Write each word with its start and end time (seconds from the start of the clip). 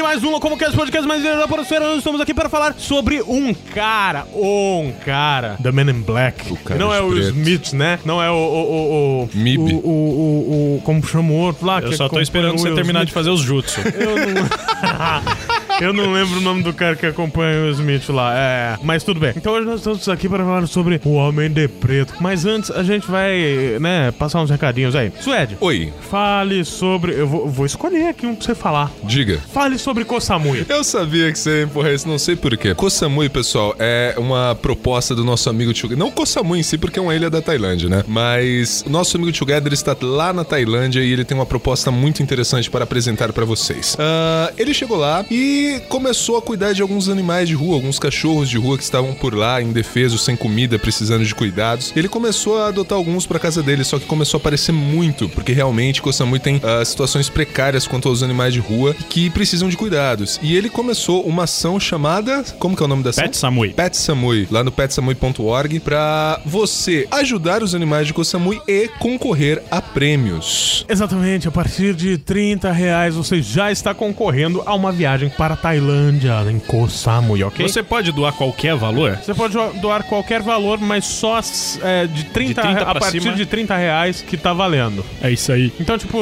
aqui 0.00 0.02
mais 0.02 0.24
um 0.24 0.40
Como 0.40 0.56
que 0.56 0.64
é 0.64 0.70
podcast 0.70 1.06
mais 1.06 1.22
da 1.22 1.46
Porosfera. 1.46 1.84
Nós 1.86 1.98
estamos 1.98 2.20
aqui 2.20 2.32
para 2.32 2.48
falar 2.48 2.74
sobre 2.78 3.20
um 3.22 3.52
cara, 3.52 4.26
um 4.34 4.92
cara, 5.04 5.56
The 5.62 5.70
Man 5.70 5.90
in 5.90 6.00
Black. 6.00 6.50
O 6.52 6.56
cara 6.56 6.78
Não 6.80 6.92
é 6.92 7.00
o 7.00 7.10
preto. 7.10 7.26
Smith, 7.28 7.72
né? 7.74 7.98
Não 8.04 8.22
é 8.22 8.30
o... 8.30 8.34
o, 8.34 8.38
o, 8.38 9.22
o 9.24 9.30
Mib. 9.34 9.58
O, 9.60 9.64
o, 9.76 9.90
o, 9.90 10.76
o- 10.78 10.82
Como 10.82 11.06
chama 11.06 11.30
o 11.32 11.36
outro 11.36 11.66
lá? 11.66 11.80
Eu 11.80 11.90
que 11.90 11.96
só 11.96 12.04
tô 12.04 12.06
acompanha 12.06 12.22
esperando 12.22 12.58
você 12.58 12.72
terminar 12.74 13.00
Smith? 13.00 13.08
de 13.08 13.12
fazer 13.12 13.30
os 13.30 13.40
jutsu. 13.42 13.80
Eu 13.80 14.16
não... 14.16 14.48
Eu 15.80 15.94
não 15.94 16.12
lembro 16.12 16.38
o 16.38 16.40
nome 16.42 16.62
do 16.62 16.72
cara 16.74 16.94
que 16.94 17.06
acompanha 17.06 17.64
o 17.64 17.70
Smith 17.70 18.08
lá. 18.10 18.34
É, 18.36 18.76
mas 18.82 19.02
tudo 19.02 19.18
bem. 19.18 19.32
Então 19.34 19.54
hoje 19.54 19.66
nós 19.66 19.80
estamos 19.80 20.06
aqui 20.10 20.28
para 20.28 20.44
falar 20.44 20.66
sobre 20.66 21.00
o 21.04 21.12
Homem 21.14 21.50
de 21.50 21.68
Preto. 21.68 22.14
Mas 22.20 22.44
antes 22.44 22.70
a 22.70 22.82
gente 22.82 23.10
vai, 23.10 23.78
né, 23.80 24.12
passar 24.12 24.42
uns 24.42 24.50
recadinhos 24.50 24.94
aí. 24.94 25.10
Suede, 25.20 25.56
Oi, 25.60 25.90
fale 26.10 26.64
sobre. 26.64 27.12
Eu 27.12 27.26
vou, 27.26 27.48
vou 27.48 27.64
escolher 27.64 28.08
aqui 28.08 28.26
um 28.26 28.34
pra 28.34 28.44
você 28.44 28.54
falar. 28.54 28.90
diga. 29.04 29.38
Fale 29.52 29.78
sobre 29.78 30.04
Kosamui. 30.04 30.66
Eu 30.68 30.84
sabia 30.84 31.32
que 31.32 31.38
você 31.38 31.60
ia 31.60 31.62
empurrar 31.64 31.92
isso, 31.94 32.06
não 32.06 32.18
sei 32.18 32.36
porquê. 32.36 32.74
Koh 32.74 32.90
Samui, 32.90 33.28
pessoal, 33.28 33.74
é 33.78 34.14
uma 34.18 34.54
proposta 34.60 35.14
do 35.14 35.24
nosso 35.24 35.48
amigo 35.48 35.72
Together. 35.72 35.96
Não 35.96 36.10
Koh 36.10 36.26
Samui 36.26 36.58
em 36.60 36.62
si, 36.62 36.76
porque 36.76 36.98
é 36.98 37.02
uma 37.02 37.14
ilha 37.14 37.30
da 37.30 37.40
Tailândia, 37.40 37.88
né? 37.88 38.04
Mas 38.06 38.84
o 38.86 38.90
nosso 38.90 39.16
amigo 39.16 39.32
Together 39.32 39.72
está 39.72 39.96
lá 40.02 40.32
na 40.32 40.44
Tailândia 40.44 41.00
e 41.00 41.10
ele 41.10 41.24
tem 41.24 41.36
uma 41.36 41.46
proposta 41.46 41.90
muito 41.90 42.22
interessante 42.22 42.70
para 42.70 42.84
apresentar 42.84 43.32
para 43.32 43.44
vocês. 43.44 43.96
Ah, 43.98 44.52
ele 44.58 44.74
chegou 44.74 44.96
lá 44.96 45.24
e 45.30 45.69
começou 45.78 46.36
a 46.36 46.42
cuidar 46.42 46.72
de 46.72 46.82
alguns 46.82 47.08
animais 47.08 47.48
de 47.48 47.54
rua, 47.54 47.74
alguns 47.74 47.98
cachorros 47.98 48.48
de 48.48 48.58
rua 48.58 48.76
que 48.76 48.82
estavam 48.82 49.14
por 49.14 49.34
lá, 49.34 49.62
indefesos, 49.62 50.24
sem 50.24 50.34
comida, 50.34 50.78
precisando 50.78 51.24
de 51.24 51.34
cuidados. 51.34 51.92
Ele 51.94 52.08
começou 52.08 52.58
a 52.58 52.68
adotar 52.68 52.96
alguns 52.96 53.26
para 53.26 53.38
casa 53.38 53.62
dele, 53.62 53.84
só 53.84 53.98
que 53.98 54.06
começou 54.06 54.38
a 54.38 54.40
aparecer 54.40 54.72
muito, 54.72 55.28
porque 55.28 55.52
realmente 55.52 56.02
Koh 56.02 56.12
Samui 56.12 56.40
tem 56.40 56.60
ah, 56.64 56.84
situações 56.84 57.28
precárias 57.28 57.86
quanto 57.86 58.08
aos 58.08 58.22
animais 58.22 58.54
de 58.54 58.60
rua 58.60 58.94
que 59.08 59.30
precisam 59.30 59.68
de 59.68 59.76
cuidados. 59.76 60.40
E 60.42 60.56
ele 60.56 60.68
começou 60.68 61.22
uma 61.26 61.44
ação 61.44 61.78
chamada. 61.78 62.42
Como 62.58 62.76
que 62.76 62.82
é 62.82 62.86
o 62.86 62.88
nome 62.88 63.02
da 63.02 63.10
ação? 63.10 63.24
Pet 63.24 63.36
Samui. 63.36 63.70
Pet 63.70 63.96
Samui, 63.96 64.48
lá 64.50 64.64
no 64.64 64.72
petsamui.org, 64.72 65.80
pra 65.80 66.40
você 66.44 67.06
ajudar 67.10 67.62
os 67.62 67.74
animais 67.74 68.06
de 68.06 68.14
Koh 68.14 68.24
Samui 68.24 68.60
e 68.66 68.88
concorrer 68.98 69.62
a 69.70 69.82
prêmios. 69.82 70.84
Exatamente, 70.88 71.46
a 71.46 71.50
partir 71.50 71.94
de 71.94 72.18
30 72.18 72.72
reais 72.72 73.14
você 73.14 73.42
já 73.42 73.70
está 73.70 73.94
concorrendo 73.94 74.62
a 74.64 74.74
uma 74.74 74.90
viagem 74.90 75.28
para 75.28 75.49
a 75.52 75.56
Tailândia, 75.56 76.44
em 76.50 76.58
Koh 76.58 76.88
Samui, 76.88 77.42
ok? 77.42 77.66
Você 77.68 77.82
pode 77.82 78.12
doar 78.12 78.32
qualquer 78.32 78.74
valor? 78.76 79.18
Você 79.22 79.34
pode 79.34 79.54
doar 79.80 80.04
qualquer 80.04 80.42
valor, 80.42 80.78
mas 80.80 81.04
só 81.04 81.40
é, 81.82 82.06
de 82.06 82.24
30, 82.24 82.62
De 82.62 82.68
30 82.68 82.82
a 82.82 82.94
partir 82.94 83.20
cima? 83.22 83.34
de 83.34 83.46
30 83.46 83.76
reais 83.76 84.22
que 84.22 84.36
tá 84.36 84.52
valendo. 84.52 85.04
É 85.22 85.30
isso 85.30 85.52
aí. 85.52 85.72
Então, 85.80 85.96
tipo, 85.96 86.18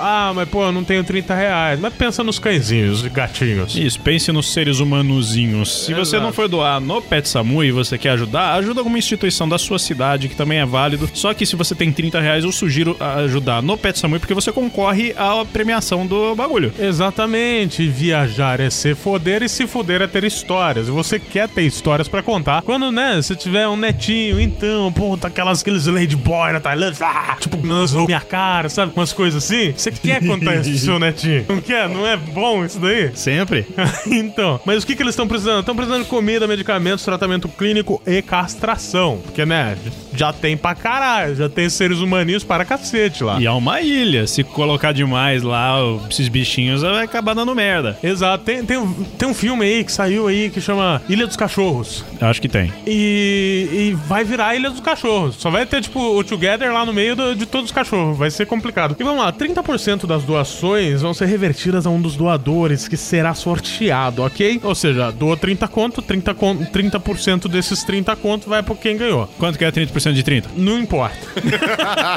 ah, 0.00 0.32
mas 0.34 0.48
pô, 0.48 0.64
eu 0.64 0.72
não 0.72 0.84
tenho 0.84 1.02
30 1.04 1.34
reais. 1.34 1.80
Mas 1.80 1.92
pensa 1.94 2.22
nos 2.22 2.38
cãezinhos 2.38 3.04
e 3.04 3.08
gatinhos. 3.08 3.76
Isso, 3.76 4.00
pense 4.00 4.30
nos 4.32 4.52
seres 4.52 4.78
humanozinhos. 4.78 5.86
Se 5.86 5.94
você 5.94 6.16
Exato. 6.16 6.22
não 6.22 6.32
for 6.32 6.48
doar 6.48 6.80
no 6.80 7.00
Pet 7.00 7.28
Samui 7.28 7.68
e 7.68 7.72
você 7.72 7.98
quer 7.98 8.10
ajudar, 8.10 8.54
ajuda 8.54 8.80
alguma 8.80 8.98
instituição 8.98 9.48
da 9.48 9.58
sua 9.58 9.78
cidade, 9.78 10.28
que 10.28 10.36
também 10.36 10.58
é 10.58 10.66
válido. 10.66 11.08
Só 11.14 11.32
que 11.34 11.44
se 11.46 11.56
você 11.56 11.74
tem 11.74 11.92
30 11.92 12.20
reais, 12.20 12.44
eu 12.44 12.52
sugiro 12.52 12.96
ajudar 13.00 13.62
no 13.62 13.76
Pet 13.76 13.98
Samui, 13.98 14.18
porque 14.18 14.34
você 14.34 14.52
concorre 14.52 15.14
à 15.16 15.44
premiação 15.44 16.06
do 16.06 16.34
bagulho. 16.34 16.72
Exatamente, 16.78 17.86
viajar 17.88 18.60
é 18.60 18.70
se 18.72 18.94
foder 18.94 19.42
e 19.42 19.48
se 19.48 19.66
foder 19.66 20.02
é 20.02 20.06
ter 20.06 20.24
histórias. 20.24 20.88
E 20.88 20.90
você 20.90 21.18
quer 21.18 21.48
ter 21.48 21.62
histórias 21.62 22.08
pra 22.08 22.22
contar. 22.22 22.62
Quando, 22.62 22.90
né, 22.90 23.20
você 23.20 23.34
tiver 23.34 23.68
um 23.68 23.76
netinho, 23.76 24.40
então, 24.40 24.92
pô, 24.92 25.16
tá 25.16 25.28
aquelas, 25.28 25.60
aqueles 25.60 25.86
ladyboy 25.86 26.52
na 26.52 26.60
Tailândia, 26.60 27.06
ah, 27.06 27.36
tipo, 27.38 27.64
lançou 27.66 28.06
minha 28.06 28.20
cara, 28.20 28.68
sabe? 28.68 28.92
Umas 28.94 29.12
coisas 29.12 29.44
assim. 29.44 29.72
Você 29.72 29.90
quer 29.90 30.24
contar 30.24 30.56
isso 30.56 30.70
pro 30.70 30.78
seu 30.78 30.98
netinho? 31.00 31.44
Não 31.48 31.60
quer? 31.60 31.88
Não 31.88 32.06
é 32.06 32.16
bom 32.16 32.64
isso 32.64 32.78
daí? 32.78 33.10
Sempre. 33.14 33.66
então, 34.06 34.60
mas 34.64 34.82
o 34.82 34.86
que, 34.86 34.96
que 34.96 35.02
eles 35.02 35.12
estão 35.12 35.28
precisando? 35.28 35.60
Estão 35.60 35.76
precisando 35.76 36.04
de 36.04 36.08
comida, 36.08 36.46
medicamentos, 36.46 37.04
tratamento 37.04 37.48
clínico 37.48 38.00
e 38.06 38.22
castração. 38.22 39.20
Porque, 39.22 39.44
né, 39.44 39.76
já 40.14 40.32
tem 40.32 40.56
pra 40.56 40.74
caralho, 40.74 41.34
já 41.36 41.48
tem 41.48 41.68
seres 41.68 41.98
humaninhos 41.98 42.44
para 42.44 42.64
cacete 42.64 43.22
lá. 43.24 43.40
E 43.40 43.46
é 43.46 43.50
uma 43.50 43.80
ilha. 43.80 44.26
Se 44.26 44.42
colocar 44.42 44.92
demais 44.92 45.42
lá, 45.42 45.76
esses 46.10 46.28
bichinhos 46.28 46.82
vai 46.82 47.04
acabar 47.04 47.34
dando 47.34 47.54
merda. 47.54 47.98
Exato, 48.02 48.44
tem, 48.44 48.64
tem, 48.64 48.76
um, 48.76 48.92
tem 49.18 49.28
um 49.28 49.34
filme 49.34 49.64
aí 49.64 49.84
que 49.84 49.92
saiu 49.92 50.26
aí 50.28 50.50
que 50.50 50.60
chama 50.60 51.02
Ilha 51.08 51.26
dos 51.26 51.36
Cachorros. 51.36 52.04
Eu 52.20 52.26
acho 52.28 52.40
que 52.40 52.48
tem. 52.48 52.72
E, 52.86 53.68
e 53.72 53.96
vai 54.06 54.24
virar 54.24 54.54
Ilha 54.54 54.70
dos 54.70 54.80
Cachorros. 54.80 55.36
Só 55.36 55.50
vai 55.50 55.66
ter, 55.66 55.80
tipo, 55.82 55.98
o 56.00 56.22
Together 56.24 56.72
lá 56.72 56.84
no 56.84 56.92
meio 56.92 57.14
do- 57.16 57.34
de 57.34 57.46
todos 57.46 57.66
os 57.66 57.72
cachorros. 57.72 58.16
Vai 58.18 58.30
ser 58.30 58.46
complicado. 58.46 58.96
E 58.98 59.02
vamos 59.04 59.22
lá, 59.22 59.32
30% 59.32 60.06
das 60.06 60.22
doações 60.24 61.02
vão 61.02 61.12
ser 61.14 61.26
revertidas 61.26 61.86
a 61.86 61.90
um 61.90 62.00
dos 62.00 62.16
doadores 62.16 62.86
que 62.88 62.96
será 62.96 63.34
sorteado, 63.34 64.22
ok? 64.22 64.60
Ou 64.62 64.74
seja, 64.74 65.10
doa 65.10 65.36
30 65.36 65.66
conto, 65.68 66.02
30%, 66.02 66.34
con 66.34 66.56
30 66.56 67.48
desses 67.48 67.82
30 67.84 68.14
conto 68.16 68.48
vai 68.48 68.62
pra 68.62 68.74
quem 68.74 68.96
ganhou. 68.96 69.28
Quanto 69.38 69.58
que 69.58 69.64
é 69.64 69.70
30% 69.70 70.01
de 70.10 70.22
30? 70.22 70.48
Não 70.56 70.78
importa. 70.78 71.16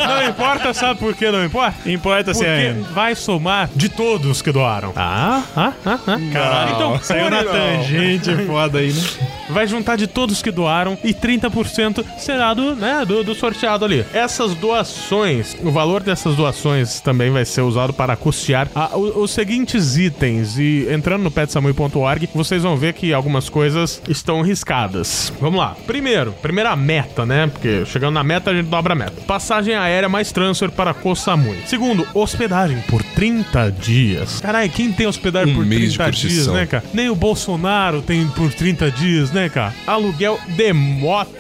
não 0.08 0.30
importa, 0.30 0.74
sabe 0.74 1.00
por 1.00 1.14
que 1.16 1.30
não 1.30 1.44
importa? 1.44 1.90
Importa 1.90 2.34
se 2.34 2.40
Porque 2.40 2.50
é... 2.50 2.74
vai 2.94 3.16
somar 3.16 3.70
de 3.76 3.90
todos 3.90 4.42
que 4.42 4.52
doaram. 4.52 4.94
Ah, 4.96 5.44
ah, 5.56 5.74
ah, 5.86 6.00
ah. 6.08 6.18
Caralho, 6.32 6.76
Então, 6.76 7.00
saiu 7.02 7.30
na 7.30 7.44
tangente 7.44 8.36
foda 8.46 8.80
aí, 8.80 8.92
né? 8.94 9.02
Vai 9.50 9.68
juntar 9.68 9.96
de 9.96 10.08
todos 10.08 10.42
que 10.42 10.50
doaram 10.52 10.98
e 11.04 11.14
30% 11.14 12.04
será 12.18 12.54
do, 12.54 12.76
né, 12.76 13.04
do, 13.06 13.24
do 13.24 13.36
sorteado 13.36 13.86
ali. 13.86 14.04
Essas 14.14 14.56
doações, 14.56 15.56
o 15.64 15.72
valor 15.72 16.02
dessas 16.02 16.36
doações 16.36 17.00
também 17.00 17.30
vai 17.30 17.46
ser 17.46 17.62
usado 17.62 17.94
para 17.94 18.16
custear 18.16 18.68
a- 18.74 18.96
o- 18.96 19.22
os 19.24 19.32
seguintes 19.32 19.98
itens. 19.98 20.58
E 20.58 20.88
entrando 20.92 21.24
no 21.24 21.32
petsamui.org, 21.32 22.30
vocês 22.34 22.64
vão 22.64 22.76
ver 22.78 22.94
que 22.94 23.14
algumas 23.14 23.50
coisas 23.50 24.02
estão 24.08 24.42
riscadas. 24.42 25.32
Vamos 25.40 25.60
lá. 25.60 25.76
Primeiro, 25.86 26.32
primeira 26.42 26.76
meta, 26.76 27.26
né? 27.26 27.48
Porque 27.48 27.75
chegando 27.86 28.14
na 28.14 28.24
meta 28.24 28.52
a 28.52 28.54
gente 28.54 28.68
dobra 28.68 28.94
a 28.94 28.96
meta. 28.96 29.22
Passagem 29.28 29.76
aérea 29.76 30.08
mais 30.08 30.32
transfer 30.32 30.70
para 30.70 30.94
Koh 30.94 31.16
Samui. 31.16 31.58
Segundo, 31.66 32.08
hospedagem 32.14 32.78
por 32.90 33.02
30 33.04 33.72
dias. 33.72 34.40
Caralho, 34.40 34.70
quem 34.70 34.92
tem 34.92 35.08
hospedagem 35.08 35.54
Um 35.54 35.58
por 35.58 35.66
mês 35.66 35.92
de 35.92 35.98
30 35.98 36.12
dias, 36.12 36.48
né, 36.48 36.66
cara? 36.66 36.84
Nem 36.94 37.10
o 37.10 37.16
Bolsonaro 37.16 38.02
tem 38.02 38.28
por 38.28 38.54
30 38.54 38.92
dias, 38.92 39.32
né, 39.32 39.50
cara? 39.50 39.74
Aluguel 39.88 40.40
de 40.48 40.74
moto. 40.74 41.36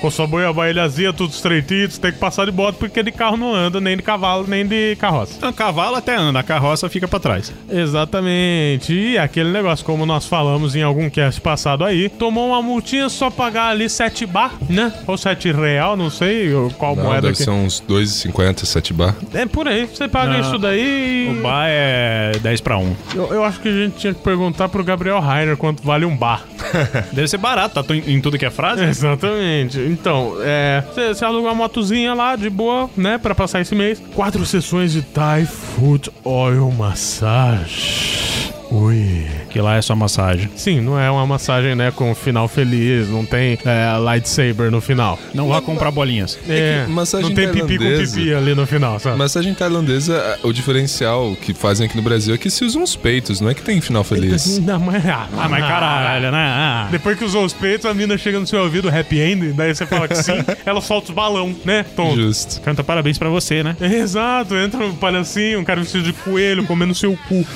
Com 0.00 0.10
sua 0.10 0.26
boia 0.26 0.52
ilhazinha, 0.70 1.12
tudo 1.12 1.32
estreitinho, 1.32 1.88
tem 1.88 2.12
que 2.12 2.18
passar 2.18 2.46
de 2.46 2.52
moto 2.52 2.76
porque 2.76 3.02
de 3.02 3.10
carro 3.10 3.36
não 3.36 3.52
anda, 3.54 3.80
nem 3.80 3.96
de 3.96 4.02
cavalo, 4.02 4.46
nem 4.46 4.64
de 4.64 4.96
carroça. 4.96 5.34
Então, 5.36 5.52
cavalo 5.52 5.96
até 5.96 6.14
anda, 6.16 6.38
a 6.38 6.42
carroça 6.42 6.88
fica 6.88 7.08
pra 7.08 7.18
trás. 7.18 7.52
Exatamente. 7.68 8.92
E 8.92 9.18
aquele 9.18 9.50
negócio, 9.50 9.84
como 9.84 10.06
nós 10.06 10.26
falamos 10.26 10.76
em 10.76 10.82
algum 10.82 11.10
cast 11.10 11.40
passado 11.40 11.84
aí, 11.84 12.08
tomou 12.08 12.48
uma 12.48 12.62
multinha 12.62 13.08
só 13.08 13.30
pagar 13.30 13.70
ali 13.70 13.88
7 13.88 14.26
bar, 14.26 14.52
né? 14.68 14.92
Ou 15.06 15.18
7 15.18 15.50
real, 15.68 15.96
não 15.96 16.10
sei 16.10 16.50
qual 16.78 16.94
Não, 16.96 17.04
moeda 17.04 17.22
deve 17.22 17.36
que. 17.36 17.42
ser 17.44 17.50
uns 17.50 17.82
2,50, 17.88 18.64
7 18.64 18.92
bar. 18.92 19.14
É 19.34 19.46
por 19.46 19.66
aí, 19.68 19.86
você 19.86 20.08
paga 20.08 20.32
Não. 20.32 20.40
isso 20.40 20.58
daí. 20.58 21.28
O 21.38 21.42
bar 21.42 21.66
é 21.68 22.32
10 22.42 22.60
pra 22.60 22.78
1. 22.78 22.96
Eu, 23.14 23.32
eu 23.34 23.44
acho 23.44 23.60
que 23.60 23.68
a 23.68 23.72
gente 23.72 23.96
tinha 23.96 24.14
que 24.14 24.20
perguntar 24.22 24.68
pro 24.68 24.82
Gabriel 24.82 25.20
Rainer 25.20 25.56
quanto 25.56 25.82
vale 25.82 26.04
um 26.04 26.16
bar. 26.16 26.42
Deve 27.12 27.28
ser 27.28 27.38
barato, 27.38 27.82
tá 27.82 27.94
em 27.94 28.20
tudo 28.20 28.38
que 28.38 28.44
é 28.46 28.50
frase? 28.50 28.84
Exatamente. 28.84 29.78
Então, 29.78 30.34
é. 30.40 30.82
Você 30.94 31.24
aluga 31.24 31.48
uma 31.48 31.54
motozinha 31.54 32.14
lá, 32.14 32.36
de 32.36 32.48
boa, 32.50 32.88
né? 32.96 33.18
Pra 33.18 33.34
passar 33.34 33.60
esse 33.60 33.74
mês. 33.74 34.02
Quatro 34.14 34.44
sessões 34.46 34.92
de 34.92 35.02
Thai 35.02 35.44
Food 35.46 36.10
Oil 36.24 36.70
Massage. 36.70 38.37
Ui. 38.70 39.26
Que 39.50 39.60
lá 39.60 39.76
é 39.76 39.82
só 39.82 39.94
massagem. 39.96 40.50
Sim, 40.54 40.80
não 40.80 40.98
é 40.98 41.10
uma 41.10 41.26
massagem, 41.26 41.74
né? 41.74 41.90
Com 41.90 42.14
final 42.14 42.46
feliz, 42.48 43.08
não 43.08 43.24
tem 43.24 43.58
é, 43.64 43.96
lightsaber 43.98 44.70
no 44.70 44.80
final. 44.80 45.18
Não 45.34 45.48
vá 45.48 45.60
comprar 45.60 45.90
bolinhas. 45.90 46.38
É, 46.48 46.84
que 46.84 46.90
massagem 46.92 47.28
não 47.28 47.34
tem 47.34 47.48
pipi 47.48 47.78
com 47.78 47.84
pipi 47.84 48.34
ali 48.34 48.54
no 48.54 48.66
final, 48.66 48.98
sabe? 48.98 49.16
Massagem 49.16 49.54
tailandesa, 49.54 50.38
o 50.42 50.52
diferencial 50.52 51.34
que 51.40 51.54
fazem 51.54 51.86
aqui 51.86 51.96
no 51.96 52.02
Brasil 52.02 52.34
é 52.34 52.38
que 52.38 52.50
se 52.50 52.64
usam 52.64 52.82
os 52.82 52.94
peitos, 52.94 53.40
não 53.40 53.48
é 53.50 53.54
que 53.54 53.62
tem 53.62 53.80
final 53.80 54.04
feliz. 54.04 54.58
Não, 54.68 54.78
mas, 54.78 55.04
ah, 55.06 55.26
Ah, 55.36 55.48
mas 55.48 55.64
caralho, 55.66 56.30
né? 56.30 56.38
Ah. 56.38 56.88
Depois 56.90 57.16
que 57.18 57.24
usou 57.24 57.44
os 57.44 57.52
peitos, 57.54 57.86
a 57.86 57.94
mina 57.94 58.18
chega 58.18 58.38
no 58.38 58.46
seu 58.46 58.60
ouvido, 58.62 58.88
happy 58.88 59.20
end, 59.20 59.52
daí 59.52 59.74
você 59.74 59.86
fala 59.86 60.06
que 60.06 60.14
sim, 60.16 60.32
ela 60.66 60.80
solta 60.80 61.08
os 61.08 61.14
balão, 61.14 61.54
né? 61.64 61.84
Tonto. 61.96 62.16
Justo. 62.16 62.60
Canta 62.60 62.84
parabéns 62.84 63.16
pra 63.18 63.28
você, 63.28 63.62
né? 63.62 63.76
Exato, 63.80 64.54
entra 64.56 64.84
um 64.84 64.94
palhacinho, 64.94 65.60
um 65.60 65.64
cara 65.64 65.80
vestido 65.80 66.04
de 66.04 66.12
coelho 66.12 66.64
comendo 66.66 66.94
seu 66.94 67.16
cu. 67.28 67.46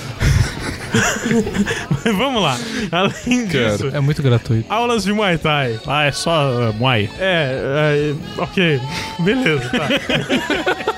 Mas 2.05 2.17
vamos 2.17 2.43
lá. 2.43 2.59
Além 2.91 3.47
disso, 3.47 3.89
É 3.93 4.01
muito 4.01 4.23
gratuito. 4.23 4.65
aulas 4.73 5.05
de 5.05 5.13
Muay 5.13 5.39
Thai. 5.39 5.79
Ah, 5.87 6.05
é 6.05 6.13
só 6.13 6.51
uh, 6.71 6.75
Muay. 6.75 7.09
É, 7.19 8.13
é, 8.39 8.41
ok. 8.41 8.81
Beleza, 9.21 9.69
tá. 9.71 9.89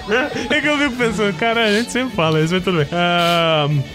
É 0.51 0.61
que 0.61 0.69
eu 0.69 0.77
fico 0.77 0.97
pensando, 0.97 1.33
cara, 1.39 1.65
a 1.65 1.73
gente 1.73 1.91
sempre 1.91 2.15
fala 2.15 2.39
isso, 2.43 2.53
mas 2.53 2.63
tudo 2.63 2.77
bem. 2.77 2.87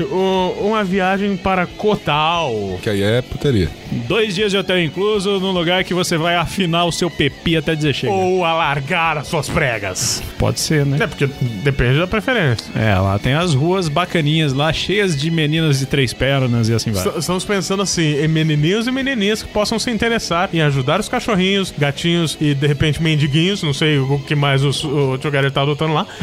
O- 0.10 0.68
uma 0.68 0.84
viagem 0.84 1.38
para 1.38 1.68
Cotal. 1.68 2.80
Que 2.81 2.90
aí 2.90 3.04
é 3.04 3.22
putaria. 3.22 3.69
Dois 3.91 4.36
dias 4.36 4.51
de 4.51 4.57
hotel 4.57 4.81
incluso, 4.83 5.39
num 5.39 5.51
lugar 5.51 5.83
que 5.83 5.94
você 5.94 6.18
vai 6.18 6.36
afinar 6.36 6.86
o 6.86 6.91
seu 6.91 7.09
pepi 7.09 7.57
até 7.57 7.75
dizer 7.75 7.94
chega. 7.94 8.13
Ou 8.13 8.45
alargar 8.45 9.18
as 9.18 9.27
suas 9.27 9.50
pregas. 9.50 10.21
Pode 10.38 10.59
ser, 10.59 10.86
né? 10.86 10.97
É, 11.01 11.07
porque 11.07 11.27
depende 11.63 12.00
da 12.00 12.07
preferência. 12.07 12.65
É, 12.75 12.94
lá 12.95 13.18
tem 13.19 13.33
as 13.33 13.53
ruas 13.53 13.88
bacaninhas 13.89 14.53
lá, 14.53 14.71
cheias 14.71 15.15
de 15.18 15.30
meninas 15.31 15.80
de 15.80 15.86
três 15.86 16.13
pernas 16.13 16.69
e 16.69 16.74
assim 16.74 16.91
vai. 16.91 17.18
Estamos 17.18 17.44
pensando 17.45 17.81
assim, 17.81 18.21
em 18.24 18.27
menininhos 18.27 18.88
e 18.88 18.91
menininhas 18.91 19.41
que 19.44 19.50
possam 19.50 19.80
se 19.80 19.89
interessar 19.91 20.50
em 20.53 20.62
ajudar 20.62 21.00
os 21.00 21.09
cachorrinhos, 21.09 21.74
gatinhos 21.77 22.38
e 22.39 22.53
de 22.53 22.68
repente 22.68 23.01
mendiguinhos, 23.01 23.63
não 23.63 23.74
sei 23.74 23.97
o 23.97 24.19
que 24.19 24.36
mais 24.36 24.63
os- 24.63 24.83
o 24.83 25.18
Tio 25.18 25.31
Gary 25.31 25.50
tá 25.51 25.62
adotando 25.62 25.94
lá. 25.94 26.06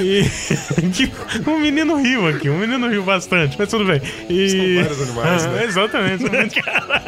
E 0.00 0.22
que- 0.92 1.10
um 1.50 1.58
menino 1.58 1.96
riu 2.00 2.28
aqui, 2.28 2.48
um 2.48 2.56
menino 2.58 2.88
riu 2.88 3.02
bastante, 3.02 3.56
mas 3.58 3.68
tudo 3.68 3.84
bem. 3.84 4.00
E... 4.30 4.48
São 4.48 4.82
vários 4.84 5.02
animais, 5.02 5.44
Ah, 5.44 5.48
né? 5.48 5.64
Exatamente. 5.66 6.22
são 6.22 6.30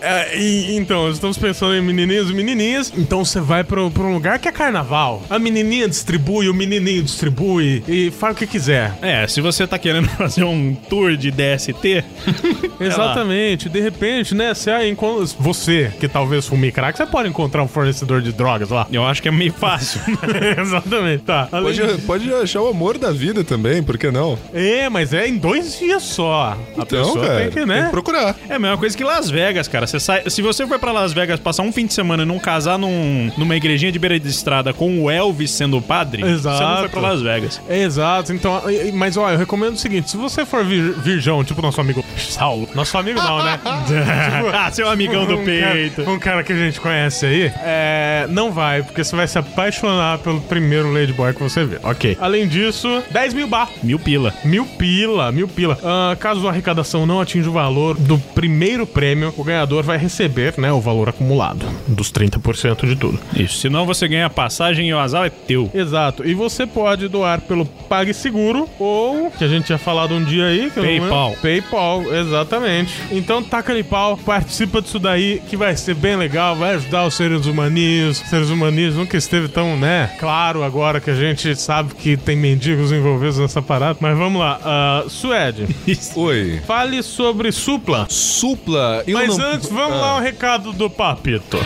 É, 0.00 0.36
e- 0.38 0.76
então, 0.76 1.10
estamos 1.10 1.36
pensando 1.38 1.74
em 1.74 1.82
menininhos 1.82 2.30
e 2.30 2.34
menininhas. 2.34 2.92
Então 2.96 3.24
você 3.24 3.40
vai 3.40 3.64
pro 3.64 3.86
um 3.98 4.12
lugar 4.14 4.38
que 4.38 4.48
é 4.48 4.52
carnaval. 4.52 5.22
A 5.28 5.38
menininha 5.38 5.88
distribui, 5.88 6.48
o 6.48 6.54
menininho 6.54 7.02
distribui 7.02 7.82
e 7.88 8.10
faz 8.10 8.34
o 8.34 8.38
que 8.38 8.46
quiser. 8.46 8.94
É, 9.02 9.26
se 9.26 9.40
você 9.40 9.66
tá 9.66 9.78
querendo 9.78 10.08
fazer 10.16 10.44
um 10.44 10.74
tour 10.74 11.16
de 11.16 11.30
DST, 11.30 12.04
Exatamente. 12.80 13.68
De 13.68 13.80
repente, 13.80 14.34
né, 14.34 14.54
você, 14.54 14.70
aí 14.70 14.96
você 15.38 15.92
que 15.98 16.08
talvez 16.08 16.46
fume 16.46 16.70
crack, 16.72 16.96
você 16.96 17.06
pode 17.06 17.28
encontrar 17.28 17.62
um 17.62 17.68
fornecedor 17.68 18.20
de 18.22 18.32
drogas 18.32 18.70
lá. 18.70 18.86
eu 18.92 19.04
acho 19.06 19.20
que 19.22 19.28
é 19.28 19.32
meio 19.32 19.52
fácil. 19.52 20.00
Exatamente. 20.60 21.22
Tá. 21.24 21.48
Além 21.52 21.74
Pode, 21.76 22.02
pode 22.02 22.32
achar 22.34 22.62
o 22.62 22.68
amor 22.68 22.98
da 22.98 23.10
vida 23.10 23.42
também, 23.44 23.82
por 23.82 23.98
que 23.98 24.10
não? 24.10 24.38
É, 24.52 24.88
mas 24.88 25.12
é 25.12 25.26
em 25.28 25.36
dois 25.36 25.78
dias 25.78 26.02
só. 26.02 26.56
A 26.56 26.56
Então, 26.72 26.86
pessoa 26.86 27.26
cara, 27.26 27.40
tem 27.40 27.50
que, 27.50 27.66
né? 27.66 27.88
procurar. 27.90 28.36
É 28.48 28.54
a 28.54 28.58
mesma 28.58 28.76
coisa 28.76 28.96
que 28.96 29.04
Las 29.04 29.28
Vegas, 29.30 29.68
cara. 29.68 29.86
Você 29.88 29.98
sai, 29.98 30.28
se 30.28 30.42
você 30.42 30.66
for 30.66 30.78
pra 30.78 30.92
Las 30.92 31.14
Vegas 31.14 31.40
passar 31.40 31.62
um 31.62 31.72
fim 31.72 31.86
de 31.86 31.94
semana 31.94 32.22
e 32.22 32.26
não 32.26 32.38
casar 32.38 32.78
num, 32.78 33.32
numa 33.38 33.56
igrejinha 33.56 33.90
de 33.90 33.98
beira 33.98 34.20
de 34.20 34.28
estrada 34.28 34.74
com 34.74 35.02
o 35.02 35.10
Elvis 35.10 35.50
sendo 35.50 35.78
o 35.78 35.82
padre, 35.82 36.20
você 36.22 36.28
não 36.28 36.34
Exato. 36.34 36.80
foi 36.80 36.88
pra 36.90 37.00
Las 37.00 37.22
Vegas. 37.22 37.60
Exato, 37.70 38.32
então, 38.34 38.62
mas 38.92 39.16
ó, 39.16 39.30
eu 39.30 39.38
recomendo 39.38 39.74
o 39.74 39.78
seguinte: 39.78 40.10
se 40.10 40.16
você 40.18 40.44
for 40.44 40.62
vir, 40.62 40.92
virgão, 40.98 41.42
tipo 41.42 41.62
nosso 41.62 41.80
amigo 41.80 42.04
Saulo, 42.18 42.68
nosso 42.74 42.98
amigo 42.98 43.18
não, 43.18 43.42
né? 43.42 43.58
ah, 44.52 44.70
seu 44.70 44.90
amigão 44.90 45.24
do 45.24 45.36
Um 45.38 45.44
peito. 45.44 46.02
cara, 46.02 46.10
um 46.10 46.18
cara 46.18 46.44
que 46.44 46.52
a 46.52 46.56
gente 46.56 46.78
conhece 46.80 47.24
aí, 47.24 47.52
é, 47.62 48.26
não 48.28 48.52
vai, 48.52 48.82
porque 48.82 49.02
você 49.02 49.16
vai 49.16 49.26
se 49.26 49.38
apaixonar 49.38 50.18
pelo 50.18 50.40
primeiro 50.42 50.92
Ladyboy 50.92 51.32
que 51.32 51.42
você 51.42 51.64
vê. 51.64 51.78
Ok. 51.82 52.18
Além 52.20 52.46
disso, 52.46 53.02
10 53.10 53.32
mil 53.32 53.46
bar. 53.46 53.70
Mil 53.82 53.98
pila. 53.98 54.34
Mil 54.44 54.66
pila, 54.66 55.32
mil 55.32 55.48
pila. 55.48 55.78
Ah, 55.82 56.14
caso 56.20 56.46
a 56.46 56.50
arrecadação 56.50 57.06
não 57.06 57.20
atinja 57.22 57.48
o 57.48 57.52
valor 57.52 57.96
do 57.96 58.18
primeiro 58.18 58.86
prêmio, 58.86 59.32
o 59.36 59.42
ganhador 59.42 59.77
vai 59.84 59.98
receber, 59.98 60.54
né, 60.58 60.72
o 60.72 60.80
valor 60.80 61.08
acumulado 61.08 61.66
dos 61.86 62.12
30% 62.12 62.86
de 62.86 62.96
tudo. 62.96 63.18
Isso. 63.34 63.58
Senão 63.58 63.86
você 63.86 64.06
ganha 64.08 64.26
a 64.26 64.30
passagem 64.30 64.88
e 64.88 64.94
o 64.94 64.98
azar 64.98 65.26
é 65.26 65.30
teu. 65.30 65.70
Exato. 65.74 66.26
E 66.26 66.34
você 66.34 66.66
pode 66.66 67.08
doar 67.08 67.40
pelo 67.40 67.64
PagSeguro 67.66 68.68
ou, 68.78 69.30
que 69.30 69.44
a 69.44 69.48
gente 69.48 69.66
tinha 69.66 69.78
falado 69.78 70.14
um 70.14 70.24
dia 70.24 70.46
aí. 70.46 70.70
PayPal. 70.70 71.36
PayPal, 71.40 72.14
exatamente. 72.14 72.94
Então 73.10 73.42
taca 73.42 73.72
ali 73.72 73.82
pau, 73.82 74.16
participa 74.16 74.80
disso 74.80 74.98
daí, 74.98 75.42
que 75.48 75.56
vai 75.56 75.76
ser 75.76 75.94
bem 75.94 76.16
legal, 76.16 76.56
vai 76.56 76.74
ajudar 76.74 77.06
os 77.06 77.14
seres 77.14 77.46
humaninhos. 77.46 78.20
Os 78.22 78.28
seres 78.28 78.50
humaninhos 78.50 78.96
nunca 78.96 79.16
esteve 79.16 79.48
tão, 79.48 79.76
né, 79.76 80.10
claro 80.18 80.62
agora 80.62 81.00
que 81.00 81.10
a 81.10 81.14
gente 81.14 81.54
sabe 81.56 81.94
que 81.94 82.16
tem 82.16 82.36
mendigos 82.36 82.92
envolvidos 82.92 83.38
nessa 83.38 83.62
parada. 83.62 83.98
Mas 84.00 84.16
vamos 84.16 84.40
lá. 84.40 84.60
Ah, 84.64 85.04
Suede, 85.08 85.66
Oi. 86.16 86.60
fale 86.66 87.02
sobre 87.02 87.52
Supla. 87.52 88.06
Supla. 88.08 89.02
Eu 89.06 89.14
Mas 89.18 89.36
não... 89.36 89.46
antes, 89.52 89.67
vamos 89.70 89.96
Ah. 89.96 90.00
lá 90.00 90.16
o 90.16 90.20
recado 90.20 90.72
do 90.72 90.88
Papito. 90.90 91.58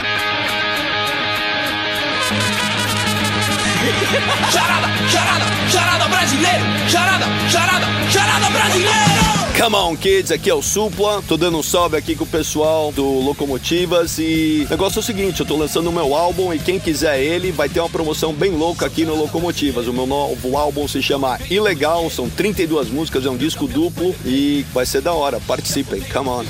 Charada, 4.52 4.88
charada, 5.10 5.44
charada 5.70 6.08
brasileiro! 6.08 6.64
Charada, 6.88 7.24
charada, 7.50 7.86
charada 8.10 8.50
brasileiro! 8.50 9.22
Come 9.58 9.76
on, 9.76 9.96
kids, 9.96 10.30
aqui 10.32 10.50
é 10.50 10.54
o 10.54 10.62
Supla. 10.62 11.22
Tô 11.28 11.36
dando 11.36 11.58
um 11.58 11.62
salve 11.62 11.96
aqui 11.96 12.16
com 12.16 12.24
o 12.24 12.26
pessoal 12.26 12.90
do 12.90 13.04
Locomotivas. 13.20 14.18
E 14.18 14.64
o 14.66 14.70
negócio 14.70 14.98
é 14.98 15.00
o 15.00 15.02
seguinte: 15.02 15.40
eu 15.40 15.46
tô 15.46 15.56
lançando 15.56 15.88
o 15.88 15.92
meu 15.92 16.14
álbum 16.14 16.52
e 16.52 16.58
quem 16.58 16.78
quiser 16.80 17.20
ele 17.20 17.52
vai 17.52 17.68
ter 17.68 17.80
uma 17.80 17.88
promoção 17.88 18.32
bem 18.32 18.50
louca 18.50 18.86
aqui 18.86 19.04
no 19.04 19.14
Locomotivas. 19.14 19.86
O 19.86 19.92
meu 19.92 20.06
novo 20.06 20.56
álbum 20.56 20.88
se 20.88 21.02
chama 21.02 21.38
Ilegal, 21.50 22.08
são 22.10 22.28
32 22.28 22.88
músicas, 22.88 23.24
é 23.26 23.30
um 23.30 23.36
disco 23.36 23.66
duplo 23.68 24.14
e 24.24 24.64
vai 24.72 24.86
ser 24.86 25.00
da 25.00 25.12
hora. 25.12 25.38
Participem, 25.46 26.00
come 26.12 26.28
on. 26.28 26.44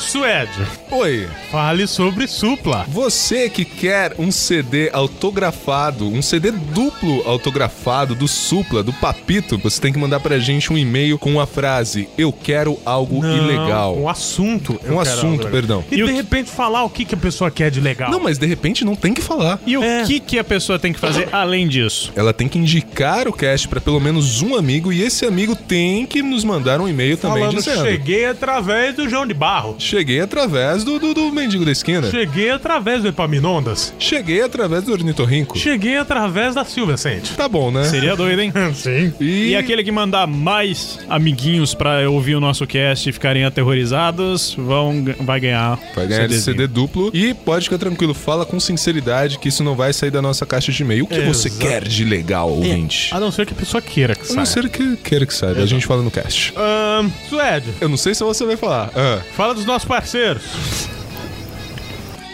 Suede, 0.00 0.50
Oi. 0.90 1.28
fale 1.52 1.86
sobre 1.86 2.26
Supla. 2.26 2.84
Você 2.88 3.48
que 3.50 3.64
quer 3.66 4.14
um 4.18 4.32
CD 4.32 4.88
autografado, 4.92 6.08
um 6.08 6.22
CD 6.22 6.50
duplo 6.50 7.22
autografado 7.26 8.14
do 8.14 8.26
Supla, 8.26 8.82
do 8.82 8.92
Papito, 8.94 9.58
você 9.58 9.78
tem 9.80 9.92
que 9.92 9.98
mandar 9.98 10.18
pra 10.18 10.38
gente 10.38 10.72
um 10.72 10.78
e-mail 10.78 11.18
com 11.18 11.38
a 11.38 11.46
frase 11.46 12.08
Eu 12.16 12.32
quero 12.32 12.78
algo 12.84 13.24
ilegal. 13.24 13.96
Um 13.98 14.08
assunto. 14.08 14.80
eu 14.82 14.94
Um 14.94 15.02
quero 15.02 15.16
assunto, 15.18 15.40
algo 15.42 15.50
perdão. 15.52 15.84
E, 15.90 15.94
E 15.94 15.98
de 15.98 16.04
que- 16.04 16.12
repente 16.12 16.50
falar 16.50 16.82
o 16.82 16.90
que, 16.90 17.04
que 17.04 17.14
a 17.14 17.18
pessoa 17.18 17.50
quer 17.50 17.70
de 17.70 17.80
legal. 17.80 18.10
Não, 18.10 18.18
mas 18.20 18.38
de 18.38 18.46
repente 18.46 18.84
não 18.84 18.96
tem 18.96 19.12
que 19.12 19.20
falar. 19.20 19.60
E 19.66 19.76
o 19.76 19.82
É. 19.84 20.04
que, 20.04 20.18
que 20.18 20.38
a 20.38 20.44
pessoa 20.44 20.78
tem 20.78 20.92
que 20.94 20.98
fazer 20.98 21.28
além 21.30 21.68
disso? 21.68 22.10
Ela 22.16 22.32
tem 22.32 22.48
que 22.48 22.58
indicar 22.58 23.28
o 23.28 23.32
cast 23.32 23.68
pra 23.68 23.80
pelo 23.80 24.00
menos 24.00 24.40
um 24.40 24.56
amigo 24.56 24.92
e 24.92 25.02
esse 25.02 25.26
amigo 25.26 25.54
tem 25.54 26.06
que 26.06 26.22
nos 26.22 26.42
mandar 26.42 26.80
um 26.80 26.88
e-mail 26.88 27.16
também 27.18 27.40
Falando, 27.42 27.56
dizendo. 27.58 27.82
cheguei 27.84 28.24
através 28.24 28.96
do 28.96 29.08
João 29.08 29.26
de 29.26 29.34
Barro. 29.34 29.76
Cheguei 29.90 30.20
através 30.20 30.84
do, 30.84 31.00
do, 31.00 31.12
do 31.12 31.32
mendigo 31.32 31.64
da 31.64 31.72
esquina. 31.72 32.08
Cheguei 32.08 32.48
através 32.50 33.02
do 33.02 33.08
Epaminondas. 33.08 33.92
Cheguei 33.98 34.40
através 34.40 34.84
do 34.84 34.92
ornitorrinco. 34.92 35.58
Cheguei 35.58 35.96
através 35.96 36.54
da 36.54 36.64
Silvia 36.64 36.96
Sente. 36.96 37.32
Tá 37.34 37.48
bom, 37.48 37.72
né? 37.72 37.82
Seria 37.84 38.14
doido, 38.14 38.40
hein? 38.40 38.52
Sim. 38.72 39.12
E, 39.20 39.48
E 39.48 39.56
aquele 39.56 39.82
que 39.82 39.90
mandar 39.90 40.28
mais 40.28 41.00
amiguinhos 41.08 41.74
pra 41.74 42.08
ouvir 42.08 42.36
o 42.36 42.40
nosso 42.40 42.68
cast 42.68 43.08
e 43.08 43.12
ficarem 43.12 43.44
aterrorizados, 43.44 44.54
vão, 44.56 45.04
vai 45.22 45.40
ganhar. 45.40 45.76
vai 45.94 46.06
ganhar 46.06 46.26
esse. 46.26 46.42
CD 46.42 46.68
duplo. 46.68 47.10
E 47.12 47.34
pode 47.34 47.64
ficar 47.64 47.78
tranquilo, 47.78 48.14
fala 48.14 48.46
com 48.46 48.60
sinceridade 48.60 49.38
que 49.40 49.48
isso 49.48 49.64
não 49.64 49.74
vai 49.74 49.92
sair 49.92 50.12
da 50.12 50.22
nossa 50.22 50.46
caixa 50.46 50.70
de 50.70 50.82
e-mail. 50.84 51.04
O 51.04 51.08
que 51.08 51.20
você 51.22 51.48
Exato. 51.48 51.66
quer 51.66 51.82
de 51.88 52.04
legal, 52.04 52.48
ouvinte? 52.48 53.12
A 53.12 53.18
não 53.18 53.32
ser 53.32 53.44
que 53.44 53.52
a 53.54 53.56
pessoa 53.56 53.80
queira 53.82 54.14
que 54.14 54.22
A 54.22 54.34
não 54.34 54.34
saia. 54.34 54.46
ser 54.46 54.68
que 54.68 54.96
queira 54.98 55.26
que 55.26 55.34
saiba. 55.34 55.60
A 55.60 55.66
gente 55.66 55.84
fala 55.84 56.00
no 56.00 56.10
cast. 56.12 56.52
Ahn, 56.56 57.08
Suede, 57.28 57.66
Eu 57.80 57.88
não 57.88 57.96
sei 57.96 58.14
se 58.14 58.22
você 58.22 58.44
vai 58.44 58.56
falar. 58.56 58.90
Ah. 58.94 59.18
fala 59.36 59.52
dos 59.54 59.64
nossos 59.64 59.79
parceiros. 59.84 60.88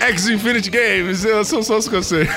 X 0.00 0.29
Infinity 0.29 0.71
Games, 0.71 1.25
eu- 1.25 1.45
são 1.45 1.62
só 1.62 1.79
os 1.79 1.88
que 1.88 1.95
eu 1.97 2.03
sei. 2.03 2.29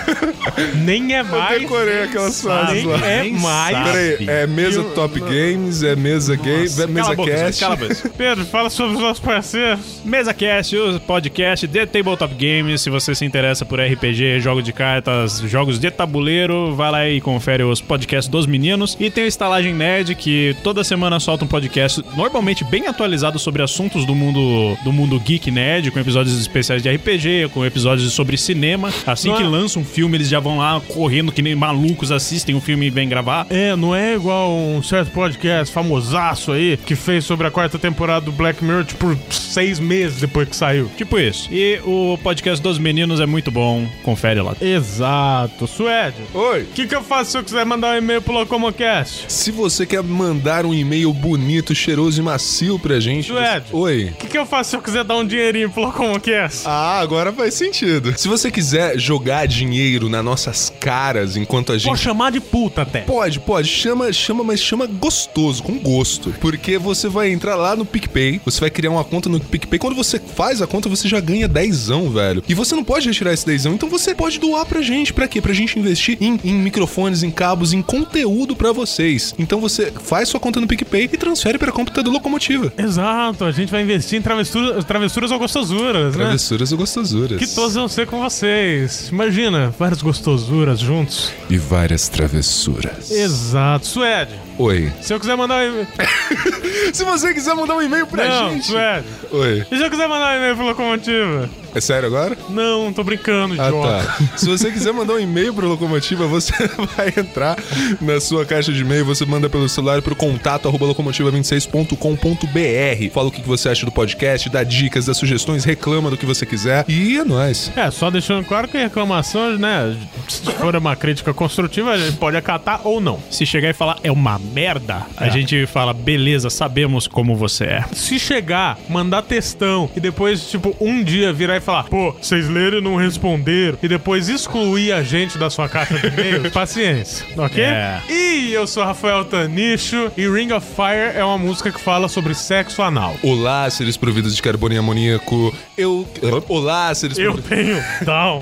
Nem 0.84 1.14
é 1.16 1.20
Eu 1.22 1.26
mais. 1.26 1.62
decorei 1.62 2.04
aquelas 2.04 2.42
frases 2.42 2.76
Nem 2.76 2.86
lá. 2.86 3.06
é 3.06 3.22
Nem 3.24 3.34
mais. 3.34 3.78
sabe. 3.78 3.92
Peraí, 3.92 4.30
é 4.30 4.48
mesa 4.48 4.80
Eu- 4.80 4.90
Top 4.92 5.20
Games, 5.20 5.84
é 5.84 5.96
mesa 5.96 6.36
game, 6.36 6.58
é 6.66 6.88
mesa 6.88 6.88
Cala 7.02 7.12
a 7.12 7.16
boca, 7.16 7.32
cast. 7.32 7.66
boca. 7.66 8.10
Pedro, 8.18 8.46
fala 8.46 8.70
sobre 8.70 8.96
os 8.96 9.02
nossos 9.02 9.20
parceiros. 9.24 9.80
Mesa 10.06 10.34
Cast, 10.34 10.76
o 10.78 11.00
podcast 11.02 11.68
The 11.68 11.86
Tabletop 11.86 12.34
Games. 12.34 12.82
Se 12.82 12.90
você 12.90 13.14
se 13.14 13.26
interessa 13.26 13.66
por 13.66 13.80
RPG, 13.80 14.40
jogos 14.40 14.64
de 14.64 14.72
cartas, 14.74 15.40
jogos 15.46 15.78
de 15.80 15.92
tabuleiro, 15.92 16.74
vai 16.76 16.92
lá 16.92 17.08
e 17.10 17.20
confere 17.22 17.64
os 17.64 17.82
podcasts 17.82 18.30
dos 18.30 18.46
meninos. 18.46 18.96
E 19.00 19.10
tem 19.10 19.26
o 19.26 19.28
Estalagem 19.28 19.74
Nerd, 19.74 20.16
que 20.16 20.56
toda 20.64 20.84
semana 20.84 21.20
solta 21.20 21.46
um 21.46 21.48
podcast 21.48 22.04
normalmente 22.16 22.64
bem 22.64 22.88
atualizado 22.88 23.38
sobre 23.38 23.62
assuntos 23.62 24.06
do 24.06 24.16
mundo 24.16 24.78
do 24.84 24.92
mundo 24.94 25.20
geek 25.20 25.52
nerd, 25.52 25.92
com 25.92 26.00
episódios 26.00 26.40
especiais 26.40 26.82
de 26.82 26.90
RPG, 26.90 27.49
com 27.50 27.66
episódios 27.66 28.12
sobre 28.14 28.38
cinema. 28.38 28.92
Assim 29.06 29.30
Não 29.30 29.38
que 29.38 29.44
é- 29.44 29.48
lança 29.48 29.80
um 29.80 29.84
filme, 29.86 30.18
eles 30.18 30.30
já 30.30 30.40
vão 30.40 30.58
lá 30.58 30.80
correndo 30.88 31.32
que 31.32 31.42
nem 31.42 31.56
malucos, 31.56 32.12
assistem 32.12 32.56
o 32.56 32.62
filme 32.62 32.88
e 32.88 32.90
vêm 32.90 33.10
gravar. 33.10 33.46
É, 33.50 33.76
não 33.76 33.96
é 33.96 34.16
igual 34.16 34.52
um 34.52 34.82
certo 34.84 35.12
podcast 35.12 35.74
famosaço 35.74 36.52
aí 36.52 36.78
que 36.78 36.96
fez 36.96 37.26
sobre 37.26 37.48
a 37.48 37.52
quarta 37.52 37.78
temporada 37.80 38.26
do 38.26 38.32
Black 38.32 38.64
Mirror, 38.64 38.86
tipo, 38.86 39.18
seis 39.32 39.80
meses 39.80 40.20
depois 40.22 40.48
que 40.48 40.56
saiu. 40.56 40.90
Tipo 40.98 41.18
isso. 41.20 41.48
E 41.52 41.80
o 41.86 42.18
podcast 42.22 42.62
dos 42.62 42.78
meninos 42.78 43.20
é 43.20 43.26
muito 43.26 43.52
bom. 43.52 43.88
Confere 44.04 44.42
lá. 44.42 44.56
Exato. 44.62 45.68
Suede, 45.68 46.18
Oi. 46.34 46.62
o 46.64 46.66
que, 46.68 46.88
que 46.88 46.96
eu 46.96 47.02
faço 47.04 47.32
se 47.32 47.38
eu 47.38 47.44
quiser 47.44 47.66
mandar 47.66 47.94
um 47.94 47.98
e-mail 47.98 48.22
pro 48.22 48.34
Locomocast? 48.34 49.26
Se 49.28 49.52
você 49.52 49.86
quer 49.86 50.04
mandar 50.04 50.66
um 50.66 50.74
e-mail 50.74 51.12
bonito, 51.14 51.74
cheiroso 51.76 52.20
e 52.20 52.24
macio 52.24 52.78
pra 52.80 53.00
gente. 53.00 53.28
Suede. 53.28 53.66
Oi. 53.72 54.06
O 54.06 54.14
que, 54.16 54.28
que 54.28 54.38
eu 54.38 54.46
faço 54.46 54.72
se 54.72 54.76
eu 54.76 54.82
quiser 54.82 55.04
dar 55.04 55.16
um 55.18 55.26
dinheirinho 55.26 55.70
pro 55.70 55.84
Locomocast? 55.84 56.64
Ah, 56.66 57.00
agora 57.00 57.32
faz 57.40 57.54
sentido. 57.54 58.14
Se 58.18 58.28
você 58.28 58.52
quiser 58.52 59.00
jogar 59.00 59.48
dinheiro 59.48 60.10
nas 60.10 60.24
nossas 60.24 60.72
caras 60.80 61.38
enquanto 61.38 61.72
a 61.72 61.78
gente. 61.78 61.88
Pode 61.88 62.02
chamar 62.02 62.32
de 62.32 62.42
puta 62.42 62.82
até. 62.82 63.02
Pode, 63.02 63.40
pode. 63.40 63.70
Chama, 63.70 64.12
chama, 64.12 64.44
mas 64.44 64.60
chama 64.60 64.86
gostoso, 64.86 65.64
com 65.64 65.80
gosto. 65.80 66.34
Porque 66.42 66.78
você 66.78 67.08
vai 67.08 67.32
entrar 67.32 67.56
lá 67.56 67.78
no 67.78 67.86
PicPay, 67.86 68.42
você 68.44 68.60
vai 68.60 68.70
criar 68.70 68.92
uma 68.92 69.06
conta 69.06 69.30
no 69.30 69.40
PicPay. 69.40 69.80
Quando 69.80 69.96
você 69.96 70.20
faz 70.20 70.62
a 70.62 70.68
conta, 70.68 70.90
você 70.90 71.08
já 71.08 71.22
ganha 71.22 71.48
dezão, 71.48 72.10
velho. 72.10 72.44
E 72.48 72.54
você 72.54 72.76
não 72.76 72.84
pode 72.84 73.08
retirar 73.08 73.34
esse 73.34 73.46
dezão, 73.46 73.74
então 73.74 73.88
você 73.88 74.14
pode 74.14 74.38
doar 74.38 74.66
pra 74.66 74.82
gente. 74.82 75.14
Pra 75.14 75.28
quê? 75.28 75.42
Pra 75.42 75.54
gente 75.54 75.80
investir 75.80 76.18
em, 76.20 76.40
em 76.44 76.54
microfones, 76.56 77.24
em 77.24 77.32
cabos, 77.32 77.72
em 77.72 77.82
conteúdo 77.82 78.54
pra 78.54 78.74
vocês. 78.74 79.34
Então 79.40 79.62
você 79.62 79.94
faz 80.04 80.28
sua 80.28 80.42
conta 80.42 80.60
no 80.60 80.68
PicPay 80.68 81.10
e 81.12 81.18
transfere 81.18 81.58
pra 81.58 81.72
conta 81.72 82.04
do 82.04 82.12
Locomotiva. 82.12 82.74
Exato, 82.78 83.46
a 83.46 83.52
gente 83.52 83.72
vai 83.72 83.82
investir 83.82 84.20
em 84.20 84.22
travessuras, 84.22 84.84
travessuras 84.84 85.32
ou 85.32 85.40
gostosuras, 85.40 86.16
né? 86.16 86.24
Travessuras 86.26 86.72
ou 86.74 86.78
gostosuras. 86.78 87.29
Que 87.38 87.48
todos 87.48 87.76
vão 87.76 87.88
ser 87.88 88.08
com 88.08 88.20
vocês. 88.22 89.10
Imagina, 89.12 89.74
várias 89.78 90.02
gostosuras 90.02 90.80
juntos. 90.80 91.32
E 91.50 91.58
várias 91.58 92.08
travessuras. 92.10 93.12
Exato. 93.12 93.86
Suede, 93.88 94.32
Oi. 94.58 94.92
se 95.02 95.14
eu 95.14 95.20
quiser 95.20 95.36
mandar 95.36 95.64
um 95.64 95.68
e-mail. 95.70 95.88
Se 96.94 97.04
você 97.04 97.34
quiser 97.34 97.54
mandar 97.54 97.76
um 97.76 97.82
e-mail 97.82 98.08
pra 98.08 98.28
Não, 98.28 98.50
gente. 98.52 98.66
Suede. 98.68 99.06
Oi. 99.32 99.66
E 99.72 99.78
se 99.78 99.84
eu 99.84 99.90
quiser 99.92 100.08
mandar 100.08 100.34
um 100.34 100.38
e-mail 100.38 100.56
pro 100.56 100.66
Locomotiva? 100.66 101.50
É 101.76 101.80
sério 101.82 102.08
agora? 102.08 102.36
Não, 102.50 102.92
tô 102.92 103.04
brincando, 103.04 103.54
Ah, 103.62 103.68
idiota. 103.68 104.04
tá. 104.08 104.18
Se 104.38 104.48
você 104.48 104.72
quiser 104.72 104.92
mandar 104.92 105.14
um 105.14 105.20
e-mail 105.20 105.54
pro 105.54 105.68
Locomotiva, 105.68 106.26
você 106.26 106.52
vai 106.98 107.14
entrar 107.16 107.58
na 108.02 108.20
sua 108.20 108.44
caixa 108.44 108.74
de 108.74 108.82
e-mail, 108.82 109.06
você 109.06 109.24
manda 109.24 109.48
pelo 109.50 109.70
celular 109.70 110.02
pro 110.02 110.16
contato 110.16 110.68
arroba 110.68 110.88
locomotiva26.com.br. 110.88 113.14
Fala 113.14 113.28
o 113.28 113.32
que 113.32 113.42
que 113.42 113.48
você 113.48 113.70
acha 113.70 113.86
do 113.86 113.92
podcast, 113.92 114.50
dá 114.50 114.64
dicas, 114.64 115.06
dá 115.06 115.14
sugestões, 115.14 115.64
reclama 115.64 116.10
do 116.10 116.18
que 116.18 116.26
você 116.26 116.44
quiser. 116.46 116.86
E 116.88 117.19
é 117.20 117.24
nóis. 117.24 117.72
É, 117.76 117.92
só 117.92 118.10
deixando 118.10 118.46
claro 118.46 118.68
que 118.68 118.78
reclamação, 118.78 119.58
né? 119.58 119.96
Se 120.28 120.52
for 120.54 120.76
uma 120.76 120.96
crítica 120.96 121.34
construtiva, 121.34 121.92
a 121.92 121.98
gente 121.98 122.18
pode 122.18 122.38
acatar 122.38 122.82
ou 122.86 123.02
não. 123.02 123.20
Se 123.30 123.46
chegar 123.46 123.70
e 123.70 123.74
falar 123.74 123.98
é 124.04 124.12
uma 124.12 124.40
merda, 124.40 125.06
a 125.18 125.30
gente 125.30 125.66
fala, 125.66 125.94
beleza, 125.94 126.50
sabemos 126.50 127.08
como 127.08 127.36
você 127.36 127.66
é. 127.66 127.86
Se 127.94 128.20
chegar, 128.20 128.78
mandar 128.88 129.22
textão 129.24 129.90
e 129.96 130.00
depois, 130.00 130.50
tipo, 130.50 130.76
um 130.80 131.04
dia 131.04 131.34
virar 131.34 131.58
e 131.58 131.62
falar, 131.62 131.84
pô, 131.86 132.14
vocês 132.14 132.48
leram 132.50 132.78
e 132.78 132.82
não 132.82 132.96
responderam, 132.96 133.78
e 133.82 133.88
depois 133.88 134.30
excluir 134.30 134.92
a 134.92 135.04
gente 135.04 135.38
da 135.38 135.50
sua 135.50 135.68
caixa 135.68 135.98
de 135.98 136.08
e-mail, 136.08 136.52
paciência, 136.52 137.26
ok? 137.38 137.64
É. 137.64 138.02
E 138.10 138.52
eu 138.54 138.66
sou 138.68 138.84
Rafael 138.84 139.26
Tanicho 139.26 140.12
e 140.16 140.28
Ring 140.28 140.52
of 140.52 140.66
Fire 140.66 141.16
é 141.18 141.24
uma 141.24 141.38
música 141.38 141.72
que 141.72 141.80
fala 141.80 142.08
sobre 142.08 142.34
sexo 142.34 142.82
anal. 142.82 143.16
Olá, 143.24 143.70
seres 143.70 143.98
providos 143.98 144.36
de 144.36 144.42
carbono 144.42 144.74
e 144.74 144.78
amoníaco. 144.78 145.54
Eu. 145.78 146.08
Olá, 146.48 146.94
seres 146.94 147.09
Eu 147.18 147.34
providos. 147.34 147.50
tenho 147.50 147.84
down. 148.06 148.42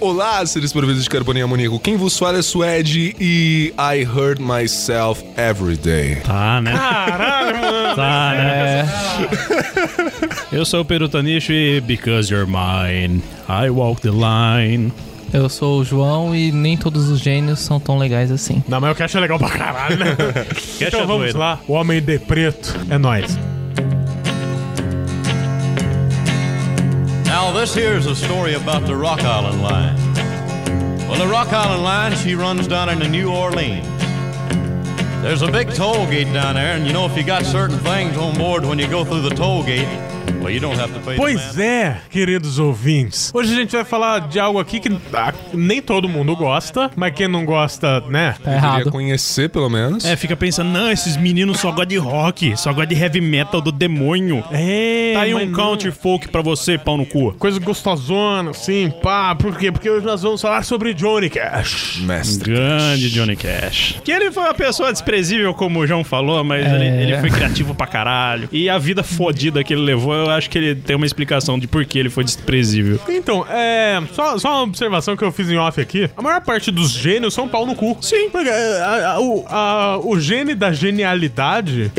Olá, 0.00 0.44
seres 0.44 0.72
providos 0.72 1.02
de 1.04 1.08
carbono 1.08 1.38
e 1.38 1.42
amoníaco. 1.42 1.78
Quem 1.78 1.96
vos 1.96 2.18
fala 2.18 2.38
é 2.38 2.42
Suede 2.42 3.14
e 3.18 3.72
I 3.78 4.04
hurt 4.04 4.38
myself 4.38 5.24
every 5.36 5.76
day. 5.76 6.16
Tá, 6.16 6.60
né? 6.60 6.72
Caralho, 6.72 7.60
mano. 7.60 7.96
Tá, 7.96 8.32
né? 8.36 8.88
Eu 10.52 10.64
sou 10.64 10.80
o 10.80 10.84
Perutanicho 10.84 11.52
e 11.52 11.80
Because 11.80 12.32
You're 12.32 12.46
Mine, 12.46 13.22
I 13.48 13.70
Walk 13.70 14.02
the 14.02 14.10
Line. 14.10 14.92
Eu 15.32 15.48
sou 15.48 15.80
o 15.80 15.84
João 15.84 16.34
e 16.36 16.52
nem 16.52 16.76
todos 16.76 17.08
os 17.08 17.18
gênios 17.20 17.60
são 17.60 17.80
tão 17.80 17.96
legais 17.98 18.30
assim. 18.30 18.62
Não, 18.68 18.80
mas 18.80 18.92
o 18.92 18.94
Cash 18.94 19.14
é 19.16 19.20
legal 19.20 19.38
pra 19.38 19.48
caralho, 19.48 19.96
né? 19.96 20.16
é 20.80 20.86
então 20.86 21.00
vamos 21.06 21.22
doido. 21.24 21.38
lá. 21.38 21.58
O 21.66 21.72
Homem 21.72 22.00
de 22.00 22.18
Preto 22.18 22.74
é 22.90 22.98
nóis. 22.98 23.36
Now, 27.34 27.50
this 27.50 27.74
here's 27.74 28.06
a 28.06 28.14
story 28.14 28.54
about 28.54 28.86
the 28.86 28.94
Rock 28.94 29.22
Island 29.22 29.60
Line. 29.60 29.96
Well, 31.08 31.18
the 31.18 31.26
Rock 31.26 31.48
Island 31.48 31.82
Line, 31.82 32.14
she 32.14 32.36
runs 32.36 32.68
down 32.68 32.88
into 32.88 33.08
New 33.08 33.28
Orleans. 33.28 33.84
There's 35.20 35.42
a 35.42 35.50
big 35.50 35.74
toll 35.74 36.06
gate 36.06 36.32
down 36.32 36.54
there, 36.54 36.76
and 36.76 36.86
you 36.86 36.92
know, 36.92 37.06
if 37.06 37.16
you 37.16 37.24
got 37.24 37.44
certain 37.44 37.76
things 37.80 38.16
on 38.16 38.38
board 38.38 38.64
when 38.64 38.78
you 38.78 38.86
go 38.86 39.04
through 39.04 39.22
the 39.22 39.34
toll 39.34 39.64
gate, 39.64 39.88
well, 40.40 40.50
you 40.50 40.60
don't 40.60 40.78
have 40.80 40.92
to 40.92 41.00
pay 41.00 41.12
the 41.14 41.16
Pois 41.16 41.58
é, 41.58 41.98
queridos 42.10 42.58
ouvintes. 42.58 43.30
Hoje 43.34 43.52
a 43.52 43.56
gente 43.56 43.72
vai 43.72 43.84
falar 43.84 44.28
de 44.28 44.38
algo 44.38 44.58
aqui 44.58 44.80
que 44.80 44.90
ah, 45.12 45.32
nem 45.52 45.80
todo 45.82 46.08
mundo 46.08 46.34
gosta, 46.36 46.90
mas 46.96 47.14
quem 47.14 47.28
não 47.28 47.44
gosta, 47.44 48.00
né? 48.08 48.32
Tá 48.32 48.38
Queria 48.38 48.54
errado. 48.56 48.90
conhecer, 48.90 49.48
pelo 49.50 49.68
menos. 49.68 50.04
É, 50.04 50.16
fica 50.16 50.36
pensando, 50.36 50.70
não, 50.70 50.90
esses 50.90 51.16
meninos 51.16 51.60
só 51.60 51.68
gostam 51.70 51.86
de 51.86 51.96
rock, 51.96 52.56
só 52.56 52.72
gostam 52.72 52.94
de 52.96 53.02
heavy 53.02 53.20
metal 53.20 53.60
do 53.60 53.72
demônio. 53.72 54.42
É, 54.50 55.12
Tá 55.14 55.20
aí 55.22 55.34
mas 55.34 55.42
um 55.44 55.46
não. 55.46 55.52
country 55.52 55.90
folk 55.90 56.28
pra 56.28 56.42
você, 56.42 56.76
pau 56.78 56.96
no 56.96 57.06
cu. 57.06 57.32
Coisa 57.38 57.58
gostosona, 57.60 58.50
assim, 58.50 58.90
pá. 59.02 59.34
Por 59.34 59.56
quê? 59.56 59.70
Porque 59.70 59.88
hoje 59.88 60.04
nós 60.04 60.22
vamos 60.22 60.40
falar 60.40 60.62
sobre 60.64 60.94
Johnny 60.94 61.30
Cash. 61.30 62.00
Mestre. 62.04 62.52
Grande 62.52 63.10
Johnny 63.10 63.36
Cash. 63.36 64.00
Que 64.04 64.10
ele 64.12 64.30
foi 64.32 64.42
uma 64.44 64.54
pessoa 64.54 64.92
desprezível, 64.92 65.54
como 65.54 65.80
o 65.80 65.86
João 65.86 66.02
falou, 66.04 66.42
mas 66.44 66.64
É. 66.66 66.74
ele, 66.74 67.02
ele 67.02 67.18
foi 67.20 67.30
criativo 67.30 67.74
pra 67.74 67.86
caralho. 67.86 68.48
E 68.52 68.68
a 68.68 68.78
vida 68.78 69.02
fodida 69.02 69.62
que 69.62 69.72
ele 69.72 69.82
levou, 69.82 70.13
eu 70.14 70.30
acho 70.30 70.48
que 70.50 70.58
ele 70.58 70.74
tem 70.74 70.96
uma 70.96 71.06
explicação 71.06 71.58
de 71.58 71.66
por 71.66 71.84
que 71.84 71.98
ele 71.98 72.10
foi 72.10 72.24
desprezível. 72.24 72.98
Então, 73.08 73.44
é. 73.48 74.02
Só, 74.12 74.38
só 74.38 74.48
uma 74.50 74.62
observação 74.62 75.16
que 75.16 75.24
eu 75.24 75.32
fiz 75.32 75.48
em 75.50 75.56
off 75.56 75.80
aqui. 75.80 76.08
A 76.16 76.22
maior 76.22 76.40
parte 76.40 76.70
dos 76.70 76.90
gênios 76.90 77.34
são 77.34 77.48
pau 77.48 77.66
no 77.66 77.74
cu. 77.74 77.96
Sim. 78.00 78.28
Porque 78.30 78.48
é, 78.48 78.80
a- 78.80 79.12
a- 79.12 79.20
o, 79.20 79.44
a- 79.48 79.98
o 80.02 80.18
gene 80.18 80.54
da 80.54 80.72
genialidade, 80.72 81.90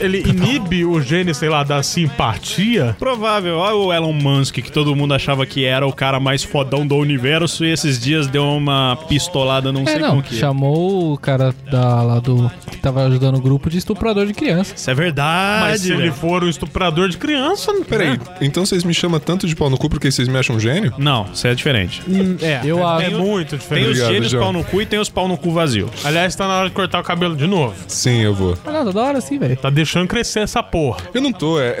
ele 0.00 0.18
inibe 0.28 0.84
o 0.84 1.00
gene, 1.00 1.34
sei 1.34 1.48
lá, 1.48 1.62
da 1.62 1.82
simpatia. 1.82 2.96
Provável, 2.98 3.56
olha 3.56 3.76
o 3.76 3.92
Elon 3.92 4.12
Musk, 4.12 4.54
que 4.56 4.70
todo 4.72 4.94
mundo 4.94 5.14
achava 5.14 5.44
que 5.46 5.64
era 5.64 5.86
o 5.86 5.92
cara 5.92 6.18
mais 6.20 6.42
fodão 6.42 6.86
do 6.86 6.96
universo, 6.96 7.64
e 7.64 7.70
esses 7.70 8.00
dias 8.00 8.26
deu 8.26 8.44
uma 8.44 8.96
pistolada, 9.08 9.72
não 9.72 9.82
É, 9.82 9.86
sei 9.86 9.98
não, 9.98 10.16
com 10.16 10.22
que. 10.22 10.34
chamou 10.34 11.12
o 11.12 11.18
cara 11.18 11.54
da, 11.70 12.02
lá 12.02 12.18
do. 12.20 12.50
que 12.70 12.78
tava 12.78 13.04
ajudando 13.06 13.36
o 13.36 13.40
grupo 13.40 13.68
de 13.70 13.78
estuprador 13.78 14.26
de 14.26 14.34
criança. 14.34 14.74
Isso 14.76 14.90
é 14.90 14.94
verdade, 14.94 15.62
Mas 15.70 15.80
se 15.82 15.92
ele 15.92 16.10
for 16.10 16.42
um 16.44 16.48
estuprador 16.48 17.08
de 17.08 17.16
criança. 17.16 17.31
Peraí, 17.88 18.10
né? 18.10 18.18
então 18.40 18.64
vocês 18.64 18.84
me 18.84 18.92
chamam 18.94 19.18
tanto 19.20 19.46
de 19.46 19.54
pau 19.56 19.68
no 19.70 19.76
cu 19.78 19.88
porque 19.88 20.10
vocês 20.10 20.28
me 20.28 20.38
acham 20.38 20.58
gênio? 20.58 20.92
Não, 20.98 21.26
isso 21.32 21.46
é 21.46 21.54
diferente. 21.54 22.02
É, 22.40 22.60
Eu 22.64 22.78
é, 22.78 22.82
acho- 22.82 23.06
é 23.06 23.10
muito 23.10 23.50
Tem 23.50 23.58
diferente. 23.58 23.84
os 23.84 23.90
Obrigado, 23.90 24.12
gênios 24.12 24.30
João. 24.30 24.44
pau 24.44 24.52
no 24.52 24.64
cu 24.64 24.82
e 24.82 24.86
tem 24.86 24.98
os 24.98 25.08
pau 25.08 25.28
no 25.28 25.36
cu 25.36 25.50
vazio. 25.52 25.88
Aliás, 26.04 26.34
tá 26.34 26.46
na 26.46 26.54
hora 26.58 26.68
de 26.68 26.74
cortar 26.74 27.00
o 27.00 27.02
cabelo 27.02 27.34
de 27.36 27.46
novo. 27.46 27.74
Sim, 27.88 28.20
eu 28.22 28.34
vou. 28.34 28.56
Ah, 28.66 28.72
não, 28.72 28.84
toda 28.86 29.00
hora 29.02 29.18
assim, 29.18 29.38
velho. 29.38 29.56
Tá 29.56 29.70
deixando 29.70 30.06
crescer 30.08 30.40
essa 30.40 30.62
porra. 30.62 30.98
Eu 31.14 31.20
não 31.20 31.32
tô, 31.32 31.60
é, 31.60 31.74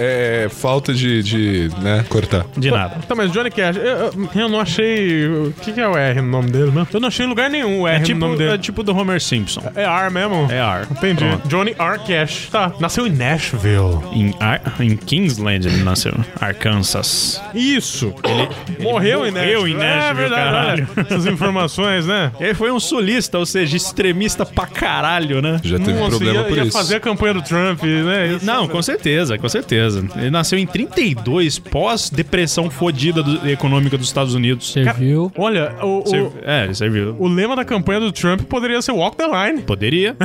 é 0.44 0.48
falta 0.50 0.92
de, 0.92 1.22
de, 1.22 1.70
né, 1.80 2.04
cortar. 2.08 2.44
De 2.56 2.70
nada. 2.70 2.96
Tá, 3.06 3.14
mas 3.14 3.30
Johnny 3.32 3.50
Cash, 3.50 3.76
eu, 3.76 3.82
eu- 3.82 4.28
eu 4.34 4.48
não 4.48 4.60
achei. 4.60 5.26
O 5.28 5.52
que, 5.60 5.72
que 5.72 5.80
é 5.80 5.88
o 5.88 5.96
R 5.96 6.20
no 6.20 6.28
nome 6.28 6.50
dele 6.50 6.70
mesmo? 6.70 6.88
Eu 6.92 7.00
não 7.00 7.08
achei 7.08 7.24
em 7.26 7.28
lugar 7.28 7.48
nenhum 7.50 7.80
o 7.82 7.88
R 7.88 7.96
É 7.96 7.98
no 8.00 8.04
tipo, 8.04 8.20
nome 8.20 8.34
é 8.34 8.38
dele. 8.38 8.58
tipo 8.58 8.82
do 8.82 8.96
Homer 8.96 9.20
Simpson. 9.20 9.62
É 9.74 9.84
R 9.84 10.10
mesmo? 10.10 10.48
É 10.50 10.58
R. 10.58 10.86
Entendi. 10.90 11.24
Pronto. 11.24 11.48
Johnny 11.48 11.74
R. 11.78 11.98
Cash. 12.06 12.48
Tá, 12.50 12.72
nasceu 12.80 13.06
em 13.06 13.10
Nashville. 13.10 13.98
Em, 14.12 14.34
Ar- 14.40 14.60
em 14.80 14.96
Kingsland 15.42 15.66
ele 15.66 15.82
nasceu. 15.82 16.12
Arkansas. 16.40 17.42
Isso. 17.54 18.14
Ele, 18.24 18.82
morreu, 18.82 19.26
em 19.26 19.30
morreu 19.30 19.62
Nashville. 19.62 19.70
em 19.72 19.74
Nashville, 19.76 20.10
É 20.10 20.14
verdade, 20.14 20.42
caralho. 20.44 20.88
Essas 20.96 21.26
informações, 21.26 22.06
né? 22.06 22.32
Ele 22.40 22.54
foi 22.54 22.70
um 22.70 22.78
sulista, 22.80 23.38
ou 23.38 23.46
seja, 23.46 23.76
extremista 23.76 24.46
pra 24.46 24.66
caralho, 24.66 25.42
né? 25.42 25.60
Já 25.62 25.78
teve 25.78 25.92
Nossa, 25.98 26.10
problema 26.10 26.40
ia, 26.40 26.44
por 26.44 26.56
ia 26.56 26.62
isso. 26.64 26.72
fazer 26.72 26.96
a 26.96 27.00
campanha 27.00 27.34
do 27.34 27.42
Trump, 27.42 27.82
né? 27.82 28.34
Isso. 28.36 28.44
Não, 28.46 28.68
com 28.68 28.80
certeza, 28.82 29.36
com 29.38 29.48
certeza. 29.48 30.04
Ele 30.16 30.30
nasceu 30.30 30.58
em 30.58 30.66
32, 30.66 31.58
pós-depressão 31.58 32.70
fodida 32.70 33.22
do- 33.22 33.48
econômica 33.48 33.98
dos 33.98 34.06
Estados 34.06 34.34
Unidos. 34.34 34.72
Serviu. 34.72 35.32
Olha, 35.36 35.74
o, 35.82 36.02
É, 36.44 36.64
ele 36.64 36.74
serviu. 36.74 37.16
o 37.18 37.26
lema 37.28 37.56
da 37.56 37.64
campanha 37.64 38.00
do 38.00 38.12
Trump 38.12 38.42
poderia 38.42 38.80
ser 38.80 38.92
Walk 38.92 39.16
the 39.16 39.26
Line. 39.26 39.62
Poderia, 39.62 40.16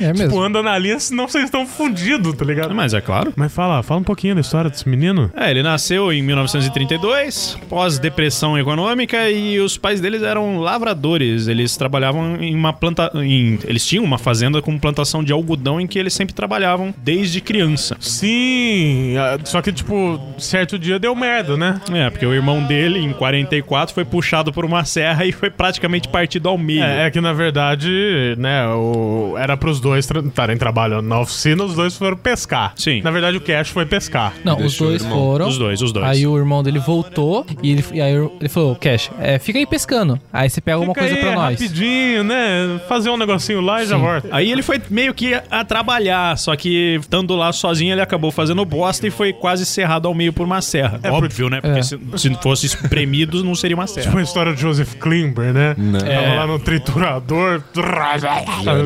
É 0.00 0.08
mesmo. 0.12 0.28
Tipo, 0.28 0.40
anda 0.40 0.62
na 0.62 0.76
linha, 0.78 0.98
senão 0.98 1.28
vocês 1.28 1.44
estão 1.44 1.66
fundidos, 1.66 2.34
tá 2.34 2.44
ligado? 2.44 2.74
mas 2.74 2.94
é 2.94 3.00
claro. 3.00 3.32
Mas 3.36 3.52
fala, 3.52 3.82
fala 3.82 4.00
um 4.00 4.04
pouquinho 4.14 4.36
da 4.36 4.40
história 4.40 4.70
desse 4.70 4.88
menino. 4.88 5.28
É, 5.36 5.50
ele 5.50 5.62
nasceu 5.62 6.12
em 6.12 6.22
1932, 6.22 7.58
pós-depressão 7.68 8.56
econômica, 8.56 9.28
e 9.28 9.58
os 9.58 9.76
pais 9.76 10.00
deles 10.00 10.22
eram 10.22 10.60
lavradores. 10.60 11.48
Eles 11.48 11.76
trabalhavam 11.76 12.36
em 12.36 12.54
uma 12.54 12.72
planta. 12.72 13.10
Em... 13.16 13.58
Eles 13.64 13.84
tinham 13.84 14.04
uma 14.04 14.16
fazenda 14.16 14.62
com 14.62 14.78
plantação 14.78 15.24
de 15.24 15.32
algodão 15.32 15.80
em 15.80 15.86
que 15.86 15.98
eles 15.98 16.14
sempre 16.14 16.32
trabalhavam 16.32 16.94
desde 16.96 17.40
criança. 17.40 17.96
Sim, 17.98 19.14
só 19.42 19.60
que, 19.60 19.72
tipo, 19.72 20.20
certo 20.38 20.78
dia 20.78 20.98
deu 20.98 21.14
merda, 21.16 21.56
né? 21.56 21.80
É, 21.92 22.08
porque 22.08 22.24
o 22.24 22.32
irmão 22.32 22.62
dele, 22.62 23.00
em 23.00 23.12
44, 23.12 23.92
foi 23.92 24.04
puxado 24.04 24.52
por 24.52 24.64
uma 24.64 24.84
serra 24.84 25.26
e 25.26 25.32
foi 25.32 25.50
praticamente 25.50 26.08
partido 26.08 26.48
ao 26.48 26.56
meio. 26.56 26.84
É, 26.84 27.06
é 27.06 27.10
que 27.10 27.20
na 27.20 27.32
verdade, 27.32 28.36
né, 28.38 28.68
o... 28.68 29.34
era 29.36 29.56
pros 29.56 29.80
dois 29.80 30.08
estarem 30.08 30.56
trabalhando 30.56 31.08
na 31.08 31.18
oficina, 31.18 31.64
os 31.64 31.74
dois 31.74 31.96
foram 31.96 32.16
pescar. 32.16 32.74
Sim. 32.76 33.02
Na 33.02 33.10
verdade, 33.10 33.36
o 33.36 33.40
Cash 33.40 33.70
foi 33.70 33.84
pescar. 33.94 34.34
Não, 34.44 34.56
os 34.58 34.76
dois 34.76 35.02
irmão. 35.02 35.18
foram. 35.18 35.48
Os 35.48 35.58
dois, 35.58 35.80
os 35.82 35.92
dois. 35.92 36.06
Aí 36.06 36.26
o 36.26 36.36
irmão 36.36 36.62
dele 36.62 36.78
voltou 36.78 37.46
e, 37.62 37.70
ele, 37.72 37.84
e 37.92 38.00
aí 38.00 38.14
ele 38.40 38.48
falou, 38.48 38.74
Cash, 38.76 39.10
é, 39.20 39.38
fica 39.38 39.58
aí 39.58 39.66
pescando. 39.66 40.18
Aí 40.32 40.50
você 40.50 40.60
pega 40.60 40.76
alguma 40.76 40.94
coisa 40.94 41.14
aí, 41.14 41.20
pra 41.20 41.34
nós. 41.34 41.60
rapidinho, 41.60 42.24
né? 42.24 42.80
Fazer 42.88 43.10
um 43.10 43.16
negocinho 43.16 43.60
lá 43.60 43.82
e 43.82 43.86
já 43.86 43.96
volta. 43.96 44.28
Aí 44.32 44.50
ele 44.50 44.62
foi 44.62 44.80
meio 44.90 45.14
que 45.14 45.34
a 45.50 45.64
trabalhar, 45.64 46.36
só 46.38 46.54
que 46.56 46.96
estando 47.00 47.34
lá 47.36 47.52
sozinho 47.52 47.92
ele 47.92 48.00
acabou 48.00 48.30
fazendo 48.30 48.64
bosta 48.64 49.06
e 49.06 49.10
foi 49.10 49.32
quase 49.32 49.64
serrado 49.64 50.08
ao 50.08 50.14
meio 50.14 50.32
por 50.32 50.44
uma 50.44 50.60
serra. 50.60 50.98
Óbvio, 51.10 51.48
né? 51.48 51.60
Porque 51.60 51.78
É. 51.78 51.82
se, 51.82 51.98
se 52.16 52.34
fosse 52.42 52.66
espremido 52.66 53.42
não 53.44 53.54
seria 53.54 53.76
uma 53.76 53.84
Tipo 53.86 54.00
serra. 54.02 54.18
a 54.18 54.22
história 54.22 54.54
de 54.54 54.60
Joseph 54.60 54.94
Klimber, 54.94 55.52
né? 55.52 55.74
Né. 55.78 55.98
Tava 56.00 56.10
É. 56.12 56.34
lá 56.36 56.46
no 56.46 56.58
triturador. 56.58 57.62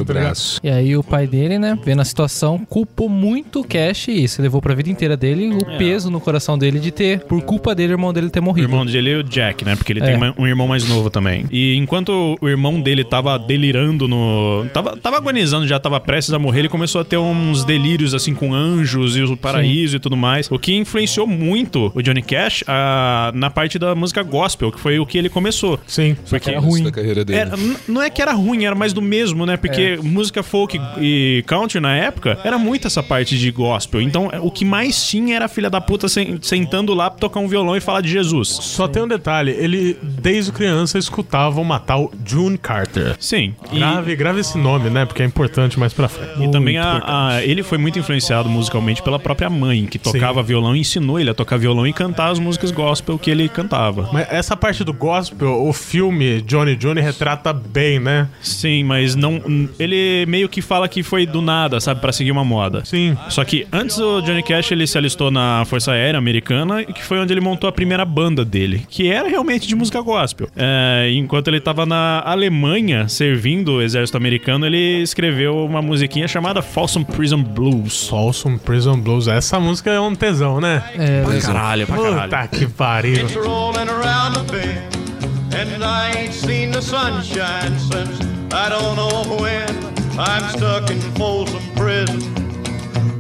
Braço. 0.04 0.60
E 0.62 0.68
aí 0.70 0.96
o 0.96 1.02
pai 1.02 1.26
dele, 1.26 1.58
né, 1.58 1.78
vendo 1.84 2.00
a 2.02 2.04
situação, 2.04 2.58
culpou 2.68 3.08
muito 3.08 3.60
o 3.60 3.64
Cash 3.64 4.08
e 4.08 4.24
isso 4.24 4.42
levou 4.42 4.60
pra 4.60 4.74
vida 4.74 4.90
inteira 4.90 4.97
dele 5.16 5.50
o 5.54 5.78
peso 5.78 6.10
no 6.10 6.20
coração 6.20 6.58
dele 6.58 6.78
de 6.80 6.90
ter, 6.90 7.20
por 7.20 7.40
culpa 7.42 7.74
dele, 7.74 7.92
o 7.92 7.94
irmão 7.94 8.12
dele 8.12 8.30
ter 8.30 8.40
O 8.40 8.42
morrido. 8.42 8.66
irmão 8.68 8.84
dele 8.84 9.10
é 9.10 9.16
o 9.18 9.22
Jack, 9.22 9.64
né? 9.64 9.76
Porque 9.76 9.92
ele 9.92 10.00
É. 10.00 10.04
tem 10.04 10.34
um 10.38 10.46
irmão 10.46 10.66
mais 10.66 10.88
novo 10.88 11.10
também. 11.10 11.44
E 11.50 11.76
enquanto 11.76 12.36
o 12.40 12.48
irmão 12.48 12.80
dele 12.80 13.04
tava 13.04 13.38
delirando 13.38 14.08
no. 14.08 14.66
Tava, 14.72 14.96
tava 14.96 15.16
agonizando, 15.16 15.66
já 15.66 15.78
tava 15.78 16.00
prestes 16.00 16.32
a 16.34 16.38
morrer, 16.38 16.60
ele 16.60 16.68
começou 16.68 17.00
a 17.00 17.04
ter 17.04 17.16
uns 17.18 17.64
delírios 17.64 18.14
assim 18.14 18.34
com 18.34 18.52
anjos 18.54 19.16
e 19.16 19.22
o 19.22 19.36
paraíso 19.36 19.96
e 19.96 20.00
tudo 20.00 20.16
mais. 20.16 20.50
O 20.50 20.58
que 20.58 20.74
influenciou 20.74 21.26
muito 21.26 21.92
o 21.94 22.02
Johnny 22.02 22.22
Cash 22.22 22.64
ah, 22.66 23.30
na 23.34 23.50
parte 23.50 23.78
da 23.78 23.94
música 23.94 24.22
gospel, 24.22 24.72
que 24.72 24.80
foi 24.80 24.98
o 24.98 25.06
que 25.06 25.18
ele 25.18 25.28
começou. 25.28 25.78
Sim. 25.86 26.16
Porque 26.28 26.50
era 26.50 26.60
ruim. 26.60 26.82
Da 26.82 26.90
carreira 26.92 27.24
dele. 27.24 27.38
Era- 27.38 27.56
não 27.86 28.02
é 28.02 28.10
que 28.10 28.20
era 28.22 28.32
ruim, 28.32 28.64
era 28.64 28.74
mais 28.74 28.92
do 28.92 29.02
mesmo, 29.02 29.44
né? 29.46 29.56
Porque 29.56 29.98
música 30.02 30.42
folk 30.42 30.80
e 31.00 31.42
country 31.46 31.80
na 31.80 31.94
época 31.96 32.38
era 32.44 32.58
muito 32.58 32.86
essa 32.86 33.02
parte 33.02 33.38
de 33.38 33.50
gospel. 33.50 34.00
Então 34.00 34.30
o 34.42 34.50
que 34.50 34.64
mais 34.64 34.87
tinha 34.92 35.36
era 35.36 35.44
a 35.44 35.48
filha 35.48 35.70
da 35.70 35.80
puta 35.80 36.08
sen- 36.08 36.38
sentando 36.42 36.94
lá 36.94 37.10
pra 37.10 37.18
tocar 37.20 37.40
um 37.40 37.48
violão 37.48 37.76
e 37.76 37.80
falar 37.80 38.00
de 38.00 38.08
Jesus. 38.10 38.48
Só 38.48 38.86
tem 38.88 39.02
um 39.02 39.08
detalhe, 39.08 39.50
ele 39.52 39.96
desde 40.02 40.52
criança 40.52 40.98
escutava 40.98 41.60
uma 41.60 41.78
tal 41.78 42.10
June 42.24 42.56
Carter. 42.58 43.16
Sim. 43.18 43.54
E, 43.72 43.78
Grave, 43.78 44.16
grave 44.16 44.40
esse 44.40 44.56
nome, 44.58 44.90
né? 44.90 45.04
Porque 45.04 45.22
é 45.22 45.26
importante 45.26 45.78
mais 45.78 45.92
pra 45.92 46.08
frente. 46.08 46.42
e 46.42 46.50
também 46.50 46.78
a, 46.78 47.02
a- 47.36 47.44
ele 47.44 47.62
foi 47.62 47.78
muito 47.78 47.98
influenciado 47.98 48.48
musicalmente 48.48 49.02
pela 49.02 49.18
própria 49.18 49.48
mãe, 49.50 49.86
que 49.86 49.98
tocava 49.98 50.42
violão 50.42 50.74
e 50.76 50.80
ensinou 50.80 51.18
ele 51.20 51.30
a 51.30 51.34
tocar 51.34 51.56
violão 51.56 51.86
e 51.86 51.92
cantar 51.92 52.30
as 52.30 52.38
músicas 52.38 52.70
gospel 52.70 53.18
que 53.18 53.30
ele 53.30 53.48
cantava. 53.48 54.08
Mas 54.12 54.26
essa 54.30 54.56
parte 54.56 54.84
do 54.84 54.92
gospel, 54.92 55.64
o 55.66 55.72
filme 55.72 56.40
Johnny 56.42 56.76
Johnny 56.76 57.00
retrata 57.00 57.52
bem, 57.52 57.98
né? 57.98 58.28
Sim, 58.40 58.84
mas 58.84 59.14
não. 59.14 59.40
Ele 59.78 60.24
meio 60.26 60.48
que 60.48 60.60
fala 60.62 60.88
que 60.88 61.02
foi 61.02 61.26
do 61.26 61.40
nada, 61.40 61.80
sabe, 61.80 62.00
Pra 62.00 62.12
seguir 62.12 62.30
uma 62.30 62.44
moda. 62.44 62.84
Sim. 62.84 63.16
Só 63.28 63.44
que 63.44 63.66
antes 63.72 63.98
o 63.98 64.20
Johnny 64.22 64.42
Cash 64.42 64.70
ele 64.78 64.86
se 64.86 64.96
alistou 64.96 65.30
na 65.30 65.64
Força 65.66 65.92
Aérea 65.92 66.16
Americana, 66.18 66.84
que 66.84 67.02
foi 67.04 67.18
onde 67.18 67.32
ele 67.32 67.40
montou 67.40 67.68
a 67.68 67.72
primeira 67.72 68.04
banda 68.04 68.44
dele, 68.44 68.86
que 68.88 69.10
era 69.10 69.28
realmente 69.28 69.66
de 69.66 69.74
música 69.74 70.00
gospel. 70.00 70.48
É, 70.56 71.10
enquanto 71.12 71.48
ele 71.48 71.60
tava 71.60 71.84
na 71.84 72.22
Alemanha 72.24 73.08
servindo 73.08 73.72
o 73.74 73.82
exército 73.82 74.16
americano, 74.16 74.64
ele 74.66 75.02
escreveu 75.02 75.64
uma 75.64 75.82
musiquinha 75.82 76.28
chamada 76.28 76.62
Folsom 76.62 77.02
Prison 77.04 77.42
Blues. 77.42 78.08
Folsom 78.08 78.56
Prison 78.56 78.98
Blues. 78.98 79.28
Essa 79.28 79.58
música 79.60 79.90
é 79.90 80.00
um 80.00 80.14
tesão, 80.14 80.60
né? 80.60 80.82
É, 80.96 81.22
Pra 81.22 81.40
caralho, 81.40 81.86
pra 81.86 81.96
caralho. 81.96 82.22
Puta 82.30 82.48
que 82.48 82.66
pariu. 82.66 83.14
It's 83.16 83.34
rolling 83.34 83.88
around 83.88 84.34
the 84.38 84.52
bend, 84.52 84.96
and 85.54 85.84
I 85.84 86.12
ain't 86.18 86.32
seen 86.34 86.70
the 86.70 86.80
sunshine 86.80 87.76
since 87.78 88.20
I 88.52 88.68
don't 88.70 88.94
know 88.96 89.36
when. 89.40 89.66
I'm 90.18 90.48
stuck 90.50 90.90
in 90.90 91.00
Folsom 91.16 91.60
Prison. 91.76 92.37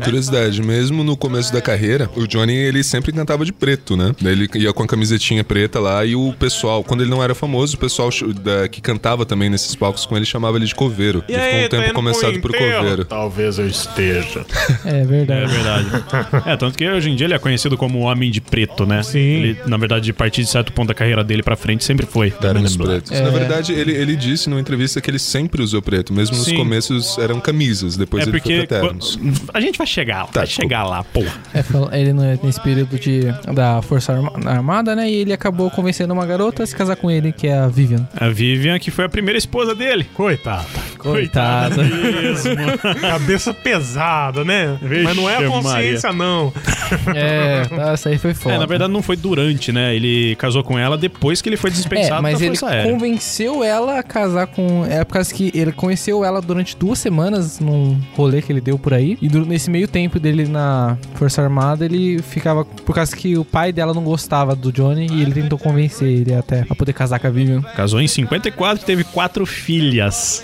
Curiosidade, 0.04 0.62
mesmo 0.62 1.02
no 1.04 1.16
começo 1.16 1.52
da 1.52 1.60
carreira, 1.60 2.10
o 2.16 2.26
Johnny 2.26 2.54
ele 2.54 2.82
sempre 2.82 3.12
cantava 3.12 3.44
de 3.44 3.52
preto, 3.52 3.96
né? 3.96 4.12
Ele 4.24 4.48
ia 4.54 4.72
com 4.72 4.82
a 4.82 4.86
camisetinha 4.86 5.42
preta 5.44 5.78
lá 5.80 6.04
e 6.04 6.14
o 6.14 6.32
pessoal, 6.38 6.82
quando 6.84 7.02
ele 7.02 7.10
não 7.10 7.22
era 7.22 7.34
famoso, 7.34 7.76
o 7.76 7.78
pessoal 7.78 8.10
da- 8.42 8.68
que 8.68 8.80
cantava 8.80 9.24
também 9.26 9.48
nesses 9.50 9.74
palcos 9.74 10.06
com 10.06 10.16
ele 10.16 10.26
chamava 10.26 10.56
ele 10.56 10.66
de 10.66 10.74
coveiro. 10.74 11.22
E 11.28 11.32
ele 11.32 11.40
aí, 11.42 11.62
ficou 11.64 11.78
um 11.78 11.80
tá 11.82 11.86
tempo 11.86 11.94
começado 11.94 12.40
por 12.40 12.52
coveiro. 12.52 13.04
Talvez 13.04 13.58
eu 13.58 13.66
esteja. 13.66 14.44
é 14.84 15.00
É 15.00 15.04
verdade. 15.04 15.52
verdade. 15.52 15.88
é, 16.46 16.56
tanto 16.56 16.76
que 16.76 16.88
hoje 16.88 17.10
em 17.10 17.16
dia 17.16 17.26
ele 17.26 17.34
é 17.34 17.38
conhecido 17.38 17.76
como 17.76 17.98
o 17.98 18.02
Homem 18.02 18.30
de 18.30 18.40
Preto, 18.40 18.84
né? 18.86 19.02
Sim. 19.02 19.18
Ele, 19.18 19.58
na 19.66 19.76
verdade, 19.76 20.04
de 20.06 20.12
partir 20.12 20.42
de 20.42 20.50
certo 20.50 20.72
ponto 20.72 20.88
da 20.88 20.94
carreira 20.94 21.22
dele 21.24 21.42
pra 21.42 21.56
frente, 21.56 21.84
sempre 21.84 22.06
foi. 22.06 22.30
Pretos. 22.30 23.10
É. 23.12 23.22
Na 23.22 23.30
verdade, 23.30 23.72
ele, 23.72 23.92
ele 23.92 24.16
disse 24.16 24.48
numa 24.48 24.60
entrevista 24.60 25.00
que 25.00 25.10
ele 25.10 25.18
sempre 25.18 25.62
usou 25.62 25.80
preto, 25.82 26.12
mesmo 26.12 26.36
nos 26.36 26.46
Sim. 26.46 26.56
começos 26.56 27.18
eram 27.18 27.40
camisas, 27.40 27.96
depois 27.96 28.22
É 28.22 28.24
ele 28.24 28.30
foi 28.32 28.40
porque 28.40 28.66
pra 28.66 28.80
ternos. 28.80 29.18
a 29.52 29.60
gente 29.60 29.76
vai 29.78 29.86
chegar, 29.88 30.28
vai 30.32 30.46
chegar 30.46 30.84
lá, 30.84 31.02
porra. 31.04 31.32
É, 31.54 31.98
ele 32.00 32.12
no- 32.12 32.22
nesse 32.42 32.60
período 32.60 32.98
de, 32.98 33.22
da 33.52 33.80
Força 33.82 34.12
Arma- 34.12 34.32
Armada, 34.46 34.94
né? 34.94 35.10
E 35.10 35.14
ele 35.16 35.32
acabou 35.32 35.70
convencendo 35.70 36.12
uma 36.14 36.24
garota 36.26 36.62
a 36.62 36.66
se 36.66 36.74
casar 36.76 36.96
com 36.96 37.10
ele, 37.10 37.32
que 37.32 37.46
é 37.46 37.58
a 37.58 37.66
Vivian. 37.68 38.06
A 38.16 38.28
Vivian, 38.28 38.78
que 38.78 38.90
foi 38.90 39.04
a 39.04 39.08
primeira 39.08 39.38
esposa 39.38 39.74
dele. 39.74 40.04
Coitada. 40.14 40.66
Coitada. 40.98 41.82
mesmo. 41.82 42.54
Cabeça 43.00 43.54
pesada, 43.54 44.44
né? 44.44 44.78
Mas 45.04 45.16
não 45.16 45.28
é 45.28 45.36
a 45.36 45.38
Vixe, 45.40 45.50
consciência, 45.52 46.12
não. 46.12 46.52
é, 47.14 47.62
tá, 47.64 47.92
essa 47.92 48.08
aí 48.08 48.18
foi 48.18 48.34
foda. 48.34 48.54
É, 48.54 48.58
na 48.58 48.66
verdade 48.66 48.92
não 48.92 49.02
foi 49.02 49.16
durante, 49.16 49.70
né? 49.72 49.94
Ele 49.94 50.34
casou 50.36 50.62
com 50.62 50.78
ela 50.78 50.96
depois 50.98 51.40
que 51.40 51.48
ele 51.48 51.56
foi 51.56 51.70
dispensado 51.70 52.18
É, 52.18 52.20
mas 52.22 52.38
da 52.38 52.46
ele 52.46 52.56
Força 52.56 52.74
Aérea. 52.74 52.92
convenceu 52.92 53.62
ela 53.64 53.98
a 53.98 54.02
casar 54.02 54.46
com. 54.48 54.84
É 54.88 55.04
por 55.04 55.14
causa 55.14 55.32
que 55.32 55.50
ele 55.54 55.72
conheceu 55.72 56.24
ela 56.24 56.40
durante 56.40 56.76
duas 56.76 56.98
semanas 56.98 57.60
num 57.60 57.98
rolê 58.16 58.42
que 58.42 58.52
ele 58.52 58.60
deu 58.60 58.78
por 58.78 58.92
aí. 58.94 59.16
E 59.22 59.28
nesse 59.28 59.70
meio 59.70 59.77
tempo 59.86 60.18
dele 60.18 60.46
na 60.46 60.96
Força 61.14 61.42
Armada, 61.42 61.84
ele 61.84 62.20
ficava. 62.22 62.64
Por 62.64 62.94
causa 62.94 63.14
que 63.14 63.36
o 63.36 63.44
pai 63.44 63.72
dela 63.72 63.94
não 63.94 64.02
gostava 64.02 64.56
do 64.56 64.72
Johnny 64.72 65.06
e 65.10 65.22
ele 65.22 65.32
tentou 65.32 65.58
convencer 65.58 66.08
ele 66.08 66.34
até 66.34 66.64
a 66.68 66.74
poder 66.74 66.92
casar 66.92 67.18
com 67.18 67.26
a 67.26 67.30
Vivian. 67.30 67.62
Casou 67.62 68.00
em 68.00 68.08
54 68.08 68.82
e 68.82 68.86
teve 68.86 69.04
quatro 69.04 69.44
filhas. 69.44 70.42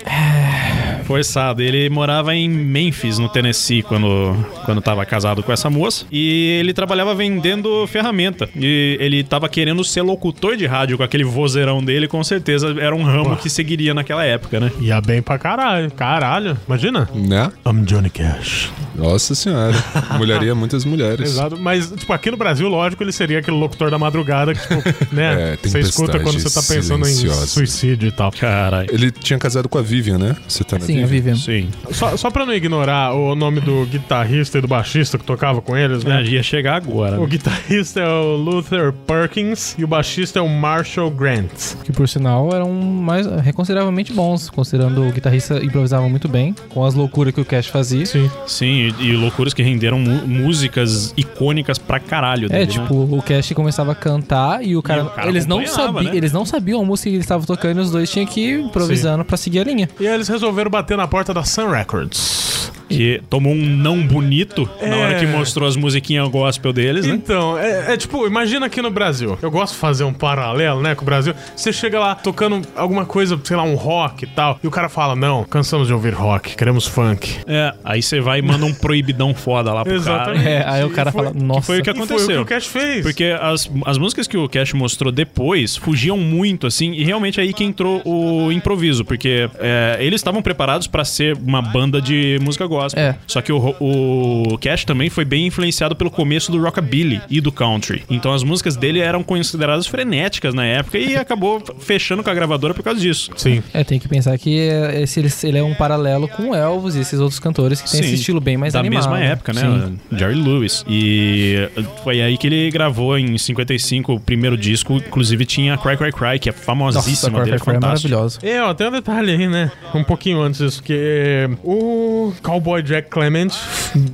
Forçado. 1.05 1.63
Ele 1.63 1.89
morava 1.91 2.35
em 2.35 2.49
Memphis, 2.49 3.19
no 3.19 3.29
Tennessee, 3.29 3.83
quando, 3.83 4.35
quando 4.65 4.81
tava 4.81 5.05
casado 5.05 5.43
com 5.43 5.53
essa 5.53 5.69
moça. 5.69 6.07
E 6.11 6.59
ele 6.61 6.73
trabalhava 6.73 7.15
vendendo 7.15 7.87
ferramenta. 7.87 8.49
E 8.57 8.97
ele 9.01 9.23
tava 9.23 9.49
querendo 9.49 9.85
ser 9.85 10.03
locutor 10.03 10.57
de 10.57 10.67
rádio 10.67 10.97
com 10.97 11.03
aquele 11.03 11.25
vozeirão 11.25 11.83
dele, 11.83 12.09
com 12.09 12.23
certeza 12.25 12.75
era 12.79 12.95
um 12.95 13.03
ramo 13.03 13.37
que 13.37 13.51
seguiria 13.51 13.95
naquela 13.95 14.25
época, 14.25 14.59
né? 14.61 14.71
Ia 14.81 15.01
bem 15.01 15.23
pra 15.23 15.39
caralho. 15.39 15.91
Caralho. 15.91 16.57
Imagina. 16.67 17.09
Né? 17.15 17.51
I'm 17.67 17.85
Johnny 17.85 18.11
Cash. 18.11 18.73
Nossa 18.95 19.24
senhora. 19.33 19.73
Mulheria 20.19 20.57
muitas 20.57 20.85
mulheres. 20.85 21.31
Exato. 21.31 21.57
Mas, 21.57 21.89
tipo, 21.93 22.13
aqui 22.13 22.33
no 22.33 22.37
Brasil, 22.37 22.69
lógico, 22.69 23.05
ele 23.05 23.13
seria 23.13 23.39
aquele 23.39 23.57
locutor 23.57 23.93
da 23.93 23.99
madrugada 23.99 24.55
que, 24.55 24.61
tipo, 24.61 24.83
né? 25.15 25.53
É, 25.53 25.69
você 25.69 25.79
escuta 25.79 26.19
quando 26.19 26.41
você 26.41 26.53
tá 26.53 26.67
pensando 26.67 27.07
em 27.07 27.15
suicídio 27.47 28.09
e 28.09 28.13
tal. 28.13 28.33
Caralho. 28.33 28.89
Ele 28.93 29.13
tinha 29.13 29.39
casado 29.39 29.69
com 29.69 29.79
a 29.79 29.83
Vivian, 29.83 30.19
né? 30.19 30.35
Você 30.49 30.65
tá 30.65 30.79
na 30.79 30.85
Sim, 30.85 31.03
a 31.03 31.07
Vivian. 31.07 31.37
Sim. 31.37 31.69
Só, 31.93 32.17
só 32.17 32.31
pra 32.31 32.45
não 32.45 32.53
ignorar 32.53 33.15
o 33.15 33.37
nome 33.37 33.61
do 33.61 33.87
guitarrista 33.87 34.59
e 34.59 34.61
do 34.61 34.67
baixista 34.67 35.17
que 35.17 35.25
tocava 35.25 35.61
com 35.61 35.77
eles, 35.77 36.03
né? 36.03 36.23
É, 36.23 36.25
ia 36.25 36.43
chegar 36.43 36.77
agora. 36.77 37.21
O 37.21 37.27
guitarrista 37.27 38.01
é 38.01 38.09
o 38.09 38.37
Luther 38.37 38.93
Perkins 39.07 39.77
e 39.79 39.85
o 39.85 39.87
baixista 39.87 40.39
é 40.39 40.43
o 40.43 40.49
Marshall 40.49 41.11
Grant. 41.11 41.77
Que 41.85 41.93
por 41.93 42.09
sinal 42.09 42.51
eram 42.53 42.73
mais 42.73 43.27
reconsideravelmente 43.27 44.13
bons, 44.13 44.51
considerando 44.51 45.07
o 45.07 45.13
guitarrista 45.13 45.63
improvisava 45.63 46.09
muito 46.09 46.29
bem, 46.29 46.55
com 46.71 46.85
as 46.85 46.95
loucuras 46.95 47.35
que 47.35 47.41
o 47.41 47.45
Cash 47.45 47.67
fazia. 47.67 48.07
Sim. 48.07 48.31
Sim, 48.47 48.93
e, 48.99 49.11
e 49.11 49.14
loucuras 49.17 49.53
que 49.55 49.63
renderam 49.63 49.99
músicas 49.99 51.13
icônicas 51.17 51.79
pra 51.79 51.99
caralho 52.01 52.47
É, 52.47 52.59
dele, 52.61 52.67
tipo, 52.67 52.95
o 52.95 53.23
Cash 53.23 53.53
começava 53.55 53.93
a 53.93 53.95
cantar 53.95 54.65
e 54.65 54.77
o 54.77 54.83
cara. 54.83 55.05
o 55.05 55.11
cara 55.11 55.29
eles, 55.29 55.47
não 55.47 55.67
sabiam, 55.67 56.03
né? 56.05 56.17
eles 56.17 56.33
não 56.33 56.45
sabiam 56.45 56.81
a 56.81 56.85
música 56.85 57.09
que 57.11 57.17
eles 57.17 57.25
estavam 57.25 57.47
tocando 57.47 57.79
e 57.79 57.81
os 57.81 57.91
dois 57.91 58.11
tinham 58.11 58.27
que 58.27 58.41
ir 58.41 58.61
improvisando 58.61 59.25
pra 59.25 59.37
seguir 59.37 59.61
a 59.61 59.65
linha. 59.65 59.89
E 59.99 60.07
aí 60.07 60.15
eles 60.15 60.29
resolveram 60.29 60.71
bater 60.71 60.97
na 60.97 61.07
porta 61.09 61.33
da 61.35 61.45
Sun 61.45 61.69
Records. 61.71 62.73
Que 62.97 63.23
tomou 63.29 63.53
um 63.53 63.65
não 63.65 64.07
bonito 64.07 64.69
na 64.81 64.97
hora 64.97 65.15
que 65.19 65.27
mostrou 65.27 65.69
as 65.69 65.77
musiquinhas 65.77 66.29
gospel 66.29 66.73
deles, 66.73 67.07
né? 67.07 67.15
Então, 67.15 67.59
é, 67.59 67.95
é 67.95 67.97
tipo, 67.97 68.27
imagina 68.27 68.67
aqui 68.67 68.81
no 68.83 68.91
Brasil. 68.91 69.39
Eu 69.43 69.51
gosto 69.51 69.75
de 69.75 69.79
fazer 69.81 70.05
um 70.05 70.13
paralelo, 70.13 70.81
né, 70.83 70.95
com 70.95 71.03
o 71.03 71.05
Brasil. 71.05 71.35
Você 71.57 71.73
chega 71.73 71.99
lá 71.99 72.15
tocando 72.15 72.63
alguma 72.77 73.05
coisa, 73.05 73.39
sei 73.45 73.57
lá, 73.57 73.63
um 73.63 73.75
rock 73.75 74.25
e 74.25 74.27
tal, 74.29 74.59
e 74.63 74.67
o 74.67 74.71
cara 74.71 74.89
fala: 74.89 75.15
Não, 75.17 75.45
cansamos 75.45 75.87
de 75.87 75.93
ouvir 75.95 76.13
rock, 76.15 76.57
queremos 76.57 76.87
funk. 76.87 77.37
É, 77.47 77.73
aí 77.85 78.03
você 78.03 78.21
vai 78.21 78.39
e 78.39 78.43
manda 78.43 78.65
um 78.65 78.75
proibidão 78.75 79.35
foda 79.35 79.73
lá 79.73 79.85
pro 79.85 79.95
Exatamente. 79.95 80.43
cara. 80.45 80.51
É, 80.55 80.69
aí 80.69 80.85
o 80.85 80.91
cara 80.91 81.11
foi- 81.13 81.25
fala, 81.25 81.35
nossa. 81.35 81.63
foi 81.63 81.81
o 81.81 81.83
que 81.83 81.91
E 81.91 81.95
foi 81.95 82.03
o 82.03 82.07
que 82.07 82.13
aconteceu. 82.15 82.43
o 82.43 82.45
Cash 82.47 82.67
fez. 82.67 83.03
Porque 83.03 83.25
as, 83.41 83.71
as 83.87 83.99
músicas 83.99 84.27
que 84.27 84.37
o 84.37 84.49
Cash 84.49 84.73
mostrou 84.73 85.13
depois 85.13 85.77
fugiam 85.77 86.17
muito, 86.19 86.67
assim, 86.67 86.93
e 86.93 87.05
realmente 87.05 87.41
aí 87.41 87.53
que 87.53 87.65
entrou 87.65 88.03
o 88.05 88.51
improviso, 88.53 89.05
porque 89.05 89.49
é, 89.59 89.97
eles 90.01 90.21
estavam 90.21 90.43
preparados 90.43 90.87
pra 90.87 91.05
ser 91.05 91.37
uma 91.37 91.61
banda 91.63 92.01
de 92.01 92.39
música 92.43 92.67
gospel. 92.67 92.84
Gospel. 92.85 93.03
É. 93.03 93.17
Só 93.27 93.41
que 93.41 93.53
o, 93.53 93.75
o 93.81 94.59
Cash 94.59 94.85
também 94.85 95.11
foi 95.11 95.25
bem 95.25 95.47
influenciado 95.47 95.97
pelo 95.97 96.11
começo 96.11 96.51
do 96.53 96.61
rockabilly 96.61 97.21
e 97.29 97.41
do 97.41 97.51
country. 97.51 98.03
Então 98.09 98.33
as 98.33 98.43
músicas 98.43 98.77
dele 98.77 99.01
eram 99.01 99.23
consideradas 99.23 99.87
frenéticas 99.87 100.55
na 100.55 100.65
época 100.65 100.99
e 100.99 101.17
acabou 101.17 101.63
fechando 101.79 102.23
com 102.23 102.31
a 102.31 102.35
gravadora 102.35 102.75
por 102.75 102.83
causa 102.83 103.01
disso. 103.01 103.31
Sim. 103.37 103.63
É, 103.73 103.83
tem 103.85 103.99
que 103.99 104.09
pensar 104.09 104.37
que 104.39 104.59
é, 104.59 105.03
esse, 105.03 105.21
ele, 105.47 105.59
é 105.59 105.63
um 105.63 105.75
paralelo 105.75 106.29
com 106.29 106.51
o 106.51 106.55
Elvis 106.55 106.95
e 106.95 107.01
esses 107.01 107.19
outros 107.21 107.41
cantores 107.41 107.81
que 107.81 107.91
têm 107.91 108.01
Sim, 108.01 108.07
esse 108.07 108.15
estilo 108.17 108.41
bem 108.41 108.57
mais 108.57 108.73
da 108.73 108.81
animado. 108.81 109.11
mesma 109.11 109.21
época, 109.21 109.53
né? 109.53 109.61
Sim. 109.61 109.99
Jerry 110.17 110.35
Lewis. 110.35 110.85
E 110.89 111.69
foi 112.03 112.21
aí 112.21 112.37
que 112.37 112.47
ele 112.47 112.71
gravou 112.71 113.19
em 113.19 113.37
55 113.37 114.15
o 114.15 114.21
primeiro 114.21 114.57
disco, 114.57 114.95
inclusive 114.97 115.45
tinha 115.47 115.77
Cry 115.79 115.97
Cry 115.97 116.13
Cry, 116.13 116.39
que 116.39 116.49
é 116.49 116.53
Nossa, 116.53 116.65
famosíssima 116.65 117.41
Cry 117.41 117.51
dele, 117.51 117.59
Cry 117.59 117.65
Cry 117.65 117.71
é 117.71 117.75
fantástica. 117.75 118.15
maravilhoso. 118.15 118.39
E, 118.43 118.59
ó, 118.61 118.75
tem 118.75 118.87
um 118.89 118.93
detalhe 118.93 119.31
aí, 119.33 119.49
né? 119.49 119.71
Um 119.95 120.05
pouquinho 120.05 120.41
antes 120.41 120.61
disso, 120.61 120.83
que 120.83 121.49
o 121.63 122.33
Cowboy 122.43 122.64
Jack 122.83 123.09
Clement, 123.11 123.49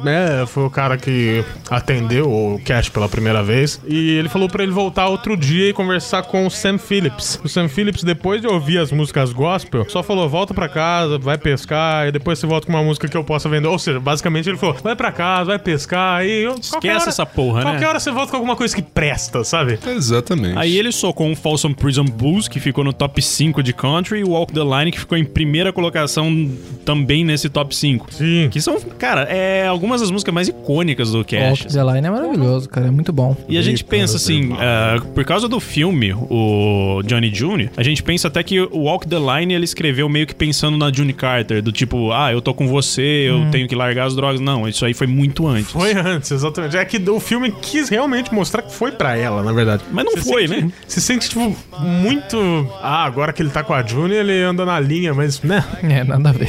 né, 0.03 0.45
foi 0.47 0.65
o 0.65 0.71
cara 0.71 0.97
que 0.97 1.45
atendeu 1.71 2.27
o 2.31 2.61
Cash 2.65 2.89
pela 2.89 3.09
primeira 3.09 3.43
vez. 3.43 3.81
E 3.87 4.11
ele 4.17 4.29
falou 4.29 4.49
pra 4.49 4.63
ele 4.63 4.73
voltar 4.73 5.09
outro 5.09 5.37
dia 5.37 5.69
e 5.69 5.73
conversar 5.73 6.23
com 6.25 6.47
o 6.47 6.51
Sam 6.51 6.79
Phillips. 6.79 7.41
O 7.45 7.49
Sam 7.49 7.69
Phillips, 7.69 8.03
depois 8.03 8.41
de 8.41 8.47
ouvir 8.47 8.79
as 8.79 8.93
músicas 8.93 9.33
gospel, 9.33 9.87
só 9.89 10.03
falou: 10.03 10.29
volta 10.29 10.53
pra 10.55 10.69
casa, 10.69 11.19
vai 11.19 11.39
pescar, 11.39 12.09
e 12.09 12.13
depois 12.13 12.39
você 12.39 12.47
volta 12.47 12.67
com 12.67 12.73
uma 12.73 12.83
música 12.83 13.09
que 13.09 13.17
eu 13.17 13.25
possa 13.25 13.49
vender. 13.49 13.69
Ou 13.69 13.79
seja, 13.79 14.01
basicamente 14.01 14.49
ele 14.49 14.59
falou: 14.59 14.77
vai 14.83 14.95
pra 14.97 15.13
casa, 15.13 15.47
vai 15.47 15.59
pescar, 15.59 16.25
e. 16.25 16.43
eu- 16.43 16.51
qualquer 16.55 16.61
Esquece 16.89 16.97
hora- 17.01 17.09
essa 17.09 17.27
porra, 17.27 17.59
né? 17.65 17.71
Qualquer 17.71 17.87
hora 17.89 18.01
você 18.01 18.11
volta 18.11 18.31
com 18.31 18.37
alguma 18.37 18.57
coisa 18.57 18.75
que 18.75 18.83
presta, 18.83 19.45
sabe? 19.45 19.79
Exatamente. 19.87 20.59
Aí 20.59 20.77
ele 20.77 20.93
socou 20.93 21.27
um 21.27 21.37
Folsom 21.37 21.73
Prison 21.73 22.05
Blues, 22.05 22.49
que 22.49 22.61
ficou 22.61 22.85
no 22.85 22.93
top 22.93 23.21
5 23.23 23.63
de 23.63 23.73
country, 23.73 24.21
e 24.21 24.25
o 24.25 24.31
Walk 24.31 24.53
the 24.53 24.61
Line, 24.61 24.91
que 24.93 24.99
ficou 25.01 25.17
em 25.17 25.25
primeira 25.25 25.73
colocação 25.73 26.51
também 26.85 27.25
nesse 27.25 27.49
top 27.49 27.75
5. 27.75 28.13
Sim. 28.13 28.40
Que 28.49 28.61
são, 28.61 28.81
cara, 28.99 29.23
é 29.23 29.67
algumas 29.67 30.01
das 30.01 30.11
músicas 30.11 30.33
mais 30.35 30.49
icônicas 30.49 31.13
do 31.13 31.25
Cash. 31.25 31.63
Walk 31.63 31.73
the 31.73 31.85
Line 31.85 32.07
é 32.07 32.11
maravilhoso, 32.11 32.69
cara. 32.69 32.87
É 32.89 32.91
muito 32.91 33.13
bom. 33.13 33.37
E 33.49 33.59
a 33.59 33.63
gente 33.63 33.85
pensa 33.85 34.17
assim, 34.17 34.53
ah, 34.59 35.01
por 35.15 35.25
causa 35.25 35.49
do 35.49 35.61
filme, 35.61 36.13
o 36.13 37.03
Johnny 37.05 37.31
Jr., 37.31 37.71
a 37.77 37.83
gente 37.83 38.03
pensa 38.03 38.29
até 38.29 38.43
que 38.43 38.61
o 38.61 38.85
Walk 38.85 39.07
the 39.07 39.19
Line 39.19 39.55
ele 39.55 39.65
escreveu 39.65 40.09
meio 40.09 40.27
que 40.27 40.35
pensando 40.35 40.77
na 40.77 40.93
June 40.93 41.13
Carter, 41.13 41.63
do 41.63 41.73
tipo, 41.73 42.13
ah, 42.13 42.33
eu 42.33 42.41
tô 42.41 42.55
com 42.55 42.67
você, 42.67 43.27
eu 43.29 43.51
tenho 43.51 43.69
que 43.69 43.75
largar 43.75 44.07
as 44.07 44.15
drogas. 44.15 44.41
Não, 44.41 44.69
isso 44.69 44.85
aí 44.85 44.95
foi 44.95 45.07
muito 45.07 45.47
antes. 45.47 45.71
Foi 45.71 45.93
antes, 45.93 46.31
exatamente. 46.31 46.77
É 46.77 46.85
que 46.85 46.99
o 47.11 47.21
filme 47.21 47.53
quis 47.61 47.89
realmente 47.89 48.33
mostrar 48.33 48.63
que 48.63 48.73
foi 48.73 48.93
pra 48.93 49.17
ela, 49.17 49.43
na 49.43 49.53
verdade. 49.53 49.83
Mas 49.91 50.05
não 50.05 50.17
foi, 50.17 50.47
sente, 50.47 50.65
né? 50.65 50.73
Se 50.87 51.01
sente, 51.01 51.29
tipo, 51.29 51.57
muito. 51.79 52.39
Ah, 52.83 53.05
agora 53.05 53.33
que 53.33 53.43
ele 53.43 53.51
tá 53.51 53.63
com 53.63 53.75
a 53.75 53.83
June, 53.83 54.15
ele 54.15 54.43
anda 54.43 54.65
na 54.65 54.79
linha, 54.79 55.13
mas, 55.15 55.43
né? 55.43 55.65
É, 55.83 56.05
nada 56.05 56.31
a 56.31 56.33
ver. 56.33 56.49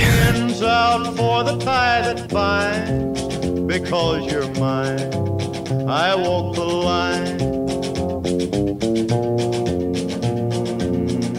Hands 1.81 2.07
out 2.07 2.19
for 2.19 2.27
the 2.27 2.27
tie 2.27 2.27
that 2.27 2.29
binds, 2.29 3.65
because 3.65 4.31
you're 4.31 4.47
mine. 4.59 5.13
I 5.89 6.15
walk 6.15 6.55
the 6.55 6.63
line. 6.63 7.41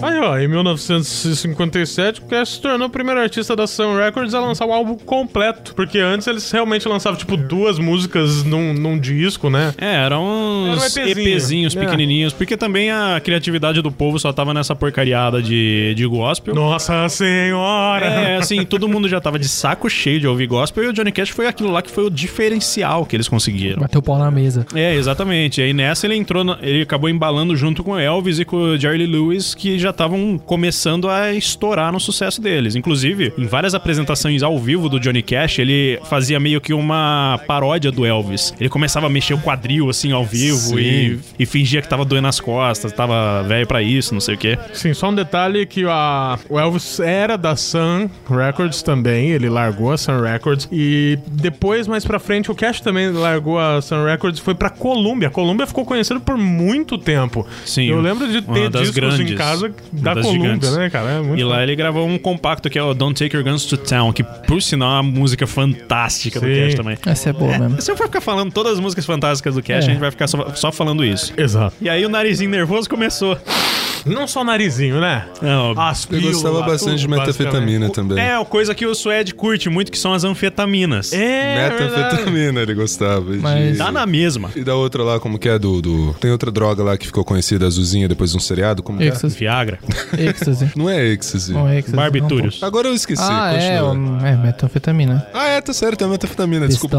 Aí, 0.03 0.19
ó, 0.19 0.39
em 0.39 0.49
1957, 0.49 2.21
o 2.21 2.25
Cash 2.25 2.49
se 2.55 2.61
tornou 2.61 2.89
o 2.89 2.91
primeiro 2.91 3.21
artista 3.21 3.55
da 3.57 3.67
Sun 3.67 3.95
Records 3.97 4.35
a 4.35 4.41
lançar 4.41 4.67
o 4.67 4.73
álbum 4.73 4.97
completo. 4.97 5.75
Porque 5.75 5.99
antes 5.99 6.27
eles 6.27 6.51
realmente 6.51 6.87
lançavam, 6.89 7.19
tipo, 7.19 7.37
duas 7.37 7.79
músicas 7.79 8.45
num, 8.45 8.73
num 8.75 8.99
disco, 8.99 9.49
né? 9.49 9.73
É, 9.79 9.95
eram 9.95 10.23
uns 10.25 10.97
Era 10.97 11.07
um 11.07 11.11
EPzinho. 11.11 11.29
EPzinhos 11.29 11.77
É. 11.77 11.81
pequenininhos, 11.81 12.33
porque 12.33 12.57
também 12.57 12.91
a 12.91 13.21
criatividade 13.23 13.81
do 13.83 13.91
povo 13.91 14.19
só 14.19 14.33
tava 14.33 14.53
nessa 14.53 14.75
porcariada 14.75 15.41
de, 15.43 15.95
de 15.95 16.07
gospel. 16.07 16.55
Nossa 16.55 17.09
Senhora! 17.09 18.07
É, 18.07 18.37
assim, 18.37 18.65
todo 18.65 18.89
mundo 18.89 19.09
já 19.09 19.21
tava 19.21 19.39
de 19.39 19.49
saco 19.49 19.89
cheio 19.89 20.21
de 20.21 20.27
ouvir 20.27 20.47
gospel 20.47 20.85
e 20.85 20.89
o 20.89 20.93
Johnny 20.93 21.13
Cash 21.13 21.31
foi 21.31 21.47
aquilo 21.47 21.71
lá 21.71 21.83
que 21.83 21.91
foi 21.91 22.05
o 22.05 22.11
diferencial 22.11 23.07
que 23.07 23.17
eles 23.17 23.29
conseguiram. 23.29 23.81
Bateu 23.81 24.01
o 24.01 24.03
pau 24.03 24.19
na 24.19 24.31
mesa. 24.31 24.67
É, 24.75 24.95
exatamente. 24.95 25.61
E 25.61 25.65
aí 25.65 25.73
nessa 25.73 26.07
ele 26.07 26.17
entrou, 26.17 26.45
na- 26.45 26.59
ele 26.63 26.83
acabou 26.83 27.09
embalando 27.09 27.55
junto 27.57 27.83
com 27.85 27.93
o 27.93 27.99
Elvis 27.99 28.39
e 28.39 28.45
com 28.45 28.57
o 28.57 28.79
Jerry 28.79 29.07
Lewis, 29.07 29.55
que 29.55 29.79
já 29.79 29.92
estavam 29.93 30.39
começando 30.39 31.09
a 31.09 31.33
estourar 31.33 31.93
no 31.93 32.01
sucesso 32.01 32.41
deles. 32.41 32.75
Inclusive, 32.75 33.33
em 33.39 33.47
várias 33.47 33.75
apresentações 33.75 34.43
ao 34.43 34.59
vivo 34.59 34.89
do 34.89 34.99
Johnny 34.99 35.23
Cash, 35.23 35.59
ele 35.59 36.01
fazia 36.09 36.41
meio 36.41 36.61
que 36.61 36.75
uma 36.75 37.41
paródia 37.47 37.91
do 37.91 38.05
Elvis. 38.05 38.53
Ele 38.59 38.69
começava 38.69 39.07
a 39.07 39.11
mexer 39.11 39.35
o 39.35 39.39
quadril 39.39 39.89
assim 39.89 40.13
ao 40.13 40.25
vivo 40.25 40.79
e, 40.79 41.19
e 41.39 41.47
fingia 41.47 41.81
que 41.81 41.89
tava 41.89 42.05
doendo 42.05 42.29
as 42.29 42.41
costas, 42.41 42.93
tava 42.93 43.43
velho 43.43 43.67
pra 43.67 43.83
isso, 43.83 44.13
não 44.15 44.21
sei 44.21 44.35
o 44.35 44.39
quê. 44.39 44.59
Sim, 44.73 44.95
só 44.95 45.11
um 45.11 45.15
detalhe 45.15 45.67
que 45.67 45.85
a, 45.87 46.39
o 46.49 46.59
Elvis 46.59 47.01
era 47.01 47.37
da 47.37 47.57
Sun 47.57 48.09
Records 48.29 48.83
também, 48.83 49.31
ele 49.31 49.49
largou 49.49 49.93
a 49.93 49.97
Sun 49.97 50.21
Records 50.21 50.69
e 50.73 51.19
depois, 51.27 51.87
mais 51.87 52.05
pra 52.05 52.19
frente, 52.19 52.51
o 52.51 52.55
Cash 52.55 52.81
também 52.81 53.11
largou 53.11 53.59
a 53.59 53.81
Sun 53.81 54.05
Records 54.05 54.41
e 54.41 54.43
foi 54.43 54.55
pra 54.55 54.71
Columbia. 54.71 55.29
A 55.29 55.31
Columbia 55.31 55.67
ficou 55.67 55.85
conhecida 55.85 56.19
por 56.21 56.37
muito 56.37 56.99
tempo. 56.99 57.47
Sim, 57.65 57.91
Eu 57.91 58.01
lembro 58.01 58.27
de 58.29 58.43
ter 58.43 58.71
discos 58.71 58.97
em 58.97 59.01
grandes, 59.01 59.37
casa 59.37 59.67
uma 59.67 59.75
da 59.93 60.15
das 60.15 60.25
Columbia, 60.27 60.45
gigantes. 60.51 60.77
né, 60.77 60.91
cara? 60.91 61.11
É 61.11 61.21
muito 61.21 61.41
E 61.41 61.45
lá 61.45 61.63
ele 61.63 61.75
gravou 61.75 62.07
um 62.07 62.19
compacto 62.19 62.69
que 62.71 62.79
é 62.79 62.83
o 62.83 62.95
Don't 62.95 63.19
Take 63.23 63.35
Your 63.37 63.45
Guns 63.45 63.65
to 63.67 63.77
Town, 63.77 64.13
que 64.13 64.23
por 64.23 64.61
sinal 64.63 64.91
é 64.91 65.01
uma 65.01 65.03
música 65.03 65.47
fantástica 65.47 66.41
do 66.41 66.47
Sim. 66.47 66.61
Cash 66.65 66.75
também. 66.75 66.99
Essa 67.07 67.31
é 67.31 67.33
boa 67.33 67.59
mesmo. 67.59 67.81
Se 67.81 67.91
eu 67.91 67.97
for 67.97 68.07
ficar 68.07 68.21
falando 68.21 68.53
todas 68.53 68.75
as 68.75 68.81
músicas 68.81 69.05
fantásticas 69.07 69.55
do 69.55 69.63
Cash, 69.63 69.85
É. 69.85 69.89
a 69.89 69.91
gente 69.93 69.99
vai 70.01 70.11
ficar 70.11 70.27
só, 70.27 70.55
só 70.55 70.71
falando 70.73 71.05
isso. 71.05 71.33
Exato. 71.37 71.75
E 71.81 71.89
aí 71.89 72.05
o 72.05 72.09
narizinho 72.09 72.51
nervoso 72.51 72.89
começou. 72.89 73.37
Não 74.05 74.27
só 74.27 74.41
o 74.41 74.45
narizinho, 74.45 75.01
né? 75.01 75.27
Não, 75.41 75.79
As 75.81 76.07
Eu 76.11 76.21
gostava 76.23 76.63
bastante 76.63 77.01
de 77.01 77.09
metafetamina 77.09 77.89
também. 77.91 78.19
é 78.19 78.35
a 78.37 78.45
coisa 78.45 78.75
que 78.75 78.87
o 78.87 78.95
Suede 78.95 79.35
curte 79.35 79.69
muito, 79.69 79.91
que 79.93 79.99
são 79.99 80.13
as 80.13 80.25
anfetaminas. 80.25 81.13
É. 81.13 81.71
Metafetamina 81.71 82.61
ele 82.61 82.75
gostava. 82.75 83.25
Mas- 83.41 83.73
de- 83.73 83.79
Tá 83.79 83.91
na 83.93 84.07
mesma. 84.07 84.51
E 84.55 84.63
da 84.63 84.75
outra 84.75 85.03
lá, 85.03 85.19
como 85.21 85.39
que 85.39 85.49
é? 85.49 85.59
Do, 85.59 85.81
do- 85.83 86.15
Tem 86.21 86.31
outra 86.31 86.51
droga 86.51 86.83
lá 86.83 86.97
que 86.97 87.07
ficou 87.07 87.25
conhecida, 87.25 87.67
azulzinha, 87.67 88.09
depois 88.09 88.31
de 88.31 88.37
um 88.37 88.41
seriado? 88.41 88.83
Como 88.83 88.99
que 88.99 89.05
é? 89.05 89.13
Viagra. 89.13 89.79
Êxtase. 90.19 90.71
Não 90.77 90.89
é 90.89 91.05
êxtase. 91.07 91.53
Não, 91.53 91.69
êxtase. 91.73 91.97
Barbitúrios. 91.97 92.63
Agora 92.63 92.89
eu 92.89 92.95
esqueci. 92.95 93.23
Ah, 93.25 93.53
é, 93.55 93.81
continua. 93.81 94.29
é, 94.29 94.37
metanfetamina. 94.37 95.27
Ah, 95.33 95.47
é, 95.49 95.61
tá 95.61 95.73
certo, 95.73 96.05
é 96.05 96.07
metafetamina. 96.07 96.67
Desculpa, 96.69 96.99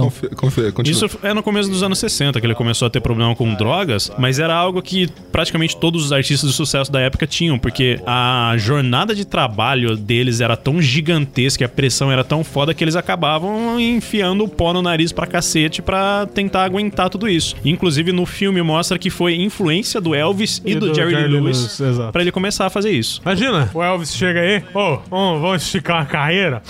continua. 0.73 0.81
Isso 0.83 1.09
é 1.21 1.33
no 1.33 1.43
começo 1.43 1.69
dos 1.69 1.83
anos 1.83 1.99
60 1.99 2.39
que 2.39 2.45
ele 2.47 2.55
começou 2.55 2.87
a 2.87 2.89
ter 2.89 3.01
problema 3.01 3.35
com 3.35 3.53
drogas, 3.53 4.11
mas 4.17 4.39
era 4.39 4.53
algo 4.55 4.81
que 4.81 5.07
praticamente 5.31 5.77
todos 5.77 6.05
os 6.05 6.11
artistas 6.11 6.49
de 6.49 6.55
sucesso 6.55 6.91
da 6.93 7.01
época 7.01 7.27
tinham, 7.27 7.59
porque 7.59 7.99
a 8.05 8.53
jornada 8.57 9.13
de 9.13 9.25
trabalho 9.25 9.97
deles 9.97 10.39
era 10.39 10.55
tão 10.55 10.81
gigantesca, 10.81 11.63
e 11.63 11.65
a 11.65 11.69
pressão 11.69 12.11
era 12.11 12.23
tão 12.23 12.43
foda 12.43 12.73
que 12.73 12.83
eles 12.83 12.95
acabavam 12.95 13.79
enfiando 13.79 14.43
o 14.43 14.47
pó 14.47 14.71
no 14.71 14.81
nariz 14.81 15.11
pra 15.11 15.27
cacete 15.27 15.81
pra 15.81 16.25
tentar 16.33 16.63
aguentar 16.63 17.09
tudo 17.09 17.27
isso. 17.27 17.55
Inclusive 17.65 18.11
no 18.11 18.25
filme 18.25 18.61
mostra 18.61 18.97
que 18.97 19.09
foi 19.09 19.35
influência 19.35 19.99
do 19.99 20.15
Elvis 20.15 20.61
e, 20.63 20.75
do, 20.75 20.93
Jerry, 20.93 21.15
Lee 21.15 21.27
Lewis, 21.27 21.79
exato. 21.79 22.11
pra 22.11 22.21
ele 22.21 22.31
começar 22.31 22.65
a 22.65 22.69
fazer 22.69 22.91
isso. 22.91 23.21
Imagina, 23.23 23.69
o 23.73 23.83
Elvis 23.83 24.15
chega 24.15 24.39
aí, 24.39 24.63
ô, 24.73 24.99
vamos, 25.09 25.41
vamos 25.41 25.63
esticar 25.63 26.01
a 26.01 26.05
carreira. 26.05 26.61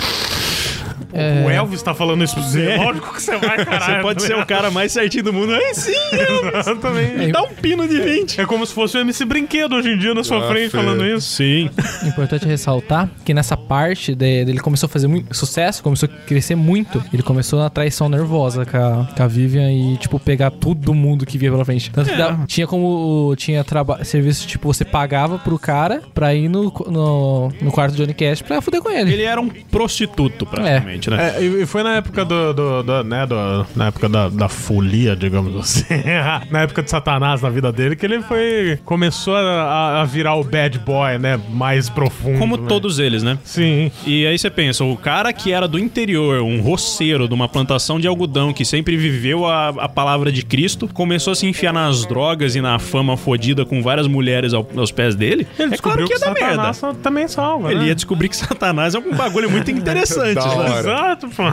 É. 1.13 1.43
O 1.45 1.49
Elvis 1.49 1.81
tá 1.81 1.93
falando 1.93 2.23
isso 2.23 2.33
pra 2.35 2.43
você. 2.43 2.65
É. 2.65 2.77
Lógico 2.77 3.13
que 3.13 3.21
você 3.21 3.37
vai, 3.37 3.63
caralho. 3.65 3.95
Você 3.95 4.01
pode 4.01 4.23
ser 4.23 4.35
o 4.35 4.45
cara 4.45 4.71
mais 4.71 4.91
certinho 4.91 5.23
do 5.25 5.33
mundo. 5.33 5.53
Aí 5.53 5.73
sim, 5.73 5.91
Elvis! 6.11 6.53
Exatamente. 6.67 7.31
Dá 7.31 7.41
um 7.43 7.49
pino 7.53 7.87
de 7.87 7.99
20. 8.01 8.41
É 8.41 8.45
como 8.45 8.65
se 8.65 8.73
fosse 8.73 8.97
o 8.97 9.01
MC 9.01 9.25
Brinquedo 9.25 9.75
hoje 9.75 9.89
em 9.89 9.97
dia 9.97 10.13
na 10.13 10.23
sua 10.23 10.43
Ah, 10.45 10.47
frente 10.49 10.69
Fê. 10.71 10.77
falando 10.77 11.05
isso. 11.05 11.27
Sim. 11.35 11.69
Importante 12.05 12.45
ressaltar 12.45 13.09
que 13.25 13.33
nessa 13.33 13.55
parte 13.57 14.15
de- 14.15 14.45
dele 14.45 14.59
começou 14.59 14.87
a 14.87 14.89
fazer 14.89 15.07
muito 15.07 15.35
sucesso, 15.35 15.81
começou 15.83 16.09
a 16.11 16.25
crescer 16.27 16.55
muito. 16.55 17.03
Ele 17.13 17.23
começou 17.23 17.59
na 17.59 17.69
traição 17.69 18.09
nervosa 18.09 18.65
com 18.65 18.77
a, 18.77 19.07
com 19.15 19.23
a 19.23 19.27
Vivian 19.27 19.71
e, 19.71 19.97
tipo, 19.97 20.19
pegar 20.19 20.51
todo 20.51 20.93
mundo 20.93 21.25
que 21.25 21.37
via 21.37 21.51
pela 21.51 21.63
frente. 21.65 21.89
Tanto 21.91 22.09
que 22.09 22.15
dava- 22.17 22.45
tinha 22.45 22.67
como. 22.67 23.33
Tinha 23.37 23.63
serviço, 24.03 24.47
tipo, 24.47 24.71
você 24.73 24.85
pagava 24.85 25.37
pro 25.39 25.57
cara 25.57 26.01
pra 26.13 26.33
ir 26.33 26.47
no, 26.49 26.63
no, 26.87 27.51
no 27.61 27.71
quarto 27.71 27.93
do 27.93 27.97
Johnny 27.97 28.13
Cash 28.13 28.41
pra 28.41 28.61
fuder 28.61 28.81
com 28.81 28.89
ele. 28.89 29.13
Ele 29.13 29.23
era 29.23 29.39
um 29.41 29.49
prostituto, 29.49 30.45
né? 30.83 31.35
É, 31.37 31.43
e 31.43 31.65
foi 31.65 31.83
na 31.83 31.95
época 31.95 32.23
do, 32.25 32.53
do, 32.53 32.83
do- 32.83 33.03
né, 33.03 33.25
do- 33.25 33.65
na 33.75 33.87
época 33.87 34.07
da, 34.09 34.29
da 34.29 34.49
folia, 34.49 35.15
digamos 35.15 35.55
assim, 35.55 35.85
na 36.51 36.61
época 36.61 36.83
de 36.83 36.89
Satanás 36.89 37.41
na 37.41 37.49
vida 37.49 37.71
dele, 37.71 37.95
que 37.95 38.05
ele 38.05 38.21
foi, 38.21 38.79
começou 38.85 39.35
a, 39.35 40.01
a 40.01 40.05
virar 40.05 40.35
o 40.35 40.43
bad 40.43 40.77
boy, 40.79 41.17
né, 41.17 41.39
mais 41.49 41.89
profundo. 41.89 42.39
Como 42.39 42.57
né? 42.57 42.65
todos 42.67 42.99
eles, 42.99 43.23
né? 43.23 43.37
Sim. 43.43 43.91
E 44.05 44.25
aí 44.25 44.37
você 44.37 44.49
pensa, 44.49 44.83
o 44.83 44.95
cara 44.97 45.31
que 45.33 45.51
era 45.51 45.67
do 45.67 45.79
interior, 45.79 46.41
um 46.41 46.61
roceiro 46.61 47.27
de 47.27 47.33
uma 47.33 47.47
plantação 47.47 47.99
de 47.99 48.07
algodão 48.07 48.53
que 48.53 48.65
sempre 48.65 48.95
viveu 48.97 49.45
a, 49.45 49.69
a 49.69 49.89
palavra 49.89 50.31
de 50.31 50.43
Cristo, 50.43 50.87
começou 50.87 51.31
a 51.31 51.35
se 51.35 51.45
enfiar 51.45 51.73
nas 51.73 52.05
drogas 52.05 52.55
e 52.55 52.61
na 52.61 52.79
fama 52.79 53.15
fodida 53.17 53.65
com 53.65 53.81
várias 53.81 54.07
mulheres 54.07 54.53
ao- 54.53 54.67
aos 54.75 54.91
pés 54.91 55.15
dele. 55.15 55.47
Ele 55.57 55.73
é 55.73 55.77
claro 55.77 56.05
que 56.05 56.13
ia 56.13 56.19
dar 56.19 56.33
merda. 56.33 56.73
Satanás 56.73 56.97
também 57.01 57.27
salva, 57.27 57.71
Ele 57.71 57.79
né? 57.81 57.87
ia 57.87 57.95
descobrir 57.95 58.29
que 58.29 58.35
Satanás 58.37 58.95
é 58.95 58.99
um 58.99 59.13
bagulho 59.15 59.49
muito 59.49 59.69
interessante. 59.71 60.35
Né? 60.35 60.72
Exato, 60.79 61.29
pô. 61.29 61.43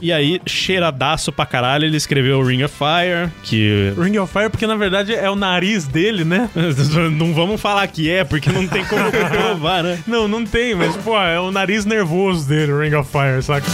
E 0.00 0.12
aí, 0.12 0.40
cheiradaço 0.46 1.32
pra 1.32 1.46
caralho, 1.46 1.84
ele 1.84 1.96
escreveu 1.96 2.42
Ring 2.42 2.62
of 2.62 2.74
Fire, 2.74 3.30
que... 3.42 3.92
Ring 3.98 4.18
of 4.18 4.32
Fire, 4.32 4.50
porque 4.50 4.66
na 4.66 4.76
verdade 4.76 5.14
é 5.14 5.30
o 5.30 5.36
nariz 5.36 5.86
dele, 5.86 6.24
né? 6.24 6.50
não 7.16 7.34
vamos 7.34 7.60
falar 7.60 7.86
que 7.86 8.10
é, 8.10 8.24
porque 8.24 8.50
não 8.50 8.66
tem 8.66 8.84
como 8.84 9.04
provar, 9.10 9.82
né? 9.82 9.98
Não, 10.06 10.26
não 10.28 10.44
tem, 10.44 10.74
mas, 10.74 10.96
pô, 10.96 11.18
é 11.18 11.38
o 11.38 11.50
nariz 11.50 11.84
nervoso 11.84 12.48
dele, 12.48 12.72
Ring 12.72 12.94
of 12.94 13.10
Fire, 13.10 13.42
saca? 13.42 13.66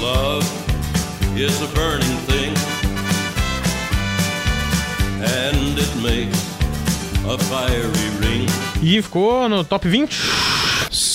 Love 0.00 0.46
is 1.36 1.62
a 1.62 1.66
burning 1.68 2.16
thing 2.26 2.54
and 5.24 5.78
it 5.78 5.96
makes 6.02 6.54
a 7.26 7.38
fiery 7.38 8.08
ring. 8.20 8.46
E 8.82 9.00
ficou 9.00 9.48
no 9.48 9.64
top 9.64 9.88
20. 9.88 10.14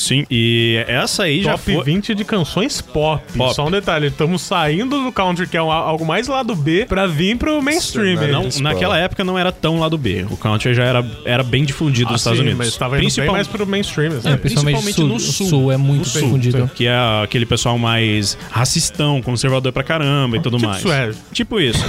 Sim, 0.10 0.26
e 0.30 0.84
essa 0.88 1.24
aí 1.24 1.41
já 1.43 1.52
Top 1.52 1.63
foi... 1.76 1.84
20 1.84 2.15
de 2.15 2.26
canções 2.26 2.82
pop. 2.82 3.24
Pop. 3.38 3.54
Só 3.54 3.67
um 3.67 3.72
detalhe, 3.72 4.08
estamos 4.08 4.41
saindo 4.41 5.04
do 5.04 5.12
country, 5.12 5.45
que 5.48 5.56
é 5.56 5.62
um- 5.62 5.72
algo 5.72 6.04
mais 6.06 6.28
lado 6.28 6.56
B, 6.56 6.86
pra 6.89 7.06
vir 7.06 7.38
pro 7.38 7.62
mainstream. 7.62 8.17
Sim, 8.17 8.26
né? 8.26 8.32
Não, 8.32 8.50
naquela 8.62 8.98
época 8.98 9.24
não 9.24 9.38
era 9.38 9.52
tão 9.52 9.80
lado 9.80 9.98
B. 9.98 10.26
O 10.32 10.36
country 10.38 10.74
já 10.74 10.84
era, 10.84 11.06
era 11.26 11.43
bem 11.43 11.63
difundido 11.63 12.10
Ah, 12.10 12.12
nos 12.13 12.22
Estados 12.22 12.39
sim, 12.39 12.45
Unidos. 12.45 12.65
Mas 12.65 12.76
tava 12.78 12.95
indo 12.95 13.02
bem 13.02 13.08
Principal- 13.08 13.32
mais 13.34 13.48
pro 13.48 13.67
mainstream. 13.67 14.17
assim. 14.17 14.30
É, 14.30 14.38
principalmente, 14.38 14.82
principalmente 14.84 14.95
sul, 14.95 15.08
no 15.08 15.19
sul. 15.19 15.48
sul 15.48 15.72
é 15.72 15.78
muito 15.78 16.08
sul, 16.10 16.22
difundido. 16.22 16.72
Que 16.74 16.88
é 16.88 16.98
aquele 17.24 17.45
pessoal 17.45 17.78
mais 17.78 18.38
racistão, 18.50 19.22
conservador 19.22 19.72
pra 19.72 19.84
caramba 19.84 20.38
e 20.38 20.41
tudo 20.41 20.58
Tipo 20.58 20.69
mais. 20.69 20.82
Suede. 20.82 21.17
Tipo 21.32 21.60
isso. 21.60 21.84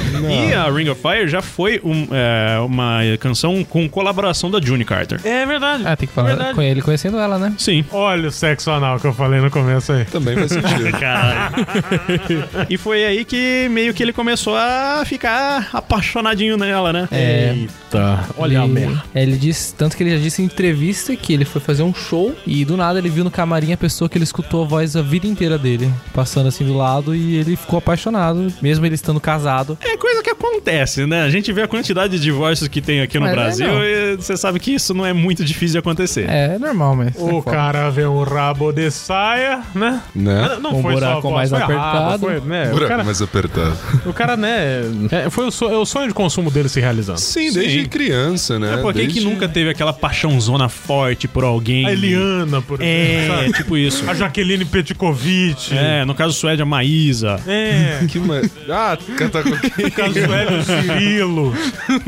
E 0.48 0.52
a 0.54 0.70
Ring 0.70 0.88
of 0.88 1.00
Fire 1.00 1.28
já 1.28 1.40
foi 1.42 1.80
um, 1.84 2.06
é, 2.12 2.58
uma 2.60 3.00
canção 3.18 3.64
com 3.64 3.88
colaboração 3.88 4.50
da 4.50 4.60
June 4.60 4.84
Carter. 4.84 5.20
É 5.24 5.44
verdade. 5.46 5.82
Ah, 5.86 5.96
tem 5.96 6.06
que 6.08 6.14
falar 6.14 6.28
Verdade. 6.28 6.54
com 6.54 6.62
ele 6.62 6.82
conhecendo 6.82 7.18
ela, 7.18 7.38
né? 7.38 7.54
Sim. 7.58 7.84
Olha 8.10 8.28
o 8.28 8.32
sexo 8.32 8.72
anal 8.72 8.98
que 8.98 9.06
eu 9.06 9.14
falei 9.14 9.40
no 9.40 9.52
começo 9.52 9.92
aí. 9.92 10.04
Também 10.04 10.34
faz 10.34 10.50
sentido. 10.50 10.90
E 12.68 12.76
foi 12.76 13.04
aí 13.04 13.24
que 13.24 13.68
meio 13.70 13.94
que 13.94 14.02
ele 14.02 14.12
começou 14.12 14.56
a 14.56 15.02
ficar 15.06 15.68
apaixonadinho 15.72 16.56
nela, 16.56 16.92
né? 16.92 17.08
É. 17.12 17.54
Eita, 17.54 18.24
olha 18.36 18.62
a 18.62 18.64
ele, 18.64 18.72
merda. 18.72 19.02
é, 19.14 19.22
ele 19.22 19.36
disse, 19.36 19.74
tanto 19.74 19.96
que 19.96 20.02
ele 20.02 20.10
já 20.16 20.22
disse 20.22 20.42
em 20.42 20.46
entrevista 20.46 21.14
que 21.14 21.32
ele 21.32 21.44
foi 21.44 21.60
fazer 21.60 21.82
um 21.82 21.94
show 21.94 22.34
e 22.46 22.64
do 22.64 22.76
nada 22.76 22.98
ele 22.98 23.08
viu 23.08 23.22
no 23.22 23.30
camarim 23.30 23.72
a 23.72 23.76
pessoa 23.76 24.08
que 24.08 24.18
ele 24.18 24.24
escutou 24.24 24.64
a 24.64 24.66
voz 24.66 24.96
a 24.96 25.02
vida 25.02 25.26
inteira 25.26 25.56
dele, 25.56 25.92
passando 26.12 26.48
assim 26.48 26.64
do 26.64 26.76
lado 26.76 27.14
e 27.14 27.36
ele 27.36 27.56
ficou 27.56 27.78
apaixonado, 27.78 28.52
mesmo 28.60 28.84
ele 28.86 28.94
estando 28.94 29.20
casado. 29.20 29.78
É 29.80 29.96
coisa 29.96 30.22
que 30.22 30.30
acontece, 30.30 31.06
né? 31.06 31.22
A 31.22 31.30
gente 31.30 31.52
vê 31.52 31.62
a 31.62 31.68
quantidade 31.68 32.16
de 32.16 32.22
divórcios 32.22 32.68
que 32.68 32.80
tem 32.80 33.00
aqui 33.00 33.18
no 33.18 33.26
Mas 33.26 33.32
é, 33.32 33.34
Brasil 33.36 33.66
não. 33.68 33.84
e 33.84 34.16
você 34.16 34.36
sabe 34.36 34.58
que 34.58 34.72
isso 34.74 34.94
não 34.94 35.06
é 35.06 35.12
muito 35.12 35.44
difícil 35.44 35.72
de 35.72 35.78
acontecer. 35.78 36.28
É, 36.28 36.54
é 36.54 36.58
normal, 36.58 36.96
mas. 36.96 37.14
O 37.16 37.38
é 37.38 37.42
cara 37.42 37.90
vê 38.00 38.06
um 38.06 38.22
rabo 38.22 38.72
de 38.72 38.90
saia, 38.90 39.60
né? 39.74 40.00
Né? 40.14 40.58
Não 40.62 40.76
Um 40.76 40.82
foi 40.82 40.92
só 40.92 40.98
a 40.98 41.00
buraco 41.00 41.22
voz, 41.22 41.34
mais 41.34 41.50
foi 41.50 41.58
a 41.60 41.64
apertado. 41.64 42.18
foi, 42.26 42.40
né? 42.40 42.66
O 42.68 42.70
Buraco 42.72 42.88
cara, 42.88 43.04
mais 43.04 43.22
apertado. 43.22 43.76
o 44.06 44.12
cara, 44.12 44.36
né? 44.36 44.80
é, 45.10 45.30
foi 45.30 45.46
o, 45.46 45.50
so- 45.50 45.68
é 45.70 45.76
o 45.76 45.84
sonho 45.84 46.08
de 46.08 46.14
consumo 46.14 46.50
dele 46.50 46.68
se 46.68 46.80
realizando. 46.80 47.18
Sim, 47.18 47.52
desde 47.52 47.82
Sim. 47.82 47.88
criança, 47.88 48.58
né? 48.58 48.74
É, 48.74 48.76
pô, 48.78 48.92
quem 48.92 49.02
Desde- 49.06 49.20
que 49.20 49.24
nunca 49.26 49.48
teve 49.48 49.70
aquela 49.70 49.92
paixãozona 49.92 50.68
forte 50.68 51.28
por 51.28 51.44
alguém? 51.44 51.86
A 51.86 51.92
Eliana, 51.92 52.62
por 52.62 52.78
É, 52.82 53.26
sabe? 53.28 53.52
tipo 53.52 53.76
isso. 53.76 54.08
A 54.08 54.14
Jaqueline 54.14 54.64
Petkovic. 54.64 55.76
É, 55.76 56.04
no 56.04 56.14
caso 56.14 56.34
Suede, 56.34 56.62
a 56.62 56.66
Maísa. 56.66 57.38
É. 57.46 58.00
Que 58.10 58.18
ma... 58.18 58.40
Ah, 58.68 58.98
cantar 59.16 59.42
com 59.44 59.50
quem? 59.56 59.84
No 59.84 59.90
caso 59.92 60.14
do 60.14 60.34
Hélio 60.34 60.62
Cirilo. 60.64 61.54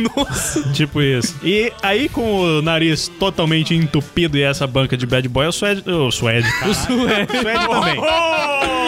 Tipo 0.73 1.01
isso. 1.03 1.37
E 1.43 1.73
aí, 1.83 2.09
com 2.09 2.41
o 2.41 2.63
nariz 2.63 3.09
totalmente 3.19 3.75
entupido 3.75 4.37
e 4.37 4.43
essa 4.43 4.67
banca 4.67 4.97
de 4.97 5.07
bad 5.07 5.29
boy, 5.29 5.47
o 5.47 5.53
Suede. 5.53 5.72
O 5.87 6.11
Suede, 6.11 6.51
cara. 6.59 6.71
O 6.71 6.75
Suede, 6.75 7.27
também. 7.27 8.01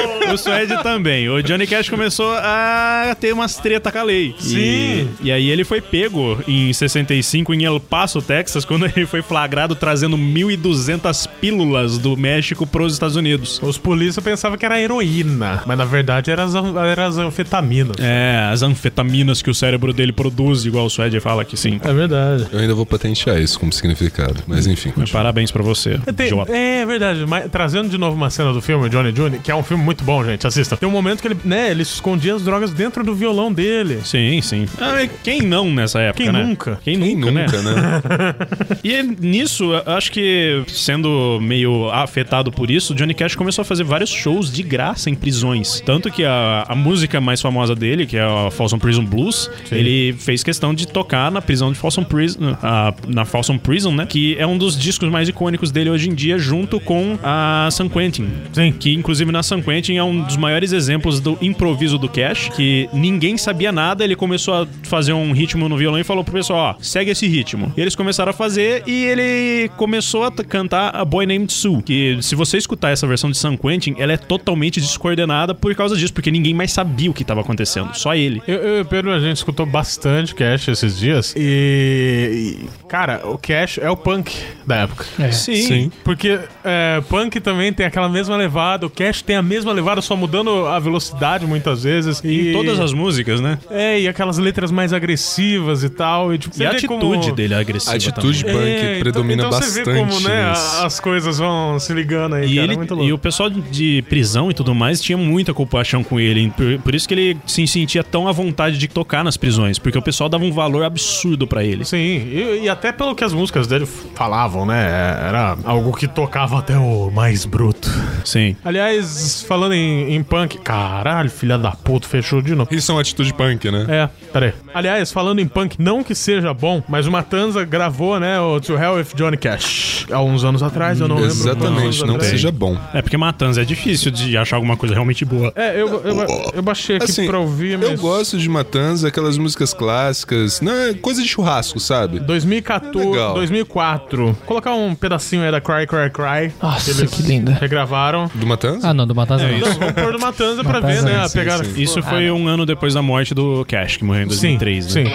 O 0.33 0.37
Suede 0.39 0.83
também. 0.83 1.29
O 1.29 1.43
Johnny 1.43 1.67
Cash 1.67 1.89
começou 1.89 2.33
a 2.35 3.15
ter 3.21 3.33
umas 3.33 3.57
treta 3.57 3.93
com 3.93 3.99
a 3.99 4.03
lei. 4.03 4.35
Sim. 4.39 4.57
E, 4.57 5.09
e 5.25 5.33
aí 5.33 5.49
ele 5.51 5.65
foi 5.65 5.81
pego 5.81 6.39
em 6.49 6.73
65 6.73 7.53
em 7.55 7.65
El 7.65 7.79
Paso, 7.79 8.21
Texas, 8.23 8.65
quando 8.67 8.87
ele 8.87 9.07
foi 9.07 9.23
flagrado 9.23 9.75
trazendo 9.75 10.17
1.200 10.17 11.29
pílulas 11.41 11.99
do 11.99 12.17
México 12.17 12.67
pros 12.67 12.95
Estados 12.95 13.17
Unidos. 13.17 13.61
Os 13.63 13.79
polícia 13.79 14.21
pensavam 14.23 14.57
que 14.59 14.65
era 14.65 14.81
heroína, 14.81 15.63
mas 15.67 15.79
na 15.79 15.85
verdade 15.85 16.31
eram 16.31 16.45
as, 16.45 16.55
eram 16.55 17.05
as 17.05 17.19
anfetaminas. 17.19 17.97
É, 18.01 18.49
as 18.51 18.63
anfetaminas 18.63 19.43
que 19.43 19.51
o 19.51 19.55
cérebro 19.55 19.93
dele 19.93 20.13
produz, 20.13 20.65
igual 20.65 20.87
o 20.87 20.91
Suede 20.91 21.21
fala 21.21 21.45
que 21.45 21.57
sim. 21.57 21.81
É 21.85 21.93
verdade. 21.93 22.47
Eu 22.51 22.59
ainda 22.59 22.75
vou 22.75 22.87
patentear 22.87 23.39
isso 23.39 23.61
como 23.61 23.73
significado. 23.73 24.43
Mas 24.47 24.67
enfim. 24.67 24.93
Mas 24.97 25.11
Parabéns 25.11 25.51
pra 25.51 25.63
você, 25.63 26.01
Tem- 26.17 26.33
é 26.49 26.85
verdade, 26.87 27.25
mas 27.29 27.51
trazendo 27.51 27.89
de 27.89 27.99
novo 27.99 28.17
uma 28.17 28.31
cena 28.31 28.53
do 28.53 28.61
filme, 28.61 28.89
Johnny 28.89 29.13
Jr., 29.13 29.39
que 29.43 29.51
é 29.51 29.55
um 29.55 29.63
filme 29.63 29.83
muito 29.85 29.94
bom, 30.03 30.25
gente, 30.25 30.47
assista. 30.47 30.77
Tem 30.77 30.89
um 30.89 30.93
momento 30.93 31.21
que 31.21 31.29
ele, 31.29 31.37
né, 31.45 31.71
ele 31.71 31.83
escondia 31.83 32.35
as 32.35 32.43
drogas 32.43 32.73
dentro 32.73 33.05
do 33.05 33.15
violão 33.15 33.53
dele. 33.53 34.01
Sim, 34.05 34.41
sim. 34.43 34.67
Ah, 34.81 35.07
quem 35.23 35.43
não 35.43 35.71
nessa 35.73 36.01
época, 36.01 36.25
Quem 36.25 36.33
né? 36.33 36.43
nunca? 36.45 36.81
Quem 36.85 36.99
Quem 36.99 37.17
nunca, 37.17 37.31
né? 37.31 37.47
nunca, 37.47 37.63
né? 37.63 38.35
E 38.83 39.03
nisso, 39.03 39.71
acho 39.87 40.13
que 40.13 40.63
sendo 40.69 41.39
meio 41.41 41.89
afetado 41.91 42.51
por 42.53 42.71
isso, 42.71 42.95
Johnny 42.95 43.15
Cash 43.15 43.35
começou 43.35 43.63
a 43.63 43.65
fazer 43.65 43.85
vários 43.85 44.11
shows 44.11 44.53
de 44.53 44.63
graça 44.63 45.09
em 45.11 45.15
prisões. 45.15 45.81
Tanto 45.85 46.11
que 46.11 46.25
a, 46.25 46.65
a 46.69 46.75
música 46.75 47.21
mais 47.21 47.41
famosa 47.41 47.75
dele, 47.75 48.07
que 48.07 48.17
é 48.17 48.23
a 48.23 48.51
Folsom 48.51 48.79
Prison 48.79 49.05
Blues, 49.05 49.51
ele 49.73 50.15
fez 50.19 50.43
questão 50.43 50.75
de 50.75 50.87
tocar 50.87 51.31
na 51.31 51.41
prisão 51.41 51.73
de 51.73 51.79
Folsom 51.79 52.05
Prison, 52.05 52.57
a- 52.63 52.93
na 53.07 53.25
Folsom 53.25 53.59
Prison, 53.59 53.93
né? 53.93 54.07
Que 54.07 54.37
é 54.39 54.47
um 54.47 54.57
dos 54.59 54.79
discos 54.79 55.09
mais 55.09 55.29
icônicos 55.29 55.71
dele 55.71 55.91
hoje 55.91 56.09
em 56.11 56.15
dia, 56.15 56.39
junto 56.39 56.79
com 56.81 57.19
a 57.23 57.69
San 57.73 57.89
Quentin. 57.89 58.29
Sim. 58.53 58.73
Que 58.73 58.93
inclusive 58.93 59.31
na 59.33 59.43
San 59.43 59.61
Quentin 59.63 59.84
é 59.93 60.03
um 60.03 60.23
dos 60.23 60.37
maiores 60.37 60.73
exemplos 60.73 61.21
do 61.21 61.39
improviso 61.41 61.99
do 61.99 62.09
Cash, 62.09 62.51
que 62.51 62.89
ninguém 62.93 63.37
sabia 63.37 63.73
nada, 63.73 64.05
ele 64.05 64.17
começou 64.17 64.55
a 64.55 64.67
fazer 64.85 65.13
um 65.13 65.33
ritmo 65.33 65.69
no 65.69 65.77
violão 65.77 65.99
e 65.99 66.05
falou 66.05 66.25
pro 66.25 66.35
pessoal, 66.35 66.77
ó, 66.79 66.83
segue 66.83 67.11
esse 67.11 67.27
ritmo. 67.27 67.73
E 67.77 67.81
eles 67.81 67.95
começaram 67.95 68.31
a 68.31 68.33
fazer 68.33 68.83
e 68.87 69.05
ele 69.05 69.71
começou 69.77 70.25
a 70.25 70.31
cantar 70.31 70.95
a 70.95 71.05
Boy 71.05 71.27
Named 71.27 71.53
Sue, 71.53 71.83
que 71.83 72.19
se 72.21 72.35
você 72.35 72.57
escutar 72.57 72.91
essa 72.91 73.07
versão 73.07 73.31
de 73.31 73.37
San 73.37 73.57
Quentin, 73.57 73.95
ela 73.99 74.13
é 74.13 74.17
totalmente 74.17 74.81
descoordenada 74.81 75.55
por 75.55 75.75
causa 75.75 75.97
disso, 75.97 76.13
porque 76.13 76.31
ninguém 76.31 76.55
mais 76.55 76.73
sabia 76.73 77.11
o 77.11 77.15
que 77.15 77.25
tava 77.25 77.41
acontecendo, 77.41 77.95
só 77.95 78.15
ele. 78.15 78.43
Eu, 78.47 78.57
eu 78.57 78.79
e 78.79 78.81
o 78.83 78.85
Pedro, 78.85 79.11
a 79.11 79.21
gente 79.21 79.37
escutou 79.37 79.67
bastante 79.67 80.35
Cash 80.35 80.69
esses 80.69 80.99
dias. 80.99 81.35
E, 81.37 82.59
Cara, 82.89 83.23
o 83.25 83.39
Cash 83.39 83.79
é 83.79 83.91
o 83.91 83.97
punk 83.97 84.33
da 84.67 84.77
época. 84.77 85.05
Sim. 85.33 85.55
Sim. 85.55 85.93
Porque 86.05 86.39
é, 86.63 87.03
punk 87.09 87.41
também 87.41 87.73
tem 87.73 87.87
aquela 87.87 88.09
mesma 88.09 88.37
levada, 88.37 88.87
o 88.87 88.91
Cash 88.91 89.23
tem 89.23 89.37
a 89.37 89.43
mesma 89.43 89.64
levada, 89.73 90.01
só 90.03 90.17
mudando 90.17 90.67
a 90.67 90.79
velocidade 90.79 91.47
muitas 91.47 91.83
vezes. 91.85 92.21
E 92.25 92.51
Em 92.51 92.53
todas 92.53 92.79
as 92.81 92.93
músicas, 92.93 93.41
né? 93.41 93.59
É, 93.71 94.01
e 94.01 94.09
aquelas 94.09 94.39
letras 94.39 94.71
mais 94.71 94.93
agressivas 94.93 95.83
e 95.85 95.89
tal. 95.89 96.33
E, 96.35 96.39
tipo, 96.39 96.61
E 96.61 96.67
a 96.67 96.71
atitude 96.71 96.87
como- 96.89 97.33
dele 97.35 97.55
é 97.55 97.59
agressiva 97.59 97.93
A 97.93 97.97
atitude 97.97 98.45
também. 98.45 98.57
punk 98.57 98.85
É, 98.87 98.99
predomina 98.99 99.35
então, 99.35 99.47
então 99.49 99.61
bastante. 99.61 99.85
Você 99.85 99.93
vê 99.93 99.99
como, 99.99 100.21
né, 100.21 100.43
a- 100.45 100.87
as 100.87 101.01
coisas 101.01 101.39
vão 101.39 101.79
se 101.79 101.93
ligando 101.93 102.35
aí, 102.35 102.45
E, 102.47 102.55
cara. 102.55 102.65
ele, 102.65 102.73
é 102.73 102.77
muito 102.77 102.95
louco. 102.95 103.09
e 103.09 103.13
o 103.13 103.19
pessoal 103.19 103.51
de 103.51 104.03
prisão 104.09 104.51
e 104.51 104.55
tudo 104.55 104.75
mais 104.75 105.01
tinha 105.01 105.17
muita 105.19 105.53
compaixão 105.55 106.03
com 106.05 106.19
ele. 106.21 106.51
Por, 106.57 106.79
por 106.81 106.95
isso 106.95 107.07
que 107.09 107.15
ele 107.15 107.37
se 107.47 107.67
sentia 107.67 108.03
tão 108.05 108.29
à 108.29 108.33
vontade 108.33 108.79
de 108.79 108.89
tocar 108.89 109.25
nas 109.25 109.37
prisões. 109.37 109.79
Porque 109.79 109.99
o 109.99 110.03
pessoal 110.03 110.29
dava 110.29 110.45
um 110.45 110.53
valor 110.53 110.85
absurdo 110.85 111.47
pra 111.47 111.65
ele. 111.65 111.85
Sim, 111.85 111.97
e, 111.99 112.61
e 112.65 112.69
até 112.69 112.93
pelo 112.93 113.15
que 113.15 113.25
as 113.25 113.33
músicas 113.33 113.67
dele 113.67 113.87
falavam, 114.15 114.65
né? 114.67 114.85
Era 115.29 115.57
algo 115.65 115.93
que 115.97 116.07
tocava 116.07 116.59
até 116.59 116.77
o 116.79 117.11
mais 117.11 117.45
bruto. 117.45 117.91
Sim. 118.25 118.57
Aliás, 118.65 119.45
falando 119.55 119.73
em, 119.73 120.15
em 120.17 120.23
punk. 120.23 120.59
Caralho, 120.59 121.31
filha 121.31 121.57
da 121.57 121.71
puta, 121.71 122.09
fechou 122.09 122.43
de 122.43 122.57
novo. 122.57 122.75
Isso 122.75 122.91
é 122.91 122.95
uma 122.95 123.01
atitude 123.01 123.33
punk, 123.33 123.71
né? 123.71 123.87
É, 123.89 124.09
peraí. 124.33 124.53
Aliás, 124.75 125.13
falando 125.13 125.39
em 125.39 125.47
punk, 125.47 125.77
não 125.79 126.03
que 126.03 126.13
seja 126.13 126.53
bom, 126.53 126.83
mas 126.89 127.07
o 127.07 127.13
Matanza 127.13 127.65
gravou, 127.65 128.19
né, 128.19 128.41
o 128.41 128.59
To 128.61 128.77
Hell 128.77 128.95
with 128.95 129.07
Johnny 129.15 129.37
Cash. 129.37 130.07
Há 130.11 130.21
uns 130.21 130.45
anos 130.45 130.61
atrás, 130.61 131.01
eu 131.01 131.07
não 131.07 131.17
lembro. 131.17 131.31
Exatamente, 131.31 132.05
não 132.05 132.19
que 132.19 132.25
seja 132.25 132.51
bom. 132.51 132.77
É 132.93 133.01
porque 133.01 133.17
Matanza 133.17 133.63
é 133.63 133.65
difícil 133.65 134.11
de 134.11 134.37
achar 134.37 134.57
alguma 134.57 134.77
coisa 134.77 134.93
realmente 134.93 135.25
boa. 135.25 135.53
É, 135.55 135.81
eu, 135.81 136.03
eu, 136.03 136.51
eu 136.55 136.63
baixei 136.63 136.97
aqui 136.97 137.05
Assim, 137.05 137.27
pra 137.29 137.39
ouvir, 137.39 137.79
mas... 137.79 137.91
eu 137.91 137.97
gosto 137.97 138.37
de 138.37 138.49
Matanza, 138.49 139.07
aquelas 139.07 139.39
músicas 139.39 139.73
clássicas, 139.73 140.61
não 140.61 140.73
é 140.73 140.95
coisa 140.95 141.23
de 141.23 141.29
churrasco, 141.29 141.79
sabe? 141.79 142.19
2014, 142.19 143.09
Legal. 143.09 143.35
2004. 143.35 144.37
Colocar 144.47 144.75
um 144.75 144.97
pedacinho 144.97 145.45
aí 145.45 145.53
da 145.53 145.61
Cry 145.61 145.87
Cry 145.87 146.11
Cry. 146.11 146.53
Nossa, 146.61 147.07
que 147.07 147.23
linda. 147.23 147.53
Regravaram. 147.53 148.29
Do 148.35 148.47
Matanza? 148.47 148.89
Ah, 148.89 148.95
não, 148.95 149.07
do 149.07 149.15
Matanza 149.15 149.44
não. 149.49 149.59
Vamos 149.79 149.93
pôr 149.95 150.19
Matanza 150.19 150.65
pra 150.65 150.81
ver, 150.81 151.03
né? 151.03 151.17
A 151.21 151.29
sim, 151.29 151.39
pegada. 151.39 151.65
sim. 151.65 151.81
Isso 151.81 152.03
foi 152.03 152.31
um 152.31 152.47
ano 152.49 152.65
depois 152.67 152.95
da 152.95 153.03
morte 153.03 153.35
do 153.35 153.65
Cash, 153.67 153.97
que 153.99 154.05
morreu 154.05 154.23
em 154.27 154.31
Sim, 154.31 154.57
2003, 154.59 154.85
sim. 154.85 155.05
né? 155.05 155.11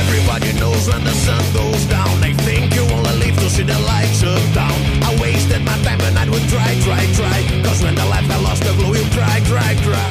Everybody 0.00 0.52
knows 0.58 0.86
when 0.88 1.02
the 1.04 1.10
sun 1.12 1.42
goes 1.52 1.84
down. 1.86 2.20
They 2.20 2.32
think 2.44 2.74
you 2.74 2.82
only 2.94 3.12
live 3.24 3.36
to 3.36 3.48
see 3.50 3.62
the 3.64 3.78
lights 3.80 4.22
of 4.22 4.38
dawn. 4.54 4.72
I 5.02 5.14
wasted 5.20 5.62
my 5.64 5.76
time 5.82 6.00
and 6.02 6.18
I 6.18 6.24
would 6.28 6.46
try, 6.48 6.70
try, 6.86 7.02
try. 7.14 7.38
Cause 7.64 7.82
when 7.82 7.94
the 7.94 8.06
life 8.06 8.28
I 8.30 8.38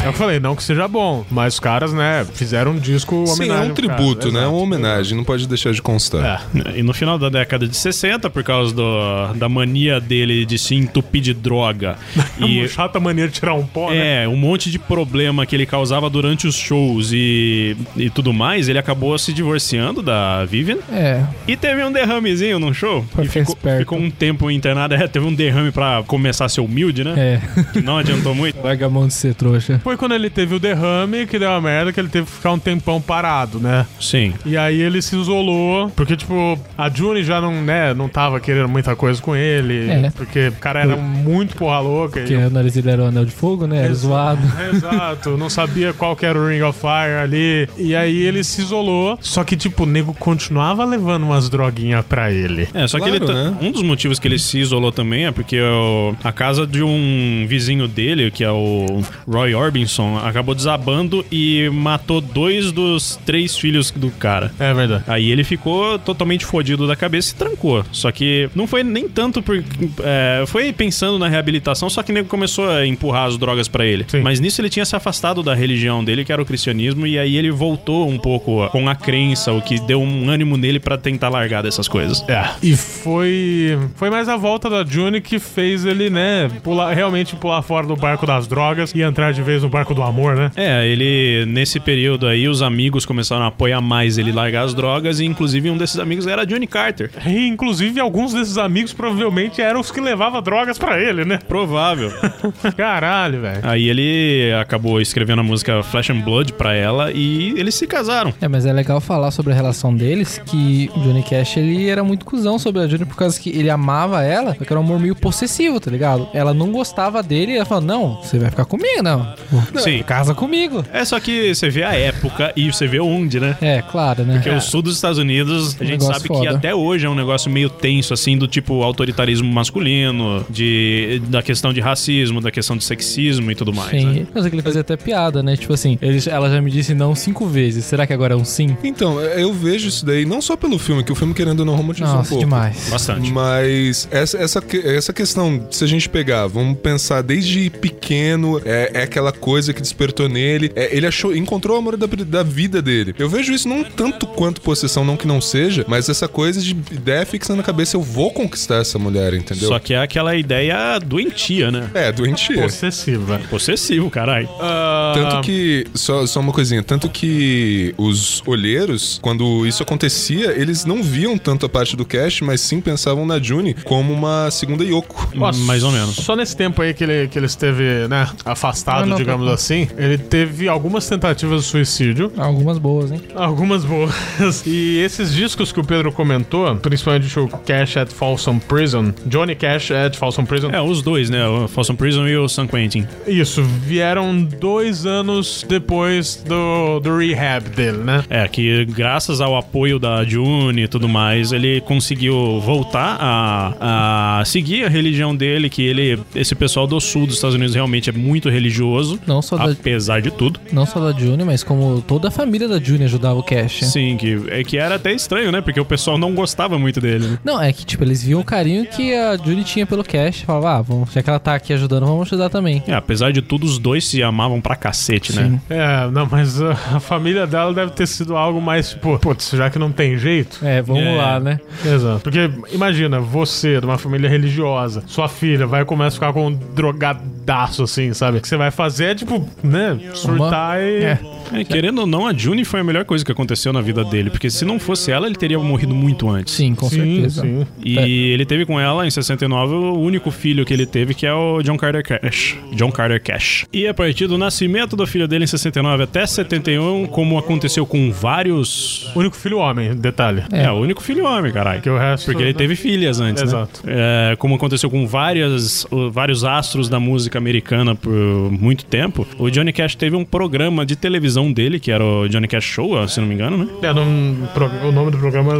eu 0.05 0.13
falei, 0.13 0.39
não 0.39 0.55
que 0.55 0.63
seja 0.63 0.87
bom, 0.87 1.25
mas 1.29 1.53
os 1.55 1.59
caras, 1.59 1.93
né, 1.93 2.25
fizeram 2.33 2.71
um 2.71 2.77
disco 2.79 3.23
Sim, 3.27 3.31
é 3.31 3.35
homenagem 3.35 3.71
um 3.71 3.75
cara. 3.75 3.95
tributo, 3.95 4.27
né? 4.31 4.39
É 4.39 4.41
Exato. 4.43 4.53
uma 4.55 4.61
homenagem, 4.63 5.17
não 5.17 5.23
pode 5.23 5.47
deixar 5.47 5.71
de 5.73 5.81
constar. 5.81 6.47
É. 6.55 6.79
E 6.79 6.83
no 6.83 6.93
final 6.93 7.17
da 7.17 7.29
década 7.29 7.67
de 7.67 7.75
60, 7.75 8.29
por 8.29 8.43
causa 8.43 8.73
do- 8.73 9.33
da 9.35 9.47
mania 9.49 9.99
dele 9.99 10.45
de 10.45 10.57
se 10.57 10.75
entupir 10.75 11.21
de 11.21 11.33
droga 11.33 11.97
E 12.39 12.67
chata 12.67 12.99
mania 12.99 13.27
de 13.27 13.33
tirar 13.33 13.53
um 13.53 13.65
pó, 13.65 13.89
né? 13.91 14.23
É, 14.23 14.27
um 14.27 14.35
monte 14.35 14.69
de 14.71 14.79
problema 14.79 15.45
que 15.45 15.55
ele 15.55 15.65
causava 15.65 16.09
durante 16.09 16.47
os 16.47 16.55
shows 16.55 17.11
e, 17.13 17.75
e 17.95 18.09
tudo 18.09 18.33
mais, 18.33 18.67
ele 18.69 18.79
acabou 18.79 19.17
se 19.17 19.31
divorciando 19.33 20.01
da 20.01 20.43
Vivian 20.45 20.77
É. 20.91 21.23
e 21.47 21.55
teve 21.55 21.83
um 21.83 21.91
derramezinho 21.91 22.59
num 22.59 22.73
show. 22.73 23.05
Pra 23.13 23.23
e 23.23 23.27
ficou, 23.27 23.57
ficou 23.77 23.97
um 23.99 24.09
tempo 24.09 24.49
internado. 24.49 24.93
É, 24.95 25.07
teve 25.07 25.25
um 25.25 25.33
derrame 25.33 25.71
pra 25.71 26.03
começar 26.07 26.45
a 26.45 26.49
ser 26.49 26.61
humilde, 26.61 27.03
né? 27.03 27.13
É. 27.17 27.63
Que 27.73 27.81
não 27.81 27.97
adiantou 27.97 28.33
muito. 28.35 28.61
Larga 28.61 28.89
mão 28.91 29.07
de 29.07 29.13
ser 29.13 29.33
trouxa. 29.33 29.79
Foi 29.83 29.97
quando 29.97 30.13
ele 30.13 30.29
teve 30.29 30.53
o 30.55 30.59
derrame 30.59 31.25
que 31.25 31.39
deu 31.39 31.49
uma 31.49 31.61
merda, 31.61 31.91
que 31.91 31.99
ele 31.99 32.09
teve 32.09 32.25
que 32.27 32.31
ficar 32.33 32.51
um 32.51 32.59
tempão 32.59 33.01
parado, 33.01 33.59
né? 33.59 33.85
Sim. 33.99 34.33
E 34.45 34.55
aí 34.57 34.79
ele 34.81 35.01
se 35.01 35.15
isolou, 35.15 35.89
porque, 35.95 36.15
tipo, 36.15 36.59
a 36.77 36.89
Juni 36.89 37.23
já 37.23 37.39
não, 37.41 37.53
né, 37.63 37.93
não 37.93 38.07
tava 38.09 38.39
querendo 38.39 38.67
muita 38.69 38.95
coisa 38.95 39.21
com 39.21 39.35
ele, 39.35 39.89
É. 39.89 40.11
porque 40.15 40.49
o 40.49 40.53
cara 40.53 40.81
era 40.81 40.95
muito 40.95 41.55
porra 41.55 41.79
louca. 41.79 42.19
Porque 42.19 42.33
e- 42.33 42.37
o 42.37 42.49
nariz 42.49 42.73
dele 42.73 42.89
era 42.91 43.03
o 43.03 43.05
anel 43.05 43.25
de 43.25 43.31
fogo, 43.31 43.65
né? 43.65 43.77
Era 43.79 43.87
Exato. 43.91 44.01
zoado. 44.41 44.41
Exato, 44.75 45.37
não 45.37 45.49
sabia 45.49 45.93
qual 45.93 46.15
que 46.15 46.25
era 46.25 46.37
o 46.37 46.47
Ring 46.47 46.61
of 46.61 46.77
Fire 46.79 47.21
ali. 47.23 47.69
E 47.77 47.95
aí 47.95 48.21
ele 48.21 48.43
se 48.43 48.61
isolou, 48.61 49.17
só 49.21 49.43
que, 49.43 49.55
tipo, 49.55 49.83
o 49.83 49.85
nego 49.85 50.13
continuava 50.13 50.83
levando 50.85 51.23
umas 51.23 51.49
droguinhas 51.49 52.05
pra 52.05 52.31
ele. 52.31 52.67
É, 52.73 52.87
só 52.87 52.97
Claro, 52.97 53.13
que 53.19 53.23
ele 53.23 53.33
né? 53.33 53.55
um 53.61 53.71
dos 53.71 53.83
motivos 53.83 54.19
que 54.19 54.27
ele 54.27 54.39
se 54.39 54.59
isolou 54.59 54.91
também 54.91 55.25
é 55.25 55.31
porque 55.31 55.59
o- 55.61 56.13
a 56.23 56.31
casa 56.31 56.65
de 56.67 56.83
um 56.83 57.45
vizinho 57.47 57.87
dele, 57.87 58.31
que 58.31 58.43
é 58.43 58.51
o 58.51 58.80
Roy 59.27 59.53
Orbison, 59.53 60.17
acabou 60.17 60.55
desabando 60.55 61.25
e 61.31 61.69
matou 61.73 62.21
dois 62.21 62.71
dos 62.71 63.19
três 63.25 63.57
filhos 63.57 63.91
do 63.91 64.09
cara. 64.11 64.51
É 64.59 64.73
verdade. 64.73 65.03
Aí 65.07 65.31
ele 65.31 65.43
ficou 65.43 65.97
totalmente 65.99 66.45
fodido 66.45 66.87
da 66.87 66.95
cabeça 66.95 67.33
e 67.33 67.37
trancou. 67.37 67.83
Só 67.91 68.11
que 68.11 68.49
não 68.55 68.67
foi 68.67 68.83
nem 68.83 69.07
tanto 69.07 69.41
por. 69.41 69.63
é, 70.03 70.43
foi 70.47 70.71
pensando 70.73 71.17
na 71.19 71.27
reabilitação, 71.27 71.89
só 71.89 72.03
que 72.03 72.11
nego 72.11 72.27
começou 72.27 72.69
a 72.69 72.85
empurrar 72.85 73.27
as 73.27 73.37
drogas 73.37 73.67
pra 73.67 73.85
ele. 73.85 74.05
Sim. 74.07 74.21
Mas 74.21 74.39
nisso 74.39 74.61
ele 74.61 74.69
tinha 74.69 74.85
se 74.85 74.95
afastado 74.95 75.43
da 75.43 75.53
religião 75.53 76.03
dele, 76.03 76.23
que 76.23 76.31
era 76.31 76.41
o 76.41 76.45
cristianismo, 76.45 77.05
e 77.05 77.17
aí 77.17 77.37
ele 77.37 77.51
voltou 77.51 78.07
um 78.07 78.17
pouco 78.17 78.67
com 78.69 78.87
a 78.87 78.95
crença, 78.95 79.51
o 79.51 79.61
que 79.61 79.79
deu 79.79 80.01
um 80.01 80.29
ânimo 80.29 80.57
nele 80.57 80.79
pra 80.79 80.97
tentar 80.97 81.29
largar 81.29 81.63
dessas 81.63 81.87
coisas. 81.87 82.23
É. 82.27 82.49
E 82.61 82.75
foi. 82.75 83.77
Foi 83.95 84.09
mais 84.09 84.29
a 84.29 84.37
volta 84.37 84.69
da 84.69 84.83
Juni 84.83 85.21
que 85.21 85.39
fez 85.39 85.85
ele, 85.85 86.09
né, 86.09 86.49
pular, 86.63 86.93
realmente 86.93 87.35
pular 87.35 87.61
fora 87.61 87.85
do 87.85 87.95
barco 87.95 88.25
das 88.25 88.47
drogas 88.47 88.70
e 88.95 89.01
entrar 89.01 89.31
de 89.33 89.41
vez 89.41 89.63
no 89.63 89.69
barco 89.69 89.93
do 89.93 90.01
amor, 90.01 90.35
né? 90.35 90.51
É, 90.55 90.87
ele, 90.87 91.45
nesse 91.47 91.79
período 91.79 92.27
aí, 92.27 92.47
os 92.47 92.61
amigos 92.61 93.05
começaram 93.05 93.43
a 93.43 93.47
apoiar 93.47 93.81
mais 93.81 94.17
ele 94.17 94.31
largar 94.31 94.63
as 94.63 94.73
drogas, 94.73 95.19
e 95.19 95.25
inclusive 95.25 95.69
um 95.69 95.77
desses 95.77 95.99
amigos 95.99 96.27
era 96.27 96.45
Johnny 96.45 96.67
Carter. 96.67 97.11
E, 97.25 97.47
inclusive, 97.47 97.99
alguns 97.99 98.33
desses 98.33 98.57
amigos 98.57 98.93
provavelmente 98.93 99.61
eram 99.61 99.79
os 99.79 99.91
que 99.91 99.99
levavam 99.99 100.41
drogas 100.41 100.77
pra 100.77 100.99
ele, 100.99 101.25
né? 101.25 101.39
Provável. 101.47 102.11
Caralho, 102.75 103.41
velho. 103.41 103.59
aí 103.63 103.89
ele 103.89 104.53
acabou 104.59 105.01
escrevendo 105.01 105.39
a 105.39 105.43
música 105.43 105.83
Flash 105.83 106.09
and 106.09 106.21
Blood 106.21 106.53
pra 106.53 106.73
ela 106.73 107.11
e 107.11 107.53
eles 107.57 107.75
se 107.75 107.87
casaram. 107.87 108.33
É, 108.41 108.47
mas 108.47 108.65
é 108.65 108.73
legal 108.73 108.99
falar 109.01 109.31
sobre 109.31 109.53
a 109.53 109.55
relação 109.55 109.95
deles, 109.95 110.41
que 110.45 110.89
o 110.95 110.99
Johnny 111.01 111.23
Cash, 111.23 111.57
ele 111.57 111.89
era 111.89 112.03
muito 112.03 112.25
cuzão 112.25 112.57
sobre 112.57 112.81
a 112.81 112.87
Johnny 112.87 113.05
por 113.05 113.15
causa 113.15 113.39
que 113.39 113.49
ele 113.49 113.69
amava 113.69 114.23
ela, 114.23 114.55
só 114.55 114.63
que 114.63 114.71
era 114.71 114.79
um 114.79 114.83
amor 114.83 114.99
meio 114.99 115.15
possessivo, 115.15 115.79
tá 115.79 115.91
ligado? 115.91 116.27
Ela 116.33 116.53
não 116.53 116.71
gostava 116.71 117.21
dele 117.23 117.53
e 117.53 117.55
ela 117.55 117.65
falou, 117.65 117.83
não, 117.83 118.21
você 118.21 118.37
vai 118.37 118.49
ficar 118.49 118.60
comigo, 118.65 119.01
não. 119.03 119.33
Sim. 119.77 120.03
Casa 120.03 120.33
comigo. 120.33 120.83
É 120.93 121.03
só 121.05 121.19
que 121.19 121.53
você 121.53 121.69
vê 121.69 121.83
a 121.83 121.93
época 121.93 122.51
e 122.55 122.71
você 122.71 122.87
vê 122.87 122.99
onde, 122.99 123.39
né? 123.39 123.57
É, 123.61 123.81
claro, 123.81 124.23
né? 124.23 124.35
Porque 124.35 124.49
o 124.49 124.61
sul 124.61 124.81
dos 124.81 124.95
Estados 124.95 125.17
Unidos, 125.17 125.75
a 125.79 125.83
gente 125.83 125.99
Negócio 126.01 126.13
sabe 126.13 126.27
que 126.29 126.35
foda. 126.35 126.51
até 126.57 126.73
hoje 126.75 127.05
é 127.05 127.09
um 127.09 127.15
negócio 127.15 127.49
meio 127.51 127.69
tenso, 127.69 128.13
assim, 128.13 128.37
do 128.37 128.47
tipo 128.47 128.81
autoritarismo 128.83 129.51
masculino, 129.51 130.45
de, 130.49 131.21
da 131.27 131.41
questão 131.41 131.73
de 131.73 131.79
racismo, 131.81 132.41
da 132.41 132.51
questão 132.51 132.75
de 132.77 132.83
sexismo 132.83 133.51
e 133.51 133.55
tudo 133.55 133.73
mais. 133.73 133.91
Sim, 133.91 134.05
Né? 134.05 134.27
mas 134.33 134.45
é 134.45 134.49
que 134.49 134.55
ele 134.55 134.61
fazia 134.61 134.81
até 134.81 134.95
piada, 134.97 135.41
né? 135.43 135.55
Tipo 135.55 135.73
assim, 135.73 135.97
ele- 136.01 136.21
ela 136.29 136.49
já 136.49 136.61
me 136.61 136.69
disse 136.71 136.93
não 136.93 137.15
cinco 137.15 137.45
vezes. 137.47 137.85
Será 137.85 138.05
que 138.05 138.13
agora 138.13 138.33
é 138.33 138.37
um 138.37 138.45
sim? 138.45 138.75
Então, 138.83 139.19
eu 139.21 139.53
vejo 139.53 139.87
isso 139.87 140.05
daí 140.05 140.25
não 140.25 140.41
só 140.41 140.55
pelo 140.55 140.77
filme, 140.77 141.03
que 141.03 141.11
o 141.11 141.15
filme 141.15 141.33
querendo 141.33 141.59
ou 141.61 141.65
não 141.65 141.75
romantizou 141.75 142.07
um 142.09 142.17
Nossa, 142.17 142.29
pouco. 142.29 142.43
demais. 142.43 142.89
Bastante. 142.89 143.31
Mas 143.31 144.07
essa, 144.11 144.37
essa, 144.37 144.61
que- 144.61 144.77
essa 144.85 145.13
questão, 145.13 145.65
se 145.71 145.83
a 145.83 145.87
gente 145.87 146.07
pegar, 146.09 146.47
vamos 146.47 146.77
pensar 146.79 147.21
desde 147.21 147.69
pequeno, 147.69 148.50
é, 148.59 148.91
é 148.93 149.03
aquela 149.03 149.31
coisa 149.31 149.73
que 149.73 149.81
despertou 149.81 150.27
nele, 150.27 150.71
é, 150.75 150.95
ele 150.95 151.05
achou, 151.07 151.35
encontrou 151.35 151.75
o 151.75 151.79
amor 151.79 151.97
da, 151.97 152.07
da 152.07 152.43
vida 152.43 152.81
dele. 152.81 153.13
Eu 153.17 153.29
vejo 153.29 153.53
isso 153.53 153.67
não 153.67 153.83
tanto 153.83 154.25
quanto 154.27 154.61
possessão, 154.61 155.03
não 155.05 155.17
que 155.17 155.27
não 155.27 155.39
seja, 155.41 155.85
mas 155.87 156.09
essa 156.09 156.27
coisa 156.27 156.61
de 156.61 156.71
ideia 156.91 157.25
fixa 157.25 157.55
na 157.55 157.63
cabeça, 157.63 157.95
eu 157.95 158.01
vou 158.01 158.31
conquistar 158.31 158.77
essa 158.77 158.97
mulher, 158.97 159.33
entendeu? 159.33 159.69
Só 159.69 159.79
que 159.79 159.93
é 159.93 159.97
aquela 160.01 160.35
ideia 160.35 160.99
doentia, 160.99 161.71
né? 161.71 161.89
É, 161.93 162.11
doentia. 162.11 162.61
Possessiva. 162.61 163.41
Possessivo, 163.49 164.09
caralho. 164.09 164.49
Ah, 164.59 165.13
Tanto 165.15 165.41
que, 165.41 165.85
só, 165.93 166.25
só 166.25 166.39
uma 166.39 166.51
coisinha, 166.51 166.83
tanto 166.83 167.09
que 167.09 167.93
os 167.97 168.41
olheiros, 168.45 169.19
quando 169.21 169.65
isso 169.65 169.83
acontecia, 169.83 170.51
eles 170.59 170.85
não 170.85 171.03
viam 171.03 171.37
tanto 171.37 171.65
a 171.65 171.69
parte 171.69 171.95
do 171.95 172.05
Cash, 172.05 172.41
mas 172.41 172.61
sim 172.61 172.81
pensavam 172.81 173.25
na 173.25 173.39
June 173.39 173.73
como 173.83 174.13
uma 174.13 174.49
segunda 174.51 174.83
Yoko. 174.83 175.29
Ó, 175.37 175.51
mais 175.53 175.83
ou 175.83 175.91
menos. 175.91 176.15
Só 176.15 176.35
nesse 176.35 176.55
tempo 176.55 176.81
aí 176.81 176.93
que 176.93 177.03
ele, 177.03 177.27
que 177.27 177.37
ele 177.37 177.45
esteve, 177.45 178.07
né, 178.07 178.29
afastado, 178.45 179.03
Ah, 179.03 179.05
não, 179.05 179.17
digamos 179.17 179.47
tá- 179.47 179.53
assim, 179.53 179.87
ele 179.97 180.17
teve 180.17 180.67
algumas 180.67 181.07
tentativas 181.07 181.61
de 181.63 181.67
suicídio. 181.67 182.31
Algumas 182.37 182.77
boas, 182.77 183.11
hein? 183.11 183.21
Algumas 183.35 183.83
boas. 183.85 184.11
E 184.65 184.99
esses 184.99 185.33
discos 185.33 185.71
que 185.71 185.79
o 185.79 185.83
Pedro 185.83 186.11
comentou, 186.11 186.75
principalmente 186.77 187.39
o 187.39 187.47
Cash 187.47 187.97
at 187.97 188.11
Folsom 188.11 188.57
Prison, 188.59 189.13
Johnny 189.25 189.55
Cash 189.55 189.91
at 189.91 190.15
Folsom 190.15 190.45
Prison, 190.45 190.69
É, 190.71 190.81
os 190.81 191.01
dois, 191.01 191.29
né? 191.29 191.45
O 191.47 191.67
Folsom 191.67 191.95
Prison 191.95 192.27
e 192.27 192.35
o 192.37 192.47
San 192.47 192.67
Quentin. 192.67 193.05
isso, 193.27 193.63
vieram 193.63 194.43
dois 194.43 195.05
anos 195.05 195.65
depois 195.67 196.43
do, 196.47 196.99
do 196.99 197.17
rehab 197.17 197.69
dele, 197.69 197.97
né? 197.97 198.23
É, 198.29 198.47
que 198.47 198.85
graças 198.85 199.41
ao 199.41 199.55
apoio 199.57 199.99
da 199.99 200.23
June 200.23 200.83
e 200.83 200.87
tudo 200.87 201.07
mais, 201.07 201.51
ele 201.51 201.81
conseguiu 201.81 202.59
voltar 202.59 203.17
a, 203.19 204.39
a 204.39 204.45
seguir 204.45 204.85
a 204.85 204.89
religião 204.89 205.35
dele, 205.35 205.69
que 205.69 205.81
ele, 205.83 206.19
esse 206.35 206.55
pessoal 206.55 206.87
do 206.87 206.99
sul 206.99 207.25
dos 207.25 207.35
Estados 207.35 207.55
Unidos 207.55 207.75
realmente 207.75 208.09
é 208.09 208.13
muito 208.13 208.30
religioso, 208.49 209.19
Não 209.27 209.41
só 209.41 209.57
da, 209.57 209.71
apesar 209.71 210.21
de 210.21 210.31
tudo. 210.31 210.59
não 210.71 210.85
só 210.85 210.99
da 210.99 211.17
Juni, 211.17 211.43
mas 211.43 211.63
como 211.63 212.01
toda 212.01 212.27
a 212.27 212.31
família 212.31 212.67
da 212.67 212.79
Juni 212.79 213.03
ajudava 213.05 213.39
o 213.39 213.43
Cash. 213.43 213.81
Sim, 213.85 214.17
que, 214.17 214.41
é 214.49 214.63
que 214.63 214.77
era 214.77 214.95
até 214.95 215.11
estranho, 215.13 215.51
né? 215.51 215.61
Porque 215.61 215.79
o 215.79 215.85
pessoal 215.85 216.17
não 216.17 216.33
gostava 216.33 216.77
muito 216.79 216.99
dele, 217.01 217.27
né? 217.27 217.39
Não, 217.43 217.61
é 217.61 217.71
que, 217.73 217.85
tipo, 217.85 218.03
eles 218.03 218.23
viam 218.23 218.39
o 218.39 218.43
carinho 218.43 218.85
que 218.85 219.13
a 219.13 219.35
Judy 219.37 219.63
tinha 219.63 219.85
pelo 219.85 220.03
Cash. 220.03 220.41
Falavam, 220.41 220.69
ah, 220.69 220.81
vamos, 220.81 221.11
já 221.13 221.21
que 221.23 221.29
ela 221.29 221.39
tá 221.39 221.55
aqui 221.55 221.73
ajudando, 221.73 222.05
vamos 222.05 222.27
ajudar 222.27 222.49
também. 222.49 222.83
É, 222.87 222.93
apesar 222.93 223.31
de 223.31 223.41
tudo, 223.41 223.65
os 223.65 223.77
dois 223.77 224.05
se 224.07 224.21
amavam 224.23 224.59
pra 224.61 224.75
cacete, 224.75 225.35
né? 225.35 225.43
Sim. 225.49 225.59
É, 225.69 226.09
não, 226.11 226.27
mas 226.29 226.61
a 226.61 226.99
família 226.99 227.45
dela 227.47 227.73
deve 227.73 227.91
ter 227.91 228.07
sido 228.07 228.35
algo 228.35 228.61
mais 228.61 228.91
tipo, 228.91 229.17
putz, 229.19 229.51
já 229.51 229.69
que 229.69 229.77
não 229.79 229.91
tem 229.91 230.17
jeito. 230.17 230.59
É, 230.63 230.81
vamos 230.81 231.03
É. 231.03 231.15
lá, 231.15 231.39
né? 231.39 231.59
Exato. 231.85 232.19
Porque 232.21 232.49
imagina, 232.71 233.19
você, 233.19 233.79
de 233.79 233.85
uma 233.85 233.97
família 233.97 234.29
religiosa, 234.29 235.03
sua 235.07 235.27
filha 235.27 235.65
vai 235.67 235.83
começar 235.85 236.07
a 236.07 236.11
ficar 236.11 236.33
com 236.33 236.47
um 236.47 236.53
drogadaço, 236.53 237.83
assim, 237.83 238.13
sabe? 238.21 238.37
O 238.37 238.41
que 238.41 238.47
você 238.47 238.55
vai 238.57 238.69
fazer 238.69 239.05
é, 239.05 239.15
tipo, 239.15 239.47
né, 239.63 239.99
surtar 240.13 240.79
e. 240.79 241.03
É. 241.03 241.19
É, 241.53 241.63
querendo 241.63 241.99
ou 241.99 242.07
não, 242.07 242.25
a 242.27 242.33
June 242.33 242.63
foi 242.65 242.79
a 242.79 242.83
melhor 242.83 243.05
coisa 243.05 243.23
que 243.25 243.31
aconteceu 243.31 243.71
na 243.73 243.81
vida 243.81 244.03
dele, 244.03 244.29
porque 244.29 244.49
se 244.49 244.63
não 244.65 244.79
fosse 244.79 245.11
ela, 245.11 245.27
ele 245.27 245.35
teria 245.35 245.59
morrido 245.59 245.93
muito 245.93 246.29
antes. 246.29 246.53
Sim, 246.53 246.73
com 246.75 246.89
sim, 246.89 247.15
certeza. 247.15 247.41
sim. 247.41 247.67
E 247.83 247.97
É. 247.97 248.07
ele 248.09 248.45
teve 248.45 248.65
com 248.65 248.79
ela 248.79 249.05
em 249.05 249.09
69 249.11 249.73
o 249.73 249.99
único 249.99 250.31
filho 250.31 250.65
que 250.65 250.73
ele 250.73 250.85
teve, 250.85 251.13
que 251.13 251.25
é 251.25 251.33
o 251.33 251.61
John 251.61 251.77
Carter 251.77 252.03
Cash. 252.03 252.57
John 252.75 252.91
Carter 252.91 253.21
Cash. 253.21 253.65
E 253.73 253.87
a 253.87 253.93
partir 253.93 254.27
do 254.27 254.37
nascimento 254.37 254.95
do 254.95 255.05
filho 255.05 255.27
dele 255.27 255.43
em 255.43 255.47
69 255.47 256.03
até 256.03 256.25
71, 256.25 257.07
como 257.07 257.37
aconteceu 257.37 257.85
com 257.85 258.11
vários. 258.11 259.11
O 259.15 259.19
único 259.19 259.35
filho 259.35 259.57
homem, 259.57 259.93
detalhe. 259.95 260.43
É, 260.51 260.69
o 260.71 260.75
único 260.75 261.01
filho 261.01 261.25
homem, 261.25 261.51
caralho. 261.51 261.81
Que 261.81 261.89
o 261.89 261.97
resto. 261.97 262.25
Porque 262.25 262.43
ele 262.43 262.53
teve 262.53 262.75
filhas 262.75 263.19
antes, 263.19 263.43
Exato. 263.43 263.81
né? 263.85 263.93
É, 264.31 264.35
como 264.37 264.55
aconteceu 264.55 264.89
com 264.89 265.05
várias, 265.07 265.85
vários 266.11 266.43
astros 266.43 266.87
da 266.89 266.99
música 266.99 267.37
americana 267.37 267.95
por 267.95 268.11
muito 268.51 268.85
tempo, 268.85 269.27
o 269.37 269.49
Johnny 269.49 269.71
Cash 269.73 269.95
teve 269.95 270.15
um 270.15 270.23
programa 270.25 270.85
de 270.85 270.95
televisão 270.95 271.40
televisão 271.41 271.51
dele, 271.51 271.79
que 271.79 271.91
era 271.91 272.03
o 272.03 272.27
Johnny 272.27 272.47
Cash 272.47 272.63
Show, 272.65 273.07
se 273.07 273.19
não 273.19 273.27
me 273.27 273.33
engano, 273.33 273.57
né? 273.57 273.67
É, 273.81 273.93
no- 273.93 274.47
pro- 274.49 274.69
o 274.87 274.91
nome 274.91 275.11
do 275.11 275.17
programa. 275.17 275.53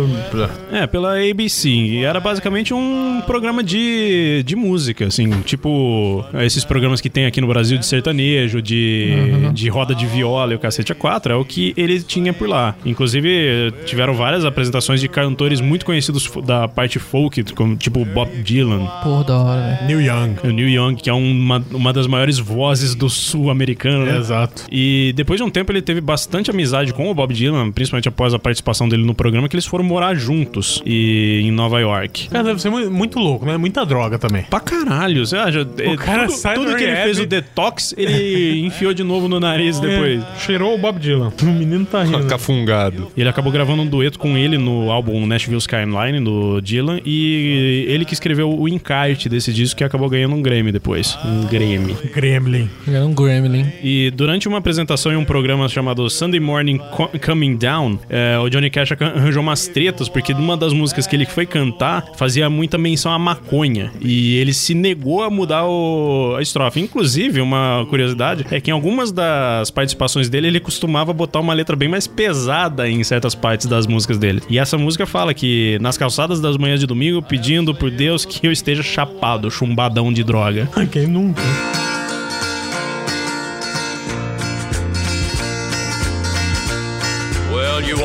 É, 0.71 0.85
pela 0.87 1.15
ABC. 1.17 1.69
E 1.69 2.03
era 2.03 2.19
basicamente 2.19 2.73
um 2.73 3.21
programa 3.25 3.63
de, 3.63 4.43
de 4.45 4.55
música, 4.55 5.05
assim, 5.05 5.29
tipo 5.41 6.23
esses 6.41 6.63
programas 6.63 7.01
que 7.01 7.09
tem 7.09 7.25
aqui 7.25 7.41
no 7.41 7.47
Brasil 7.47 7.77
de 7.77 7.85
sertanejo, 7.85 8.61
de, 8.61 9.49
de 9.53 9.69
roda 9.69 9.95
de 9.95 10.05
viola 10.05 10.51
e 10.53 10.55
o 10.55 10.59
cacete 10.59 10.91
a 10.91 10.95
quatro, 10.95 11.33
é 11.33 11.35
o 11.35 11.43
que 11.45 11.73
ele 11.77 12.01
tinha 12.01 12.33
por 12.33 12.47
lá. 12.47 12.75
Inclusive, 12.85 13.73
tiveram 13.85 14.13
várias 14.13 14.45
apresentações 14.45 14.99
de 15.01 15.07
cantores 15.07 15.61
muito 15.61 15.85
conhecidos 15.85 16.29
da 16.45 16.67
parte 16.67 16.99
folk, 16.99 17.43
como 17.53 17.75
tipo 17.75 18.03
Bob 18.05 18.29
Dylan, 18.43 18.85
Porra, 19.03 19.23
da 19.23 19.37
hora. 19.37 19.79
Neil 19.85 20.01
Young. 20.01 20.35
o 20.43 20.47
Neil 20.51 20.69
Young, 20.69 20.95
que 20.95 21.09
é 21.09 21.13
uma, 21.13 21.63
uma 21.71 21.93
das 21.93 22.07
maiores 22.07 22.37
vozes 22.39 22.95
do 22.95 23.09
sul 23.09 23.49
americano, 23.49 24.05
né? 24.05 24.17
Exato. 24.17 24.63
E 24.71 25.13
depois 25.15 25.39
de 25.39 25.43
um 25.43 25.49
tempo 25.49 25.70
ele 25.71 25.81
teve 25.81 26.01
bastante 26.01 26.49
amizade 26.51 26.93
com 26.93 27.09
o 27.09 27.13
Bob 27.13 27.33
Dylan, 27.33 27.71
principalmente 27.71 28.07
após 28.09 28.33
a 28.33 28.39
participação 28.39 28.87
dele 28.89 29.03
no 29.03 29.13
programa, 29.13 29.47
que 29.49 29.55
eles 29.55 29.65
foram 29.65 29.83
morar 29.83 30.15
juntos 30.15 30.81
e, 30.85 31.41
em 31.43 31.51
Nova 31.51 31.79
York. 31.79 32.29
Cara, 32.29 32.43
deve 32.43 32.61
ser 32.61 32.69
mu- 32.69 32.89
muito 32.91 33.19
louco, 33.19 33.45
né? 33.45 33.57
Muita 33.57 33.85
droga 33.85 34.17
também. 34.19 34.43
Pra 34.49 34.59
caralho, 34.59 35.25
você 35.25 35.35
acha? 35.37 35.61
O 35.61 35.97
cara 35.97 36.27
tudo, 36.27 36.35
sai 36.37 36.55
do 36.55 36.63
tudo 36.65 36.75
que 36.77 36.83
ele 36.83 36.95
fez 36.97 37.19
o 37.19 37.25
detox, 37.25 37.93
ele 37.97 38.59
enfiou 38.65 38.93
de 38.93 39.03
novo 39.03 39.27
no 39.27 39.39
nariz 39.39 39.79
depois. 39.79 40.21
É, 40.23 40.39
cheirou 40.39 40.73
o 40.75 40.77
Bob 40.77 40.99
Dylan. 40.99 41.31
O 41.41 41.45
menino 41.53 41.85
tá 41.85 42.03
rindo. 42.03 42.25
Cafungado. 42.27 43.11
E 43.15 43.21
ele 43.21 43.29
acabou 43.29 43.51
gravando 43.51 43.81
um 43.81 43.85
dueto 43.87 44.17
com 44.17 44.37
ele 44.37 44.57
no 44.57 44.89
álbum 44.91 45.25
Nashville 45.25 45.57
Skyline 45.59 46.19
do 46.23 46.61
Dylan 46.61 46.99
e 47.05 47.85
ele 47.87 48.05
que 48.05 48.13
escreveu 48.13 48.49
o 48.57 48.67
encarte 48.67 49.27
desse 49.29 49.51
disco 49.53 49.77
que 49.77 49.83
acabou 49.83 50.09
ganhando 50.09 50.35
um 50.35 50.41
Grammy 50.41 50.71
depois. 50.71 51.17
Um 51.25 51.45
Grammy. 51.47 51.95
Gremlin. 52.13 52.69
Era 52.87 53.05
um 53.05 53.13
Gremlin. 53.13 53.65
E 53.83 54.11
durante 54.11 54.47
uma 54.47 54.57
apresentação 54.59 55.11
em 55.11 55.15
um 55.15 55.25
programa 55.25 55.50
chamado 55.69 56.09
Sunday 56.09 56.39
Morning 56.39 56.77
Co- 56.77 57.09
Coming 57.25 57.55
Down, 57.55 57.99
é, 58.09 58.37
o 58.39 58.49
Johnny 58.49 58.69
Cash 58.69 58.91
arran- 58.93 59.13
arranjou 59.15 59.41
umas 59.41 59.67
tretas, 59.67 60.09
porque 60.09 60.33
numa 60.33 60.55
das 60.57 60.73
músicas 60.73 61.07
que 61.07 61.15
ele 61.15 61.25
foi 61.25 61.45
cantar 61.45 62.03
fazia 62.15 62.49
muita 62.49 62.77
menção 62.77 63.11
à 63.11 63.19
maconha. 63.19 63.91
E 64.01 64.35
ele 64.37 64.53
se 64.53 64.73
negou 64.73 65.23
a 65.23 65.29
mudar 65.29 65.65
o- 65.65 66.35
a 66.37 66.41
estrofe. 66.41 66.79
Inclusive, 66.79 67.41
uma 67.41 67.85
curiosidade 67.89 68.45
é 68.51 68.59
que 68.61 68.69
em 68.69 68.73
algumas 68.73 69.11
das 69.11 69.69
participações 69.71 70.29
dele, 70.29 70.47
ele 70.47 70.59
costumava 70.59 71.13
botar 71.13 71.39
uma 71.39 71.53
letra 71.53 71.75
bem 71.75 71.89
mais 71.89 72.07
pesada 72.07 72.89
em 72.89 73.03
certas 73.03 73.35
partes 73.35 73.67
das 73.67 73.87
músicas 73.87 74.17
dele. 74.17 74.41
E 74.49 74.57
essa 74.59 74.77
música 74.77 75.05
fala 75.05 75.33
que 75.33 75.77
nas 75.81 75.97
calçadas 75.97 76.39
das 76.41 76.57
manhãs 76.57 76.79
de 76.79 76.85
domingo, 76.87 77.21
pedindo 77.21 77.73
por 77.73 77.89
Deus 77.91 78.25
que 78.25 78.45
eu 78.45 78.51
esteja 78.51 78.83
chapado, 78.83 79.49
chumbadão 79.51 80.11
de 80.11 80.23
droga. 80.23 80.67
Quem 80.91 81.07
nunca? 81.07 81.41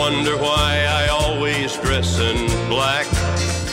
Wonder 0.06 0.36
why 0.36 0.84
I 0.88 1.08
always 1.08 1.76
dress 1.78 2.20
in 2.20 2.46
black. 2.68 3.25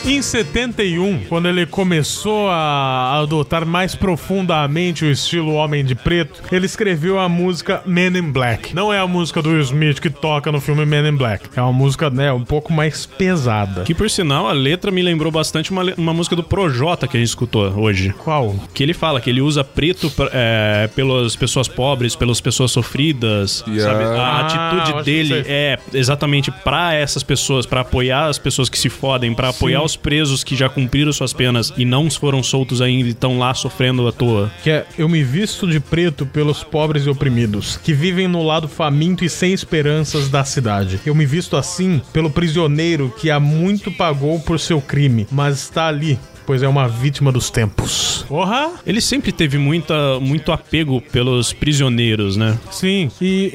Em 0.05 0.21
71, 0.21 1.21
quando 1.29 1.47
ele 1.47 1.65
começou 1.65 2.49
a 2.49 3.19
adotar 3.19 3.65
mais 3.65 3.95
profundamente 3.95 5.05
o 5.05 5.09
estilo 5.09 5.53
Homem 5.53 5.83
de 5.83 5.95
Preto, 5.95 6.41
ele 6.51 6.65
escreveu 6.65 7.17
a 7.17 7.29
música 7.29 7.81
Men 7.85 8.17
in 8.17 8.29
Black. 8.31 8.75
Não 8.75 8.91
é 8.91 8.99
a 8.99 9.07
música 9.07 9.41
do 9.41 9.51
Will 9.51 9.61
Smith 9.61 9.99
que 10.01 10.09
toca 10.09 10.51
no 10.51 10.59
filme 10.59 10.85
Men 10.85 11.07
in 11.07 11.15
Black. 11.15 11.49
É 11.55 11.61
uma 11.61 11.71
música, 11.71 12.09
né, 12.09 12.33
um 12.33 12.43
pouco 12.43 12.73
mais 12.73 13.05
pesada. 13.05 13.83
Que 13.83 13.95
por 13.95 14.09
sinal, 14.09 14.45
a 14.45 14.51
letra 14.51 14.91
me 14.91 15.01
lembrou 15.01 15.31
bastante 15.31 15.71
uma, 15.71 15.83
uma 15.97 16.13
música 16.13 16.35
do 16.35 16.43
Projota 16.43 17.07
que 17.07 17.15
a 17.15 17.19
gente 17.19 17.29
escutou 17.29 17.63
hoje. 17.79 18.13
Qual? 18.19 18.55
Que 18.73 18.83
ele 18.83 18.93
fala 18.93 19.21
que 19.21 19.29
ele 19.29 19.39
usa 19.41 19.63
preto 19.63 20.09
pra- 20.11 20.29
é, 20.33 20.89
pelas 20.93 21.33
pessoas 21.37 21.69
pobres, 21.69 22.13
pelas 22.13 22.41
pessoas 22.41 22.71
sofridas. 22.71 23.63
Yeah. 23.65 23.93
Sabe? 23.93 24.03
A 24.19 24.21
Ah, 24.23 24.41
atitude 24.81 25.03
dele 25.05 25.43
é 25.47 25.79
exatamente 25.93 26.51
pra 26.51 26.93
essas 26.93 27.23
pessoas, 27.23 27.65
pra 27.65 27.81
apoiar 27.81 28.25
as 28.27 28.37
pessoas 28.37 28.67
que 28.67 28.77
se 28.77 28.89
fodem, 28.89 29.33
pra 29.33 29.47
apoiar 29.49 29.81
os 29.81 29.92
presos 29.95 30.43
que 30.43 30.55
já 30.55 30.69
cumpriram 30.69 31.11
suas 31.11 31.33
penas 31.33 31.73
e 31.77 31.85
não 31.85 32.09
foram 32.09 32.43
soltos 32.43 32.81
ainda 32.81 33.07
e 33.07 33.11
estão 33.11 33.37
lá 33.37 33.53
sofrendo 33.53 34.07
à 34.07 34.11
toa. 34.11 34.51
Que 34.63 34.69
é 34.69 34.85
Eu 34.97 35.09
me 35.09 35.23
visto 35.23 35.67
de 35.67 35.79
preto 35.79 36.25
pelos 36.25 36.63
pobres 36.63 37.05
e 37.05 37.09
oprimidos, 37.09 37.77
que 37.77 37.93
vivem 37.93 38.27
no 38.27 38.43
lado 38.43 38.67
faminto 38.67 39.23
e 39.23 39.29
sem 39.29 39.53
esperanças 39.53 40.29
da 40.29 40.43
cidade. 40.43 40.99
Eu 41.05 41.15
me 41.15 41.25
visto 41.25 41.57
assim 41.57 42.01
pelo 42.11 42.29
prisioneiro 42.29 43.13
que 43.17 43.29
há 43.29 43.39
muito 43.39 43.91
pagou 43.91 44.39
por 44.39 44.59
seu 44.59 44.81
crime, 44.81 45.27
mas 45.31 45.59
está 45.59 45.87
ali. 45.87 46.19
Pois 46.45 46.61
é 46.63 46.67
uma 46.67 46.87
vítima 46.87 47.31
dos 47.31 47.49
tempos. 47.49 48.25
Porra! 48.27 48.71
Ele 48.85 49.01
sempre 49.01 49.31
teve 49.31 49.57
muita, 49.57 50.19
muito 50.19 50.51
apego 50.51 51.01
pelos 51.01 51.53
prisioneiros, 51.53 52.35
né? 52.35 52.57
Sim, 52.71 53.09
e, 53.21 53.51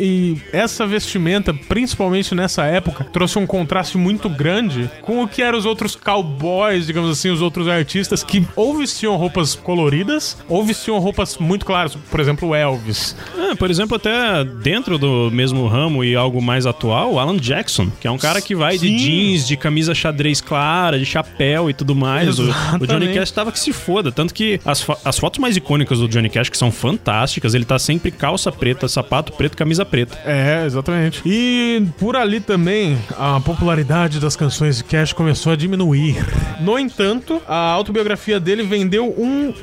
e 0.53 0.57
essa 0.57 0.87
vestimenta, 0.87 1.53
principalmente 1.53 2.35
nessa 2.35 2.65
época, 2.65 3.05
trouxe 3.05 3.39
um 3.39 3.47
contraste 3.47 3.99
muito 3.99 4.29
grande 4.29 4.91
com 5.03 5.23
o 5.23 5.29
que 5.29 5.43
eram 5.43 5.59
os 5.59 5.67
outros 5.67 5.95
cowboys, 5.95 6.87
digamos 6.87 7.11
assim, 7.11 7.31
os 7.31 7.43
outros 7.43 7.69
artistas 7.69 8.23
que 8.23 8.47
ou 8.57 8.77
vestiam 8.77 9.17
roupas 9.17 9.55
coloridas 9.55 10.37
ou 10.49 10.65
vestiam 10.65 10.99
roupas 10.99 11.37
muito 11.39 11.67
claras, 11.67 11.95
por 11.95 12.21
exemplo, 12.21 12.49
o 12.49 12.55
Elvis. 12.55 13.17
É, 13.37 13.55
por 13.55 13.71
exemplo, 13.71 13.97
até 13.97 14.45
dentro 14.45 14.99
do 14.99 15.31
mesmo 15.31 15.67
ramo 15.67 16.05
e 16.05 16.15
algo 16.17 16.41
mais 16.41 16.67
atual, 16.67 17.15
o 17.15 17.19
Alan 17.19 17.37
Jackson, 17.37 17.91
que 18.01 18.07
é 18.07 18.11
um 18.11 18.19
cara 18.19 18.41
que 18.41 18.55
vai 18.55 18.79
de 18.79 18.89
Sim. 18.89 18.97
jeans, 18.97 19.47
de 19.47 19.57
camisa 19.57 19.95
xadrez 19.95 20.41
clara, 20.41 20.99
de 20.99 21.05
chapéu 21.05 21.69
e 21.71 21.75
tudo 21.75 21.95
mais. 21.95 22.39
O, 22.81 22.85
o 22.85 22.87
Johnny. 22.87 23.13
Cash 23.15 23.31
tava 23.31 23.53
que 23.53 23.59
se 23.59 23.73
foda. 23.73 24.11
Tanto 24.13 24.33
que 24.35 24.61
as, 24.65 24.81
fo- 24.83 24.97
as 25.05 25.19
fotos 25.19 25.39
mais 25.39 25.57
icônicas 25.57 25.99
do 25.99 26.09
Johnny 26.09 26.29
Cash, 26.29 26.49
que 26.49 26.57
são 26.59 26.71
fantásticas, 26.71 27.55
ele 27.55 27.65
tá 27.65 27.79
sempre 27.79 28.11
calça 28.11 28.51
preta, 28.53 28.89
sapato 28.89 29.33
preto, 29.33 29.57
camisa 29.57 29.85
preta. 29.85 30.19
É, 30.25 30.65
exatamente. 30.67 31.23
E 31.27 31.83
por 31.99 32.17
ali 32.17 32.41
também 32.41 32.99
a 33.19 33.41
popularidade 33.41 34.21
das 34.21 34.37
canções 34.37 34.79
de 34.79 34.85
Cash 34.85 35.13
começou 35.13 35.53
a 35.53 35.57
diminuir. 35.57 36.17
No 36.61 36.79
entanto, 36.79 37.41
a 37.47 37.57
autobiografia 37.73 38.39
dele 38.41 38.63
vendeu 38.63 39.15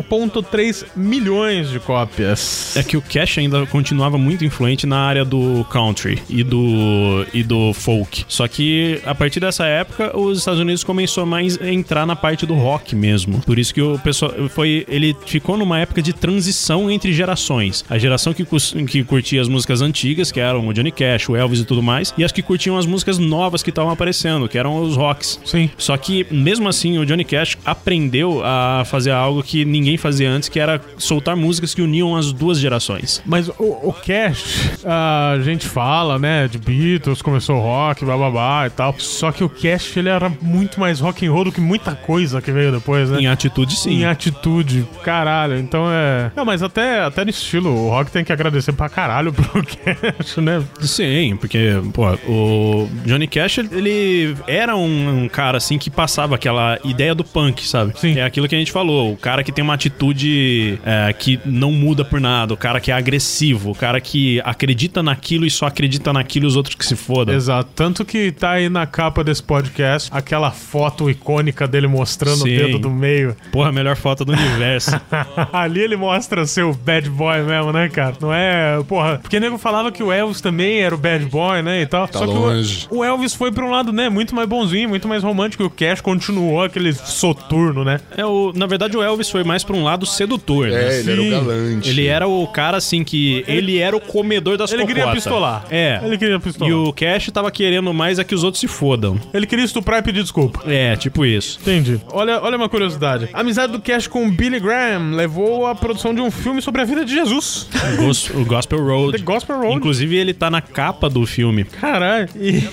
1,3 0.09 0.85
milhões 0.95 1.69
de 1.69 1.79
cópias. 1.79 2.75
É 2.75 2.83
que 2.83 2.97
o 2.97 3.01
Cash 3.01 3.37
ainda 3.37 3.65
continuava 3.67 4.17
muito 4.17 4.43
influente 4.45 4.85
na 4.85 4.99
área 4.99 5.25
do 5.25 5.65
country 5.69 6.21
e 6.29 6.43
do, 6.43 7.25
e 7.33 7.43
do 7.43 7.73
folk. 7.73 8.25
Só 8.27 8.47
que 8.47 9.01
a 9.05 9.13
partir 9.15 9.39
dessa 9.39 9.65
época, 9.65 10.17
os 10.17 10.39
Estados 10.39 10.59
Unidos 10.59 10.83
começou 10.83 11.25
mais 11.25 11.59
a 11.61 11.69
entrar 11.71 12.05
na 12.05 12.15
parte 12.15 12.45
do 12.45 12.53
rock 12.53 12.95
mesmo. 12.95 13.04
Por 13.41 13.59
isso 13.59 13.73
que 13.73 13.81
o 13.81 13.97
pessoal 13.99 14.31
foi. 14.49 14.85
Ele 14.87 15.15
ficou 15.25 15.57
numa 15.57 15.79
época 15.79 16.01
de 16.01 16.13
transição 16.13 16.89
entre 16.89 17.13
gerações. 17.13 17.83
A 17.89 17.97
geração 17.97 18.33
que, 18.33 18.45
que 18.85 19.03
curtia 19.03 19.41
as 19.41 19.47
músicas 19.47 19.81
antigas, 19.81 20.31
que 20.31 20.39
eram 20.39 20.67
o 20.67 20.73
Johnny 20.73 20.91
Cash, 20.91 21.29
o 21.29 21.35
Elvis 21.35 21.59
e 21.59 21.65
tudo 21.65 21.81
mais, 21.81 22.13
e 22.17 22.23
as 22.23 22.31
que 22.31 22.41
curtiam 22.41 22.77
as 22.77 22.85
músicas 22.85 23.17
novas 23.17 23.63
que 23.63 23.69
estavam 23.69 23.91
aparecendo, 23.91 24.47
que 24.47 24.57
eram 24.57 24.81
os 24.81 24.95
rocks. 24.95 25.39
Sim. 25.45 25.69
Só 25.77 25.95
que, 25.97 26.25
mesmo 26.31 26.67
assim, 26.67 26.97
o 26.97 27.05
Johnny 27.05 27.23
Cash 27.23 27.57
aprendeu 27.65 28.41
a 28.43 28.83
fazer 28.85 29.11
algo 29.11 29.43
que 29.43 29.65
ninguém 29.65 29.97
fazia 29.97 30.29
antes, 30.29 30.49
que 30.49 30.59
era 30.59 30.81
soltar 30.97 31.35
músicas 31.35 31.73
que 31.73 31.81
uniam 31.81 32.15
as 32.15 32.31
duas 32.31 32.59
gerações. 32.59 33.21
Mas 33.25 33.49
o, 33.49 33.89
o 33.89 33.93
Cash, 33.93 34.79
a 34.85 35.39
gente 35.43 35.65
fala, 35.67 36.17
né, 36.19 36.47
de 36.47 36.57
Beatles, 36.57 37.21
começou 37.21 37.59
rock, 37.59 38.05
bababá 38.05 38.67
e 38.67 38.69
tal. 38.69 38.95
Só 38.97 39.31
que 39.31 39.43
o 39.43 39.49
Cash, 39.49 39.97
ele 39.97 40.09
era 40.09 40.29
muito 40.41 40.79
mais 40.79 40.99
rock 40.99 41.25
and 41.25 41.31
roll 41.31 41.45
do 41.45 41.51
que 41.51 41.61
muita 41.61 41.95
coisa 41.95 42.41
que 42.41 42.51
veio 42.51 42.71
depois, 42.71 42.94
né? 43.03 43.21
Em 43.21 43.27
atitude, 43.27 43.75
sim. 43.75 44.01
Em 44.01 44.05
atitude, 44.05 44.87
caralho. 45.03 45.57
Então 45.57 45.85
é. 45.89 46.31
Não, 46.35 46.45
mas 46.45 46.63
até, 46.63 47.01
até 47.01 47.23
no 47.23 47.29
estilo, 47.29 47.69
o 47.69 47.89
rock 47.89 48.11
tem 48.11 48.23
que 48.23 48.31
agradecer 48.31 48.73
pra 48.73 48.89
caralho 48.89 49.33
pro 49.33 49.63
Cash, 49.65 50.37
né? 50.37 50.63
Sim, 50.81 51.37
porque, 51.39 51.73
pô, 51.93 52.13
o 52.27 52.89
Johnny 53.05 53.27
Cash, 53.27 53.59
ele 53.59 54.35
era 54.47 54.75
um, 54.75 55.23
um 55.23 55.29
cara, 55.29 55.57
assim, 55.57 55.77
que 55.77 55.89
passava 55.89 56.35
aquela 56.35 56.79
ideia 56.83 57.13
do 57.13 57.23
punk, 57.23 57.67
sabe? 57.67 57.93
Sim. 57.99 58.17
É 58.17 58.23
aquilo 58.23 58.47
que 58.47 58.55
a 58.55 58.57
gente 58.57 58.71
falou, 58.71 59.11
o 59.13 59.17
cara 59.17 59.43
que 59.43 59.51
tem 59.51 59.63
uma 59.63 59.73
atitude 59.73 60.79
é, 60.85 61.13
que 61.13 61.39
não 61.45 61.71
muda 61.71 62.03
por 62.05 62.19
nada, 62.19 62.53
o 62.53 62.57
cara 62.57 62.79
que 62.79 62.91
é 62.91 62.93
agressivo, 62.93 63.71
o 63.71 63.75
cara 63.75 63.99
que 63.99 64.41
acredita 64.43 65.01
naquilo 65.01 65.45
e 65.45 65.49
só 65.49 65.67
acredita 65.67 66.11
naquilo 66.13 66.45
e 66.45 66.47
os 66.47 66.55
outros 66.55 66.75
que 66.75 66.85
se 66.85 66.95
fodam. 66.95 67.35
Exato. 67.35 67.69
Tanto 67.75 68.05
que 68.05 68.31
tá 68.31 68.51
aí 68.51 68.69
na 68.69 68.85
capa 68.85 69.23
desse 69.23 69.43
podcast 69.43 70.09
aquela 70.11 70.51
foto 70.51 71.09
icônica 71.09 71.67
dele 71.67 71.87
mostrando 71.87 72.43
Sim. 72.43 72.55
o 72.55 72.57
dedo 72.57 72.79
do 72.79 72.84
meio. 72.89 73.35
Porra, 73.51 73.69
a 73.69 73.71
melhor 73.71 73.95
foto 73.95 74.23
do 74.25 74.33
universo. 74.33 74.99
Ali 75.51 75.81
ele 75.81 75.95
mostra 75.95 76.45
ser 76.45 76.63
o 76.63 76.73
bad 76.73 77.09
boy 77.09 77.41
mesmo, 77.43 77.71
né, 77.71 77.89
cara? 77.89 78.15
Não 78.19 78.33
é. 78.33 78.81
Porra. 78.87 79.19
Porque 79.19 79.37
o 79.37 79.39
nego 79.39 79.57
falava 79.57 79.91
que 79.91 80.03
o 80.03 80.11
Elvis 80.11 80.41
também 80.41 80.79
era 80.81 80.93
o 80.93 80.97
bad 80.97 81.25
boy, 81.25 81.61
né? 81.61 81.81
E 81.81 81.85
tal. 81.85 82.07
Tá 82.07 82.19
Só 82.19 82.25
longe. 82.25 82.87
que 82.87 82.93
o, 82.93 82.99
o 82.99 83.03
Elvis 83.03 83.33
foi 83.33 83.51
pra 83.51 83.65
um 83.65 83.69
lado, 83.69 83.91
né? 83.91 84.09
Muito 84.09 84.35
mais 84.35 84.47
bonzinho, 84.47 84.89
muito 84.89 85.07
mais 85.07 85.23
romântico. 85.23 85.63
E 85.63 85.65
o 85.65 85.69
Cash 85.69 86.01
continuou 86.01 86.63
aquele 86.63 86.93
soturno, 86.93 87.83
né? 87.83 87.99
é, 88.15 88.25
o, 88.25 88.51
na 88.55 88.65
verdade, 88.65 88.95
o 88.97 89.01
Elvis 89.01 89.29
foi 89.29 89.43
mais 89.43 89.63
pra 89.63 89.75
um 89.75 89.83
lado 89.83 90.05
sedutor, 90.05 90.67
né? 90.67 90.95
É, 90.95 90.99
ele 90.99 91.11
era 91.11 91.21
o 91.21 91.23
Sim. 91.23 91.29
galante. 91.31 91.89
Ele 91.89 92.07
era 92.07 92.27
o 92.27 92.47
cara, 92.47 92.77
assim, 92.77 93.03
que... 93.03 93.43
Ele 93.47 93.77
era 93.79 93.95
o 93.95 94.01
comedor 94.01 94.57
das 94.57 94.71
Ele 94.71 94.85
queria 94.85 95.03
cocotas. 95.03 95.23
pistolar. 95.23 95.65
É. 95.69 95.99
Ele 96.03 96.17
queria 96.17 96.39
pistolar. 96.39 96.71
E 96.71 96.73
o 96.73 96.93
Cash 96.93 97.29
tava 97.31 97.49
querendo 97.51 97.93
mais 97.93 98.19
é 98.19 98.23
que 98.23 98.35
os 98.35 98.43
outros 98.43 98.59
se 98.59 98.67
fodam. 98.67 99.19
Ele 99.33 99.45
queria 99.45 99.65
estuprar 99.65 99.99
e 99.99 100.03
pedir 100.03 100.21
desculpa. 100.21 100.61
É, 100.65 100.95
tipo 100.95 101.25
isso. 101.25 101.59
Entendi. 101.61 101.99
Olha, 102.11 102.41
olha 102.41 102.57
uma 102.57 102.69
curiosidade. 102.75 103.29
A 103.33 103.39
amizade 103.41 103.71
do 103.73 103.79
Cash 103.81 104.07
com 104.07 104.25
o 104.27 104.31
Billy 104.31 104.59
Graham 104.59 105.11
levou 105.15 105.65
à 105.67 105.73
produção 105.75 106.13
de 106.13 106.21
um 106.21 106.29
filme 106.31 106.61
sobre 106.61 106.81
a 106.81 106.85
vida 106.85 107.03
de 107.05 107.13
Jesus. 107.13 107.67
O 107.93 107.97
Gos- 108.05 108.29
O 108.29 108.45
Gospel 108.45 108.79
Road. 108.83 109.17
The 109.17 109.23
Gospel 109.23 109.57
Road. 109.57 109.75
Inclusive, 109.77 110.15
ele 110.15 110.33
tá 110.33 110.49
na 110.49 110.61
capa 110.61 111.09
do 111.09 111.25
filme. 111.25 111.63
Caralho. 111.63 112.27
E, 112.35 112.63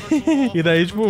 e 0.54 0.62
daí, 0.62 0.86
tipo, 0.86 1.06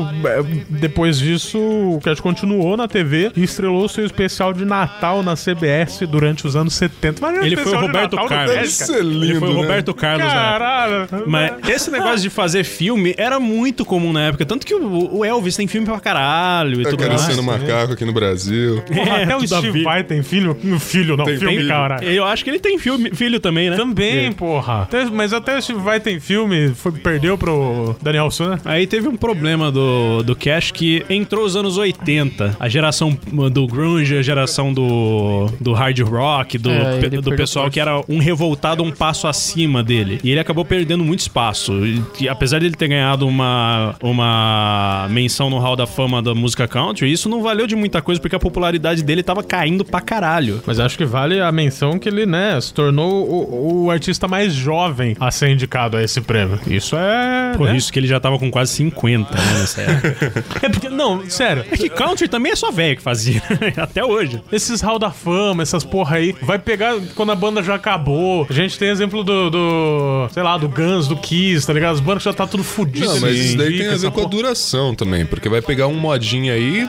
depois 0.68 1.18
disso, 1.18 1.58
o 1.58 2.00
Cash 2.02 2.20
continuou 2.20 2.76
na 2.76 2.86
TV 2.88 3.32
e 3.36 3.42
estrelou 3.42 3.88
seu 3.88 4.04
especial 4.04 4.52
de 4.52 4.64
Natal 4.64 5.22
na 5.22 5.34
CBS 5.36 6.00
durante 6.08 6.46
os 6.46 6.56
anos 6.56 6.74
70. 6.74 7.18
Imagina 7.20 7.46
Ele 7.46 7.56
foi 7.56 7.72
o 7.72 7.80
Roberto 7.80 8.12
Natal 8.16 8.28
Carlos. 8.28 8.54
Deve 8.54 8.68
ser 8.68 9.02
lindo, 9.04 9.24
ele 9.24 9.38
foi 9.38 9.48
o 9.48 9.54
né? 9.54 9.60
Roberto 9.62 9.94
Carlos 9.94 10.26
na 10.26 10.32
época. 10.32 10.42
Caralho. 10.58 11.08
Mas 11.26 11.68
esse 11.68 11.90
negócio 11.90 12.20
de 12.20 12.30
fazer 12.30 12.64
filme 12.64 13.14
era 13.16 13.38
muito 13.40 13.84
comum 13.84 14.12
na 14.12 14.22
época. 14.28 14.44
Tanto 14.44 14.66
que 14.66 14.74
o, 14.74 15.24
Elvis 15.24 15.56
tem 15.56 15.66
filme 15.66 15.86
pra 15.86 16.00
caralho 16.00 16.80
e 16.80 16.84
Tá 16.84 16.90
tudo 16.90 17.00
mais. 17.00 17.12
Acariciando 17.22 17.42
macaco 17.42 17.92
aqui 17.92 18.04
no 18.04 18.12
Brasil. 18.12 18.81
Porra, 18.92 19.18
É, 19.18 19.24
até 19.24 19.36
o 19.36 19.46
Steve. 19.46 19.82
Vai 19.82 20.04
tem 20.04 20.22
filho. 20.22 20.56
Filho, 20.78 21.16
não, 21.16 21.24
Tem 21.24 21.36
filme, 21.38 21.56
filho. 21.56 21.68
cara. 21.68 22.04
Eu 22.04 22.24
acho 22.24 22.44
que 22.44 22.50
ele 22.50 22.58
tem 22.58 22.78
filme- 22.78 23.10
filho 23.14 23.40
também, 23.40 23.70
né? 23.70 23.76
Também, 23.76 24.32
porra. 24.32 24.82
Até- 24.82 25.04
mas 25.06 25.32
até 25.32 25.56
o 25.56 25.62
Steve 25.62 25.80
Vai 25.80 26.00
tem 26.00 26.18
filme, 26.20 26.70
foi, 26.74 26.92
perdeu 26.92 27.36
pro 27.38 27.96
Daniel 28.02 28.30
San. 28.30 28.58
Aí 28.64 28.86
teve 28.86 29.08
um 29.08 29.16
problema 29.16 29.70
do, 29.70 30.22
do 30.22 30.34
Cash 30.36 30.70
que 30.70 31.04
entrou 31.08 31.44
os 31.44 31.56
anos 31.56 31.76
80. 31.78 32.56
A 32.58 32.68
geração 32.68 33.16
do 33.52 33.66
grunge, 33.66 34.16
a 34.16 34.22
geração 34.22 34.72
do, 34.72 35.46
do 35.60 35.72
hard 35.72 35.98
rock, 36.00 36.58
do, 36.58 36.70
É, 36.70 36.98
pe- 37.00 37.08
do 37.20 37.34
pessoal 37.34 37.70
que 37.70 37.80
era 37.80 38.00
um 38.08 38.18
revoltado 38.18 38.82
um 38.82 38.90
passo 38.90 39.26
acima 39.26 39.82
dele. 39.82 40.20
E 40.22 40.30
ele 40.30 40.40
acabou 40.40 40.64
perdendo 40.64 41.04
muito 41.04 41.20
espaço. 41.20 41.72
E, 42.20 42.28
apesar 42.28 42.60
dele 42.60 42.74
ter 42.76 42.88
ganhado 42.88 43.26
uma, 43.26 43.94
uma 44.02 45.06
menção 45.10 45.48
no 45.50 45.58
Hall 45.58 45.76
da 45.76 45.86
Fama 45.86 46.22
da 46.22 46.34
música 46.34 46.66
country, 46.68 47.10
isso 47.12 47.28
não 47.28 47.42
valeu 47.42 47.66
de 47.66 47.74
muita 47.76 48.00
coisa 48.02 48.20
porque 48.20 48.36
a 48.36 48.38
popularidade 48.62 49.02
dele 49.02 49.22
tava 49.22 49.42
caindo 49.42 49.84
pra 49.84 50.00
caralho. 50.00 50.62
Mas 50.64 50.78
acho 50.78 50.96
que 50.96 51.04
vale 51.04 51.40
a 51.40 51.50
menção 51.50 51.98
que 51.98 52.08
ele, 52.08 52.24
né, 52.24 52.60
se 52.60 52.72
tornou 52.72 53.28
o, 53.28 53.84
o 53.84 53.90
artista 53.90 54.28
mais 54.28 54.54
jovem 54.54 55.16
a 55.18 55.30
ser 55.30 55.50
indicado 55.50 55.96
a 55.96 56.02
esse 56.02 56.20
prêmio. 56.20 56.60
Isso 56.66 56.96
é. 56.96 57.54
Por 57.56 57.68
né? 57.68 57.76
isso 57.76 57.92
que 57.92 57.98
ele 57.98 58.06
já 58.06 58.20
tava 58.20 58.38
com 58.38 58.50
quase 58.50 58.72
50, 58.72 59.34
né, 59.34 59.58
nessa 59.58 59.80
época. 59.80 60.42
É 60.62 60.68
porque, 60.68 60.88
não, 60.88 61.28
sério. 61.28 61.64
É 61.70 61.76
que 61.76 61.88
country 61.88 62.28
também 62.28 62.52
é 62.52 62.56
só 62.56 62.70
velho 62.70 62.96
que 62.96 63.02
fazia, 63.02 63.42
até 63.76 64.04
hoje. 64.04 64.40
Esses 64.52 64.80
Hall 64.80 64.98
da 64.98 65.10
Fama, 65.10 65.62
essas 65.62 65.82
porra 65.82 66.16
aí, 66.16 66.34
vai 66.42 66.58
pegar 66.58 66.94
quando 67.16 67.32
a 67.32 67.34
banda 67.34 67.62
já 67.62 67.74
acabou. 67.74 68.46
A 68.48 68.52
gente 68.52 68.78
tem 68.78 68.88
exemplo 68.88 69.24
do, 69.24 69.50
do 69.50 70.28
sei 70.32 70.42
lá, 70.42 70.56
do 70.56 70.68
Guns, 70.68 71.08
do 71.08 71.16
Kiss, 71.16 71.66
tá 71.66 71.72
ligado? 71.72 71.94
As 71.94 72.00
bandas 72.00 72.22
já 72.22 72.32
tá 72.32 72.46
tudo 72.46 72.62
fudido. 72.62 73.06
Não, 73.06 73.20
mas 73.20 73.36
isso 73.36 73.56
daí 73.56 73.78
tem 73.78 73.88
a 73.88 73.96
ver 73.96 74.10
com 74.10 74.20
a 74.20 74.26
duração 74.26 74.94
também, 74.94 75.26
porque 75.26 75.48
vai 75.48 75.62
pegar 75.62 75.88
um 75.88 75.94
modinho 75.94 76.52
aí, 76.52 76.88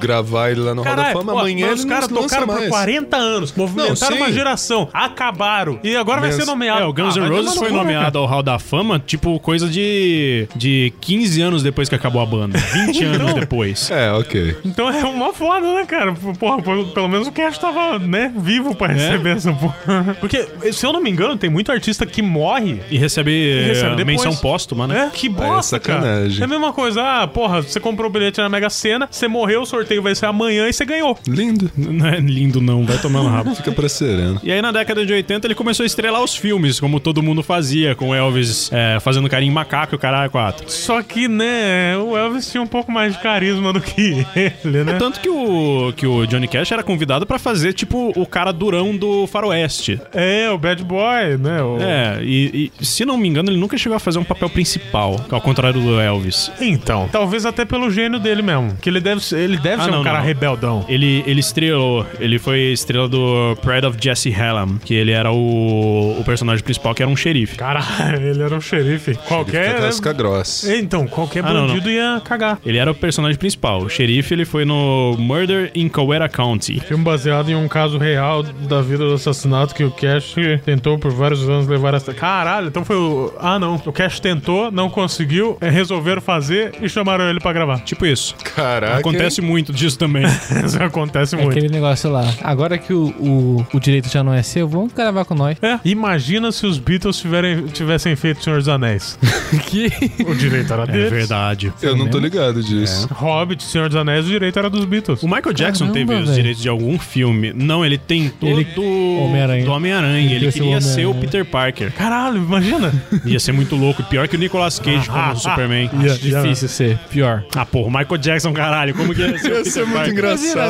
gravar 0.00 0.50
ele 0.50 0.60
lá 0.60 0.74
no 0.74 0.82
Hall 0.82 0.96
da 0.96 1.11
Caralho, 1.12 1.26
Fama, 1.26 1.34
ó, 1.34 1.40
amanhã 1.40 1.66
mas 1.70 1.80
os 1.80 1.84
caras 1.84 2.08
tocaram 2.08 2.46
por 2.46 2.56
mais. 2.56 2.68
40 2.68 3.16
anos, 3.16 3.52
movimentaram 3.54 4.10
Não, 4.16 4.16
uma 4.26 4.32
geração, 4.32 4.88
acabaram. 4.92 5.78
E 5.82 5.94
agora 5.96 6.20
vai 6.20 6.32
ser 6.32 6.44
nomeado. 6.46 6.82
É, 6.82 6.86
o 6.86 6.92
Guns 6.92 7.16
Ah, 7.16 7.20
N' 7.20 7.28
vai 7.28 7.30
Roses 7.30 7.54
foi 7.54 7.70
né, 7.70 7.76
nomeado 7.76 8.18
ao 8.18 8.26
Hall 8.26 8.42
da 8.42 8.58
Fama, 8.58 8.98
tipo, 8.98 9.38
coisa 9.40 9.68
de, 9.68 10.48
de 10.54 10.92
15 11.00 11.40
anos 11.42 11.62
depois 11.62 11.88
que 11.88 11.94
acabou 11.94 12.20
a 12.22 12.26
banda. 12.26 12.58
20 12.58 13.04
anos 13.04 13.20
Então- 13.30 13.34
depois. 13.40 13.90
É, 13.90 14.12
ok. 14.12 14.56
Então 14.64 14.88
é 14.90 15.04
uma 15.04 15.32
foda, 15.32 15.74
né, 15.74 15.84
cara? 15.86 16.12
Porra, 16.38 16.62
pelo, 16.62 16.86
pelo 16.88 17.08
menos 17.08 17.26
o 17.28 17.32
Cash 17.32 17.58
tava, 17.58 17.98
né, 17.98 18.32
vivo 18.36 18.74
pra 18.74 18.88
receber 18.88 19.36
essa 19.36 19.52
porra. 19.52 20.16
Porque, 20.20 20.46
se 20.72 20.84
eu 20.86 20.92
não 20.92 21.00
me 21.00 21.10
engano, 21.10 21.36
tem 21.36 21.50
muito 21.50 21.70
artista 21.72 22.06
que 22.06 22.22
morre. 22.22 22.80
E 22.90 22.96
recebe, 22.98 23.64
recebe 23.66 23.92
eh, 23.92 23.96
depois. 23.96 24.06
menção 24.24 24.36
póstuma, 24.36 24.86
né? 24.86 25.06
É, 25.06 25.10
que 25.10 25.28
bosta, 25.28 25.78
cara. 25.78 26.00
sacanagem. 26.00 26.40
É 26.40 26.44
a 26.44 26.48
mesma 26.48 26.72
coisa. 26.72 27.02
Ah, 27.02 27.26
porra, 27.26 27.62
você 27.62 27.78
comprou 27.80 28.08
o 28.08 28.12
bilhete 28.12 28.38
na 28.40 28.48
Mega 28.48 28.70
Sena, 28.70 29.08
você 29.10 29.26
morreu, 29.28 29.62
o 29.62 29.66
sorteio 29.66 30.02
vai 30.02 30.14
ser 30.14 30.26
amanhã 30.26 30.68
e 30.68 30.72
você 30.72 30.84
ganhou. 30.84 31.01
Lindo. 31.26 31.70
Não 31.76 32.06
é 32.06 32.18
lindo, 32.20 32.60
não. 32.60 32.84
Vai 32.84 32.98
tomando 32.98 33.28
rabo. 33.28 33.54
Fica 33.56 33.72
pra 33.72 33.88
sereno. 33.88 34.40
E 34.42 34.50
aí, 34.52 34.60
na 34.62 34.72
década 34.72 35.04
de 35.04 35.12
80, 35.12 35.46
ele 35.46 35.54
começou 35.54 35.84
a 35.84 35.86
estrelar 35.86 36.22
os 36.22 36.34
filmes, 36.36 36.78
como 36.80 36.98
todo 37.00 37.22
mundo 37.22 37.42
fazia, 37.42 37.94
com 37.94 38.10
o 38.10 38.14
Elvis 38.14 38.70
eh, 38.72 38.98
fazendo 39.00 39.28
carinho 39.28 39.50
em 39.50 39.54
macaco 39.54 39.94
e 39.94 39.96
o 39.96 39.98
caralho 39.98 40.30
quatro. 40.30 40.70
Só 40.70 41.02
que, 41.02 41.28
né, 41.28 41.96
o 41.96 42.16
Elvis 42.16 42.50
tinha 42.50 42.62
um 42.62 42.66
pouco 42.66 42.90
mais 42.92 43.14
de 43.14 43.20
carisma 43.20 43.72
do 43.72 43.80
que 43.80 44.26
ele, 44.34 44.84
né? 44.84 44.96
Tanto 44.98 45.20
que 45.20 45.28
o, 45.28 45.92
que 45.96 46.06
o 46.06 46.26
Johnny 46.26 46.48
Cash 46.48 46.72
era 46.72 46.82
convidado 46.82 47.26
pra 47.26 47.38
fazer, 47.38 47.72
tipo, 47.72 48.12
o 48.16 48.26
cara 48.26 48.52
durão 48.52 48.96
do 48.96 49.26
faroeste. 49.26 50.00
É, 50.12 50.50
o 50.50 50.58
Bad 50.58 50.82
Boy, 50.84 51.36
né? 51.38 51.62
O... 51.62 51.78
É, 51.80 52.18
e, 52.22 52.70
e 52.80 52.84
se 52.84 53.04
não 53.04 53.16
me 53.16 53.28
engano, 53.28 53.50
ele 53.50 53.58
nunca 53.58 53.76
chegou 53.76 53.96
a 53.96 54.00
fazer 54.00 54.18
um 54.18 54.24
papel 54.24 54.48
principal, 54.50 55.20
ao 55.30 55.40
contrário 55.40 55.80
do 55.80 56.00
Elvis. 56.00 56.50
Então, 56.60 57.08
talvez 57.10 57.44
até 57.46 57.64
pelo 57.64 57.90
gênio 57.90 58.18
dele 58.18 58.42
mesmo. 58.42 58.76
Que 58.80 58.88
ele 58.88 59.00
deve, 59.00 59.22
ser- 59.22 59.38
ele 59.40 59.56
deve 59.56 59.82
Ah, 59.82 59.84
ser 59.84 59.90
um 59.90 59.94
não, 59.96 60.04
cara 60.04 60.18
não. 60.18 60.24
rebeldão. 60.24 60.84
Ele, 60.92 61.24
ele 61.26 61.40
estreou, 61.40 62.04
ele 62.20 62.38
foi 62.38 62.72
estrela 62.72 63.08
do 63.08 63.56
Pride 63.62 63.86
of 63.86 63.96
Jesse 63.98 64.30
Hallam, 64.30 64.78
que 64.84 64.92
ele 64.92 65.10
era 65.10 65.32
o, 65.32 66.16
o 66.20 66.22
personagem 66.24 66.62
principal, 66.62 66.94
que 66.94 67.02
era 67.02 67.10
um 67.10 67.16
xerife. 67.16 67.56
Caralho, 67.56 68.26
ele 68.26 68.42
era 68.42 68.54
um 68.54 68.60
xerife. 68.60 69.14
Qualquer. 69.26 69.80
Casca 69.80 70.12
grossa. 70.12 70.76
Então, 70.76 71.06
qualquer 71.06 71.44
Ah, 71.46 71.54
não, 71.54 71.66
bandido 71.68 71.88
ia 71.88 72.20
cagar. 72.22 72.58
Ele 72.64 72.76
era 72.76 72.90
o 72.90 72.94
personagem 72.94 73.38
principal. 73.38 73.82
O 73.82 73.88
xerife, 73.88 74.34
ele 74.34 74.44
foi 74.44 74.66
no 74.66 75.16
Murder 75.18 75.70
in 75.74 75.88
Coweta 75.88 76.28
County. 76.28 76.78
Filme 76.80 77.02
baseado 77.02 77.48
em 77.48 77.54
um 77.54 77.66
caso 77.68 77.96
real 77.96 78.42
da 78.42 78.82
vida 78.82 79.06
do 79.06 79.14
assassinato 79.14 79.74
que 79.74 79.84
o 79.84 79.90
Cash 79.90 80.34
tentou 80.64 80.98
por 80.98 81.10
vários 81.10 81.48
anos 81.48 81.66
levar 81.66 81.94
essa. 81.94 82.12
Caralho, 82.12 82.68
então 82.68 82.84
foi 82.84 82.96
o. 82.96 83.32
Ah, 83.38 83.58
não. 83.58 83.76
O 83.86 83.92
Cash 83.92 84.20
tentou, 84.20 84.70
não 84.70 84.90
conseguiu, 84.90 85.56
é, 85.60 85.70
resolveram 85.70 86.20
fazer 86.20 86.74
e 86.82 86.88
chamaram 86.88 87.28
ele 87.30 87.40
pra 87.40 87.52
gravar. 87.54 87.80
Tipo 87.80 88.04
isso. 88.04 88.34
Caraca. 88.54 88.98
Acontece 88.98 89.40
muito 89.40 89.72
disso 89.72 89.98
também. 89.98 90.24
Acontece 90.92 91.34
É 91.34 91.38
muito. 91.38 91.50
aquele 91.56 91.68
negócio 91.72 92.10
lá. 92.10 92.24
Agora 92.42 92.76
que 92.78 92.92
o, 92.92 93.06
o, 93.18 93.66
o 93.72 93.80
direito 93.80 94.08
já 94.08 94.22
não 94.22 94.32
é 94.32 94.42
seu, 94.42 94.66
vamos 94.68 94.92
gravar 94.92 95.24
com 95.24 95.34
nós. 95.34 95.56
É, 95.62 95.78
imagina 95.84 96.50
se 96.52 96.66
os 96.66 96.78
Beatles 96.78 97.18
tiverem, 97.18 97.66
tivessem 97.66 98.14
feito 98.16 98.42
Senhor 98.42 98.58
dos 98.58 98.68
Anéis. 98.68 99.18
Que... 99.66 99.90
O 100.26 100.34
direito 100.34 100.72
era 100.72 100.82
é 100.84 100.86
deles. 100.86 101.10
verdade. 101.10 101.72
Eu 101.82 101.94
não 101.96 102.08
tô 102.08 102.18
ligado 102.18 102.62
disso. 102.62 103.06
Hobbit, 103.12 103.62
Senhor 103.62 103.88
dos 103.88 103.96
Anéis, 103.96 104.24
o 104.24 104.28
direito 104.28 104.58
era 104.58 104.68
dos 104.70 104.84
Beatles. 104.86 105.22
O 105.22 105.26
Michael 105.26 105.52
Jackson 105.52 105.88
Caramba, 105.88 105.94
teve 105.94 106.14
os 106.14 106.24
velho. 106.28 106.34
direitos 106.36 106.62
de 106.62 106.68
algum 106.68 106.98
filme. 106.98 107.52
Não, 107.54 107.84
ele 107.84 107.98
tentou 107.98 108.48
Ele- 108.48 108.64
do 108.64 108.82
Homem-Aranha. 108.82 109.64
do 109.64 109.70
Homem-Aranha. 109.72 110.24
Ele 110.34 110.46
Ele, 110.46 110.52
queria 110.52 110.80
ser 110.80 110.90
o 110.90 110.94
ser 110.94 111.06
o. 111.06 111.14
Peter 111.14 111.44
Parker. 111.44 111.92
Caralho, 111.92 112.38
imagina. 112.38 112.92
Ia 113.26 113.38
ser 113.38 113.52
muito 113.52 113.76
louco. 113.76 114.02
Pior 114.04 114.26
que 114.26 114.36
o 114.36 114.38
Nicolas 114.38 114.78
Cage 114.78 115.08
como 115.08 115.36
Superman. 115.36 115.90
Acho 116.04 116.18
difícil 116.18 116.68
ser 116.68 116.98
pior. 117.10 117.44
Ah, 117.54 117.64
porra, 117.66 117.88
o 117.88 117.90
Michael 117.90 118.18
Jackson, 118.18 118.52
caralho. 118.52 118.94
Como 118.94 119.14
que 119.14 119.20
ia 119.20 119.38
ser 119.38 119.48
o 119.52 119.54
Ia 119.56 119.58
Peter 119.58 119.72
ser 119.72 119.80
muito 119.86 119.94
Parker? 119.98 120.14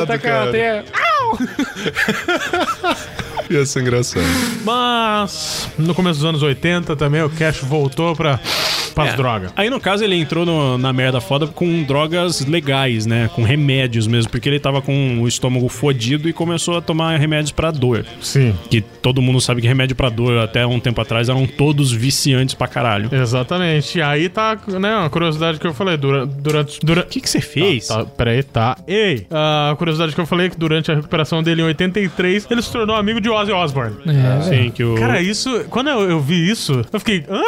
Engraçado, 0.03 0.07
tá 0.07 0.17
cara. 0.19 0.85
Ia 3.49 3.65
ser 3.65 3.81
engraçado. 3.81 4.25
Mas 4.63 5.67
no 5.77 5.93
começo 5.93 6.19
dos 6.19 6.29
anos 6.29 6.43
80 6.43 6.95
também 6.95 7.21
o 7.21 7.29
Cash 7.29 7.59
voltou 7.59 8.15
pra, 8.15 8.39
pras 8.93 9.13
É. 9.13 9.15
drogas. 9.15 9.51
Aí, 9.55 9.69
no 9.69 9.79
caso, 9.79 10.03
ele 10.03 10.15
entrou 10.15 10.45
no- 10.45 10.77
na 10.77 10.91
merda 10.93 11.19
foda 11.19 11.47
com 11.47 11.83
drogas 11.83 12.45
legais, 12.45 13.05
né? 13.05 13.29
Com 13.35 13.43
remédios 13.43 14.07
mesmo, 14.07 14.31
porque 14.31 14.47
ele 14.49 14.59
tava 14.59 14.81
com 14.81 15.19
o 15.21 15.27
estômago 15.27 15.67
fodido 15.69 16.29
e 16.29 16.33
começou 16.33 16.77
a 16.77 16.81
tomar 16.81 17.17
remédios 17.17 17.51
pra 17.51 17.71
dor. 17.71 18.05
Sim. 18.21 18.53
Que 18.69 18.81
todo 18.81 19.21
mundo 19.21 19.39
sabe 19.41 19.61
que 19.61 19.67
remédio 19.67 19.95
pra 19.95 20.09
dor, 20.09 20.37
até 20.39 20.65
um 20.65 20.79
tempo 20.79 20.99
atrás, 21.01 21.29
eram 21.29 21.45
todos 21.45 21.91
viciantes 21.91 22.55
pra 22.55 22.67
caralho. 22.67 23.09
Exatamente. 23.11 23.97
E 23.97 24.01
aí 24.01 24.29
tá, 24.29 24.57
né, 24.79 24.95
uma 24.97 25.09
curiosidade 25.09 25.59
que 25.59 25.67
eu 25.67 25.73
falei 25.73 25.97
durante. 25.97 26.33
durante, 26.35 26.79
durante 26.83 27.07
O 27.07 27.09
que 27.09 27.21
que 27.21 27.29
você 27.29 27.41
fez? 27.41 27.87
Tá, 27.87 28.05
peraí, 28.05 28.43
tá. 28.43 28.77
Ei, 28.87 29.25
a 29.31 29.75
curiosidade 29.77 30.13
que 30.13 30.21
eu 30.21 30.25
falei 30.25 30.47
é 30.47 30.49
que 30.49 30.57
durante 30.57 30.91
a 30.91 30.95
recuperação 30.95 31.41
dele 31.43 31.61
em 31.61 31.65
83, 31.65 32.47
ele 32.49 32.61
se 32.61 32.71
tornou 32.71 32.95
amigo 32.95 33.19
de 33.19 33.29
Ozzy 33.29 33.51
Osbourne. 33.51 33.95
É, 34.07 34.41
Sim, 34.43 34.71
que 34.71 34.83
o... 34.83 34.95
Cara, 34.95 35.21
isso. 35.21 35.65
Quando 35.69 35.89
eu, 35.89 36.09
eu 36.09 36.19
vi 36.19 36.49
isso, 36.49 36.81
eu 36.91 36.99
fiquei. 36.99 37.23
Hã? 37.29 37.41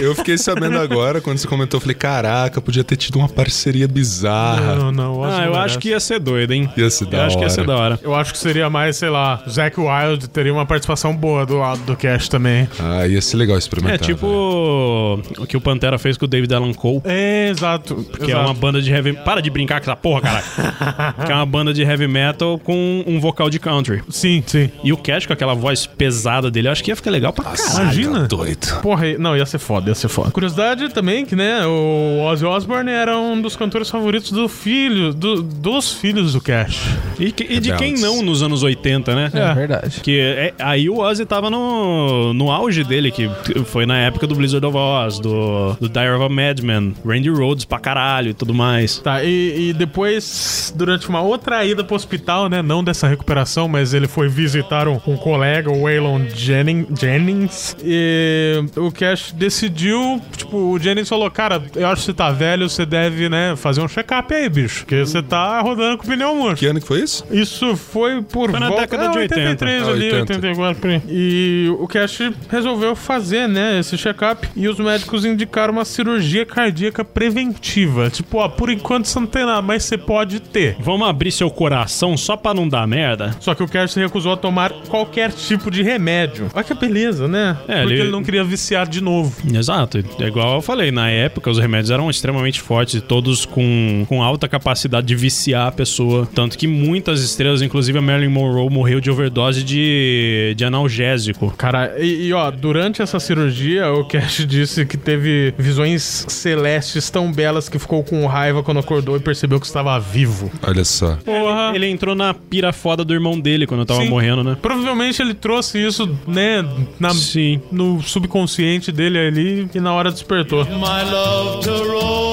Eu 0.00 0.14
fiquei 0.14 0.36
sabendo 0.38 0.78
agora, 0.78 0.89
quando 1.22 1.38
você 1.38 1.46
comentou, 1.46 1.78
eu 1.78 1.80
falei, 1.80 1.94
caraca, 1.94 2.60
podia 2.60 2.84
ter 2.84 2.96
tido 2.96 3.16
uma 3.18 3.28
parceria 3.28 3.86
bizarra. 3.86 4.74
Não, 4.76 4.92
não, 4.92 5.20
Ozzy 5.20 5.40
Ah, 5.40 5.44
eu 5.44 5.54
acho 5.56 5.78
que 5.78 5.90
ia 5.90 6.00
ser 6.00 6.18
doido, 6.18 6.52
hein? 6.52 6.70
Ia 6.76 6.90
ser 6.90 7.06
da 7.06 7.18
Eu 7.18 7.22
acho 7.24 7.36
que 7.36 7.42
ia 7.42 7.46
hora. 7.46 7.54
ser 7.54 7.66
da 7.66 7.76
hora. 7.76 8.00
Eu 8.02 8.14
acho 8.14 8.32
que 8.32 8.38
seria 8.38 8.68
mais, 8.70 8.96
sei 8.96 9.08
lá, 9.10 9.42
Zack 9.48 9.78
Wild 9.78 10.28
teria 10.28 10.52
uma 10.52 10.66
participação 10.66 11.14
boa 11.14 11.46
do 11.46 11.58
lado 11.58 11.80
do 11.82 11.96
Cash 11.96 12.28
também. 12.28 12.68
Ah, 12.78 13.06
ia 13.06 13.20
ser 13.20 13.36
legal 13.36 13.56
experimentar. 13.58 13.96
É 13.96 13.98
tipo 13.98 14.26
o 14.26 15.46
que 15.46 15.56
o 15.56 15.60
Pantera 15.60 15.98
fez 15.98 16.16
com 16.16 16.24
o 16.24 16.28
David 16.28 16.54
Allan 16.54 16.72
Cole. 16.72 17.00
É, 17.04 17.48
exato. 17.50 18.04
Que 18.24 18.32
é 18.32 18.36
uma 18.36 18.54
banda 18.54 18.80
de 18.80 18.90
heavy... 18.90 19.12
Para 19.12 19.40
de 19.40 19.50
brincar 19.50 19.80
com 19.80 19.90
essa 19.90 19.96
porra, 19.96 20.20
caralho. 20.22 20.44
que 21.26 21.32
é 21.32 21.34
uma 21.34 21.46
banda 21.46 21.72
de 21.72 21.82
heavy 21.82 22.06
metal 22.06 22.58
com 22.58 23.04
um 23.06 23.20
vocal 23.20 23.50
de 23.50 23.58
country. 23.58 24.02
Sim, 24.08 24.42
sim. 24.46 24.70
E 24.82 24.92
o 24.92 24.96
Cash 24.96 25.26
com 25.26 25.32
aquela 25.32 25.54
voz 25.54 25.86
pesada 25.86 26.50
dele, 26.50 26.68
eu 26.68 26.72
acho 26.72 26.82
que 26.82 26.90
ia 26.90 26.96
ficar 26.96 27.10
legal 27.10 27.32
pra 27.32 27.44
caralho. 27.44 27.82
Imagina. 27.82 28.26
Doido. 28.26 28.80
Porra, 28.80 29.18
não, 29.18 29.36
ia 29.36 29.46
ser 29.46 29.58
foda, 29.58 29.90
ia 29.90 29.94
ser 29.94 30.08
foda. 30.08 30.30
Curiosidade 30.30 30.79
curiosidade 30.80 30.94
também 30.94 31.24
que, 31.26 31.36
né, 31.36 31.64
o 31.66 32.20
Ozzy 32.24 32.44
Osbourne 32.44 32.90
era 32.90 33.16
um 33.18 33.40
dos 33.40 33.54
cantores 33.56 33.90
favoritos 33.90 34.30
do 34.30 34.48
filho, 34.48 35.12
do- 35.12 35.42
dos 35.42 35.92
filhos 35.92 36.32
do 36.32 36.40
Cash. 36.40 36.80
E, 37.18 37.30
que- 37.32 37.44
e 37.44 37.60
de 37.60 37.74
quem 37.76 37.94
não 37.98 38.22
nos 38.22 38.42
anos 38.42 38.62
80, 38.62 39.14
né? 39.14 39.30
É, 39.32 39.54
verdade. 39.54 40.00
Que 40.00 40.18
é- 40.18 40.54
aí 40.58 40.88
o 40.88 40.98
Ozzy 40.98 41.26
tava 41.26 41.50
no, 41.50 42.32
no 42.32 42.50
auge 42.50 42.82
dele, 42.84 43.10
que 43.10 43.28
foi 43.66 43.84
na 43.86 43.98
época 43.98 44.26
do 44.26 44.34
Blizzard 44.34 44.64
of 44.66 44.76
Oz, 44.76 45.18
do, 45.18 45.74
do 45.80 45.88
Dire 45.88 46.10
of 46.10 46.24
a 46.24 46.28
Madman, 46.28 46.94
Randy 47.04 47.28
Rhodes 47.30 47.64
pra 47.64 47.78
caralho 47.78 48.30
e 48.30 48.34
tudo 48.34 48.54
mais. 48.54 48.98
Tá, 48.98 49.22
e, 49.22 49.70
e 49.70 49.72
depois, 49.72 50.72
durante 50.76 51.08
uma 51.08 51.20
outra 51.20 51.64
ida 51.64 51.84
pro 51.84 51.94
hospital, 51.96 52.48
né, 52.48 52.62
não 52.62 52.82
dessa 52.82 53.06
recuperação, 53.08 53.68
mas 53.68 53.92
ele 53.94 54.08
foi 54.08 54.28
visitar 54.28 54.88
um, 54.88 54.98
um 55.06 55.16
colega, 55.16 55.70
o 55.70 55.82
Waylon 55.82 56.22
Jennings, 56.34 56.98
Jennings, 56.98 57.76
e 57.84 58.62
o 58.76 58.90
Cash 58.90 59.32
decidiu, 59.36 60.20
tipo, 60.36 60.69
o 60.70 60.78
Jennings 60.78 61.08
falou, 61.08 61.30
cara, 61.30 61.62
eu 61.74 61.86
acho 61.88 61.96
que 62.02 62.06
você 62.06 62.14
tá 62.14 62.30
velho, 62.30 62.68
você 62.68 62.84
deve, 62.86 63.28
né, 63.28 63.54
fazer 63.56 63.80
um 63.80 63.88
check-up 63.88 64.32
aí, 64.34 64.48
bicho, 64.48 64.80
porque 64.80 65.00
você 65.04 65.22
tá 65.22 65.60
rodando 65.60 65.98
com 65.98 66.04
o 66.04 66.06
pneu 66.06 66.34
murcho. 66.34 66.56
Que 66.56 66.66
ano 66.66 66.80
que 66.80 66.86
foi 66.86 67.00
isso? 67.00 67.24
Isso 67.30 67.76
foi 67.76 68.22
por 68.22 68.50
Foi 68.50 68.60
na 68.60 68.68
volta 68.68 68.82
década 68.82 69.08
de 69.08 69.18
80. 69.18 69.34
83 69.40 69.82
Ah, 69.82 69.90
ali, 69.90 70.04
80. 70.12 70.32
84 70.34 70.80
por 70.80 70.90
aí. 70.90 71.02
E 71.08 71.66
o 71.78 71.86
Cash 71.88 72.18
resolveu 72.48 72.94
fazer, 72.96 73.48
né, 73.48 73.78
esse 73.78 73.96
check-up 73.96 74.48
e 74.56 74.68
os 74.68 74.78
médicos 74.78 75.24
indicaram 75.24 75.72
uma 75.72 75.84
cirurgia 75.84 76.44
cardíaca 76.46 77.04
preventiva. 77.04 78.10
Tipo, 78.10 78.38
ó, 78.38 78.48
por 78.48 78.70
enquanto 78.70 79.06
você 79.06 79.18
não 79.18 79.26
tem 79.26 79.44
nada, 79.44 79.62
mas 79.62 79.84
você 79.84 79.96
pode 79.96 80.40
ter. 80.40 80.76
Vamos 80.80 81.08
abrir 81.08 81.30
seu 81.32 81.50
coração 81.50 82.16
só 82.16 82.36
pra 82.36 82.52
não 82.54 82.68
dar 82.68 82.86
merda? 82.86 83.34
Só 83.40 83.54
que 83.54 83.62
o 83.62 83.68
Cash 83.68 83.92
se 83.92 84.00
recusou 84.00 84.32
a 84.32 84.36
tomar 84.36 84.72
qualquer 84.88 85.32
tipo 85.32 85.70
de 85.70 85.82
remédio. 85.82 86.48
Olha 86.54 86.64
que 86.64 86.74
beleza, 86.74 87.26
né? 87.28 87.56
É, 87.68 87.80
Porque 87.82 87.94
ele- 87.94 88.02
ele... 88.02 88.10
não 88.10 88.22
queria 88.22 88.44
viciar 88.44 88.86
de 88.88 89.00
novo. 89.00 89.34
Exato. 89.52 89.98
É 90.18 90.26
igual 90.26 90.59
eu 90.60 90.62
falei, 90.62 90.90
na 90.90 91.10
época 91.10 91.50
os 91.50 91.58
remédios 91.58 91.90
eram 91.90 92.08
extremamente 92.10 92.60
fortes 92.60 92.96
e 92.96 93.00
todos 93.00 93.44
com, 93.46 94.04
com 94.08 94.22
alta 94.22 94.46
capacidade 94.46 95.06
de 95.06 95.16
viciar 95.16 95.68
a 95.68 95.72
pessoa. 95.72 96.28
Tanto 96.34 96.56
que 96.56 96.66
muitas 96.66 97.22
estrelas, 97.22 97.62
inclusive 97.62 97.98
a 97.98 98.02
Marilyn 98.02 98.28
Monroe, 98.28 98.70
morreu 98.70 99.00
de 99.00 99.10
overdose 99.10 99.64
de, 99.64 100.54
de 100.56 100.64
analgésico. 100.64 101.50
Cara, 101.56 101.94
e, 101.98 102.26
e, 102.26 102.32
ó, 102.32 102.50
durante 102.50 103.00
essa 103.00 103.18
cirurgia, 103.18 103.90
o 103.90 104.04
Cash 104.04 104.44
disse 104.46 104.84
que 104.84 104.96
teve 104.96 105.54
visões 105.58 106.26
celestes 106.28 107.08
tão 107.08 107.32
belas 107.32 107.68
que 107.68 107.78
ficou 107.78 108.04
com 108.04 108.26
raiva 108.26 108.62
quando 108.62 108.80
acordou 108.80 109.16
e 109.16 109.20
percebeu 109.20 109.58
que 109.58 109.66
estava 109.66 109.98
vivo. 109.98 110.50
Olha 110.62 110.84
só. 110.84 111.16
Porra. 111.24 111.72
Ele 111.74 111.86
entrou 111.86 112.14
na 112.14 112.34
pira 112.34 112.72
foda 112.72 113.02
do 113.02 113.14
irmão 113.14 113.40
dele 113.40 113.66
quando 113.66 113.86
tava 113.86 114.02
Sim. 114.02 114.08
morrendo, 114.08 114.44
né? 114.44 114.56
Provavelmente 114.60 115.22
ele 115.22 115.32
trouxe 115.32 115.78
isso, 115.78 116.18
né, 116.26 116.62
na, 116.98 117.10
Sim. 117.10 117.60
no 117.72 118.02
subconsciente 118.02 118.92
dele 118.92 119.18
ali 119.18 119.70
e 119.74 119.80
na 119.80 119.94
hora 119.94 120.10
despertou. 120.10 120.49
My 120.52 121.04
love 121.04 121.62
to 121.62 121.70
Rose, 121.70 122.29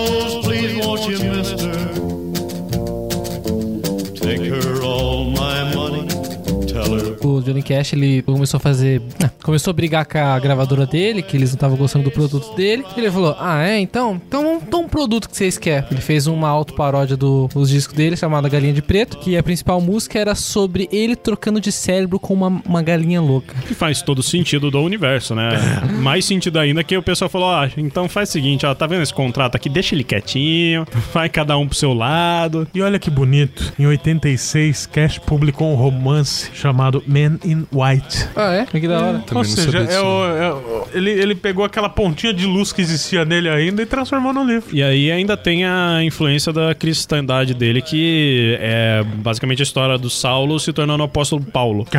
Johnny 7.48 7.64
Cash, 7.64 7.94
ele 7.94 8.22
começou 8.22 8.58
a 8.58 8.62
fazer. 8.62 9.02
ah, 9.24 9.30
Começou 9.44 9.72
a 9.72 9.74
brigar 9.74 10.06
com 10.06 10.18
a 10.18 10.38
gravadora 10.40 10.86
dele, 10.86 11.22
que 11.22 11.36
eles 11.38 11.50
não 11.52 11.56
estavam 11.56 11.78
gostando 11.78 12.06
do 12.06 12.12
produto 12.12 12.56
dele. 12.56 12.84
Ele 12.96 13.10
falou: 13.12 13.36
Ah, 13.40 13.64
é? 13.68 13.80
Então, 13.80 14.22
então 14.28 14.62
então 14.66 14.82
um 14.84 14.88
produto 14.90 15.30
que 15.30 15.36
vocês 15.38 15.58
querem. 15.58 15.88
Ele 15.92 16.02
fez 16.02 16.28
uma 16.28 16.48
autoparódia 16.50 17.16
do- 17.18 17.48
dos 17.54 17.70
discos 17.70 17.96
dele, 17.96 18.16
chamada 18.18 18.50
Galinha 18.50 18.74
de 18.74 18.82
Preto, 18.82 19.18
que 19.18 19.38
a 19.38 19.44
principal 19.44 19.80
música 19.82 20.20
era 20.20 20.36
sobre 20.36 20.88
ele 20.92 21.16
trocando 21.16 21.60
de 21.62 21.72
cérebro 21.72 22.20
com 22.20 22.34
uma, 22.34 22.62
uma 22.66 22.82
galinha 22.82 23.22
louca. 23.22 23.56
Que 23.68 23.74
faz 23.74 24.02
todo 24.02 24.22
sentido 24.22 24.70
do 24.70 24.80
universo, 24.82 25.34
né? 25.36 25.50
Mais 26.02 26.26
sentido 26.26 26.60
ainda 26.60 26.84
que 26.84 26.98
o 26.98 27.02
pessoal 27.04 27.30
falou: 27.30 27.50
ah, 27.50 27.70
então 27.78 28.08
faz 28.10 28.30
o 28.30 28.32
seguinte, 28.32 28.66
ó, 28.66 28.74
tá 28.76 28.86
vendo 28.88 29.02
esse 29.04 29.14
contrato 29.14 29.56
aqui? 29.56 29.70
Deixa 29.70 29.96
ele 29.96 30.04
quietinho, 30.04 30.86
vai 31.14 31.30
cada 31.30 31.58
um 31.58 31.68
pro 31.68 31.78
seu 31.78 31.94
lado. 31.94 32.68
E 32.74 32.82
olha 32.82 33.00
que 33.00 33.10
bonito, 33.10 33.74
em 33.80 33.86
86, 33.86 34.86
Cash 34.88 35.18
publicou 35.20 35.72
um 35.72 35.76
romance 35.76 36.50
chamado 36.54 37.04
Man 37.08 37.37
in 37.46 37.66
White. 37.72 38.28
Ah, 38.36 38.54
é? 38.54 38.66
Que 38.66 38.88
da 38.88 39.00
hora. 39.00 39.20
Também 39.20 39.28
Ou 39.30 39.36
não 39.36 39.44
seja, 39.44 39.72
sabia 39.72 39.86
disso, 39.88 39.98
é 39.98 40.02
o- 40.02 40.38
é 40.38 40.54
o- 40.54 40.88
ele, 40.94 41.10
ele 41.12 41.36
pegou 41.36 41.64
aquela 41.66 41.90
pontinha 41.90 42.34
de 42.34 42.46
luz 42.46 42.72
que 42.72 42.82
existia 42.82 43.26
nele 43.26 43.50
ainda 43.50 43.82
e 43.82 43.86
transformou 43.86 44.34
no 44.34 44.44
livro. 44.44 44.76
E 44.76 44.82
aí 44.84 45.12
ainda 45.12 45.36
tem 45.38 45.66
a 45.66 46.04
influência 46.04 46.52
da 46.54 46.74
cristandade 46.76 47.54
dele, 47.54 47.82
que 47.82 48.58
é 48.60 49.04
basicamente 49.18 49.62
a 49.62 49.64
história 49.64 49.98
do 49.98 50.10
Saulo 50.10 50.60
se 50.60 50.72
tornando 50.74 51.02
o 51.04 51.06
apóstolo 51.06 51.44
Paulo. 51.44 51.86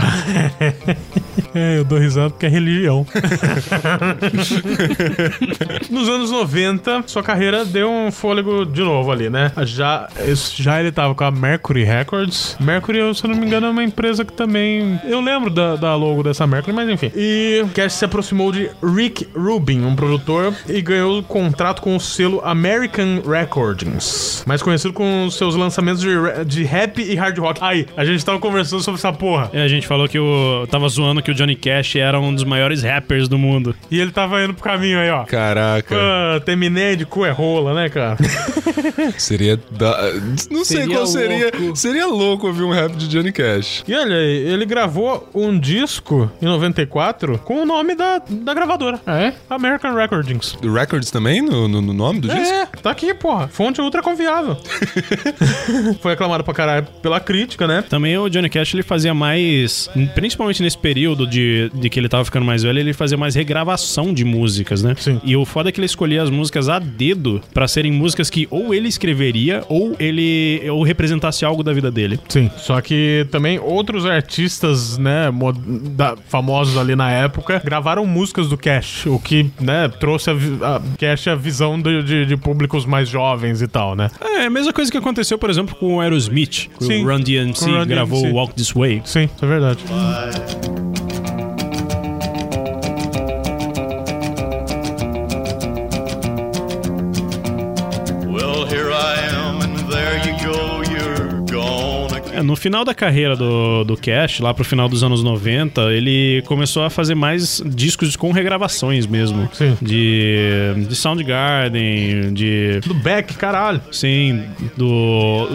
É, 1.54 1.78
eu 1.78 1.84
dou 1.84 1.98
risada 1.98 2.30
porque 2.30 2.46
é 2.46 2.48
religião. 2.48 3.06
Nos 5.90 6.08
anos 6.08 6.30
90, 6.30 7.04
sua 7.06 7.22
carreira 7.22 7.64
deu 7.64 7.90
um 7.90 8.10
fôlego 8.10 8.64
de 8.64 8.82
novo 8.82 9.10
ali, 9.10 9.30
né? 9.30 9.52
Já, 9.64 10.08
já 10.54 10.80
ele 10.80 10.92
tava 10.92 11.14
com 11.14 11.24
a 11.24 11.30
Mercury 11.30 11.84
Records. 11.84 12.56
Mercury, 12.60 13.14
se 13.14 13.24
eu 13.24 13.30
não 13.30 13.36
me 13.36 13.46
engano, 13.46 13.66
é 13.66 13.70
uma 13.70 13.84
empresa 13.84 14.24
que 14.24 14.32
também. 14.32 15.00
Eu 15.04 15.20
lembro 15.20 15.50
da, 15.50 15.76
da 15.76 15.94
logo 15.94 16.22
dessa 16.22 16.46
Mercury, 16.46 16.74
mas 16.74 16.88
enfim. 16.88 17.10
E 17.14 17.64
Cash 17.74 17.94
se 17.94 18.04
aproximou 18.04 18.52
de 18.52 18.70
Rick 18.82 19.28
Rubin, 19.34 19.84
um 19.84 19.96
produtor, 19.96 20.54
e 20.68 20.80
ganhou 20.80 21.18
o 21.18 21.22
contrato 21.22 21.82
com 21.82 21.96
o 21.96 22.00
selo 22.00 22.40
American 22.44 23.22
Recordings, 23.26 24.44
mais 24.46 24.62
conhecido 24.62 24.92
com 24.92 25.28
seus 25.30 25.54
lançamentos 25.54 26.00
de, 26.00 26.10
de 26.46 26.64
rap 26.64 27.00
e 27.00 27.14
hard 27.14 27.38
rock. 27.38 27.60
Aí, 27.62 27.86
a 27.96 28.04
gente 28.04 28.24
tava 28.24 28.38
conversando 28.38 28.82
sobre 28.82 28.98
essa 28.98 29.12
porra. 29.12 29.50
E 29.52 29.58
a 29.58 29.68
gente 29.68 29.86
falou 29.86 30.08
que 30.08 30.18
o. 30.18 30.66
Tava 30.70 30.88
zoando 30.88 31.22
que 31.22 31.27
o 31.30 31.34
Johnny 31.34 31.54
Cash 31.56 31.96
era 31.96 32.18
um 32.20 32.34
dos 32.34 32.44
maiores 32.44 32.82
rappers 32.82 33.28
do 33.28 33.38
mundo. 33.38 33.74
E 33.90 34.00
ele 34.00 34.10
tava 34.10 34.42
indo 34.42 34.54
pro 34.54 34.62
caminho 34.64 34.98
aí, 34.98 35.10
ó. 35.10 35.24
Caraca. 35.24 35.94
Ah, 35.96 36.40
terminei 36.40 36.96
de 36.96 37.04
cu 37.06 37.24
é 37.24 37.30
rola, 37.30 37.74
né, 37.74 37.88
cara? 37.88 38.16
Seria 39.18 39.58
da... 39.70 40.12
Não 40.50 40.64
sei 40.64 40.78
Seria 40.82 40.94
qual 40.96 41.06
seria. 41.06 41.50
louco. 41.58 41.76
Seria 41.76 42.06
louco 42.06 42.46
ouvir 42.46 42.62
um 42.62 42.70
rap 42.70 42.92
de 42.96 43.08
Johnny 43.08 43.32
Cash. 43.32 43.84
e 43.86 43.94
olha 43.94 44.16
aí, 44.16 44.36
ele 44.52 44.64
gravou 44.64 45.28
um 45.34 45.58
disco 45.58 46.30
em 46.40 46.46
94 46.46 47.38
com 47.38 47.62
o 47.62 47.66
nome 47.66 47.94
da, 47.94 48.20
da 48.28 48.54
gravadora. 48.54 49.00
É? 49.06 49.32
American 49.50 49.94
Recordings. 49.94 50.56
Do 50.60 50.72
Records 50.72 51.10
também, 51.10 51.42
no, 51.42 51.68
no- 51.68 51.82
no 51.82 51.92
nome 51.92 52.20
do 52.20 52.28
disco? 52.28 52.54
É, 52.54 52.66
tá 52.82 52.90
aqui, 52.90 53.12
porra. 53.14 53.48
Fonte 53.48 53.80
ultra 53.80 54.02
confiável. 54.02 54.56
Foi 56.00 56.12
aclamado 56.12 56.44
pra 56.44 56.54
caralho 56.54 56.86
pela 57.02 57.20
crítica, 57.20 57.66
né? 57.66 57.82
Também 57.88 58.16
o 58.18 58.28
Johnny 58.28 58.48
Cash 58.48 58.74
ele 58.74 58.82
fazia 58.82 59.14
mais, 59.14 59.88
principalmente 60.14 60.62
nesse 60.62 60.78
período 60.78 61.17
de, 61.26 61.70
de 61.74 61.88
que 61.90 61.98
ele 61.98 62.08
tava 62.08 62.24
ficando 62.24 62.44
mais 62.46 62.62
velho, 62.62 62.78
ele 62.78 62.92
fazia 62.92 63.16
mais 63.18 63.34
regravação 63.34 64.12
de 64.12 64.24
músicas, 64.24 64.82
né? 64.82 64.94
Sim. 64.98 65.20
E 65.24 65.36
o 65.36 65.44
foda 65.44 65.68
é 65.68 65.72
que 65.72 65.78
ele 65.80 65.86
escolhia 65.86 66.22
as 66.22 66.30
músicas 66.30 66.68
a 66.68 66.78
dedo 66.78 67.40
pra 67.52 67.66
serem 67.68 67.92
músicas 67.92 68.30
que 68.30 68.46
ou 68.50 68.72
ele 68.74 68.88
escreveria 68.88 69.62
ou 69.68 69.94
ele 69.98 70.62
ou 70.70 70.82
representasse 70.82 71.44
algo 71.44 71.62
da 71.62 71.72
vida 71.72 71.90
dele. 71.90 72.18
Sim. 72.28 72.50
Só 72.56 72.80
que 72.80 73.26
também 73.30 73.58
outros 73.58 74.04
artistas, 74.06 74.98
né, 74.98 75.30
da- 75.96 76.16
famosos 76.28 76.76
ali 76.76 76.94
na 76.94 77.10
época, 77.10 77.60
gravaram 77.64 78.06
músicas 78.06 78.48
do 78.48 78.56
Cash, 78.56 79.06
o 79.06 79.18
que, 79.18 79.50
né, 79.60 79.88
trouxe 79.88 80.30
a, 80.30 80.34
a 80.34 80.80
Cash 80.98 81.28
a 81.28 81.34
visão 81.34 81.80
de, 81.80 82.02
de- 82.02 82.26
de 82.26 82.36
públicos 82.36 82.84
mais 82.86 83.08
jovens 83.08 83.62
e 83.62 83.68
tal, 83.68 83.94
né? 83.96 84.10
É 84.20 84.46
a 84.46 84.50
mesma 84.50 84.72
coisa 84.72 84.90
que 84.90 84.98
aconteceu, 84.98 85.38
por 85.38 85.50
exemplo, 85.50 85.74
com 85.76 85.96
o 85.96 86.00
Aerosmith. 86.00 86.68
que 86.78 86.84
Sim, 86.84 87.04
O 87.04 87.08
Run 87.10 87.20
DMC 87.20 87.64
Run 87.70 87.86
gravou 87.86 88.20
DMC. 88.22 88.34
Walk 88.34 88.54
This 88.54 88.72
Way. 88.72 89.02
Sim, 89.04 89.24
isso 89.34 89.44
é 89.44 89.48
verdade. 89.48 89.78
Well, 89.90 90.77
no 102.42 102.56
final 102.56 102.84
da 102.84 102.94
carreira 102.94 103.36
do, 103.36 103.84
do 103.84 103.96
Cash, 103.96 104.40
lá 104.40 104.52
pro 104.52 104.64
final 104.64 104.88
dos 104.88 105.02
anos 105.02 105.22
90, 105.22 105.92
ele 105.92 106.42
começou 106.46 106.82
a 106.84 106.90
fazer 106.90 107.14
mais 107.14 107.62
discos 107.66 108.16
com 108.16 108.32
regravações 108.32 109.06
mesmo. 109.06 109.48
Sim. 109.52 109.76
De, 109.80 110.86
de 110.88 110.94
Soundgarden, 110.94 112.32
de 112.32 112.80
Do 112.86 112.94
Beck, 112.94 113.34
caralho. 113.34 113.80
Sim, 113.90 114.44
do 114.76 114.88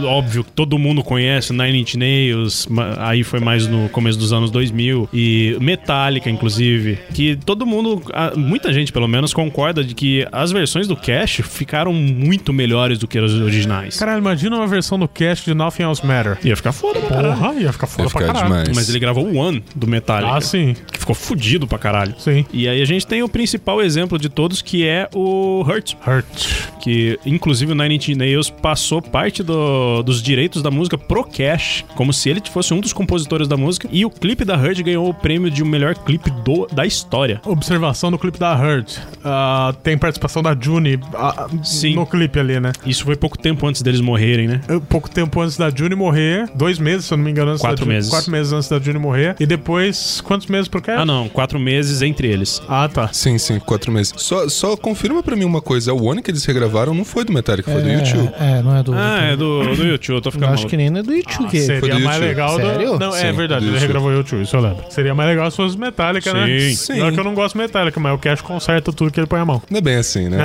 óbvio 0.06 0.44
que 0.44 0.52
todo 0.52 0.78
mundo 0.78 1.04
conhece, 1.04 1.54
Nine 1.54 1.82
Inch 1.82 1.96
Nails, 1.96 2.68
aí 2.98 3.24
foi 3.24 3.40
mais 3.40 3.68
no 3.68 3.90
começo 3.90 4.18
dos 4.20 4.34
anos 4.34 4.52
2000 4.52 5.10
e 5.14 5.58
Metallica 5.60 6.30
inclusive, 6.30 7.00
que 7.14 7.36
todo 7.36 7.66
mundo, 7.66 8.02
muita 8.36 8.74
gente 8.74 8.92
pelo 8.92 9.08
menos 9.08 9.34
concorda 9.34 9.84
de 9.84 9.94
que 9.94 10.28
as 10.32 10.52
versões 10.52 10.88
do 10.88 10.96
Cash 10.96 11.42
ficaram 11.44 11.94
muito 11.94 12.52
melhores 12.52 13.00
do 13.00 13.08
que 13.08 13.18
as 13.18 13.32
originais. 13.32 13.98
Caralho, 13.98 14.20
imagina 14.20 14.56
uma 14.58 14.68
versão 14.68 14.98
do 15.00 15.08
Cash 15.08 15.46
de 15.46 15.54
Nothing 15.54 15.84
Else 15.84 16.06
Matter. 16.06 16.38
Ia 16.44 16.56
ficar 16.56 16.73
foda, 16.74 17.00
cara. 17.02 17.34
Porra, 17.36 17.54
ia 17.56 17.72
ficar 17.72 17.88
foda 17.88 18.04
Ia 18.04 18.10
pra 18.10 18.22
ficar 18.22 18.34
caralho. 18.34 18.54
demais. 18.54 18.76
Mas 18.76 18.90
ele 18.90 19.00
gravou 19.00 19.26
o 19.26 19.36
One 19.38 19.64
do 19.76 19.88
Metallica. 19.88 20.34
Ah, 20.36 20.42
sim. 20.42 20.76
Que 20.92 21.00
ficou 21.00 21.16
fudido 21.16 21.68
pra 21.68 21.78
caralho. 21.78 22.14
Sim. 22.18 22.46
E 22.52 22.68
aí 22.68 22.82
a 22.82 22.86
gente 22.86 23.06
tem 23.08 23.24
o 23.24 23.30
principal 23.30 23.82
exemplo 23.82 24.18
de 24.20 24.30
todos, 24.30 24.62
que 24.62 24.86
é 24.86 25.08
o 25.14 25.64
Hurt. 25.68 25.94
Hurt. 26.06 26.74
Que, 26.82 27.18
inclusive, 27.26 27.72
o 27.72 27.76
Nine 27.76 27.96
Inch 27.96 28.10
Nails 28.10 28.50
passou 28.50 29.02
parte 29.02 29.42
do- 29.42 30.04
dos 30.04 30.22
direitos 30.22 30.62
da 30.62 30.70
música 30.70 30.98
pro 30.98 31.24
Cash, 31.24 31.86
como 31.96 32.12
se 32.12 32.30
ele 32.30 32.42
fosse 32.52 32.74
um 32.74 32.80
dos 32.82 32.92
compositores 32.92 33.48
da 33.48 33.56
música. 33.56 33.88
E 33.92 34.06
o 34.06 34.10
clipe 34.10 34.44
da 34.44 34.56
Hurt 34.58 34.82
ganhou 34.82 35.08
o 35.10 35.14
prêmio 35.14 35.50
de 35.50 35.64
o 35.64 35.66
melhor 35.66 35.96
clipe 35.96 36.30
do, 36.44 36.68
da 36.74 36.86
história. 36.86 37.40
Observação 37.46 38.12
do 38.12 38.18
clipe 38.20 38.38
da 38.38 38.54
Hurt. 38.54 38.98
Ah, 39.24 39.74
tem 39.82 39.98
participação 39.98 40.44
da 40.44 40.54
Juni 40.60 41.00
ah, 41.14 41.48
Sim. 41.64 41.96
no 41.96 42.06
clipe 42.06 42.38
ali, 42.40 42.60
né? 42.60 42.74
Isso 42.86 43.06
foi 43.06 43.16
pouco 43.16 43.38
tempo 43.38 43.66
antes 43.66 43.82
deles 43.82 44.02
morrerem, 44.02 44.48
né? 44.48 44.62
Pouco 44.90 45.10
tempo 45.10 45.40
antes 45.40 45.56
da 45.58 45.70
Juni 45.70 45.96
morrer. 45.96 46.50
Dois 46.64 46.80
meses, 46.80 47.06
se 47.06 47.14
eu 47.14 47.18
não 47.18 47.26
me 47.26 47.32
engano. 47.32 47.52
Antes 47.52 47.62
Quatro 47.62 47.86
da 47.86 47.92
meses. 47.92 48.10
Quatro 48.10 48.32
meses 48.32 48.54
antes 48.54 48.70
da 48.70 48.80
Juni 48.80 48.98
morrer. 49.00 49.36
E 49.40 49.46
depois, 49.46 50.22
quantos 50.22 50.48
meses 50.48 50.68
pro 50.68 50.82
Cash? 50.82 51.00
Ah, 51.02 51.06
não. 51.06 51.28
Quatro 51.28 51.60
meses 51.60 52.02
entre 52.02 52.28
eles. 52.28 52.62
Ah, 52.70 52.88
tá. 52.88 53.10
Sim, 53.12 53.38
sim, 53.38 53.60
quatro 53.60 53.92
meses. 53.92 54.14
Só, 54.18 54.48
só 54.48 54.78
confirma 54.78 55.22
pra 55.22 55.36
mim 55.36 55.44
uma 55.44 55.62
coisa: 55.62 55.94
o 55.94 56.04
One 56.06 56.22
que 56.22 56.32
eles 56.32 56.46
regravaram 56.46 56.94
não 56.94 57.04
foi 57.04 57.26
do 57.26 57.34
Metallica, 57.34 57.70
foi 57.72 57.82
do 57.82 57.90
YouTube. 57.90 58.32
É, 58.40 58.62
não 58.62 58.76
é 58.78 58.84
do. 58.84 58.94
Ah, 58.94 59.20
é 59.32 59.36
do, 59.36 59.76
do 59.76 59.84
YouTube, 59.86 60.16
eu 60.16 60.22
tô 60.22 60.30
Eu 60.30 60.32
ficando 60.34 60.46
acho 60.54 60.64
maluco. 60.64 60.70
que 60.70 60.78
nem 60.78 60.88
é 60.88 61.04
do 61.04 61.14
YouTube. 61.14 61.50
que- 61.50 61.60
Seria 61.60 61.80
Foi 61.82 61.90
do 61.90 62.00
mais 62.00 62.16
YouTube. 62.18 62.28
legal 62.30 62.58
do... 62.58 62.66
Sério? 62.66 63.00
Não, 63.00 63.16
é 63.16 63.20
Sim, 63.20 63.32
verdade, 63.38 63.66
do 63.66 63.72
ele 63.72 63.80
regravou 63.80 64.10
o 64.10 64.14
YouTube, 64.14 64.42
isso 64.44 64.56
eu 64.56 64.62
lembro. 64.62 64.86
Seria 64.90 65.14
mais 65.14 65.30
legal 65.30 65.52
se 65.52 65.58
fosse 65.58 65.78
Metallica, 65.78 66.34
né? 66.34 66.46
Sim. 66.60 66.76
Sim. 66.76 66.94
Pior 66.94 67.12
que 67.12 67.20
eu 67.20 67.24
não 67.24 67.34
gosto 67.34 67.56
de 67.56 67.62
Metallica, 67.62 68.00
mas 68.00 68.14
o 68.14 68.18
Cash 68.18 68.42
conserta 68.42 68.92
tudo 68.94 69.12
que 69.12 69.20
ele 69.20 69.28
põe 69.28 69.40
a 69.40 69.46
mão. 69.46 69.62
Não 69.70 69.78
é 69.80 69.82
bem 69.82 69.96
assim, 69.98 70.30
né? 70.30 70.38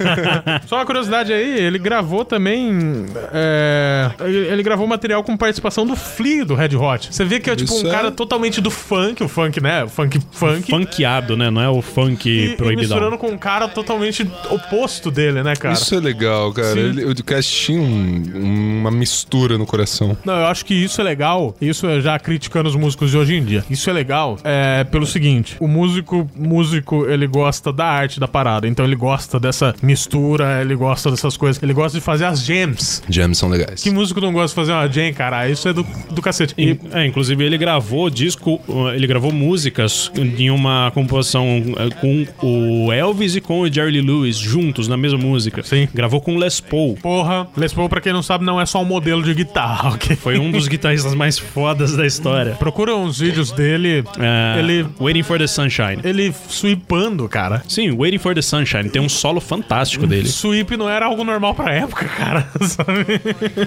Só 0.66 0.76
uma 0.76 0.86
curiosidade 0.86 1.32
aí, 1.32 1.58
ele 1.60 1.78
gravou 1.78 2.24
também. 2.24 3.06
é, 3.32 4.10
ele, 4.20 4.38
ele 4.48 4.62
gravou 4.62 4.86
material 4.86 5.22
com 5.22 5.36
participação 5.46 5.86
do 5.86 5.94
Flea 5.96 6.44
do 6.44 6.54
Red 6.54 6.74
Hot. 6.76 7.08
Você 7.14 7.24
vê 7.24 7.38
que 7.40 7.48
é 7.48 7.56
tipo 7.56 7.72
Isso 7.72 7.84
um 7.84 7.88
é- 7.88 7.92
cara 7.92 8.10
totalmente 8.10 8.60
do 8.60 8.70
funk, 8.70 9.22
o 9.22 9.28
funk, 9.28 9.60
né? 9.60 9.84
O 9.84 9.88
funk 9.88 10.20
funk. 10.32 10.70
Funkeado, 10.70 11.36
né? 11.36 11.50
Não 11.50 11.60
é 11.62 11.68
o 11.68 11.80
funk 11.80 12.28
e, 12.28 12.52
e 12.52 12.56
proibidão. 12.56 12.80
misturando 12.96 13.18
com 13.18 13.28
um 13.28 13.38
cara 13.38 13.68
totalmente 13.68 14.28
oposto 14.50 15.10
dele, 15.10 15.42
né, 15.42 15.54
cara? 15.54 15.74
Isso 15.74 15.94
é 15.94 16.00
legal, 16.00 16.52
cara. 16.52 16.78
Ele, 16.78 17.04
o 17.04 17.24
Cash 17.24 17.46
tinha 17.46 17.80
um- 17.80 18.80
uma 18.80 18.90
mistura 18.90 19.56
no 19.58 19.66
coração. 19.66 20.16
Não, 20.24 20.34
eu 20.34 20.46
acho 20.46 20.64
que 20.64 20.74
isso 20.74 21.00
é 21.00 21.04
legal. 21.04 21.54
Isso 21.60 21.86
é 21.86 22.00
já 22.00 22.18
criticando 22.18 22.68
os 22.68 22.74
músicos 22.76 23.10
de 23.10 23.16
hoje 23.16 23.34
em 23.34 23.44
dia. 23.44 23.64
Isso 23.70 23.88
é 23.88 23.92
legal 23.92 24.38
é, 24.44 24.84
pelo 24.84 25.06
seguinte: 25.06 25.56
o 25.60 25.68
músico, 25.68 26.28
músico, 26.34 27.06
ele 27.06 27.26
gosta 27.26 27.72
da 27.72 27.86
arte 27.86 28.18
da 28.20 28.26
parada. 28.28 28.66
Então 28.66 28.84
ele 28.84 28.96
gosta 28.96 29.38
dessa 29.38 29.74
mistura, 29.82 30.60
ele 30.60 30.74
gosta 30.74 31.10
dessas 31.10 31.36
coisas. 31.36 31.62
Ele 31.62 31.72
gosta 31.72 31.96
de 31.98 32.04
fazer 32.04 32.24
as 32.24 32.40
jams. 32.44 33.02
Jams 33.08 33.38
são 33.38 33.48
legais. 33.48 33.82
Que 33.82 33.90
músico 33.90 34.20
não 34.20 34.32
gosta 34.32 34.48
de 34.48 34.54
fazer 34.54 34.72
uma 34.72 34.88
jam, 34.90 35.12
cara? 35.12 35.35
Isso 35.50 35.68
é 35.68 35.72
do, 35.72 35.84
do 36.10 36.22
cacete. 36.22 36.54
E, 36.56 36.78
É, 36.92 37.04
inclusive 37.06 37.44
ele 37.44 37.58
gravou 37.58 38.08
disco, 38.08 38.60
uh, 38.68 38.88
ele 38.90 39.06
gravou 39.06 39.32
músicas 39.32 40.10
em 40.16 40.50
uma 40.50 40.90
composição 40.92 41.46
uh, 41.60 41.94
com 42.00 42.26
o 42.42 42.92
Elvis 42.92 43.36
e 43.36 43.40
com 43.40 43.60
o 43.60 43.72
Jerry 43.72 43.92
Lee 43.92 44.02
Lewis 44.02 44.36
juntos 44.36 44.88
na 44.88 44.96
mesma 44.96 45.18
música. 45.18 45.62
Sim. 45.62 45.88
Gravou 45.94 46.20
com 46.20 46.36
o 46.36 46.38
Les 46.38 46.60
Paul. 46.60 46.96
porra, 46.96 47.46
Les 47.56 47.72
Paul, 47.72 47.88
pra 47.88 48.00
quem 48.00 48.12
não 48.12 48.22
sabe, 48.22 48.44
não 48.44 48.60
é 48.60 48.66
só 48.66 48.80
um 48.80 48.84
modelo 48.84 49.22
de 49.22 49.34
guitarra, 49.34 49.90
ok? 49.94 50.16
Foi 50.16 50.38
um 50.38 50.50
dos 50.50 50.68
guitarristas 50.68 51.14
mais 51.14 51.38
fodas 51.38 51.96
da 51.96 52.06
história. 52.06 52.52
Procura 52.52 52.94
uns 52.96 53.18
vídeos 53.20 53.50
dele. 53.52 54.04
É, 54.18 54.58
Ele. 54.58 54.86
Waiting 55.00 55.22
for 55.22 55.38
the 55.38 55.46
Sunshine. 55.46 55.98
Ele 56.04 56.32
sweepando, 56.48 57.28
cara. 57.28 57.62
Sim, 57.68 57.90
Waiting 57.92 58.18
for 58.18 58.34
the 58.34 58.42
Sunshine. 58.42 58.88
Tem 58.88 59.00
um 59.02 59.08
solo 59.08 59.40
fantástico 59.40 60.06
dele. 60.06 60.28
Sweep 60.28 60.76
não 60.76 60.88
era 60.88 61.06
algo 61.06 61.24
normal 61.24 61.54
pra 61.54 61.72
época, 61.72 62.04
cara, 62.16 62.48
sabe? 62.62 63.20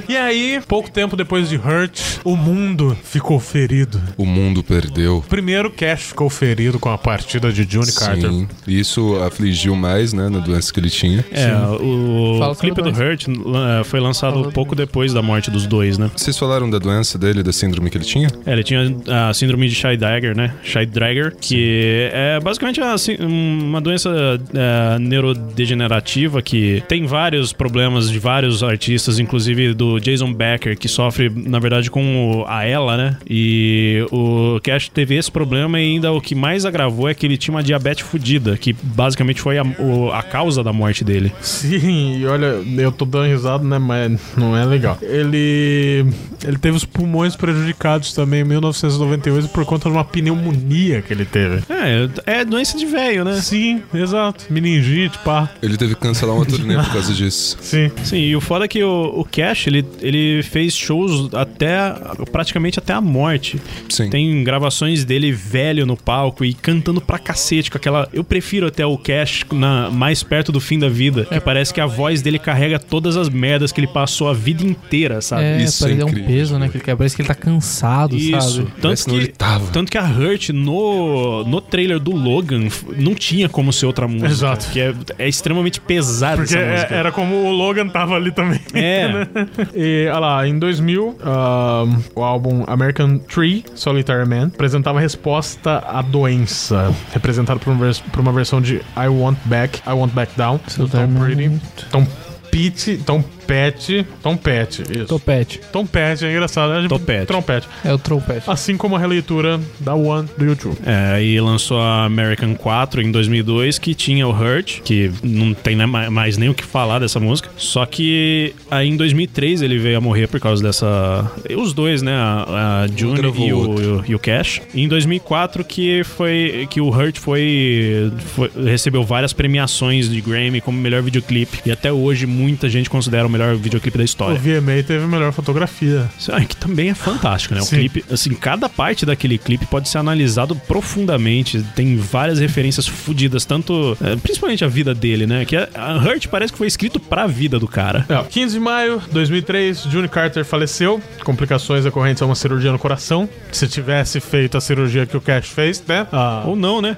E 0.07 0.15
aí, 0.15 0.61
pouco 0.67 0.89
tempo 0.89 1.15
depois 1.15 1.49
de 1.49 1.55
Hurt, 1.64 1.99
o 2.24 2.36
mundo 2.36 2.97
ficou 3.03 3.39
ferido. 3.39 4.01
O 4.18 4.26
mundo 4.26 4.64
perdeu. 4.64 5.24
Primeiro, 5.30 5.70
Cash 5.72 6.01
ficou 6.10 6.30
ferido 6.30 6.80
com 6.80 6.89
a 6.89 6.97
partida 6.97 7.51
de 7.51 7.66
Johnny 7.66 7.91
Carter. 7.93 8.30
Sim. 8.30 8.47
Isso 8.68 9.16
afligiu 9.24 9.76
mais, 9.76 10.14
né, 10.14 10.30
na 10.30 10.39
doença 10.39 10.74
que 10.74 10.80
ele 10.80 10.89
tinha. 10.89 11.24
É, 11.32 11.51
o 11.82 12.38
Fala 12.39 12.53
sobre 12.55 12.72
clipe 12.72 12.82
do. 12.82 12.89
Hurt 12.97 13.28
lan- 13.28 13.84
foi 13.84 13.99
lançado 13.99 14.51
pouco 14.51 14.76
depois 14.76 15.14
da 15.14 15.22
morte 15.22 15.49
dos 15.51 15.66
dois, 15.68 15.97
né? 15.97 16.10
Vocês 16.16 16.38
falaram 16.38 16.70
da 16.70 16.80
doença 16.80 17.18
dele, 17.18 17.43
da 17.43 17.51
síndrome 17.53 17.89
que 17.89 17.97
ele 17.97 18.05
tinha? 18.05 18.28
É, 18.45 18.51
ele 18.53 18.64
tinha 18.64 18.95
a 19.30 19.34
síndrome 19.34 19.68
de 19.68 19.76
Shy 19.76 19.95
Dagger, 19.97 20.36
né? 20.36 20.53
Shy 20.64 20.86
Dragger, 20.86 21.36
que 21.39 22.10
é 22.12 22.39
basicamente 22.39 22.80
uma 23.20 23.82
doença 23.82 24.10
é, 24.53 24.99
neurodegenerativa 24.99 26.41
que 26.41 26.84
tem 26.88 27.05
vários 27.05 27.53
problemas 27.53 28.10
de 28.10 28.20
vários 28.20 28.64
artistas, 28.64 29.20
inclusive 29.20 29.74
do 29.74 29.99
Jason 29.99 30.34
Becker, 30.34 30.78
que 30.78 30.88
sofre, 30.88 31.30
na 31.50 31.60
verdade, 31.60 31.89
com 31.91 32.41
o- 32.41 32.45
a 32.47 32.64
ela, 32.66 32.95
né? 32.97 33.18
E 33.30 34.06
o 34.12 34.60
Cash 34.64 34.89
teve 34.89 35.16
esse 35.16 35.32
problema 35.32 35.80
e 35.80 35.84
ainda 35.84 36.12
o 36.12 36.22
que 36.22 36.36
mais 36.36 36.66
agravou 36.66 37.10
é 37.10 37.14
que 37.14 37.26
ele 37.26 37.38
tinha 37.38 37.54
uma 37.56 37.64
diabetes 37.64 38.06
fodida, 38.06 38.58
que 38.58 38.74
basicamente 38.82 39.41
foi 39.41 39.58
a, 39.58 39.64
o- 39.64 40.12
a 40.12 40.22
causa 40.24 40.64
da 40.64 40.72
morte 40.74 41.04
dele. 41.04 41.32
Sim, 41.41 42.18
e 42.20 42.26
olha, 42.26 42.62
eu 42.78 42.91
tô 42.91 43.06
dando 43.06 43.28
risada, 43.28 43.64
né? 43.64 43.78
Mas 43.80 44.20
não 44.38 44.56
é 44.56 44.66
legal. 44.66 44.97
Ele. 45.02 46.06
Ele 46.45 46.58
teve 46.58 46.78
os 46.78 46.86
pulmões 46.86 47.36
prejudicados 47.36 48.14
também 48.14 48.41
em 48.41 48.45
1998 48.45 49.50
por 49.50 49.66
conta 49.66 49.89
de 49.89 49.95
uma 49.95 50.06
pneumonia 50.06 51.02
que 51.02 51.12
ele 51.14 51.26
teve. 51.26 51.64
É, 51.70 52.39
é 52.39 52.45
doença 52.45 52.78
de 52.78 52.86
velho, 52.86 53.26
né? 53.26 53.34
Sim, 53.41 53.82
exato. 53.93 54.45
Meningite, 54.50 55.18
pá. 55.20 55.50
Ele 55.62 55.76
teve 55.78 55.95
que 55.95 56.02
cancelar 56.02 56.36
uma 56.36 56.45
turnê 56.45 56.76
por 56.76 56.91
causa 56.93 57.14
disso. 57.14 57.58
Sim. 57.62 57.91
Sim, 58.04 58.18
e 58.20 58.36
o 58.36 58.41
foda 58.41 58.66
é 58.66 58.68
que 58.68 58.82
o, 58.84 59.14
o 59.20 59.26
Cash, 59.26 59.68
ele, 59.68 59.86
ele 60.02 60.41
fez 60.43 60.76
shows 60.76 61.30
até 61.41 61.93
praticamente 62.31 62.79
até 62.79 62.93
a 62.93 63.01
morte. 63.01 63.59
Sim. 63.89 64.09
Tem 64.09 64.43
gravações 64.43 65.03
dele 65.05 65.31
velho 65.31 65.85
no 65.85 65.97
palco 65.97 66.43
e 66.45 66.53
cantando 66.53 67.01
pra 67.01 67.17
cacete 67.17 67.69
com 67.69 67.77
aquela. 67.77 68.07
Eu 68.13 68.23
prefiro 68.23 68.67
até 68.67 68.85
o 68.85 68.97
Cash 68.97 69.45
na, 69.51 69.89
mais 69.89 70.23
perto 70.23 70.51
do 70.51 70.59
fim 70.59 70.79
da 70.79 70.89
vida, 70.89 71.25
que 71.25 71.39
parece 71.39 71.73
que 71.73 71.81
a 71.81 71.85
voz 71.85 72.21
dele 72.21 72.39
carrega 72.39 72.79
todas 72.79 73.17
as 73.17 73.29
merdas 73.29 73.71
que 73.71 73.79
ele 73.79 73.87
passou 73.87 74.29
a 74.29 74.33
vida 74.33 74.63
inteira, 74.63 75.21
sabe? 75.21 75.43
É, 75.43 75.63
Isso 75.63 75.85
é 75.85 75.91
ele 75.91 76.01
é 76.01 76.05
um 76.05 76.13
peso, 76.13 76.57
né? 76.57 76.69
Que 76.69 76.95
parece 76.95 77.15
que 77.15 77.21
ele 77.21 77.27
tá 77.27 77.35
cansado, 77.35 78.15
Isso. 78.15 78.55
sabe? 78.57 78.71
Tanto 78.81 79.05
que 79.09 79.33
tanto 79.71 79.91
que 79.91 79.97
a 79.97 80.03
Hurt 80.03 80.49
no, 80.49 81.43
no 81.45 81.61
trailer 81.61 81.99
do 81.99 82.11
Logan 82.11 82.67
não 82.97 83.13
tinha 83.15 83.49
como 83.49 83.71
ser 83.71 83.85
outra 83.85 84.07
música. 84.07 84.29
Exato. 84.31 84.69
Que 84.71 84.79
é, 84.79 84.93
é 85.17 85.27
extremamente 85.27 85.79
pesada 85.79 86.37
Porque 86.37 86.55
essa 86.55 86.71
música. 86.71 86.95
era 86.95 87.11
como 87.11 87.35
o 87.35 87.51
Logan 87.51 87.87
tava 87.87 88.15
ali 88.15 88.31
também. 88.31 88.59
É. 88.73 89.07
né? 89.13 89.27
E, 89.75 90.07
olha 90.09 90.19
lá, 90.19 90.47
em 90.47 90.57
2000, 90.57 91.17
ahn, 91.24 92.01
o 92.15 92.24
álbum 92.24 92.63
American 92.67 93.17
Tree, 93.20 93.63
Solitary 93.76 94.28
Man, 94.28 94.47
apresentava 94.53 94.99
a 94.99 95.01
resposta 95.01 95.84
à 95.88 96.01
doença, 96.01 96.93
representado 97.13 97.59
por 97.59 97.72
uma, 97.72 97.86
vers- 97.86 97.99
por 97.99 98.20
uma 98.20 98.32
versão 98.32 98.61
de 98.61 98.76
I 98.97 99.07
Want 99.07 99.38
Back, 99.45 99.82
I 99.88 99.91
Want 99.93 100.11
Back 100.13 100.32
Down, 100.38 100.57
do 100.57 100.63
Tom 100.63 100.70
Solitary 100.88 101.07
Man. 101.11 101.20
Pretty, 101.26 101.61
Tom 101.91 102.07
Pete, 102.51 102.97
Tom 103.05 103.24
Pet, 103.50 104.06
Tom 104.22 104.38
Pet, 104.38 104.84
isso. 104.84 105.06
Topete. 105.06 105.60
Tom 105.72 105.86
Pet, 105.86 106.24
é 106.24 106.32
engraçado, 106.32 106.72
é 106.74 106.82
tipo 106.84 107.00
Topete. 107.00 107.26
trompete. 107.26 107.68
É 107.84 107.91
o 107.91 107.97
trompete. 107.97 108.43
Assim 108.47 108.78
como 108.78 108.95
a 108.95 109.00
releitura 109.00 109.60
da 109.80 109.95
One 109.95 110.30
do 110.38 110.45
YouTube. 110.45 110.78
É, 110.86 111.24
e 111.24 111.41
lançou 111.41 111.82
a 111.82 112.06
American 112.06 112.54
4 112.54 113.02
em 113.02 113.12
2002, 113.12 113.80
que 113.80 113.95
tinha 113.95 114.28
o 114.28 114.32
Hurt, 114.32 114.82
que 114.82 115.10
não 115.24 115.54
tem 115.56 115.76
né, 115.76 115.88
ma- 115.88 116.12
mais 116.12 116.38
nem 116.38 116.47
o 116.50 116.54
que 116.54 116.64
falar 116.64 117.00
dessa 117.00 117.20
música. 117.20 117.50
Só 117.58 117.86
que 117.88 118.54
aí 118.70 118.88
em 118.88 118.95
2003 118.95 119.64
ele 119.64 119.80
veio 119.80 119.97
a 119.97 120.02
morrer 120.02 120.28
por 120.28 120.39
causa 120.39 120.62
dessa. 120.62 121.32
Os 121.58 121.74
dois, 121.74 122.04
né? 122.04 122.14
A, 122.14 122.84
a 122.84 122.88
June 122.95 123.20
e 123.47 123.52
outro. 123.54 124.00
o, 124.02 124.04
e 124.08 124.14
o 124.14 124.20
Cash. 124.20 124.62
E 124.76 124.84
em 124.84 124.88
2004 124.88 125.64
que 125.64 126.04
foi 126.04 126.68
que 126.70 126.80
o 126.80 126.89
Hurt 126.89 127.18
foi, 127.18 128.12
foi- 128.36 128.52
recebeu 128.66 129.04
várias 129.04 129.34
premiações 129.34 130.08
de 130.08 130.22
Grammy 130.22 130.62
como 130.62 130.80
melhor 130.80 131.02
videoclipe. 131.02 131.62
E 131.66 131.72
até 131.72 131.91
hoje 131.91 132.28
muita 132.28 132.70
gente 132.70 132.89
considera 132.89 133.26
o 133.26 133.30
melhor 133.30 133.38
videoclipe 133.55 133.97
da 133.97 134.03
O 134.03 134.05
história. 134.05 134.39
VMA 134.39 134.83
teve 134.83 135.03
a 135.03 135.07
melhor 135.07 135.31
fotografia. 135.33 136.09
Ah, 136.31 136.43
que 136.45 136.55
também 136.55 136.89
é 136.89 136.93
fantástico, 136.93 137.55
né? 137.55 137.61
O 137.61 137.65
Sim. 137.65 137.77
clipe, 137.77 138.05
assim, 138.11 138.33
cada 138.33 138.69
parte 138.69 139.05
daquele 139.05 139.37
clipe 139.37 139.65
pode 139.65 139.89
ser 139.89 139.97
analisado 139.97 140.55
profundamente. 140.55 141.63
Tem 141.75 141.97
várias 141.97 142.39
referências 142.39 142.87
fodidas, 142.87 143.45
tanto, 143.45 143.97
é, 144.01 144.15
principalmente 144.15 144.63
a 144.63 144.67
vida 144.67 144.93
dele, 144.93 145.25
né? 145.27 145.45
Que 145.45 145.55
a 145.55 145.69
a 145.75 145.97
Hurt 145.97 146.27
parece 146.27 146.51
que 146.51 146.57
foi 146.57 146.67
escrito 146.67 146.99
pra 146.99 147.25
vida 147.25 147.57
do 147.57 147.67
cara. 147.67 148.05
É, 148.07 148.21
15 148.23 148.53
de 148.53 148.59
maio 148.59 148.99
de 148.99 149.11
2003, 149.11 149.83
June 149.83 150.07
Carter 150.07 150.45
faleceu. 150.45 151.01
Complicações 151.23 151.83
decorrentes 151.83 152.21
a 152.21 152.25
uma 152.25 152.35
cirurgia 152.35 152.71
no 152.71 152.77
coração. 152.79 153.27
Se 153.51 153.67
tivesse 153.67 154.19
feito 154.19 154.57
a 154.57 154.61
cirurgia 154.61 155.05
que 155.05 155.17
o 155.17 155.21
Cash 155.21 155.47
fez, 155.47 155.83
né? 155.87 156.05
Ah. 156.11 156.43
Ou 156.47 156.55
não, 156.55 156.81
né? 156.81 156.97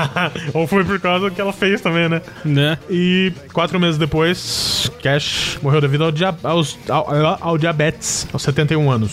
Ou 0.54 0.66
foi 0.66 0.84
por 0.84 0.98
causa 1.00 1.30
que 1.30 1.40
ela 1.40 1.52
fez 1.52 1.80
também, 1.80 2.08
né? 2.08 2.22
né? 2.44 2.78
E 2.88 3.32
quatro 3.52 3.78
meses 3.78 3.98
depois, 3.98 4.90
Cash 5.02 5.58
morreu 5.62 5.79
devido 5.80 6.04
ao, 6.04 6.12
dia- 6.12 6.34
aos- 6.42 6.78
ao- 6.88 7.38
ao 7.40 7.58
diabetes, 7.58 8.26
aos 8.32 8.42
71 8.42 8.90
anos. 8.90 9.12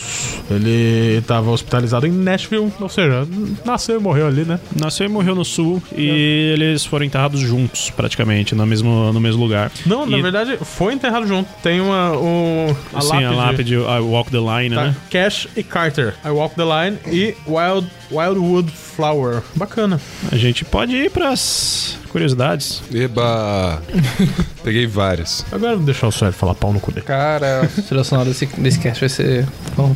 Ele 0.49 1.18
estava 1.20 1.49
hospitalizado 1.51 2.05
em 2.07 2.11
Nashville, 2.11 2.72
ou 2.80 2.89
seja, 2.89 3.28
nasceu 3.65 3.99
e 3.99 4.03
morreu 4.03 4.28
ali, 4.28 4.43
né? 4.45 4.59
Nasceu 4.80 5.05
e 5.05 5.09
morreu 5.09 5.36
no 5.36 5.45
sul 5.45 5.82
e 5.95 6.51
eles 6.53 6.86
foram 6.86 7.05
enterrados 7.05 7.39
juntos, 7.39 7.89
praticamente, 7.89 8.55
no 8.55 8.65
mesmo, 8.65 9.11
no 9.13 9.20
mesmo 9.20 9.41
lugar. 9.43 9.72
Não, 9.86 10.05
na 10.05 10.18
E- 10.18 10.22
verdade, 10.22 10.57
foi 10.61 10.93
enterrado 10.93 11.28
junto. 11.28 11.49
Tem 11.61 11.80
uma. 11.82 12.11
O, 12.13 12.76
a 12.93 13.01
Sim, 13.01 13.07
lápide. 13.07 13.26
a 13.26 13.32
lápide, 13.36 13.76
a 13.76 13.99
Walk 14.01 14.32
the 14.32 14.38
Line, 14.38 14.76
Tá, 14.76 14.84
né? 14.86 14.95
Cash 15.09 15.47
e 15.55 15.63
Carter. 15.63 16.13
I 16.26 16.30
Walk 16.30 16.55
the 16.55 16.63
Line 16.63 16.97
e 17.07 17.36
Wild, 17.47 17.88
Wildwood 18.11 18.72
Flower. 18.98 19.43
Bacana. 19.54 20.02
A 20.32 20.36
gente 20.36 20.66
pode 20.66 20.95
ir 20.95 21.12
pras 21.12 22.00
curiosidades. 22.10 22.82
Eba! 22.91 23.80
Peguei 24.64 24.88
várias. 24.88 25.45
Agora 25.52 25.76
vou 25.76 25.86
deixar 25.86 26.08
o 26.08 26.12
Sueli 26.12 26.34
falar 26.34 26.56
pau 26.56 26.74
no 26.74 26.80
cu 26.80 26.91
dele. 26.91 27.06
Cara, 27.06 27.62
a 27.62 27.82
trilha 27.84 28.04
sonora 28.04 28.28
desse, 28.28 28.48
desse 28.58 28.80
cast 28.80 29.00
vai 29.00 29.10
ser 29.10 29.48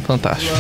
fantástico. 0.05 0.53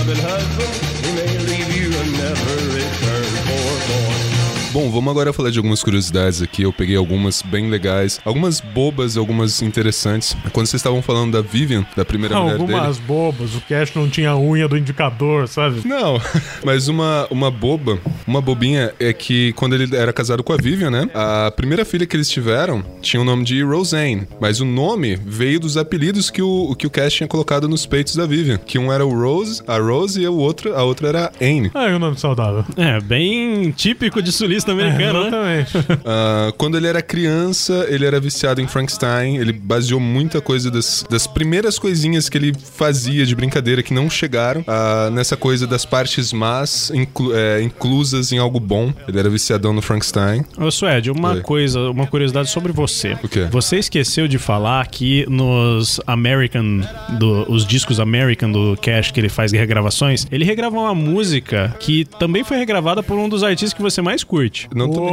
Bom, 4.73 4.89
vamos 4.89 5.11
agora 5.11 5.33
falar 5.33 5.49
de 5.49 5.59
algumas 5.59 5.83
curiosidades 5.83 6.41
aqui. 6.41 6.61
Eu 6.61 6.71
peguei 6.71 6.95
algumas 6.95 7.41
bem 7.41 7.69
legais, 7.69 8.21
algumas 8.23 8.61
bobas, 8.61 9.17
algumas 9.17 9.61
interessantes. 9.61 10.33
Quando 10.53 10.65
vocês 10.67 10.79
estavam 10.79 11.01
falando 11.01 11.33
da 11.33 11.41
Vivian, 11.41 11.85
da 11.93 12.05
primeira 12.05 12.39
mulher 12.39 12.57
dele. 12.57 12.73
Algumas 12.73 12.97
bobas. 12.99 13.53
O 13.53 13.59
Cash 13.67 13.93
não 13.93 14.09
tinha 14.09 14.33
unha 14.37 14.69
do 14.69 14.77
indicador, 14.77 15.49
sabe? 15.49 15.85
Não, 15.85 16.21
mas 16.63 16.87
uma, 16.87 17.27
uma 17.29 17.51
boba, 17.51 17.99
uma 18.25 18.39
bobinha 18.39 18.93
é 18.97 19.11
que 19.11 19.51
quando 19.53 19.75
ele 19.75 19.93
era 19.93 20.13
casado 20.13 20.41
com 20.41 20.53
a 20.53 20.57
Vivian, 20.57 20.89
né? 20.89 21.09
A 21.13 21.51
primeira 21.51 21.83
filha 21.83 22.05
que 22.05 22.15
eles 22.15 22.29
tiveram 22.29 22.81
tinha 23.01 23.21
o 23.21 23.25
nome 23.25 23.43
de 23.43 23.61
Roseanne, 23.61 24.25
mas 24.39 24.61
o 24.61 24.65
nome 24.65 25.17
veio 25.17 25.59
dos 25.59 25.75
apelidos 25.75 26.29
que 26.29 26.41
o, 26.41 26.73
que 26.75 26.87
o 26.87 26.89
Cash 26.89 27.15
tinha 27.15 27.27
colocado 27.27 27.67
nos 27.67 27.85
peitos 27.85 28.15
da 28.15 28.25
Vivian. 28.25 28.57
Que 28.57 28.79
um 28.79 28.89
era 28.89 29.05
o 29.05 29.13
Rose, 29.13 29.61
a 29.67 29.77
Rose 29.77 30.21
e 30.21 30.25
o 30.25 30.37
outro, 30.37 30.73
a 30.73 30.83
outra 30.83 31.09
era 31.09 31.25
a 31.25 31.43
Anne. 31.43 31.71
Ah, 31.73 31.89
é 31.89 31.95
um 31.95 31.99
nome 31.99 32.17
saudável. 32.17 32.63
É, 32.77 33.01
bem 33.01 33.69
típico 33.71 34.21
de 34.21 34.31
sulista 34.31 34.60
americano, 34.69 35.29
né? 35.29 35.61
Exatamente. 35.61 36.01
Ah, 36.05 36.51
quando 36.57 36.77
ele 36.77 36.87
era 36.87 37.01
criança, 37.01 37.85
ele 37.89 38.05
era 38.05 38.19
viciado 38.19 38.61
em 38.61 38.67
Frankenstein. 38.67 39.37
Ele 39.37 39.53
baseou 39.53 39.99
muita 39.99 40.41
coisa 40.41 40.69
das, 40.69 41.05
das 41.09 41.25
primeiras 41.27 41.79
coisinhas 41.79 42.27
que 42.29 42.37
ele 42.37 42.53
fazia 42.53 43.25
de 43.25 43.35
brincadeira 43.35 43.81
que 43.81 43.93
não 43.93 44.09
chegaram 44.09 44.63
ah, 44.67 45.09
nessa 45.11 45.37
coisa 45.37 45.65
das 45.65 45.85
partes 45.85 46.33
más 46.33 46.91
inclu- 46.93 47.35
é, 47.35 47.61
inclusas 47.61 48.31
em 48.31 48.37
algo 48.37 48.59
bom. 48.59 48.93
Ele 49.07 49.17
era 49.19 49.29
viciadão 49.29 49.73
no 49.73 49.81
Frankenstein. 49.81 50.43
Ô, 50.57 50.69
Suede, 50.69 51.09
uma 51.11 51.33
Oi. 51.33 51.41
coisa, 51.41 51.79
uma 51.89 52.05
curiosidade 52.07 52.49
sobre 52.49 52.71
você. 52.71 53.17
O 53.23 53.27
quê? 53.27 53.47
Você 53.51 53.77
esqueceu 53.77 54.27
de 54.27 54.37
falar 54.37 54.85
que 54.87 55.25
nos 55.29 55.99
American, 56.05 56.81
do, 57.17 57.49
os 57.51 57.65
discos 57.65 57.99
American 57.99 58.51
do 58.51 58.77
Cash 58.81 59.11
que 59.11 59.19
ele 59.19 59.29
faz 59.29 59.51
regravações, 59.51 60.25
ele 60.31 60.43
regravou 60.45 60.81
uma 60.83 60.95
música 60.95 61.75
que 61.79 62.05
também 62.19 62.43
foi 62.43 62.57
regravada 62.57 63.01
por 63.01 63.17
um 63.17 63.29
dos 63.29 63.43
artistas 63.43 63.73
que 63.73 63.81
você 63.81 64.01
mais 64.01 64.23
curte. 64.23 64.50
Não 64.75 64.89
tô 64.89 65.01
me. 65.05 65.11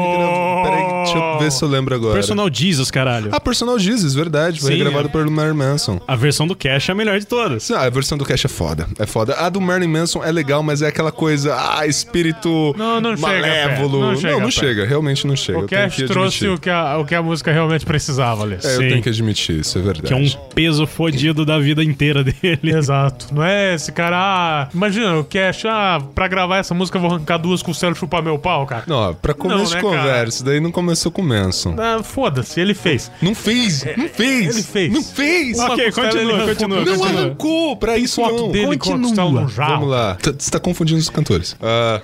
Peraí, 0.64 1.02
deixa 1.04 1.18
eu 1.18 1.38
ver 1.38 1.52
se 1.52 1.62
eu 1.64 1.68
lembro 1.68 1.94
agora. 1.94 2.14
Personal 2.14 2.48
Jesus, 2.52 2.90
caralho. 2.90 3.30
Ah, 3.32 3.40
Personal 3.40 3.78
Jesus, 3.78 4.14
verdade. 4.14 4.60
Foi 4.60 4.72
Sim, 4.72 4.78
gravado 4.78 5.08
é. 5.08 5.10
por 5.10 5.28
Marilyn 5.28 5.56
Manson. 5.56 6.00
A 6.06 6.16
versão 6.16 6.46
do 6.46 6.54
Cash 6.56 6.88
é 6.88 6.92
a 6.92 6.94
melhor 6.94 7.18
de 7.18 7.26
todas. 7.26 7.70
Ah, 7.70 7.82
a 7.84 7.90
versão 7.90 8.18
do 8.18 8.24
Cash 8.24 8.44
é 8.44 8.48
foda. 8.48 8.86
É 8.98 9.06
foda. 9.06 9.34
A 9.34 9.48
do 9.48 9.60
Marilyn 9.60 9.90
Manson 9.90 10.22
é 10.24 10.30
legal, 10.32 10.62
mas 10.62 10.82
é 10.82 10.88
aquela 10.88 11.12
coisa, 11.12 11.56
ah, 11.58 11.86
espírito 11.86 12.74
Não, 12.76 13.00
não 13.00 13.16
chega 13.16 13.28
malévolo. 13.28 13.78
perto, 13.78 14.00
não 14.00 14.08
não, 14.12 14.16
chega 14.16 14.32
não 14.32 14.40
perto. 14.40 14.54
chega. 14.54 14.84
Realmente 14.86 15.26
não 15.26 15.36
chega. 15.36 15.58
O 15.58 15.62
eu 15.62 15.68
Cash 15.68 15.94
que 15.96 16.04
trouxe 16.06 16.48
o 16.48 16.58
que, 16.58 16.70
a, 16.70 16.98
o 16.98 17.04
que 17.04 17.14
a 17.14 17.22
música 17.22 17.52
realmente 17.52 17.84
precisava 17.86 18.42
ali. 18.42 18.54
É, 18.62 18.74
eu 18.74 18.80
Sim. 18.80 18.88
tenho 18.88 19.02
que 19.02 19.08
admitir, 19.08 19.60
isso 19.60 19.78
é 19.78 19.82
verdade. 19.82 20.06
Que 20.06 20.12
é 20.12 20.16
um 20.16 20.28
peso 20.54 20.86
fodido 20.86 21.44
da 21.44 21.58
vida 21.58 21.82
inteira 21.82 22.22
dele. 22.24 22.74
Exato. 22.76 23.28
Não 23.32 23.42
é 23.42 23.74
esse 23.74 23.92
cara, 23.92 24.16
ah, 24.18 24.68
imagina, 24.74 25.18
o 25.18 25.24
Cash, 25.24 25.64
ah, 25.66 26.00
pra 26.14 26.28
gravar 26.28 26.58
essa 26.58 26.74
música 26.74 26.98
eu 26.98 27.02
vou 27.02 27.10
arrancar 27.10 27.38
duas 27.38 27.62
costelas 27.62 27.96
e 27.96 28.00
chupar 28.00 28.22
meu 28.22 28.38
pau, 28.38 28.66
cara. 28.66 28.84
Não, 28.86 28.96
ó, 28.96 29.12
pra 29.28 29.34
começo 29.34 29.58
Não, 29.60 29.68
de 29.68 29.74
né, 29.74 29.80
conversa, 29.82 30.42
daí 30.44 30.58
não 30.60 30.70
começou 30.72 31.12
com 31.12 31.20
o 31.20 31.24
Manson. 31.24 31.74
Ah, 31.78 32.02
Foda-se, 32.02 32.58
ele 32.60 32.72
fez. 32.72 33.10
Não 33.20 33.34
fez, 33.34 33.84
não 33.96 34.08
fez. 34.08 34.54
Ele 34.56 34.62
fez. 34.62 34.92
Não 34.92 35.02
fez. 35.02 35.58
Ok, 35.58 35.92
continua, 35.92 36.46
continua, 36.46 36.78
Não 36.84 36.96
continua. 36.96 37.20
arrancou, 37.20 37.76
pra 37.76 37.98
isso 37.98 38.16
Foto 38.22 38.44
não. 38.44 38.50
dele 38.50 38.78
com 38.78 38.94
a 38.94 38.98
costela 38.98 39.30
num 39.30 39.48
jarro. 39.48 39.72
Vamos 39.74 39.90
lá. 39.90 40.14
Tá- 40.14 40.32
Você 40.38 40.50
tá 40.50 40.58
confundindo 40.58 40.98
os 40.98 41.10
cantores. 41.10 41.54
Ah, 41.60 42.00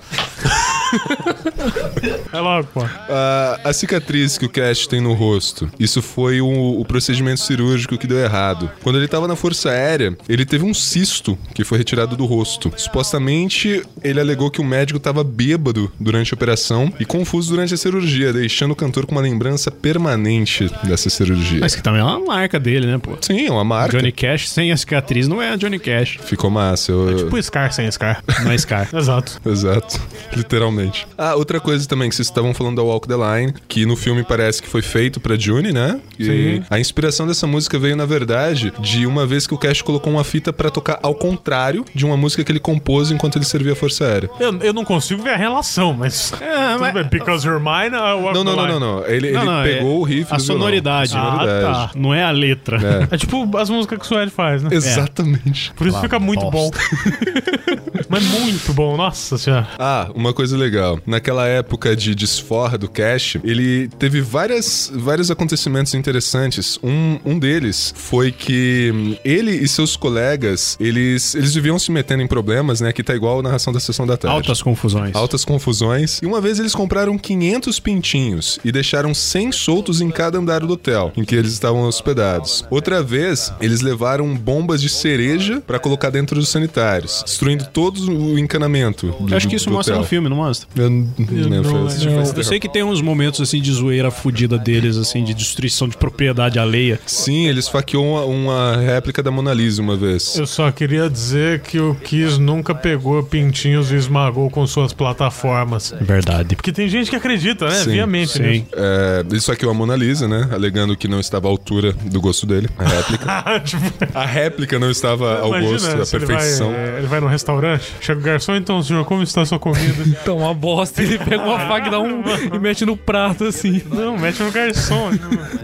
É 2.31 2.39
logo, 2.39 2.67
pô. 2.73 2.81
a, 3.09 3.59
a 3.63 3.73
cicatriz 3.73 4.37
que 4.37 4.45
o 4.45 4.49
Cash 4.49 4.87
tem 4.87 5.01
no 5.01 5.13
rosto, 5.13 5.69
isso 5.79 6.01
foi 6.01 6.41
o, 6.41 6.79
o 6.79 6.85
procedimento 6.85 7.41
cirúrgico 7.41 7.97
que 7.97 8.07
deu 8.07 8.19
errado. 8.19 8.69
Quando 8.83 8.97
ele 8.97 9.07
tava 9.07 9.27
na 9.27 9.35
Força 9.35 9.69
Aérea, 9.71 10.15
ele 10.29 10.45
teve 10.45 10.63
um 10.63 10.73
cisto 10.73 11.37
que 11.53 11.63
foi 11.63 11.77
retirado 11.77 12.15
do 12.15 12.25
rosto. 12.25 12.71
Supostamente, 12.77 13.81
ele 14.03 14.19
alegou 14.19 14.51
que 14.51 14.61
o 14.61 14.63
médico 14.65 14.99
tava 14.99 15.23
bêbado 15.23 15.91
durante 15.99 16.33
a 16.33 16.35
operação 16.35 16.93
e 16.99 17.05
confuso 17.17 17.49
durante 17.51 17.73
a 17.73 17.77
cirurgia, 17.77 18.33
deixando 18.33 18.71
o 18.71 18.75
cantor 18.75 19.05
com 19.05 19.13
uma 19.13 19.21
lembrança 19.21 19.71
permanente 19.71 20.69
dessa 20.83 21.09
cirurgia. 21.09 21.59
Mas 21.61 21.75
que 21.75 21.81
também 21.81 22.01
é 22.01 22.03
uma 22.03 22.19
marca 22.19 22.59
dele, 22.59 22.85
né, 22.87 22.97
pô? 22.97 23.17
Sim, 23.21 23.47
é 23.47 23.51
uma 23.51 23.63
marca. 23.63 23.97
Johnny 23.97 24.11
Cash 24.11 24.49
sem 24.49 24.71
a 24.71 24.77
cicatriz 24.77 25.27
não 25.27 25.41
é 25.41 25.51
a 25.51 25.55
Johnny 25.55 25.79
Cash. 25.79 26.17
Ficou 26.23 26.49
massa. 26.49 26.91
Eu, 26.91 27.15
Tipo 27.17 27.41
Scar 27.41 27.71
sem 27.73 27.89
Scar. 27.91 28.23
Não 28.43 28.51
é 28.51 28.57
Scar. 28.57 28.89
Exato. 28.93 29.39
Exato, 29.45 29.99
literalmente. 30.35 31.07
Ah, 31.17 31.35
outra 31.35 31.59
coisa 31.59 31.87
também 31.87 32.09
que 32.09 32.15
vocês 32.15 32.27
estavam 32.27 32.53
falando 32.53 32.75
da 32.77 32.83
Walk 32.83 33.07
the 33.07 33.15
Line, 33.15 33.53
que 33.67 33.85
no 33.85 33.95
filme 33.95 34.23
parece 34.23 34.61
que 34.61 34.67
foi 34.67 34.81
feito 34.81 35.19
pra 35.19 35.35
Juni, 35.37 35.71
né? 35.71 35.99
E 36.19 36.25
Sim. 36.25 36.63
a 36.69 36.79
inspiração 36.79 37.25
dessa 37.27 37.47
música 37.47 37.77
veio, 37.79 37.95
na 37.95 38.05
verdade, 38.05 38.71
de 38.79 39.05
uma 39.05 39.25
vez 39.25 39.47
que 39.47 39.53
o 39.53 39.57
Cash 39.57 39.81
colocou 39.81 40.11
uma 40.11 40.23
fita 40.23 40.51
pra 40.53 40.69
tocar 40.69 40.99
ao 41.01 41.15
contrário 41.15 41.85
de 41.93 42.05
uma 42.05 42.17
música 42.17 42.43
que 42.43 42.51
ele 42.51 42.59
compôs 42.59 43.11
enquanto 43.11 43.37
ele 43.37 43.45
servia 43.45 43.73
a 43.73 43.75
Força 43.75 44.05
Aérea. 44.05 44.29
Eu, 44.39 44.57
eu 44.59 44.73
não 44.73 44.83
consigo 44.85 45.21
ver 45.23 45.31
a 45.31 45.37
relação, 45.37 45.93
mas. 45.93 46.33
É, 46.45 46.77
mas- 46.77 46.93
bem, 46.93 47.04
Because 47.11 47.47
You're 47.47 47.59
Mine, 47.63 47.95
Walk 47.95 48.33
Não, 48.33 48.43
não, 48.43 48.51
the 48.55 48.61
não, 48.61 48.67
Line. 48.67 48.79
não, 48.79 48.79
não. 48.79 49.05
Ele, 49.05 49.31
Não, 49.31 49.41
ele 49.41 49.51
não, 49.51 49.63
pegou 49.63 49.91
é 49.91 49.99
o 49.99 50.03
riff 50.03 50.33
a 50.33 50.37
do 50.37 50.43
violão. 50.43 50.61
sonoridade. 50.61 51.17
A 51.17 51.21
sonoridade. 51.21 51.65
Ah, 51.65 51.89
tá. 51.93 51.99
Não 51.99 52.13
é 52.13 52.23
a 52.23 52.31
letra. 52.31 53.07
É 53.11 53.17
tipo 53.17 53.57
as 53.57 53.69
músicas 53.69 53.99
que 53.99 54.05
o 54.05 54.07
Suede 54.07 54.31
faz, 54.31 54.63
né? 54.63 54.69
Exatamente. 54.71 55.71
Por 55.75 55.87
isso 55.87 55.99
fica 56.01 56.19
muito 56.19 56.49
bom. 56.49 56.69
Mas 58.09 58.23
muito 58.23 58.73
bom, 58.73 58.95
nossa 58.97 59.37
senhora. 59.37 59.67
Ah, 59.79 60.09
uma 60.15 60.33
coisa 60.33 60.57
legal. 60.57 60.99
Naquela 61.05 61.47
época 61.47 61.95
de 61.95 62.13
desforra 62.15 62.77
do 62.77 62.87
Cash, 62.89 63.37
ele 63.43 63.87
teve 63.99 64.21
várias, 64.21 64.91
vários 64.93 65.31
acontecimentos 65.31 65.93
interessantes. 65.93 66.79
Um, 66.83 67.19
um 67.25 67.39
deles 67.39 67.93
foi 67.97 68.31
que 68.31 69.17
ele 69.23 69.51
e 69.51 69.67
seus 69.67 69.95
colegas, 69.95 70.77
eles, 70.79 71.35
eles 71.35 71.53
viviam 71.53 71.79
se 71.79 71.91
metendo 71.91 72.21
em 72.21 72.27
problemas, 72.27 72.81
né? 72.81 72.91
Que 72.93 73.03
tá 73.03 73.15
igual 73.15 73.39
a 73.39 73.43
narração 73.43 73.73
da 73.73 73.79
sessão 73.79 74.05
da 74.05 74.17
tarde. 74.17 74.35
Altas 74.35 74.61
confusões. 74.61 75.15
Altas 75.15 75.43
confusões. 75.45 76.19
E 76.21 76.25
uma 76.25 76.39
vez 76.41 76.59
eles 76.59 76.73
compraram 76.75 76.94
500 77.19 77.79
pintinhos 77.79 78.59
e 78.63 78.71
deixaram 78.71 79.13
100 79.13 79.51
soltos 79.51 80.01
em 80.01 80.09
cada 80.09 80.37
andar 80.37 80.61
do 80.61 80.71
hotel 80.73 81.11
em 81.17 81.23
que 81.23 81.35
eles 81.35 81.51
estavam 81.53 81.81
hospedados. 81.87 82.65
Outra 82.69 83.03
vez, 83.03 83.53
eles 83.59 83.81
levaram 83.81 84.33
bombas 84.35 84.81
de 84.81 84.89
cereja 84.89 85.61
pra 85.65 85.77
colocar 85.79 86.09
dentro 86.09 86.35
dos 86.39 86.49
sanitários, 86.49 87.21
destruindo 87.25 87.65
todo 87.65 87.99
o 88.11 88.39
encanamento. 88.39 89.07
do- 89.19 89.31
Eu 89.31 89.37
acho 89.37 89.47
que 89.47 89.55
isso 89.55 89.69
mostra 89.69 89.95
hotel. 89.95 90.03
no 90.03 90.07
filme, 90.07 90.29
não 90.29 90.37
mostra? 90.37 90.67
Eu 90.75 90.89
não 90.89 91.13
não 91.17 91.49
lembro. 91.49 91.89
foi- 91.89 92.39
Eu 92.39 92.43
sei 92.43 92.59
que 92.59 92.69
tem 92.69 92.83
uns 92.83 93.01
momentos 93.01 93.41
assim 93.41 93.61
de 93.61 93.71
zoeira 93.71 94.09
fudida 94.11 94.57
deles, 94.57 94.97
assim, 94.97 95.23
de 95.23 95.33
destruição 95.33 95.87
de 95.87 95.97
propriedade 95.97 96.57
alheia. 96.59 96.99
Sim, 97.05 97.47
ele 97.47 97.59
esfaqueou 97.59 98.05
uma, 98.05 98.23
uma 98.25 98.77
réplica 98.77 99.21
da 99.21 99.31
Mona 99.31 99.53
Lisa 99.53 99.81
uma 99.81 99.95
vez. 99.97 100.37
Eu 100.37 100.47
só 100.47 100.71
queria 100.71 101.09
dizer 101.09 101.59
que 101.61 101.79
o 101.79 101.95
Kiss 101.95 102.39
nunca 102.39 102.73
pegou 102.73 103.21
pintinhos 103.23 103.91
e 103.91 103.95
esmagou 103.95 104.49
com 104.49 104.65
suas 104.67 104.93
plataformas. 104.93 105.93
Verdade. 105.99 106.55
Porque 106.55 106.71
tem 106.71 106.84
gente 106.87 107.09
que 107.09 107.15
acredita, 107.15 107.65
né? 107.67 107.75
Sim, 107.75 107.91
Viamente. 107.91 108.31
sim. 108.33 108.41
nisso. 108.43 108.65
É, 108.75 109.23
ele 109.27 109.37
esfaqueou 109.37 109.71
a 109.71 109.73
Mona 109.73 109.95
Lisa, 109.95 110.27
né? 110.27 110.49
Alegando 110.51 110.95
que 110.95 111.07
não 111.07 111.19
estava 111.19 111.47
à 111.47 111.51
altura 111.51 111.93
do 111.93 112.19
gosto 112.21 112.45
dele. 112.45 112.69
A 112.77 112.83
réplica. 112.87 113.25
Tipo, 113.65 113.83
a 114.13 114.25
réplica 114.25 114.77
não 114.79 114.91
estava 114.91 115.39
ao 115.39 115.49
imagina 115.49 115.71
gosto, 115.71 116.01
à 116.01 116.05
se 116.05 116.15
ele 116.15 116.25
perfeição. 116.25 116.71
vai, 116.71 116.79
é, 116.79 116.97
ele 116.99 117.07
vai 117.07 117.19
no 117.19 117.27
restaurante, 117.27 117.91
chega 118.01 118.19
o 118.19 118.23
garçom, 118.23 118.55
então, 118.55 118.81
senhor, 118.83 119.03
como 119.05 119.23
está 119.23 119.41
a 119.41 119.45
sua 119.45 119.59
comida? 119.59 120.03
Então, 120.25 120.37
uma 120.37 120.53
bosta. 120.53 121.01
Ele 121.01 121.17
pega 121.19 121.43
uma 121.43 121.59
faca 121.59 121.87
e 121.87 121.91
dá 121.91 121.99
um. 121.99 122.23
e 122.53 122.59
mete 122.59 122.85
no 122.85 122.95
prato 122.97 123.43
assim. 123.45 123.81
Não, 123.91 124.17
mete 124.17 124.41
no 124.41 124.51
garçom. 124.51 125.11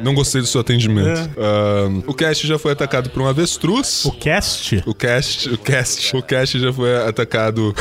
Não 0.04 0.14
gostei 0.14 0.42
do 0.42 0.48
seu 0.48 0.62
atendimento. 0.62 1.08
É. 1.38 1.44
Ahn, 1.44 2.04
o 2.06 2.14
Cast 2.14 2.46
já 2.46 2.60
foi 2.60 2.72
atacado 2.72 3.10
por 3.10 3.22
um 3.22 3.28
avestruz. 3.28 4.06
O 4.06 4.12
cast? 4.12 4.84
O 4.86 4.94
Cast, 4.94 5.50
o 5.50 5.58
Cast, 5.58 6.16
o 6.16 6.22
Cast 6.22 6.60
já 6.60 6.72
foi 6.74 6.96
atacado 6.98 7.74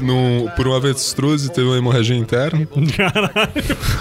num- 0.00 0.48
por 0.56 0.66
um 0.68 0.74
avestruz 0.74 1.44
e 1.44 1.50
teve 1.52 1.66
uma 1.66 1.76
hemorragia 1.76 2.16
interna. 2.16 2.66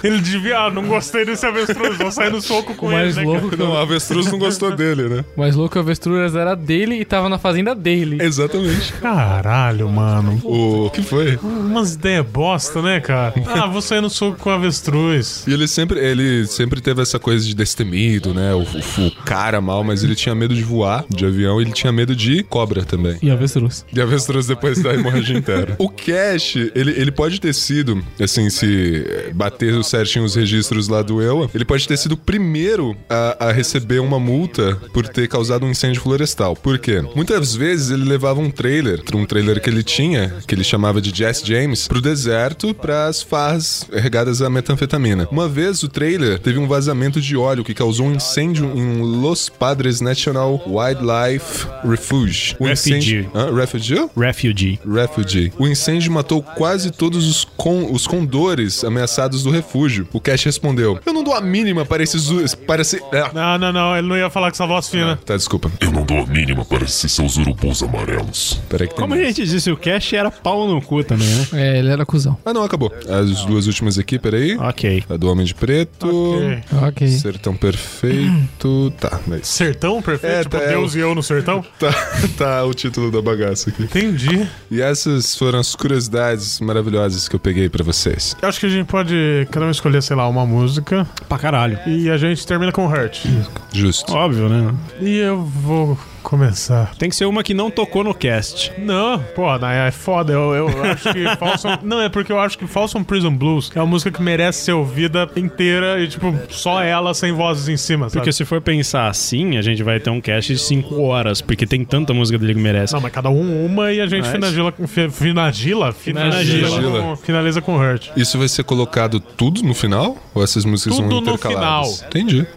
Ele 0.04 0.20
devia, 0.20 0.60
ah, 0.60 0.72
não 0.72 0.84
gostei 0.88 1.26
desse 1.26 1.46
avestruz, 1.46 1.98
vou 1.98 2.12
sair 2.12 2.32
no 2.32 2.42
soco 2.42 2.74
com 2.76 2.88
O 2.88 2.92
ele, 2.92 2.98
mais 3.02 3.16
né, 3.16 3.24
louco, 3.24 3.50
cara? 3.50 3.64
Não, 3.64 3.72
o 3.74 3.78
avestruz 3.78 4.32
não 4.32 4.40
gostou 4.40 4.76
dele, 4.76 5.04
né? 5.10 5.26
o 5.36 5.40
mais 5.40 5.56
louco 5.56 5.74
que 5.74 5.78
o 5.78 5.82
avestruz 5.82 6.36
era 6.36 6.56
dele 6.56 6.96
e 6.96 7.06
tava 7.06 7.30
na 7.30 7.38
fazenda 7.38 7.74
dele. 7.76 8.18
Exatamente. 8.22 8.94
Caralho, 8.94 9.90
mano. 9.90 10.40
O 10.44 10.90
que 10.92 11.02
foi? 11.02 11.38
Umas 11.44 11.94
ideias 11.96 12.26
bosta, 12.26 12.82
né, 12.82 13.00
cara? 13.00 13.34
Ah, 13.48 13.68
vou 13.68 13.82
sair 13.82 14.02
no 14.02 14.10
soco 14.10 14.38
com 14.38 14.50
avestruz. 14.50 15.44
E 15.48 15.54
ele 15.54 15.68
sempre, 15.68 16.00
ele 16.00 16.46
sempre 16.48 16.80
teve 16.82 17.02
essa 17.02 17.20
coisa 17.20 17.46
de 17.46 17.56
destemido, 17.56 18.34
né? 18.34 18.54
O, 18.54 18.60
o- 18.62 19.08
o 19.08 19.12
cara 19.26 19.60
mal, 19.62 19.84
mas 19.84 20.04
ele 20.04 20.16
tinha 20.16 20.34
medo 20.36 20.54
de 20.54 20.64
voar 20.64 21.06
de 21.10 21.26
avião 21.26 21.60
e 21.60 21.64
ele 21.64 21.72
tinha 21.72 21.92
medo 21.92 22.16
de 22.16 22.44
cobra 22.44 22.84
também. 22.84 23.18
E 23.22 23.30
avestruz. 23.32 23.86
De 23.92 24.02
avestruz 24.02 24.48
depois 24.48 24.82
da 24.82 24.94
hemorragia 24.94 25.38
interna. 25.38 25.76
O 25.78 25.87
o 25.88 25.90
Cash, 25.90 26.56
ele, 26.76 26.92
ele 26.92 27.12
pode 27.12 27.40
ter 27.40 27.54
sido, 27.54 28.04
assim, 28.20 28.50
se 28.50 29.32
bater 29.34 29.82
certinho 29.84 30.26
os 30.26 30.36
registros 30.36 30.88
lá 30.88 31.02
do 31.02 31.22
EUA, 31.22 31.50
ele 31.56 31.64
pode 31.64 31.88
ter 31.88 31.98
sido 31.98 32.14
o 32.14 32.18
primeiro 32.18 32.96
a, 33.10 33.48
a 33.48 33.52
receber 33.52 34.00
uma 34.00 34.20
multa 34.20 34.76
por 34.94 35.08
ter 35.08 35.28
causado 35.28 35.66
um 35.66 35.72
incêndio 35.72 36.02
florestal. 36.02 36.56
Por 36.56 36.78
quê? 36.78 37.02
Muitas 37.16 37.56
vezes 37.56 37.92
ele 37.92 38.04
levava 38.04 38.40
um 38.40 38.52
trailer, 38.52 39.02
um 39.14 39.26
trailer 39.26 39.62
que 39.62 39.70
ele 39.70 39.84
tinha, 39.84 40.34
que 40.46 40.54
ele 40.54 40.64
chamava 40.64 41.02
de 41.02 41.16
Jess 41.16 41.42
James, 41.44 41.88
pro 41.88 42.02
deserto 42.02 42.74
para 42.74 43.06
as 43.06 43.22
farras 43.22 43.88
regadas 43.92 44.42
a 44.42 44.50
metanfetamina. 44.50 45.28
Uma 45.32 45.48
vez 45.48 45.84
o 45.84 45.88
trailer 45.88 46.40
teve 46.40 46.60
um 46.60 46.68
vazamento 46.68 47.22
de 47.22 47.38
óleo 47.38 47.64
que 47.64 47.74
causou 47.74 48.08
um 48.08 48.16
incêndio 48.16 48.66
em 48.76 49.02
Los 49.02 49.48
Padres 49.48 50.02
National 50.02 50.62
Wildlife 50.68 51.66
Refuge. 51.88 52.56
O 52.60 52.66
Refugee. 52.66 52.98
incêndio... 52.98 53.32
Hã? 53.34 53.56
Refugee? 53.56 54.10
Refugee. 54.18 54.80
Refugee. 54.86 55.54
O 55.58 55.68
incêndio 55.68 55.77
matou 56.10 56.42
quase 56.42 56.92
todos 56.92 57.28
os, 57.28 57.46
con- 57.58 57.90
os 57.92 58.06
condores 58.08 58.84
ameaçados 58.84 59.44
do 59.44 59.50
refúgio. 59.52 60.08
O 60.14 60.20
Cash 60.20 60.44
respondeu: 60.46 61.00
Eu 61.06 61.14
não 61.14 61.24
dou 61.24 61.34
a 61.34 61.42
mínima 61.42 61.86
para 61.86 62.04
esses. 62.04 62.28
Para 62.56 62.82
esse. 62.82 63.02
É. 63.12 63.32
Não, 63.34 63.58
não, 63.58 63.74
não, 63.74 63.98
ele 63.98 64.08
não 64.08 64.18
ia 64.18 64.30
falar 64.30 64.50
com 64.50 64.56
essa 64.56 64.68
voz 64.68 64.88
fina. 64.90 65.18
Tá, 65.26 65.36
desculpa. 65.36 65.72
Eu 65.80 65.92
não 65.92 66.04
dou 66.04 66.20
a 66.20 66.26
mínima 66.26 66.64
para 66.66 66.84
esses 66.86 67.12
seus 67.12 67.38
urubus 67.38 67.84
amarelos. 67.84 68.60
Peraí 68.70 68.88
que 68.88 68.94
tem 68.96 69.02
Como 69.02 69.14
a 69.14 69.18
mais. 69.18 69.36
gente 69.36 69.48
disse, 69.50 69.72
o 69.72 69.78
Cash 69.78 70.14
era 70.14 70.30
pau 70.32 70.68
no 70.68 70.82
cu 70.82 71.04
também, 71.04 71.28
né? 71.28 71.48
É, 71.54 71.80
ele 71.80 71.90
era 71.90 72.06
cuzão. 72.06 72.38
Ah, 72.46 72.54
não, 72.54 72.64
acabou. 72.64 72.92
As 73.10 73.46
duas 73.46 73.68
últimas 73.68 73.98
aqui, 74.00 74.18
peraí. 74.20 74.56
Ok. 74.58 75.04
A 75.10 75.18
do 75.18 75.30
Homem 75.30 75.46
de 75.46 75.54
Preto. 75.56 76.08
Ok. 76.36 76.64
Ok. 76.88 77.08
Sertão 77.08 77.56
Perfeito. 77.56 78.94
Tá, 79.00 79.20
mas. 79.28 79.48
Sertão 79.48 80.02
perfeito? 80.02 80.34
É, 80.34 80.44
tipo 80.44 80.58
tá, 80.58 80.64
é 80.64 80.68
Deus 80.70 80.94
o- 80.94 80.98
e 80.98 81.02
eu 81.02 81.14
no 81.16 81.24
sertão? 81.24 81.64
Tá, 81.78 81.94
tá 82.38 82.66
o 82.66 82.74
título 82.74 83.12
da 83.12 83.22
bagaça 83.22 83.70
aqui. 83.70 83.84
Entendi. 83.84 84.48
E 84.72 84.82
essas 84.82 85.36
foram 85.36 85.60
as 85.60 85.67
curiosidades 85.76 86.60
maravilhosas 86.60 87.28
que 87.28 87.36
eu 87.36 87.40
peguei 87.40 87.70
pra 87.70 87.84
vocês. 87.84 88.36
Eu 88.42 88.48
acho 88.50 88.60
que 88.60 88.66
a 88.66 88.70
gente 88.70 88.88
pode 88.88 89.48
cada 89.52 89.66
um 89.66 89.72
escolher, 89.72 90.02
sei 90.02 90.16
lá, 90.16 90.28
uma 90.28 90.46
música 90.46 91.08
Pra 91.28 91.38
caralho. 91.38 91.80
e 91.88 92.10
a 92.10 92.18
gente 92.18 92.46
termina 92.46 92.72
com 92.72 92.86
Hurt. 92.88 93.26
Justo. 93.74 94.14
Óbvio, 94.14 94.50
né? 94.50 94.74
E 95.00 95.18
eu 95.18 95.44
vou 95.44 95.98
começar. 96.28 96.92
Tem 97.00 97.10
que 97.10 97.16
ser 97.16 97.24
uma 97.26 97.42
que 97.42 97.54
não 97.54 97.72
tocou 97.72 98.04
no 98.04 98.14
cast. 98.14 98.74
Não, 98.78 99.18
pô, 99.34 99.48
é 99.56 99.92
foda. 99.92 100.34
Eu, 100.34 100.54
eu 100.54 100.84
acho 100.84 101.14
que. 101.14 101.24
Não, 101.84 102.02
é 102.02 102.10
porque 102.10 102.32
eu 102.32 102.40
acho 102.40 102.58
que 102.58 102.68
Folsom 102.68 103.04
Prison 103.04 103.34
Blues 103.34 103.72
é 103.74 103.80
uma 103.80 103.86
música 103.86 104.12
que 104.12 104.22
merece 104.22 104.66
ser 104.66 104.74
ouvida 104.74 105.30
inteira 105.38 106.00
e, 106.02 106.08
tipo, 106.08 106.34
só 106.50 106.82
ela 106.84 107.14
sem 107.14 107.32
vozes 107.32 107.70
em 107.70 107.78
cima, 107.78 108.10
sabe? 108.10 108.20
Porque 108.20 108.32
se 108.32 108.44
for 108.44 108.60
pensar 108.60 109.08
assim, 109.08 109.58
a 109.58 109.62
gente 109.62 109.82
vai 109.84 110.00
ter 110.00 110.10
um 110.10 110.20
cast 110.20 110.54
de 110.54 110.60
5 110.60 111.00
horas, 111.02 111.40
porque 111.42 111.66
tem 111.66 111.86
tanta 111.86 112.14
música 112.14 112.38
dele 112.38 112.56
que 112.56 112.60
merece. 112.60 112.94
Não, 112.94 113.02
mas 113.02 113.12
cada 113.12 113.30
um 113.30 113.66
uma 113.66 113.92
e 113.94 114.02
a 114.02 114.08
gente 114.08 114.28
finagila 114.28 114.74
Finagila? 115.12 115.94
Finagila. 115.94 116.44
Finagila. 116.44 117.02
com- 117.02 117.16
Finaliza 117.16 117.62
com 117.62 117.78
Hurt. 117.78 118.10
Isso 118.18 118.38
vai 118.38 118.48
ser 118.48 118.64
colocado 118.64 119.20
tudo 119.20 119.62
no 119.64 119.74
final? 119.74 120.18
Ou 120.34 120.44
essas 120.44 120.66
músicas 120.66 120.98
Tudo 120.98 121.10
vão 121.10 121.22
no 121.22 121.34
intercaladas? 121.34 121.98
final. 121.98 122.10
Entendi. 122.10 122.48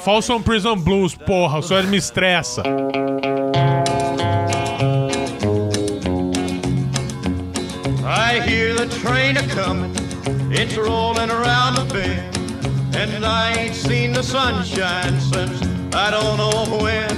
Folsom 0.00 0.40
Prison 0.40 0.76
Blues, 0.76 1.14
porra, 1.14 1.58
o 1.58 1.62
senhor 1.62 1.84
me 1.84 1.96
estressa. 1.96 2.62
I 8.04 8.40
hear 8.46 8.72
the 8.72 8.86
train 9.00 9.36
a 9.36 9.42
comin', 9.48 9.92
it's 10.52 10.76
rolling 10.76 11.28
around 11.28 11.74
the 11.74 11.84
bend, 11.92 12.36
and 12.94 13.26
I 13.26 13.52
ain't 13.54 13.74
seen 13.74 14.12
the 14.12 14.22
sunshine 14.22 15.20
since 15.20 15.60
I 15.92 16.12
don't 16.12 16.36
know 16.36 16.78
when. 16.80 17.10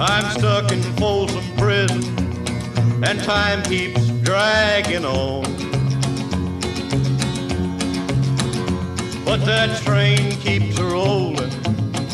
I'm 0.00 0.38
stuck 0.38 0.70
in 0.70 0.80
Folsom 0.94 1.44
Prison, 1.56 2.04
and 3.02 3.20
time 3.24 3.60
keeps 3.64 4.06
dragging 4.22 5.04
on. 5.04 5.42
But 9.24 9.44
that 9.46 9.82
train 9.82 10.30
keeps 10.36 10.78
rolling 10.78 11.50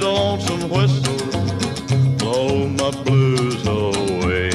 That 0.00 0.06
lonesome 0.06 0.68
whistle 0.70 2.16
blow 2.18 2.66
my 2.68 2.90
blues 3.04 3.66
away. 3.66 4.50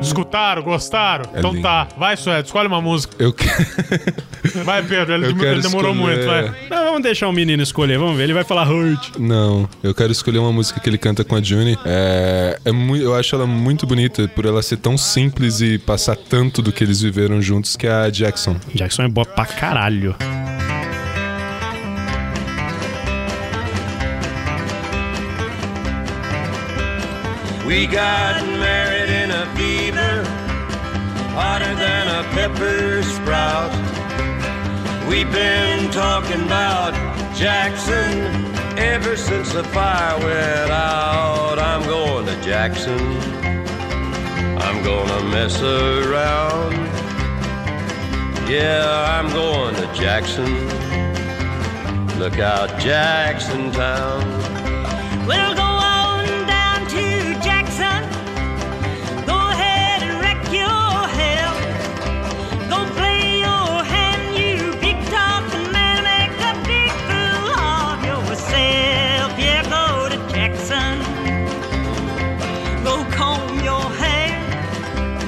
Escutaram, 0.00 0.62
gostaram? 0.62 1.24
então 1.34 1.50
lindo. 1.50 1.62
tá. 1.62 1.88
Vai, 1.96 2.16
Suede, 2.16 2.46
escolhe 2.46 2.68
uma 2.68 2.80
música. 2.80 3.14
Eu. 3.18 3.34
Vai, 4.64 4.82
Pedro, 4.82 5.14
ele, 5.14 5.26
ele 5.26 5.32
demorou 5.62 5.92
escolher- 5.92 5.94
muito, 5.94 6.26
vai. 6.26 6.63
Vamos 6.94 7.06
deixar 7.06 7.26
o 7.26 7.32
menino 7.32 7.60
escolher, 7.60 7.98
vamos 7.98 8.16
ver. 8.16 8.22
Ele 8.22 8.32
vai 8.32 8.44
falar 8.44 8.70
Hurt. 8.70 9.18
Não, 9.18 9.68
eu 9.82 9.92
quero 9.92 10.12
escolher 10.12 10.38
uma 10.38 10.52
música 10.52 10.78
que 10.78 10.88
ele 10.88 10.96
canta 10.96 11.24
com 11.24 11.34
a 11.34 11.42
Juni. 11.42 11.76
É, 11.84 12.56
é 12.64 12.70
muito, 12.70 13.02
eu 13.02 13.12
acho 13.16 13.34
ela 13.34 13.48
muito 13.48 13.84
bonita 13.84 14.28
por 14.28 14.46
ela 14.46 14.62
ser 14.62 14.76
tão 14.76 14.96
simples 14.96 15.60
e 15.60 15.76
passar 15.76 16.14
tanto 16.14 16.62
do 16.62 16.70
que 16.70 16.84
eles 16.84 17.00
viveram 17.00 17.42
juntos, 17.42 17.74
que 17.74 17.88
é 17.88 17.92
a 17.92 18.08
Jackson. 18.10 18.54
Jackson 18.72 19.02
é 19.02 19.08
boa 19.08 19.26
pra 19.26 19.44
caralho. 19.44 20.14
We 27.66 27.86
got 27.86 28.40
married 28.60 29.10
in 29.10 29.32
a 29.32 29.46
fever, 29.56 30.22
hotter 31.34 31.74
than 31.74 32.20
a 32.20 32.22
pepper 32.36 33.02
sprout. 33.02 33.83
We've 35.08 35.30
been 35.30 35.90
talking 35.90 36.42
about 36.42 36.92
Jackson 37.36 38.54
ever 38.78 39.16
since 39.16 39.52
the 39.52 39.62
fire 39.64 40.18
went 40.18 40.70
out. 40.70 41.58
I'm 41.58 41.82
going 41.82 42.26
to 42.26 42.40
Jackson. 42.42 42.98
I'm 44.58 44.82
gonna 44.82 45.24
mess 45.24 45.60
around. 45.62 46.74
Yeah, 48.48 49.18
I'm 49.18 49.30
going 49.32 49.74
to 49.76 49.86
Jackson. 49.94 50.52
Look 52.18 52.38
out, 52.38 52.78
Jackson 52.80 53.72
Town. 53.72 54.24
We'll 55.26 55.54
go 55.54 55.73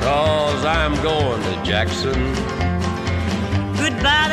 cause 0.00 0.64
I'm 0.64 0.94
going 1.02 1.42
to 1.42 1.62
Jackson. 1.62 2.34
Goodbye, 3.76 4.29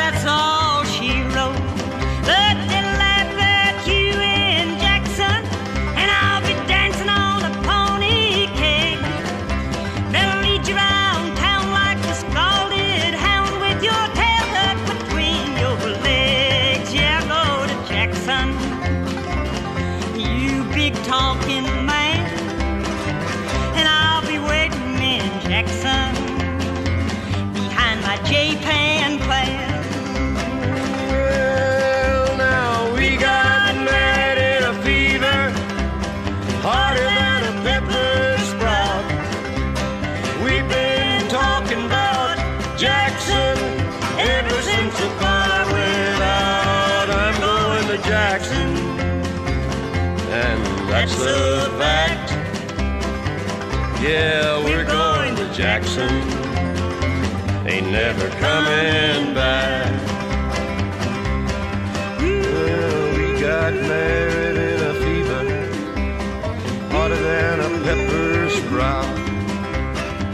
the 51.18 51.74
fact. 51.78 52.30
Yeah, 54.00 54.62
we're 54.64 54.84
going 54.84 55.34
to 55.36 55.52
Jackson. 55.52 56.08
Ain't 57.66 57.90
never 57.90 58.28
coming 58.40 59.34
back. 59.34 59.92
Well, 62.18 63.16
we 63.16 63.40
got 63.40 63.74
married 63.74 64.56
in 64.56 64.80
a 64.80 64.94
fever, 65.02 65.44
harder 66.92 67.16
than 67.16 67.60
a 67.60 67.84
pepper 67.84 68.50
sprout. 68.50 69.17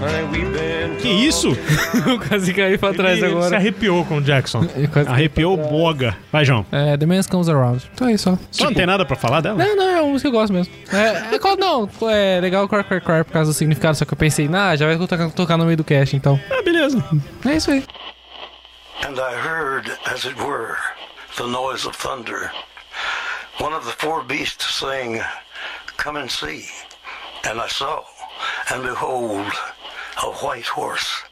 Honey, 0.04 0.22
we've 0.30 0.50
been 0.52 0.96
Que 0.98 1.08
isso? 1.08 1.48
Eu 2.06 2.18
quase 2.18 2.52
caí 2.52 2.76
pra 2.78 2.92
trás 2.94 3.18
Ele 3.18 3.28
se 3.28 3.32
agora. 3.36 3.56
arrepiou 3.56 4.04
com 4.04 4.18
o 4.18 4.20
Jackson. 4.20 4.64
Quase- 4.92 5.08
Arrepiou 5.08 5.56
boga. 5.56 6.16
Vai, 6.32 6.44
João. 6.44 6.64
É, 6.72 6.96
The 6.96 7.06
Man 7.06 7.22
Comes 7.30 7.48
Around. 7.48 7.90
Então 7.94 8.08
é 8.08 8.12
isso, 8.12 8.24
só. 8.24 8.38
Só 8.50 8.64
não 8.64 8.74
tem 8.74 8.86
nada 8.86 9.04
pra 9.04 9.16
falar 9.16 9.40
dela? 9.40 9.56
Não, 9.62 9.76
não, 9.76 9.88
é 9.88 10.00
uma 10.02 10.12
música 10.12 10.30
que 10.30 10.36
eu 10.36 10.40
gosto 10.40 10.52
mesmo. 10.52 10.72
É, 10.92 11.34
é 11.34 11.38
qual- 11.38 11.56
não, 11.56 11.88
é 12.10 12.40
legal 12.40 12.64
o 12.64 12.68
Cry 12.68 12.84
Cry 12.84 13.00
Cry 13.00 13.24
por 13.24 13.32
causa 13.32 13.50
do 13.50 13.54
significado, 13.54 13.96
só 13.96 14.04
que 14.04 14.12
eu 14.12 14.16
pensei, 14.18 14.48
nah, 14.48 14.74
já 14.76 14.86
vai 14.86 14.96
tocar, 14.98 15.30
tocar 15.30 15.56
no 15.56 15.64
meio 15.64 15.76
do 15.76 15.84
cast, 15.84 16.14
então. 16.16 16.38
Ah, 16.50 16.62
beleza. 16.62 17.02
É 17.46 17.56
isso 17.56 17.70
aí. 17.70 17.84
And 19.06 19.14
I 19.18 19.34
heard, 19.46 19.90
as 20.06 20.24
it 20.24 20.34
were, 20.40 20.74
the 21.36 21.44
noise 21.46 21.86
of 21.86 21.96
thunder. 21.98 22.50
One 23.60 23.74
of 23.74 23.86
the 23.86 23.92
four 23.98 24.24
beasts 24.24 24.78
saying, 24.80 25.20
Come 26.02 26.18
and 26.18 26.28
see. 26.28 26.64
And 27.44 27.60
I 27.60 27.68
saw, 27.68 28.02
and 28.72 28.80
behold, 28.82 29.52
a 30.22 30.30
white 30.42 30.66
horse. 30.66 31.22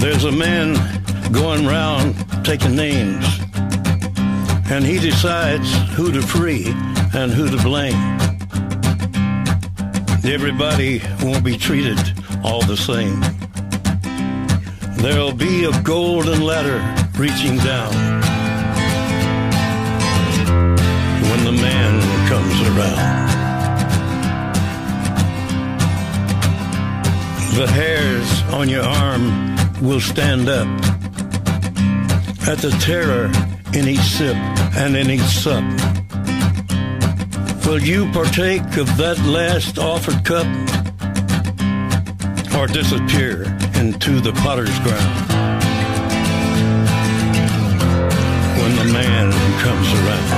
There's 0.00 0.24
a 0.24 0.32
man 0.32 0.74
going 1.32 1.66
round 1.66 2.14
taking 2.44 2.74
names, 2.74 3.24
and 4.70 4.84
he 4.84 4.98
decides 4.98 5.72
who 5.90 6.10
to 6.10 6.22
free 6.22 6.66
and 7.14 7.30
who 7.30 7.48
to 7.48 7.62
blame. 7.62 8.18
Everybody 10.24 11.00
won't 11.22 11.44
be 11.44 11.56
treated 11.56 11.98
all 12.42 12.62
the 12.62 12.76
same. 12.76 13.20
There'll 14.96 15.32
be 15.32 15.64
a 15.64 15.82
golden 15.82 16.42
ladder 16.42 16.99
reaching 17.20 17.58
down 17.58 17.92
when 21.28 21.44
the 21.44 21.52
man 21.52 22.00
comes 22.30 22.60
around. 22.68 23.28
The 27.58 27.66
hairs 27.66 28.42
on 28.54 28.70
your 28.70 28.84
arm 28.84 29.54
will 29.82 30.00
stand 30.00 30.48
up 30.48 30.66
at 32.48 32.56
the 32.64 32.74
terror 32.80 33.26
in 33.74 33.86
each 33.86 34.00
sip 34.00 34.36
and 34.78 34.96
in 34.96 35.10
each 35.10 35.20
sup. 35.20 35.62
Will 37.66 37.82
you 37.82 38.10
partake 38.12 38.78
of 38.78 38.96
that 38.96 39.18
last 39.26 39.78
offered 39.78 40.24
cup 40.24 40.46
or 42.56 42.66
disappear 42.66 43.42
into 43.74 44.22
the 44.22 44.32
potter's 44.42 44.78
ground 44.78 45.39
the 48.80 48.92
man 48.92 49.28
comes 49.60 49.88
around? 49.92 50.28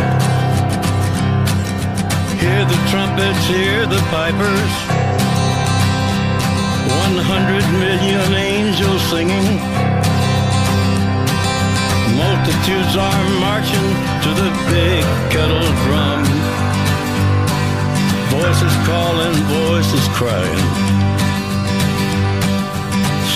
Hear 2.42 2.64
the 2.66 2.80
trumpets, 2.90 3.44
hear 3.46 3.86
the 3.86 4.02
pipers. 4.10 4.72
One 6.90 7.18
hundred 7.22 7.62
million 7.78 8.34
angels 8.34 9.02
singing. 9.14 9.46
Multitudes 12.18 12.94
are 12.98 13.24
marching 13.38 13.88
to 14.24 14.30
the 14.34 14.50
big 14.74 15.04
kettle 15.30 15.70
drum. 15.86 16.24
Voices 18.34 18.74
calling, 18.90 19.34
voices 19.54 20.06
crying. 20.18 20.66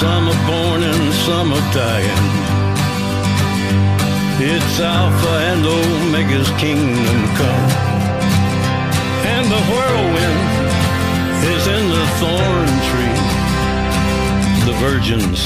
Some 0.01 0.25
are 0.35 0.43
born 0.51 0.83
and 0.83 1.15
some 1.27 1.53
are 1.53 1.67
dying. 1.73 2.56
It's 4.39 4.81
Alpha 4.81 5.29
and 5.49 5.65
Omega's 5.65 6.51
kingdom 6.61 7.25
come. 7.37 7.71
And 9.25 9.47
the 9.51 9.63
whirlwind 9.73 10.43
is 11.57 11.67
in 11.67 11.89
the 11.89 12.07
thorn 12.21 12.69
tree. 12.91 13.21
The 14.67 14.77
virgins 14.79 15.41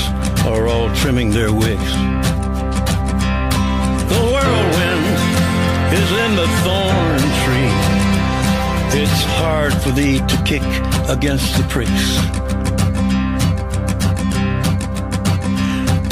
are 0.45 0.67
all 0.67 0.93
trimming 0.97 1.31
their 1.31 1.53
wicks. 1.53 1.93
The 4.11 4.23
whirlwind 4.33 5.07
is 5.95 6.11
in 6.25 6.35
the 6.35 6.49
thorn 6.65 7.23
tree. 7.45 7.73
It's 9.01 9.23
hard 9.39 9.73
for 9.73 9.93
thee 9.93 10.19
to 10.19 10.43
kick 10.45 10.67
against 11.09 11.57
the 11.57 11.63
pricks. 11.69 12.19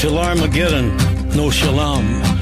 Till 0.00 0.16
Armageddon, 0.16 0.96
no 1.34 1.50
shalom, 1.50 2.38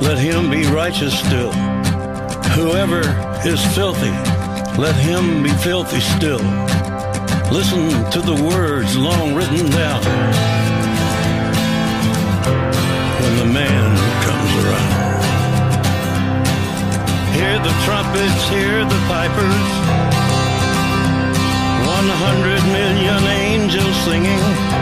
let 0.00 0.18
him 0.18 0.50
be 0.50 0.64
righteous 0.66 1.18
still. 1.18 1.52
Whoever 2.54 3.00
is 3.46 3.60
filthy, 3.74 4.10
let 4.80 4.94
him 4.96 5.42
be 5.42 5.50
filthy 5.50 6.00
still. 6.00 6.42
Listen 7.50 7.90
to 8.10 8.20
the 8.20 8.34
words 8.48 8.96
long 8.96 9.34
written 9.34 9.70
down 9.70 10.02
when 13.20 13.36
the 13.36 13.46
man 13.52 13.96
comes 14.26 14.52
around. 14.64 14.92
Hear 17.34 17.58
the 17.58 17.74
trumpets, 17.84 18.48
hear 18.48 18.84
the 18.84 19.00
pipers. 19.08 19.68
One 21.86 22.08
hundred 22.24 22.62
million 22.72 23.22
angels 23.24 23.96
singing. 24.04 24.81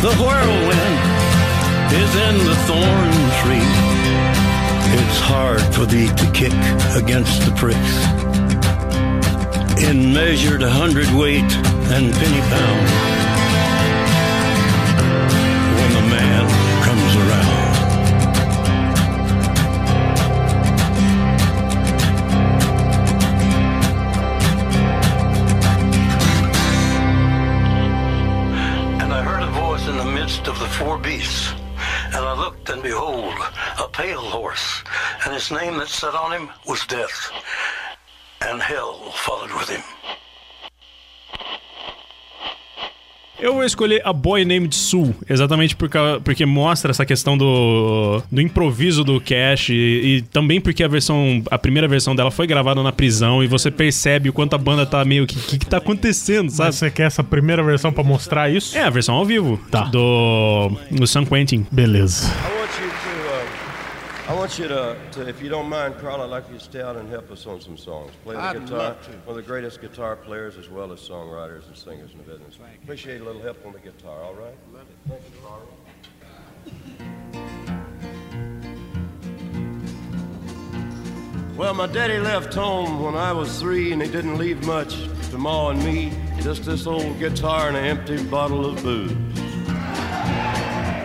The 0.00 0.14
whirlwind 0.16 1.00
is 1.92 2.14
in 2.16 2.38
the 2.46 2.54
thorn 2.64 3.12
tree. 3.42 3.70
It's 4.98 5.18
hard 5.20 5.60
for 5.74 5.84
thee 5.84 6.06
to 6.08 6.30
kick 6.32 6.54
against 6.96 7.42
the 7.44 7.52
pricks. 7.54 7.94
In 9.84 10.14
measured 10.14 10.62
hundredweight 10.62 11.52
and 11.92 12.14
penny 12.14 12.40
pound. 12.48 13.09
Pale 34.00 34.16
horse, 34.32 34.82
and 35.26 35.34
his 35.34 35.50
name 35.50 35.76
that 35.78 35.88
sat 35.88 36.14
on 36.14 36.32
him 36.32 36.48
was 36.66 36.86
Death. 36.86 37.30
And 38.40 38.62
hell 38.62 39.12
followed 39.12 39.52
with 39.52 39.68
him. 39.68 39.82
Eu 43.38 43.54
vou 43.54 43.64
escolher 43.64 44.02
a 44.04 44.12
Boy 44.12 44.44
Named 44.44 44.74
Sue, 44.74 45.14
exatamente 45.28 45.74
por 45.74 45.88
cau- 45.88 46.20
porque 46.22 46.44
mostra 46.44 46.90
essa 46.90 47.06
questão 47.06 47.38
do, 47.38 48.22
do 48.30 48.38
improviso 48.40 49.02
do 49.02 49.18
Cash 49.18 49.70
e, 49.70 49.74
e 50.18 50.22
também 50.30 50.60
porque 50.60 50.84
a 50.84 50.88
versão, 50.88 51.42
a 51.50 51.58
primeira 51.58 51.88
versão 51.88 52.14
dela 52.14 52.30
foi 52.30 52.46
gravada 52.46 52.82
na 52.82 52.92
prisão 52.92 53.42
e 53.42 53.46
você 53.46 53.70
percebe 53.70 54.28
o 54.28 54.32
quanto 54.32 54.54
a 54.54 54.58
banda 54.58 54.84
tá 54.84 55.02
meio 55.06 55.26
que, 55.26 55.36
que, 55.40 55.58
que 55.58 55.64
tá 55.66 55.78
acontecendo, 55.78 56.50
sabe? 56.50 56.68
Mas 56.68 56.74
você 56.76 56.90
quer 56.90 57.04
essa 57.06 57.24
primeira 57.24 57.62
versão 57.62 57.90
pra 57.90 58.04
mostrar 58.04 58.50
isso? 58.50 58.76
É, 58.76 58.82
a 58.82 58.90
versão 58.90 59.14
ao 59.14 59.24
vivo 59.24 59.58
do, 59.90 60.72
do 60.90 61.06
San 61.06 61.24
Quentin. 61.24 61.66
Beleza. 61.72 62.30
Want 64.40 64.58
you 64.58 64.68
to, 64.68 64.96
to, 65.12 65.28
if 65.28 65.42
you 65.42 65.50
don't 65.50 65.68
mind, 65.68 65.94
Carl, 65.98 66.22
I'd 66.22 66.30
like 66.30 66.48
you 66.48 66.56
to 66.56 66.64
stay 66.64 66.80
out 66.80 66.96
and 66.96 67.06
help 67.10 67.30
us 67.30 67.44
on 67.46 67.60
some 67.60 67.76
songs. 67.76 68.10
Play 68.24 68.36
the 68.36 68.40
I'd 68.40 68.60
guitar. 68.60 68.78
love 68.78 69.02
to. 69.04 69.10
One 69.10 69.28
of 69.28 69.36
the 69.36 69.42
greatest 69.42 69.82
guitar 69.82 70.16
players 70.16 70.56
as 70.56 70.70
well 70.70 70.92
as 70.92 71.00
songwriters 71.00 71.66
and 71.66 71.76
singers 71.76 72.12
in 72.12 72.18
the 72.18 72.24
business. 72.24 72.56
Appreciate 72.82 73.20
a 73.20 73.24
little 73.24 73.42
help 73.42 73.58
on 73.66 73.74
the 73.74 73.78
guitar, 73.80 74.22
all 74.22 74.32
right? 74.32 74.54
Love 74.72 74.86
it. 74.88 74.96
Thank 75.10 75.20
you, 75.26 75.32
Carl. 75.44 75.68
Well, 81.54 81.74
my 81.74 81.86
daddy 81.86 82.18
left 82.18 82.54
home 82.54 83.02
when 83.02 83.16
I 83.16 83.32
was 83.32 83.60
three, 83.60 83.92
and 83.92 84.00
he 84.00 84.10
didn't 84.10 84.38
leave 84.38 84.64
much 84.64 85.06
to 85.32 85.36
Ma 85.36 85.68
and 85.68 85.84
me. 85.84 86.14
Just 86.40 86.64
this 86.64 86.86
old 86.86 87.18
guitar 87.18 87.68
and 87.68 87.76
an 87.76 87.84
empty 87.84 88.24
bottle 88.24 88.64
of 88.64 88.82
booze. 88.82 89.12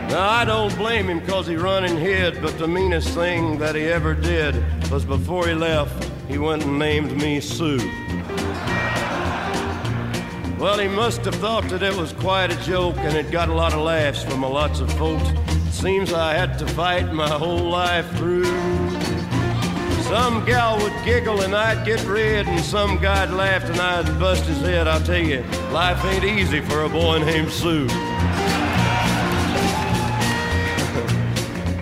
Now, 0.09 0.29
I 0.29 0.45
don't 0.45 0.75
blame 0.77 1.09
him 1.09 1.19
because 1.19 1.47
he 1.47 1.55
run 1.55 1.83
and 1.83 1.97
hid, 1.97 2.41
but 2.41 2.57
the 2.57 2.67
meanest 2.67 3.09
thing 3.09 3.57
that 3.59 3.75
he 3.75 3.83
ever 3.83 4.13
did 4.13 4.55
was 4.89 5.03
before 5.03 5.47
he 5.47 5.53
left, 5.53 6.09
he 6.27 6.37
went 6.37 6.63
and 6.63 6.79
named 6.79 7.11
me 7.21 7.39
Sue. 7.39 7.77
Well, 10.57 10.79
he 10.79 10.87
must 10.87 11.25
have 11.25 11.35
thought 11.35 11.67
that 11.69 11.83
it 11.83 11.95
was 11.95 12.13
quite 12.13 12.51
a 12.51 12.63
joke, 12.63 12.95
and 12.97 13.15
it 13.15 13.29
got 13.29 13.49
a 13.49 13.53
lot 13.53 13.73
of 13.73 13.81
laughs 13.81 14.23
from 14.23 14.43
a 14.43 14.49
lots 14.49 14.79
of 14.79 14.91
folks. 14.93 15.27
Seems 15.69 16.13
I 16.13 16.33
had 16.33 16.57
to 16.59 16.67
fight 16.67 17.11
my 17.11 17.29
whole 17.29 17.69
life 17.69 18.09
through. 18.17 18.45
Some 20.05 20.45
gal 20.45 20.77
would 20.81 20.93
giggle 21.03 21.41
and 21.41 21.53
I'd 21.55 21.85
get 21.85 22.05
red, 22.05 22.47
and 22.47 22.63
some 22.63 22.99
guy'd 22.99 23.31
laugh 23.31 23.63
and 23.65 23.79
I'd 23.81 24.19
bust 24.19 24.45
his 24.45 24.61
head. 24.61 24.87
I'll 24.87 25.01
tell 25.01 25.21
you, 25.21 25.43
life 25.71 26.03
ain't 26.05 26.23
easy 26.23 26.61
for 26.61 26.83
a 26.83 26.89
boy 26.89 27.19
named 27.19 27.51
Sue. 27.51 27.87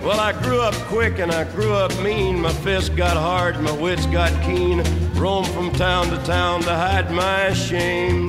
Well, 0.03 0.19
I 0.19 0.33
grew 0.43 0.59
up 0.59 0.73
quick 0.89 1.19
and 1.19 1.31
I 1.31 1.45
grew 1.45 1.71
up 1.71 1.97
mean. 2.03 2.41
My 2.41 2.51
fists 2.51 2.89
got 2.89 3.15
hard, 3.15 3.61
my 3.61 3.71
wits 3.71 4.05
got 4.07 4.33
keen. 4.43 4.83
Roamed 5.13 5.47
from 5.47 5.71
town 5.71 6.09
to 6.09 6.17
town 6.25 6.61
to 6.63 6.75
hide 6.75 7.09
my 7.09 7.53
shame. 7.53 8.27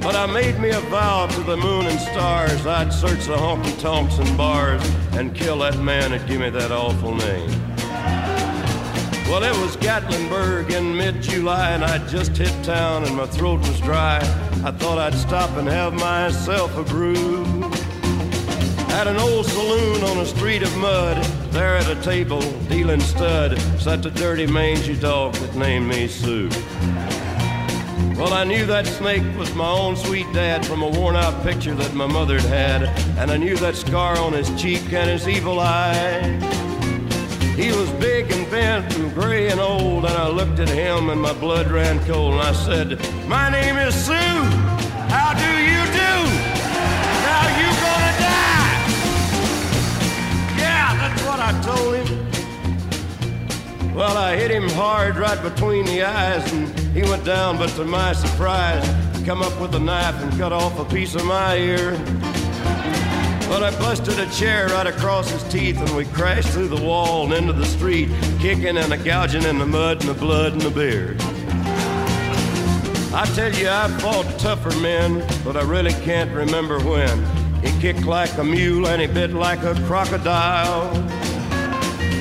But 0.00 0.16
I 0.16 0.26
made 0.26 0.58
me 0.58 0.70
a 0.70 0.80
vow 0.80 1.28
to 1.28 1.40
the 1.42 1.56
moon 1.56 1.86
and 1.86 2.00
stars 2.00 2.66
I'd 2.66 2.92
search 2.92 3.26
the 3.26 3.36
honky 3.36 3.78
tonks 3.78 4.18
and 4.18 4.36
bars 4.36 4.82
and 5.12 5.32
kill 5.32 5.58
that 5.58 5.78
man 5.78 6.10
that 6.10 6.26
gave 6.26 6.40
me 6.40 6.50
that 6.50 6.72
awful 6.72 7.14
name. 7.14 7.50
Well, 9.30 9.44
it 9.44 9.56
was 9.62 9.76
Gatlinburg 9.76 10.70
in 10.70 10.96
mid 10.96 11.22
July, 11.22 11.70
and 11.70 11.84
I'd 11.84 12.08
just 12.08 12.36
hit 12.36 12.64
town 12.64 13.04
and 13.04 13.14
my 13.14 13.26
throat 13.26 13.60
was 13.60 13.80
dry. 13.80 14.16
I 14.64 14.72
thought 14.72 14.98
I'd 14.98 15.14
stop 15.14 15.50
and 15.56 15.68
have 15.68 15.92
myself 15.92 16.76
a 16.76 16.82
brew. 16.82 17.57
At 18.90 19.06
an 19.06 19.16
old 19.16 19.46
saloon 19.46 20.02
on 20.02 20.18
a 20.18 20.26
street 20.26 20.62
of 20.62 20.76
mud, 20.76 21.22
there 21.52 21.76
at 21.76 21.88
a 21.88 22.00
table, 22.02 22.40
dealing 22.68 23.00
stud, 23.00 23.58
sat 23.78 24.02
the 24.02 24.10
dirty 24.10 24.46
mangy 24.46 24.96
dog 24.96 25.34
that 25.34 25.54
named 25.54 25.88
me 25.88 26.08
Sue. 26.08 26.48
Well, 28.16 28.32
I 28.32 28.42
knew 28.42 28.66
that 28.66 28.86
snake 28.86 29.22
was 29.38 29.54
my 29.54 29.70
own 29.70 29.96
sweet 29.96 30.26
dad 30.32 30.66
from 30.66 30.82
a 30.82 30.88
worn 30.88 31.14
out 31.14 31.40
picture 31.44 31.74
that 31.76 31.94
my 31.94 32.06
mother'd 32.06 32.42
had, 32.42 32.82
and 33.16 33.30
I 33.30 33.36
knew 33.36 33.56
that 33.58 33.76
scar 33.76 34.18
on 34.18 34.32
his 34.32 34.50
cheek 34.60 34.92
and 34.92 35.08
his 35.08 35.28
evil 35.28 35.60
eye. 35.60 36.22
He 37.54 37.70
was 37.70 37.90
big 37.92 38.30
and 38.32 38.50
bent 38.50 38.96
and 38.96 39.14
gray 39.14 39.48
and 39.50 39.60
old, 39.60 40.04
and 40.04 40.14
I 40.14 40.28
looked 40.28 40.58
at 40.58 40.68
him 40.68 41.10
and 41.10 41.20
my 41.20 41.32
blood 41.32 41.70
ran 41.70 42.04
cold, 42.06 42.34
and 42.34 42.42
I 42.42 42.52
said, 42.52 42.98
My 43.28 43.48
name 43.50 43.76
is 43.76 43.94
Sue. 43.94 44.14
How 44.14 45.34
do? 45.34 45.57
Him. 51.92 52.08
Well, 53.94 54.16
I 54.16 54.36
hit 54.36 54.50
him 54.50 54.68
hard 54.70 55.16
right 55.16 55.42
between 55.42 55.84
the 55.86 56.02
eyes, 56.04 56.52
and 56.52 56.68
he 56.96 57.02
went 57.02 57.24
down, 57.24 57.58
but 57.58 57.70
to 57.70 57.84
my 57.84 58.12
surprise, 58.12 58.86
he 59.16 59.24
come 59.24 59.42
up 59.42 59.60
with 59.60 59.74
a 59.74 59.78
knife 59.78 60.14
and 60.22 60.32
cut 60.38 60.52
off 60.52 60.78
a 60.78 60.84
piece 60.84 61.14
of 61.14 61.24
my 61.24 61.56
ear. 61.56 61.92
But 63.48 63.62
I 63.62 63.70
busted 63.78 64.18
a 64.18 64.30
chair 64.30 64.68
right 64.68 64.86
across 64.86 65.30
his 65.30 65.42
teeth, 65.44 65.78
and 65.78 65.96
we 65.96 66.04
crashed 66.04 66.50
through 66.50 66.68
the 66.68 66.80
wall 66.80 67.24
and 67.24 67.32
into 67.32 67.52
the 67.52 67.66
street, 67.66 68.08
kicking 68.38 68.76
and 68.76 68.92
a 68.92 68.98
gouging 68.98 69.44
in 69.44 69.58
the 69.58 69.66
mud 69.66 70.00
and 70.00 70.08
the 70.08 70.14
blood 70.14 70.52
and 70.52 70.60
the 70.60 70.70
beard. 70.70 71.20
I 73.14 73.24
tell 73.34 73.52
you, 73.52 73.68
I've 73.68 74.00
fought 74.00 74.26
tougher 74.38 74.78
men, 74.80 75.26
but 75.44 75.56
I 75.56 75.62
really 75.62 75.94
can't 76.04 76.30
remember 76.30 76.78
when. 76.78 77.24
He 77.62 77.80
kicked 77.80 78.04
like 78.04 78.36
a 78.38 78.44
mule 78.44 78.86
and 78.86 79.00
he 79.00 79.08
bit 79.08 79.32
like 79.32 79.62
a 79.64 79.74
crocodile. 79.86 80.92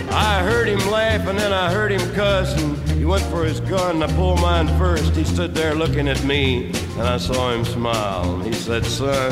I 0.09 0.41
heard 0.43 0.67
him 0.67 0.79
laugh 0.89 1.27
and 1.27 1.37
then 1.37 1.51
I 1.51 1.71
heard 1.71 1.91
him 1.91 2.13
cuss 2.13 2.59
and 2.61 2.77
he 2.91 3.05
went 3.05 3.23
for 3.25 3.43
his 3.43 3.59
gun. 3.59 4.01
and 4.01 4.03
I 4.03 4.15
pulled 4.15 4.41
mine 4.41 4.67
first. 4.77 5.15
He 5.15 5.23
stood 5.23 5.53
there 5.53 5.75
looking 5.75 6.07
at 6.07 6.23
me 6.23 6.67
and 6.67 7.01
I 7.01 7.17
saw 7.17 7.51
him 7.51 7.65
smile. 7.65 8.35
And 8.35 8.45
he 8.45 8.53
said, 8.53 8.85
Son, 8.85 9.31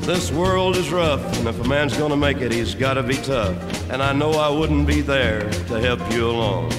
this 0.00 0.30
world 0.32 0.76
is 0.76 0.90
rough 0.90 1.38
and 1.38 1.48
if 1.48 1.60
a 1.60 1.68
man's 1.68 1.96
gonna 1.96 2.16
make 2.16 2.38
it, 2.38 2.52
he's 2.52 2.74
gotta 2.74 3.02
be 3.02 3.16
tough. 3.16 3.56
And 3.90 4.02
I 4.02 4.12
know 4.12 4.32
I 4.32 4.48
wouldn't 4.48 4.86
be 4.86 5.00
there 5.00 5.48
to 5.50 5.80
help 5.80 6.00
you 6.12 6.30
along. 6.30 6.70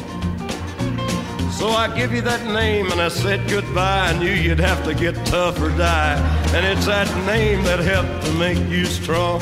So 1.62 1.70
I 1.70 1.96
give 1.96 2.12
you 2.12 2.22
that 2.22 2.44
name 2.52 2.92
and 2.92 3.00
I 3.00 3.10
said 3.10 3.48
goodbye. 3.48 4.10
I 4.10 4.18
knew 4.18 4.32
you'd 4.32 4.60
have 4.60 4.84
to 4.86 4.96
get 4.96 5.14
tough 5.28 5.62
or 5.62 5.70
die. 5.70 6.18
And 6.56 6.66
it's 6.66 6.88
that 6.88 7.08
name 7.26 7.64
that 7.66 7.80
helped 7.80 8.26
to 8.26 8.32
make 8.34 8.58
you 8.68 8.86
strong. 8.86 9.42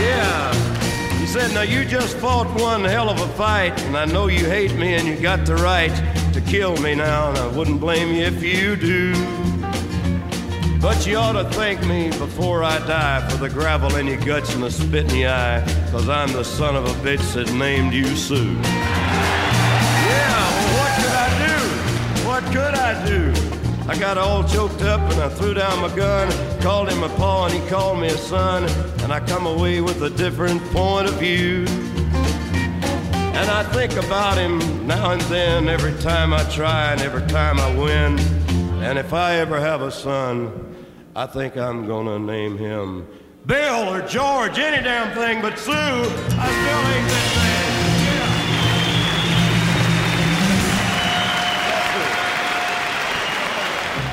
Yeah. 0.00 0.73
Said, 1.34 1.52
Now 1.52 1.62
you 1.62 1.84
just 1.84 2.16
fought 2.18 2.46
one 2.60 2.84
hell 2.84 3.10
of 3.10 3.20
a 3.20 3.26
fight, 3.32 3.76
and 3.82 3.96
I 3.96 4.04
know 4.04 4.28
you 4.28 4.46
hate 4.46 4.72
me 4.76 4.94
and 4.94 5.04
you 5.04 5.16
got 5.16 5.44
the 5.44 5.56
right 5.56 5.90
to 6.32 6.40
kill 6.40 6.76
me 6.76 6.94
now, 6.94 7.30
and 7.30 7.38
I 7.38 7.48
wouldn't 7.48 7.80
blame 7.80 8.14
you 8.14 8.22
if 8.22 8.40
you 8.40 8.76
do. 8.76 9.12
But 10.80 11.04
you 11.08 11.16
ought 11.16 11.32
to 11.32 11.42
thank 11.50 11.84
me 11.86 12.10
before 12.10 12.62
I 12.62 12.78
die 12.86 13.28
for 13.28 13.36
the 13.38 13.48
gravel 13.48 13.96
in 13.96 14.06
your 14.06 14.20
guts 14.20 14.54
and 14.54 14.62
the 14.62 14.70
spit 14.70 15.10
in 15.10 15.18
your 15.18 15.30
eye, 15.30 15.64
cause 15.90 16.08
I'm 16.08 16.32
the 16.32 16.44
son 16.44 16.76
of 16.76 16.84
a 16.84 16.94
bitch 17.04 17.34
that 17.34 17.52
named 17.52 17.92
you 17.92 18.06
Sue. 18.14 18.36
Yeah, 18.36 18.60
well, 20.54 20.78
what 20.78 20.92
could 21.00 21.14
I 21.18 21.28
do? 21.48 22.28
What 22.28 22.44
could 22.44 22.74
I 22.76 23.04
do? 23.08 23.43
I 23.86 23.98
got 23.98 24.16
all 24.16 24.42
choked 24.44 24.82
up 24.82 25.00
and 25.12 25.20
I 25.20 25.28
threw 25.28 25.52
down 25.52 25.80
my 25.80 25.94
gun, 25.94 26.30
called 26.60 26.88
him 26.88 27.02
a 27.02 27.08
paw 27.10 27.46
and 27.46 27.54
he 27.54 27.68
called 27.68 28.00
me 28.00 28.08
a 28.08 28.16
son, 28.16 28.64
and 29.02 29.12
I 29.12 29.20
come 29.20 29.46
away 29.46 29.82
with 29.82 30.02
a 30.02 30.10
different 30.10 30.62
point 30.72 31.06
of 31.06 31.14
view. 31.14 31.66
And 33.36 33.50
I 33.50 33.62
think 33.72 33.92
about 33.96 34.38
him 34.38 34.86
now 34.86 35.10
and 35.10 35.20
then, 35.22 35.68
every 35.68 35.92
time 36.00 36.32
I 36.32 36.44
try 36.44 36.92
and 36.92 37.02
every 37.02 37.26
time 37.26 37.60
I 37.60 37.74
win. 37.76 38.18
And 38.82 38.98
if 38.98 39.12
I 39.12 39.36
ever 39.36 39.60
have 39.60 39.82
a 39.82 39.90
son, 39.90 40.74
I 41.14 41.26
think 41.26 41.56
I'm 41.56 41.86
gonna 41.86 42.18
name 42.18 42.56
him 42.56 43.06
Bill 43.46 43.94
or 43.94 44.00
George, 44.08 44.58
any 44.58 44.82
damn 44.82 45.14
thing 45.14 45.42
but 45.42 45.58
Sue. 45.58 45.72
I 45.72 46.06
still 46.06 46.38
ain't 46.38 47.08
that 47.08 47.43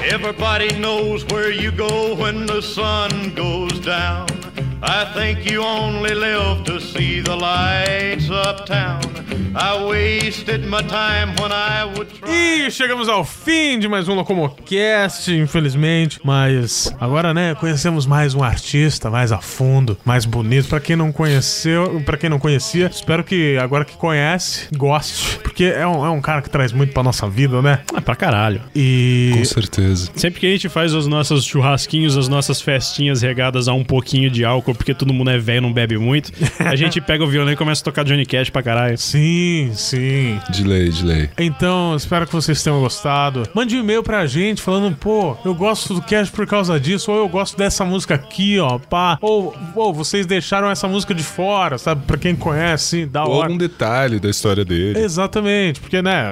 Everybody 0.03 0.78
knows 0.80 1.23
where 1.26 1.52
you 1.52 1.72
go 1.72 2.15
when 2.15 2.48
the 2.48 2.61
sun 2.61 3.34
goes 3.36 3.80
down. 3.80 4.40
I 4.83 5.05
think 5.13 5.51
you 5.51 5.61
only 5.63 6.15
live 6.15 6.63
to 6.63 6.79
see 6.79 7.21
the 7.21 7.35
lights 7.35 8.29
uptown. 8.31 9.01
I 9.53 9.83
wasted 9.85 10.65
my 10.65 10.81
time 10.81 11.35
when 11.39 11.51
I 11.51 11.83
would 11.83 12.09
try. 12.13 12.65
E 12.65 12.71
chegamos 12.71 13.09
ao 13.09 13.25
fim 13.25 13.77
de 13.79 13.87
mais 13.87 14.07
um 14.07 14.15
Locomocast, 14.15 15.29
infelizmente. 15.29 16.19
Mas 16.23 16.95
agora, 16.99 17.33
né, 17.33 17.53
conhecemos 17.55 18.05
mais 18.05 18.33
um 18.33 18.41
artista 18.41 19.09
mais 19.09 19.31
a 19.31 19.39
fundo, 19.39 19.97
mais 20.05 20.23
bonito. 20.25 20.69
Pra 20.69 20.79
quem 20.79 20.95
não 20.95 21.11
conheceu, 21.11 22.01
para 22.05 22.17
quem 22.17 22.29
não 22.29 22.39
conhecia, 22.39 22.87
espero 22.87 23.25
que 23.25 23.57
agora 23.57 23.83
que 23.83 23.97
conhece, 23.97 24.67
goste. 24.75 25.37
Porque 25.39 25.65
é 25.65 25.85
um, 25.85 26.05
é 26.05 26.09
um 26.09 26.21
cara 26.21 26.41
que 26.41 26.49
traz 26.49 26.71
muito 26.71 26.93
pra 26.93 27.03
nossa 27.03 27.27
vida, 27.27 27.61
né? 27.61 27.81
É 27.95 27.99
pra 27.99 28.15
caralho. 28.15 28.61
E. 28.73 29.33
Com 29.37 29.45
certeza. 29.45 30.09
Sempre 30.15 30.39
que 30.39 30.47
a 30.47 30.51
gente 30.51 30.69
faz 30.69 30.93
os 30.93 31.07
nossos 31.07 31.43
churrasquinhos, 31.43 32.17
as 32.17 32.29
nossas 32.29 32.61
festinhas 32.61 33.21
regadas 33.21 33.67
a 33.67 33.73
um 33.73 33.83
pouquinho 33.83 34.29
de 34.29 34.45
álcool, 34.45 34.70
porque 34.73 34.93
todo 34.93 35.14
mundo 35.14 35.30
é 35.30 35.38
velho 35.38 35.57
e 35.57 35.61
não 35.61 35.73
bebe 35.73 35.98
muito, 35.98 36.31
a 36.60 36.76
gente 36.76 36.99
pega 37.02 37.23
o 37.23 37.27
violão 37.27 37.52
e 37.52 37.56
começa 37.56 37.81
a 37.81 37.85
tocar 37.85 38.03
Johnny 38.03 38.26
Cash 38.26 38.49
pra 38.49 38.64
caralho. 38.64 38.98
Sim, 38.98 39.72
sim. 39.73 40.39
De 40.49 40.64
lei, 40.64 40.89
de 40.89 41.06
lei. 41.06 41.30
Então, 41.38 41.95
espero 41.95 42.26
que 42.26 42.34
vocês 42.34 42.61
tenham 42.64 42.80
gostado. 42.80 43.43
Mande 43.53 43.76
um 43.76 43.80
e-mail 43.80 44.03
pra 44.03 44.26
gente 44.26 44.61
falando, 44.61 44.95
pô, 44.95 45.35
eu 45.43 45.53
gosto 45.53 45.93
do 45.93 46.02
Cash 46.02 46.30
por 46.30 46.45
causa 46.48 46.80
disso, 46.80 47.11
ou 47.11 47.18
eu 47.18 47.30
gosto 47.30 47.57
dessa 47.57 47.84
música 47.85 48.15
aqui, 48.15 48.60
ó, 48.60 48.77
pá. 48.77 49.18
Ou, 49.22 49.56
ou 49.76 49.93
vocês 49.93 50.26
deixaram 50.26 50.69
essa 50.69 50.88
música 50.88 51.14
de 51.14 51.23
fora, 51.23 51.77
sabe? 51.77 52.06
Pra 52.06 52.18
quem 52.18 52.35
conhece, 52.35 53.06
da 53.06 53.23
Ou 53.23 53.31
hora. 53.35 53.45
algum 53.48 53.57
detalhe 53.57 54.19
da 54.19 54.30
história 54.30 54.64
dele. 54.65 54.99
Exatamente, 54.99 55.80
porque, 55.80 56.02
né, 56.02 56.23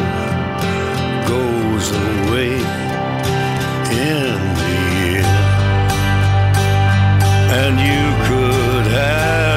And 7.71 7.79
you 7.79 8.25
could 8.27 8.91
have 8.91 9.50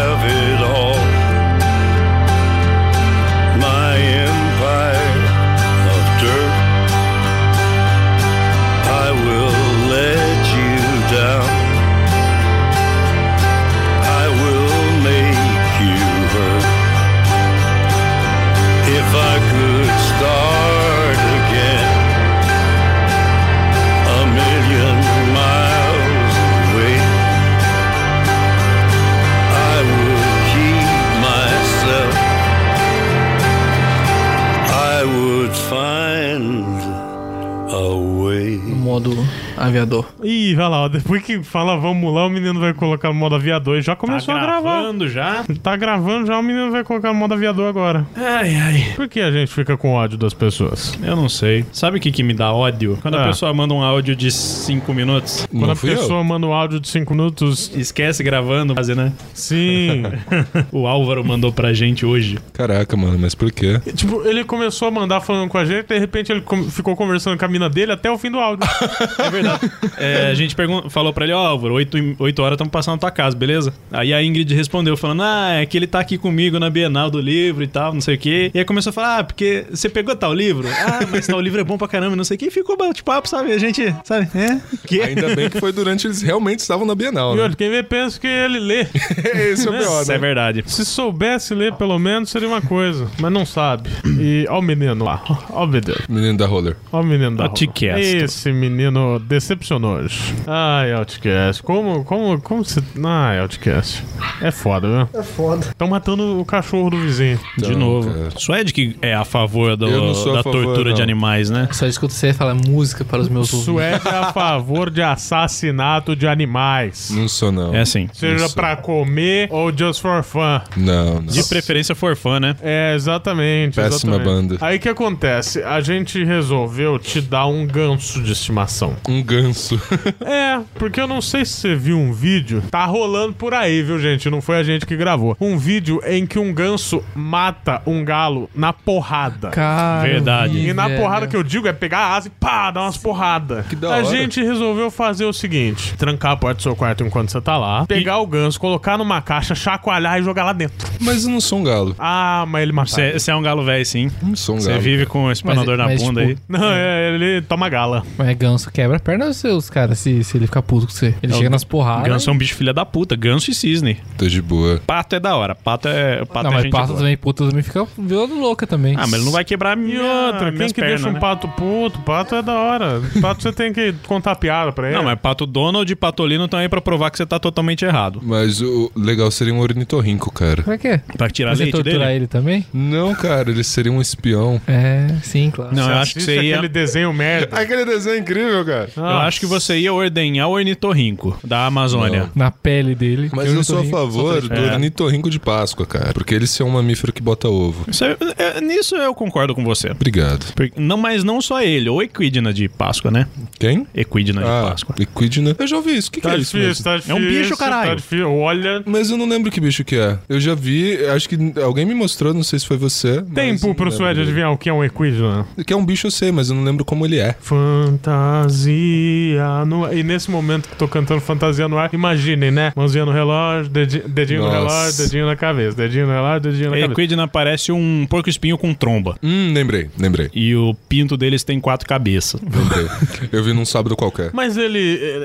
aviador. 39.68 40.06
Ih, 40.22 40.54
vai 40.54 40.68
lá, 40.68 40.82
ó, 40.82 40.88
depois 40.88 41.22
que 41.22 41.42
fala 41.42 41.76
vamos 41.76 42.12
lá, 42.14 42.26
o 42.26 42.30
menino 42.30 42.58
vai 42.60 42.72
colocar 42.74 43.08
no 43.08 43.14
modo 43.14 43.34
aviador 43.34 43.78
e 43.78 43.82
já 43.82 43.94
começou 43.96 44.34
Tá 44.34 44.40
a 44.40 44.44
gravar. 44.44 44.80
gravando 44.80 45.08
já? 45.08 45.44
Tá 45.62 45.76
gravando 45.76 46.26
já, 46.26 46.38
o 46.38 46.42
menino 46.42 46.70
vai 46.70 46.84
colocar 46.84 47.08
no 47.08 47.14
modo 47.14 47.34
aviador 47.34 47.68
agora. 47.68 48.06
Ai, 48.16 48.54
ai. 48.56 48.92
Por 48.96 49.08
que 49.08 49.20
a 49.20 49.30
gente 49.30 49.50
fica 49.52 49.76
com 49.76 49.92
ódio 49.94 50.16
das 50.18 50.34
pessoas? 50.34 50.98
Eu 51.02 51.16
não 51.16 51.28
sei. 51.28 51.64
Sabe 51.72 51.98
o 51.98 52.00
que, 52.00 52.10
que 52.12 52.22
me 52.22 52.34
dá 52.34 52.52
ódio? 52.52 52.98
Quando 53.02 53.16
a 53.16 53.24
Ah. 53.24 53.26
pessoa 53.28 53.52
manda 53.54 53.74
um 53.74 53.82
áudio 53.82 54.14
de 54.16 54.30
5 54.30 54.92
minutos. 54.94 55.46
Quando 55.50 55.70
a 55.72 55.76
pessoa 55.76 56.22
manda 56.24 56.46
um 56.46 56.52
áudio 56.52 56.80
de 56.80 56.88
5 56.88 57.12
minutos. 57.14 57.70
Esquece 57.74 58.22
gravando, 58.22 58.74
fazer, 58.74 58.94
né? 58.96 59.12
Sim. 59.32 60.02
o 60.72 60.86
Álvaro 60.86 61.24
mandou 61.24 61.52
pra 61.52 61.72
gente 61.72 62.04
hoje. 62.06 62.38
Caraca, 62.52 62.96
mano, 62.96 63.18
mas 63.18 63.34
por 63.34 63.50
quê? 63.52 63.80
Tipo, 63.94 64.22
ele 64.26 64.44
começou 64.44 64.88
a 64.88 64.90
mandar 64.90 65.20
falando 65.20 65.48
com 65.48 65.58
a 65.58 65.64
gente, 65.64 65.86
de 65.86 65.98
repente 65.98 66.32
ele 66.32 66.40
com- 66.40 66.64
ficou 66.70 66.94
conversando 66.96 67.38
com 67.38 67.44
a 67.44 67.48
mina 67.48 67.68
dele 67.68 67.92
até 67.92 68.10
o 68.10 68.18
fim 68.18 68.30
do 68.30 68.38
áudio. 68.38 68.64
É 69.18 69.30
verdade. 69.30 69.53
É, 69.96 70.26
a 70.30 70.34
gente 70.34 70.54
falou 70.88 71.12
pra 71.12 71.24
ele, 71.24 71.32
ó, 71.32 71.46
Álvaro, 71.46 71.74
8, 71.74 72.42
horas 72.42 72.54
estamos 72.56 72.70
passando 72.70 72.94
na 72.94 72.98
tua 73.00 73.10
casa, 73.10 73.36
beleza? 73.36 73.72
Aí 73.92 74.12
a 74.12 74.22
Ingrid 74.22 74.52
respondeu 74.54 74.96
falando, 74.96 75.22
ah, 75.22 75.50
é 75.54 75.66
que 75.66 75.76
ele 75.76 75.86
tá 75.86 76.00
aqui 76.00 76.18
comigo 76.18 76.58
na 76.58 76.68
Bienal 76.70 77.10
do 77.10 77.20
livro 77.20 77.62
e 77.62 77.66
tal, 77.66 77.92
não 77.92 78.00
sei 78.00 78.14
o 78.16 78.18
quê. 78.18 78.50
E 78.54 78.58
aí 78.58 78.64
começou 78.64 78.90
a 78.90 78.92
falar, 78.92 79.18
ah, 79.18 79.24
porque 79.24 79.66
você 79.70 79.88
pegou 79.88 80.14
tal 80.16 80.32
livro? 80.34 80.66
Ah, 80.68 81.00
mas 81.10 81.26
tal 81.26 81.40
livro 81.40 81.60
é 81.60 81.64
bom 81.64 81.78
pra 81.78 81.88
caramba, 81.88 82.16
não 82.16 82.24
sei 82.24 82.36
o 82.36 82.38
quê. 82.38 82.46
E 82.46 82.50
ficou 82.50 82.76
bate-papo, 82.76 83.28
sabe? 83.28 83.52
A 83.52 83.58
gente, 83.58 83.94
sabe? 84.04 84.28
É? 84.34 84.60
Que? 84.86 85.00
Ainda 85.00 85.34
bem 85.34 85.48
que 85.48 85.58
foi 85.60 85.72
durante 85.72 86.06
eles 86.06 86.22
realmente 86.22 86.60
estavam 86.60 86.86
na 86.86 86.94
Bienal, 86.94 87.34
E 87.34 87.36
né? 87.36 87.42
olha, 87.44 87.54
quem 87.56 87.70
vê 87.70 87.82
pensa 87.82 88.18
que 88.20 88.26
ele 88.26 88.58
lê. 88.58 88.86
Esse 89.52 89.66
é 89.66 89.70
o 89.70 89.74
pior, 89.78 90.02
Isso 90.02 90.10
é 90.12 90.14
né? 90.14 90.18
verdade. 90.18 90.64
Se 90.66 90.84
soubesse 90.84 91.54
ler, 91.54 91.72
pelo 91.74 91.98
menos, 91.98 92.30
seria 92.30 92.48
uma 92.48 92.60
coisa. 92.62 93.08
Mas 93.20 93.32
não 93.32 93.44
sabe. 93.46 93.90
E 94.18 94.46
ó 94.48 94.58
o 94.58 94.62
menino 94.62 95.04
lá. 95.04 95.22
Ó 95.50 95.64
o 95.64 95.66
menino. 95.66 95.94
Menino 96.08 96.38
da 96.38 96.46
roller. 96.46 96.76
Ó 96.92 97.00
o 97.00 97.04
menino 97.04 97.36
da 97.36 97.46
rua. 97.46 97.54
Esse 97.98 98.52
menino 98.52 99.18
decepcionou 99.34 99.96
hoje. 99.96 100.34
Ai, 100.46 100.92
Outcast. 100.92 101.62
Como, 101.62 102.04
como, 102.04 102.40
como 102.40 102.64
você... 102.64 102.80
Ai, 103.04 103.40
Outcast. 103.40 104.02
É 104.40 104.50
foda, 104.50 104.86
viu? 105.08 105.20
É 105.20 105.22
foda. 105.22 105.66
Estão 105.66 105.88
matando 105.88 106.40
o 106.40 106.44
cachorro 106.44 106.90
do 106.90 107.00
vizinho. 107.00 107.38
De 107.58 107.66
Então, 107.66 107.78
novo. 107.78 108.10
cara. 108.12 108.28
Suede 108.36 108.72
que 108.72 108.96
é 109.02 109.14
a 109.14 109.24
favor 109.24 109.76
do- 109.76 110.14
sou 110.14 110.32
a 110.32 110.36
da 110.36 110.42
favor, 110.42 110.62
tortura 110.64 110.92
de 110.92 110.98
não. 110.98 111.04
animais, 111.04 111.50
né? 111.50 111.68
Só 111.72 111.86
escuta 111.86 112.14
você 112.14 112.32
falar 112.32 112.54
música 112.54 113.04
para 113.04 113.20
os 113.20 113.28
meus 113.28 113.52
ouvidos. 113.52 113.74
Suécia 113.74 114.08
é 114.08 114.18
a 114.18 114.32
favor 114.32 114.90
de 114.90 115.02
assassinato 115.02 116.14
de 116.16 116.26
animais. 116.26 117.10
Não 117.10 117.28
sou, 117.28 117.50
não. 117.52 117.74
É 117.74 117.80
assim. 117.80 118.08
Seja 118.12 118.48
pra 118.48 118.76
comer 118.76 119.48
ou 119.50 119.76
just 119.76 120.00
for 120.00 120.22
fun. 120.22 120.60
Não, 120.76 121.14
não. 121.16 121.22
De 121.26 121.42
preferência 121.44 121.94
for 121.94 122.16
fã, 122.16 122.38
né? 122.40 122.56
É, 122.62 122.92
exatamente. 122.94 123.74
Péssima 123.76 124.16
exatamente. 124.16 124.48
banda. 124.48 124.58
Aí 124.66 124.76
o 124.76 124.80
que 124.80 124.88
acontece? 124.88 125.62
A 125.62 125.80
gente 125.80 126.22
resolveu 126.24 126.98
te 126.98 127.20
dar 127.20 127.46
um 127.46 127.66
ganso 127.66 128.22
de 128.22 128.32
estimação. 128.32 128.94
Um 129.08 129.22
ganso. 129.24 129.80
É, 130.24 130.60
porque 130.74 131.00
eu 131.00 131.06
não 131.06 131.20
sei 131.20 131.44
se 131.44 131.52
você 131.54 131.74
viu 131.74 131.98
um 131.98 132.12
vídeo. 132.12 132.62
Tá 132.70 132.84
rolando 132.86 133.32
por 133.34 133.52
aí, 133.54 133.82
viu, 133.82 133.98
gente? 133.98 134.28
Não 134.30 134.40
foi 134.40 134.56
a 134.58 134.62
gente 134.62 134.86
que 134.86 134.96
gravou. 134.96 135.36
Um 135.40 135.56
vídeo 135.58 136.00
em 136.06 136.26
que 136.26 136.38
um 136.38 136.52
ganso 136.52 137.02
mata 137.14 137.82
um 137.86 138.04
galo 138.04 138.48
na 138.54 138.72
porrada. 138.72 139.50
Cara, 139.50 140.02
Verdade. 140.06 140.54
vi, 140.54 140.68
E 140.68 140.72
na 140.72 140.88
velho. 140.88 141.00
porrada 141.00 141.26
que 141.26 141.36
eu 141.36 141.42
digo 141.42 141.66
é 141.68 141.72
pegar 141.72 141.98
a 141.98 142.16
asa 142.16 142.28
e 142.28 142.30
pá, 142.30 142.70
dar 142.70 142.82
umas 142.82 142.96
porradas. 142.96 143.66
Que 143.66 143.76
da 143.76 143.88
a 143.88 143.90
hora. 143.98 144.04
gente 144.04 144.42
resolveu 144.42 144.90
fazer 144.90 145.24
o 145.24 145.32
seguinte: 145.32 145.94
trancar 145.96 146.32
a 146.32 146.36
porta 146.36 146.56
do 146.56 146.62
seu 146.62 146.76
quarto 146.76 147.04
enquanto 147.04 147.30
você 147.30 147.40
tá 147.40 147.56
lá, 147.56 147.86
pegar 147.86 148.18
o 148.18 148.26
ganso, 148.26 148.58
colocar 148.58 148.96
numa 148.98 149.20
caixa, 149.20 149.54
chacoalhar 149.54 150.18
e 150.18 150.22
jogar 150.22 150.44
lá 150.44 150.52
dentro. 150.52 150.88
Mas 151.00 151.24
eu 151.24 151.30
não 151.30 151.40
sou 151.40 151.58
um 151.60 151.64
galo. 151.64 151.94
Ah, 151.98 152.44
mas 152.48 152.62
ele 152.62 152.72
matou. 152.72 152.94
Você 153.12 153.30
é 153.30 153.34
um 153.36 153.42
galo 153.42 153.64
velho, 153.64 153.84
sim. 153.84 154.10
Não 154.22 154.36
sou 154.36 154.56
um 154.56 154.60
Você 154.60 154.70
galo. 154.70 154.80
vive 154.80 155.06
com 155.06 155.24
o 155.24 155.32
espanador 155.32 155.76
Mas- 155.76 155.78
na 155.78 155.84
mas, 155.86 156.02
bunda 156.02 156.26
tipo, 156.26 156.40
aí. 156.40 156.58
Não, 156.60 156.70
é, 156.72 157.14
ele 157.14 157.42
toma 157.42 157.68
gala. 157.68 158.02
Mas 158.16 158.36
ganso 158.36 158.70
quebra 158.70 158.96
a 158.96 159.00
perna 159.14 159.26
dos 159.26 159.36
seus, 159.36 159.70
cara, 159.70 159.94
se, 159.94 160.22
se 160.24 160.36
ele 160.36 160.46
ficar 160.46 160.62
puto 160.62 160.86
com 160.86 160.92
você. 160.92 161.14
Ele 161.22 161.32
É, 161.32 161.36
chega 161.36 161.48
o 161.48 161.50
nas 161.50 161.64
porradas. 161.64 162.08
Ganso 162.08 162.30
é 162.30 162.32
um 162.32 162.36
bicho 162.38 162.54
filha 162.54 162.72
da 162.72 162.84
puta. 162.84 163.14
Ganso 163.16 163.50
e 163.50 163.54
cisne. 163.54 163.98
Tô 164.18 164.26
de 164.26 164.42
boa. 164.42 164.80
Pato 164.86 165.14
é 165.16 165.20
da 165.20 165.36
hora. 165.36 165.54
Pato 165.54 165.88
é. 165.88 166.24
Pato 166.24 166.44
Não, 166.44 166.50
é 166.50 166.54
mas 166.54 166.62
gente 166.64 166.72
pato 166.72 166.86
boa. 166.88 166.98
também, 166.98 167.16
puta 167.16 167.48
também 167.48 167.62
fica 167.62 167.86
violando 167.98 168.34
louca 168.38 168.66
também. 168.66 168.94
Ah, 168.96 169.00
mas 169.06 169.14
ele 169.14 169.24
não 169.24 169.32
vai 169.32 169.44
quebrar 169.44 169.76
E 169.76 169.80
minha, 169.80 170.02
outra, 170.02 170.52
quem 170.52 170.66
que 170.68 170.74
pernas, 170.74 170.90
deixa 171.00 171.08
um 171.08 171.12
né? 171.12 171.20
pato 171.20 171.48
puto? 171.48 171.98
Pato 172.00 172.34
é 172.34 172.42
da 172.42 172.54
hora. 172.54 173.00
Pato 173.20 173.42
você 173.42 173.52
tem 173.52 173.72
que 173.72 173.94
contar 174.06 174.34
piada 174.36 174.72
pra 174.72 174.88
ele. 174.88 174.96
Não, 174.96 175.04
mas 175.04 175.18
Pato 175.18 175.46
Donald 175.46 175.90
e 175.90 175.96
Patolino 175.96 176.44
estão 176.44 176.58
aí 176.58 176.68
pra 176.68 176.80
provar 176.80 177.10
que 177.10 177.16
você 177.18 177.26
tá 177.26 177.38
totalmente 177.38 177.84
errado. 177.84 178.20
Mas 178.22 178.60
o 178.60 178.90
legal 178.96 179.30
seria 179.30 179.54
um 179.54 179.60
ornitorrinco, 179.60 180.30
cara. 180.32 180.62
Pra 180.62 180.76
quê? 180.78 181.00
Pra 181.16 181.28
tirar 181.30 181.54
Você 181.56 181.64
leite 181.64 181.74
torturar 181.76 182.08
dele? 182.08 182.16
ele 182.20 182.26
também? 182.26 182.66
Não, 182.72 183.14
cara, 183.14 183.50
ele 183.50 183.62
seria 183.64 183.92
um 183.92 184.00
espião. 184.00 184.60
É, 184.66 185.08
sim, 185.22 185.50
claro. 185.50 185.74
Não, 185.74 185.84
Você 185.84 185.90
eu 185.90 185.94
acho 185.96 186.14
que 186.14 186.20
você 186.22 186.42
ia. 186.42 186.54
aquele 186.56 186.68
desenho 186.68 187.12
merda. 187.12 187.56
Aquele 187.56 187.84
desenho 187.84 188.16
é 188.16 188.18
incrível, 188.18 188.64
cara. 188.64 188.88
Eu 189.12 189.18
acho 189.18 189.40
que 189.40 189.46
você 189.46 189.78
ia 189.78 189.92
ordenhar 189.92 190.48
o 190.48 190.52
ornitorrinco 190.52 191.38
da 191.44 191.66
Amazônia. 191.66 192.30
Na 192.34 192.50
pele 192.50 192.94
dele. 192.94 193.30
Mas 193.32 193.48
Eu 193.48 193.56
eu 193.56 193.64
sou 193.64 193.80
a 193.80 193.84
favor 193.84 194.40
do 194.42 194.54
É. 194.54 194.72
ornitorrinco 194.72 195.30
de 195.30 195.38
Páscoa, 195.38 195.86
cara. 195.86 196.12
Porque 196.12 196.34
ele 196.34 196.46
é 196.60 196.64
um 196.64 196.70
mamífero 196.70 197.12
que 197.12 197.22
bota 197.22 197.48
ovo. 197.48 197.84
Isso 197.88 198.04
é- 198.04 198.16
é- 198.38 198.60
nisso 198.60 198.94
eu 198.96 199.14
concordo 199.14 199.54
com 199.54 199.64
você. 199.64 199.90
Obrigado. 199.90 200.52
Por- 200.54 200.70
Não, 200.76 200.96
mas 200.96 201.22
não 201.24 201.40
só 201.40 201.62
ele, 201.62 201.88
ou 201.88 202.02
Equidna 202.02 202.52
de 202.52 202.68
Páscoa, 202.68 203.10
né? 203.10 203.26
Quem? 203.58 203.86
Equidna 203.94 204.42
de 204.42 204.48
Ah, 204.48 204.66
Páscoa. 204.70 204.94
equidna. 204.98 205.54
Eu 205.58 205.66
já 205.66 205.76
ouvi 205.76 205.96
isso. 205.96 206.08
O 206.08 206.12
que, 206.12 206.20
que 206.20 206.26
Tá 206.26 206.34
é 206.34 206.38
isso 206.38 206.56
difícil, 206.58 206.68
mesmo? 206.68 206.84
tá 206.84 206.92
É 206.92 206.96
difícil. 206.96 207.16
um 207.16 207.20
bicho, 207.20 207.56
caralho. 207.56 207.88
Tá 207.90 207.94
difícil. 207.96 208.32
Olha. 208.32 208.82
Mas 208.86 209.10
eu 209.10 209.16
não 209.16 209.26
lembro 209.28 209.50
que 209.50 209.60
bicho 209.60 209.84
que 209.84 209.96
é. 209.96 210.18
Eu 210.28 210.40
já 210.40 210.54
vi, 210.54 210.96
acho 211.06 211.28
que 211.28 211.36
alguém 211.62 211.84
me 211.84 211.94
mostrou, 211.94 212.32
não 212.34 212.42
sei 212.42 212.58
se 212.58 212.66
foi 212.66 212.76
você. 212.76 213.22
Tempo 213.34 213.74
pro 213.74 213.90
Suede 213.90 214.20
adivinhar 214.20 214.52
o 214.52 214.58
que 214.58 214.68
é 214.68 214.72
um 214.72 214.82
equidna. 214.84 215.46
Que 215.66 215.72
é 215.72 215.76
um 215.76 215.84
bicho, 215.84 216.06
eu 216.06 216.10
sei, 216.10 216.30
mas 216.32 216.50
eu 216.50 216.56
não 216.56 216.64
lembro 216.64 216.84
como 216.84 217.04
ele 217.06 217.18
é. 217.18 217.34
Fantasia 217.40 218.74
fantasia 218.94 219.64
no 219.66 219.84
ar. 219.84 219.96
E 219.96 220.02
nesse 220.02 220.30
momento 220.30 220.68
que 220.68 220.76
tô 220.76 220.86
cantando 220.88 221.20
fantasia 221.20 221.68
no 221.68 221.78
ar, 221.78 221.90
imaginem, 221.92 222.50
né? 222.50 222.72
Mãozinha 222.76 223.04
no 223.04 223.12
relógio, 223.12 223.70
dedinho, 223.70 224.08
dedinho 224.08 224.42
no 224.42 224.50
relógio, 224.50 224.96
dedinho 225.04 225.26
na 225.26 225.36
cabeça, 225.36 225.76
dedinho 225.76 226.06
no 226.06 226.12
relógio, 226.12 226.40
dedinho 226.40 226.70
na 226.70 226.76
cabeça. 226.76 226.92
Equidna 226.92 227.28
parece 227.28 227.72
um 227.72 228.06
porco 228.08 228.28
espinho 228.28 228.56
com 228.58 228.72
tromba. 228.74 229.16
Hum, 229.22 229.52
lembrei, 229.54 229.90
lembrei. 229.98 230.30
E 230.34 230.54
o 230.54 230.74
pinto 230.88 231.16
deles 231.16 231.42
tem 231.44 231.60
quatro 231.60 231.86
cabeças. 231.88 232.40
Lembrei. 232.40 232.86
Eu 233.32 233.42
vi 233.44 233.52
num 233.52 233.64
sábado 233.64 233.96
qualquer. 233.96 234.30
Mas 234.32 234.56
ele, 234.56 234.78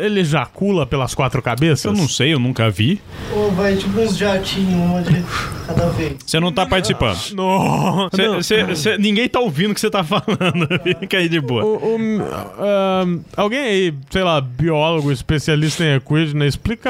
ele 0.03 0.21
ejacula 0.21 0.85
pelas 0.85 1.13
quatro 1.13 1.41
cabeças? 1.41 1.85
Eu 1.85 1.93
não 1.93 2.07
sei, 2.07 2.33
eu 2.33 2.39
nunca 2.39 2.69
vi. 2.69 3.01
Ou 3.33 3.51
vai 3.51 3.75
tipo 3.75 3.99
uns 3.99 4.17
jatinhos, 4.17 4.73
uma 4.73 5.01
de 5.01 5.23
cada 5.67 5.89
vez. 5.89 6.13
Você 6.25 6.39
não 6.39 6.51
tá 6.51 6.65
participando. 6.65 7.17
Não. 7.35 8.09
Cê- 8.13 8.27
não. 8.27 8.41
cê- 8.41 8.75
cê- 8.75 8.97
ninguém 8.97 9.27
tá 9.29 9.39
ouvindo 9.39 9.71
o 9.71 9.73
que 9.73 9.79
você 9.81 9.89
tá 9.89 10.03
falando. 10.03 10.67
Fica 10.99 11.17
aí 11.17 11.29
de 11.29 11.39
boa. 11.39 11.63
O- 11.63 11.95
o- 11.95 12.21
ahn, 12.59 13.19
alguém 13.35 13.58
aí, 13.59 13.93
sei 14.09 14.23
lá, 14.23 14.39
biólogo, 14.41 15.11
especialista 15.11 15.83
em 15.83 15.95
equidna, 15.95 16.45
explica 16.45 16.89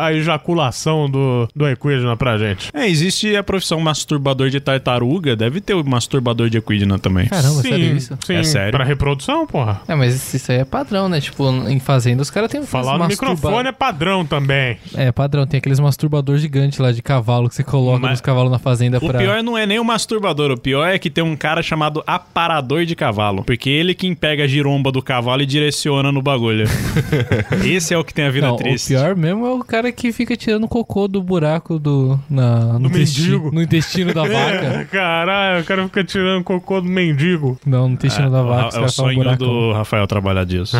a 0.00 0.12
ejaculação 0.12 1.08
do, 1.10 1.48
do 1.54 1.68
equidna 1.68 2.16
pra 2.16 2.38
gente. 2.38 2.70
É, 2.74 2.86
existe 2.88 3.34
a 3.36 3.42
profissão 3.42 3.80
masturbador 3.80 4.50
de 4.50 4.60
tartaruga, 4.60 5.34
deve 5.36 5.60
ter 5.60 5.74
o 5.74 5.84
masturbador 5.84 6.48
de 6.50 6.58
equidna 6.58 6.98
também. 6.98 7.26
Caramba, 7.26 7.62
sim, 7.62 7.68
sério 7.68 7.96
isso? 7.96 8.18
Sim, 8.24 8.34
É 8.34 8.42
sério? 8.42 8.72
pra 8.72 8.84
reprodução, 8.84 9.46
porra. 9.46 9.80
É, 9.88 9.94
mas 9.94 10.32
isso 10.34 10.52
aí 10.52 10.58
é 10.58 10.64
padrão, 10.64 11.08
né? 11.08 11.20
Tipo, 11.20 11.50
em 11.68 11.78
fazenda 11.80 12.22
os 12.22 12.30
caras 12.30 12.50
têm 12.50 12.62
Falar 12.64 12.94
no 12.94 13.00
masturba- 13.00 13.34
microfone 13.34 13.68
é 13.68 13.72
padrão 13.72 14.24
também. 14.24 14.78
É, 14.94 15.12
padrão. 15.12 15.46
Tem 15.46 15.58
aqueles 15.58 15.78
masturbadores 15.80 16.40
gigantes 16.42 16.78
lá 16.78 16.90
de 16.92 17.02
cavalo 17.02 17.48
que 17.48 17.54
você 17.54 17.62
coloca 17.64 18.00
Mas- 18.00 18.10
nos 18.12 18.20
cavalos 18.20 18.50
na 18.50 18.58
fazenda 18.58 18.98
O 18.98 19.06
pra... 19.08 19.18
pior 19.18 19.42
não 19.42 19.56
é 19.56 19.66
nem 19.66 19.78
o 19.78 19.84
masturbador, 19.84 20.50
o 20.50 20.58
pior 20.58 20.86
é 20.88 20.98
que 20.98 21.10
tem 21.10 21.22
um 21.22 21.36
cara 21.36 21.62
chamado 21.62 22.02
aparador 22.06 22.84
de 22.84 22.94
cavalo. 22.96 23.44
Porque 23.44 23.70
ele 23.70 23.94
quem 23.94 24.14
pega 24.14 24.44
a 24.44 24.46
giromba 24.46 24.90
do 24.90 25.02
cavalo 25.02 25.42
e 25.42 25.46
direciona 25.46 26.05
no 26.12 26.22
bagulho. 26.22 26.66
Esse 27.64 27.94
é 27.94 27.98
o 27.98 28.04
que 28.04 28.12
tem 28.14 28.26
a 28.26 28.30
vida 28.30 28.46
Não, 28.48 28.56
triste. 28.56 28.94
o 28.94 28.98
pior 28.98 29.16
mesmo 29.16 29.46
é 29.46 29.50
o 29.50 29.58
cara 29.64 29.90
que 29.92 30.12
fica 30.12 30.36
tirando 30.36 30.66
cocô 30.68 31.06
do 31.08 31.22
buraco 31.22 31.78
do... 31.78 32.18
Na, 32.28 32.74
no, 32.74 32.80
Do 32.80 32.88
intestino, 32.88 33.28
mendigo. 33.38 33.54
no 33.54 33.62
intestino 33.62 34.14
da 34.14 34.22
vaca. 34.26 34.88
Caralho, 34.92 35.62
o 35.62 35.64
cara 35.64 35.84
fica 35.84 36.04
tirando 36.04 36.42
cocô 36.44 36.80
do 36.80 36.88
mendigo. 36.88 37.58
Não, 37.66 37.88
no 37.88 37.94
intestino 37.94 38.30
da 38.30 38.40
É, 38.40 38.42
vaca. 38.42 38.64
o- 38.64 38.68
os 38.68 38.74
é 38.76 38.80
o 38.80 38.88
sonho 38.88 39.16
buracão. 39.16 39.46
do 39.48 39.72
Rafael 39.72 40.06
trabalhar 40.06 40.44
disso. 40.44 40.76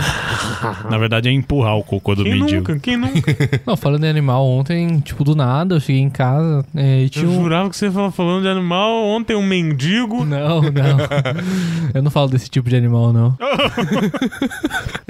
Na 0.91 0.99
verdade 0.99 1.29
é 1.29 1.33
empurrar 1.33 1.77
o 1.77 1.83
cocô 1.85 2.15
do 2.15 2.23
Quem 2.25 2.33
mendigo. 2.41 2.57
nunca? 2.69 2.79
Quem 2.79 2.97
nunca? 2.97 3.35
Não, 3.67 3.77
falando 3.77 4.05
em 4.05 4.09
animal, 4.09 4.47
ontem, 4.47 4.99
tipo, 5.01 5.25
do 5.25 5.35
nada, 5.35 5.75
eu 5.77 5.81
cheguei 5.81 6.01
em 6.03 6.11
casa 6.11 6.65
é, 6.75 7.03
e 7.03 7.09
tinha 7.09 7.25
Eu 7.25 7.31
um... 7.31 7.43
jurava 7.43 7.69
que 7.71 7.77
você 7.77 7.87
estava 7.87 8.11
falando 8.11 8.43
de 8.43 8.49
animal. 8.49 9.05
Ontem 9.07 9.35
um 9.37 9.43
mendigo. 9.47 10.25
Não, 10.25 10.63
não. 10.63 10.97
eu 11.95 12.03
não 12.03 12.11
falo 12.11 12.29
desse 12.29 12.49
tipo 12.49 12.69
de 12.69 12.77
animal, 12.77 13.13
não. 13.13 13.37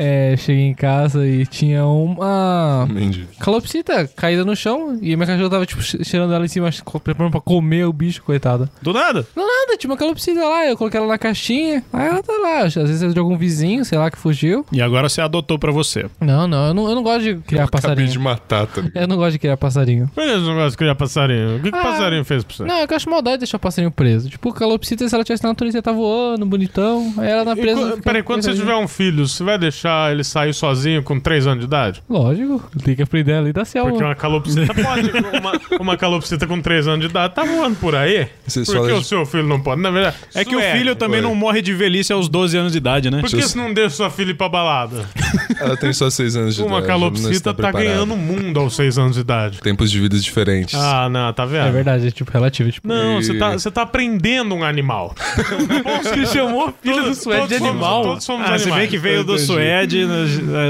É, 0.07 0.37
cheguei 0.37 0.65
em 0.65 0.75
casa 0.75 1.27
e 1.27 1.45
tinha 1.47 1.85
uma 1.85 2.87
Mendigo. 2.91 3.27
calopsita 3.41 4.09
caída 4.17 4.45
no 4.45 4.55
chão 4.55 4.99
e 5.03 5.15
minha 5.17 5.27
cachorra 5.27 5.51
tava, 5.51 5.67
tipo, 5.67 5.83
che- 5.83 6.03
cheirando 6.05 6.33
ela 6.33 6.45
em 6.45 6.49
cima, 6.49 6.71
preparando 7.03 7.33
pra 7.33 7.41
comer 7.41 7.85
o 7.87 7.93
bicho, 7.93 8.23
coitada. 8.23 8.71
Do 8.83 8.93
nada? 8.93 9.27
Não, 9.35 9.45
nada, 9.47 9.77
tinha 9.79 9.91
uma 9.91 9.97
calopsita 9.97 10.41
lá, 10.45 10.67
eu 10.67 10.77
coloquei 10.77 10.99
ela 10.99 11.09
na 11.09 11.19
caixinha, 11.19 11.83
aí 11.93 12.09
ela 12.09 12.23
tá 12.23 12.33
lá, 12.41 12.63
às 12.65 12.75
vezes 12.75 13.03
é 13.03 13.09
de 13.09 13.19
algum 13.19 13.37
vizinho, 13.37 13.85
sei 13.85 13.99
lá, 13.99 14.11
que 14.11 14.19
fugiu. 14.19 14.65
E 14.73 14.81
agora 14.81 15.09
você 15.09 15.21
adotou 15.21 15.59
pra 15.59 15.73
você. 15.73 16.07
Não, 16.21 16.47
não, 16.47 16.69
eu 16.69 16.75
não, 16.75 16.89
eu 16.89 16.95
não 16.95 17.03
gosto 17.03 17.23
de 17.23 17.35
criar 17.37 17.65
Acabei 17.65 17.81
passarinho. 17.83 18.09
de 18.09 18.19
matar, 18.19 18.67
tá 18.67 18.81
ligado? 18.81 19.03
Eu 19.03 19.09
não 19.09 19.17
gosto 19.17 19.33
de 19.33 19.39
criar 19.39 19.57
passarinho. 19.57 20.11
Por 20.15 20.23
que 20.25 20.31
você 20.31 20.39
não 20.47 20.55
gosta 20.55 20.71
de 20.71 20.77
criar 20.77 20.95
passarinho? 20.95 21.57
O 21.57 21.61
que, 21.63 21.71
que 21.73 21.79
Ah. 21.79 21.83
passarinho 21.83 22.25
fez 22.25 22.45
pra 22.45 22.57
você? 22.57 22.65
Não, 22.65 22.75
é 22.77 22.87
eu 22.89 22.97
acho 22.97 23.11
maldade 23.11 23.39
deixar 23.39 23.57
o 23.57 23.61
passarinho 23.61 23.91
preso. 23.91 24.29
Tipo, 24.31 24.53
calopsita, 24.53 25.09
se 25.09 25.15
ela 25.15 25.25
tivesse 25.25 25.43
na 25.43 25.51
natureza, 25.51 25.79
ia 25.79 25.83
tá 25.83 25.93
voando, 25.93 26.47
bonitão. 26.47 27.13
Aí 27.19 27.29
ela 27.29 27.45
na 27.45 27.55
presa. 27.57 27.81
qu- 27.81 27.91
fica 27.91 28.03
peraí, 28.03 28.23
quando 28.23 28.43
você 28.43 28.55
tiver 28.55 28.75
um 28.77 28.89
filho, 28.89 29.27
você 29.27 29.43
vai 29.43 29.59
deixar 29.59 29.86
ele 30.11 30.25
sair 30.25 30.53
sozinho 30.55 31.03
com 31.03 31.19
3 31.19 31.47
anos 31.47 31.61
de 31.61 31.67
idade? 31.67 32.03
Lógico, 32.09 32.63
tem 32.85 32.95
que 32.97 33.03
aprender 33.03 33.35
ali 33.35 33.53
da 33.53 33.65
selva. 33.65 33.91
Porque 33.91 34.05
uma 34.05 34.15
calopsita 34.15 34.73
pode. 34.75 35.11
Uma, 35.39 35.53
uma 35.81 35.97
calopsita 35.97 36.47
com 36.47 36.61
3 36.61 36.89
anos 36.89 37.01
de 37.01 37.07
idade 37.11 37.35
tá 37.35 37.45
voando 37.45 37.77
por 37.77 37.95
aí. 37.95 38.29
Você 38.47 38.65
Por 38.65 38.87
que 38.87 38.93
o 38.93 39.03
seu 39.03 39.25
filho 39.27 39.47
não 39.47 39.61
pode? 39.61 39.81
Na 39.81 39.91
verdade, 39.91 40.17
É 40.35 40.45
que 40.45 40.55
o 40.57 40.61
filho 40.61 40.95
também 40.97 41.21
Oi. 41.21 41.23
não 41.27 41.35
morre 41.35 41.61
de 41.63 41.73
velhice 41.75 42.13
aos 42.13 42.29
12 42.29 42.57
anos 42.57 42.73
de 42.73 42.79
idade, 42.79 43.11
né? 43.11 43.21
Por 43.21 43.31
que 43.31 43.43
você 43.43 43.57
não 43.59 43.73
deixa 43.73 43.97
sua 43.97 44.11
filha 44.11 44.31
ir 44.31 44.35
pra 44.35 44.49
balada? 44.49 45.05
Ela 45.61 45.77
tem 45.77 45.93
só 45.93 46.11
seis 46.11 46.37
anos 46.37 46.55
de 46.55 46.63
Uma 46.63 46.79
idade. 46.79 46.83
não 46.83 46.87
calopsita 47.01 47.31
está 47.33 47.51
tá 47.51 47.55
preparada. 47.55 47.85
ganhando 47.91 48.15
o 48.15 48.17
mundo 48.17 48.61
aos 48.61 48.75
6 48.77 48.99
anos 48.99 49.15
de 49.15 49.21
idade. 49.21 49.59
Tempos 49.61 49.91
de 49.91 50.01
vidas 50.01 50.23
diferentes. 50.25 50.75
Ah, 50.79 51.09
não, 51.09 51.33
tá 51.33 51.45
vendo? 51.47 51.67
É 51.67 51.71
verdade, 51.71 52.07
é 52.07 52.11
tipo 52.11 52.31
relativo. 52.31 52.71
Tipo, 52.71 52.87
Não, 52.89 53.19
E- 53.21 53.25
você 53.25 53.35
tá, 53.35 53.53
você 53.53 53.71
tá 53.71 53.83
aprendendo 53.83 54.55
um 54.55 54.63
animal. 54.65 55.15
Você 56.03 56.27
chamou 56.27 56.69
o 56.69 56.75
filho 56.83 57.03
do 57.05 57.15
Suede 57.15 57.49
de 57.49 57.49
todos 57.49 57.59
somos- 57.59 57.71
animal. 57.71 58.03
Todos 58.03 58.25
somos 58.25 58.43
Ah, 58.51 58.59
se 58.59 58.65
animais. 58.65 58.81
bem 58.83 58.89
que 58.91 58.99
veio 58.99 59.25
do 59.25 59.35
Entendi. 59.35 59.47
Suede, 59.77 60.07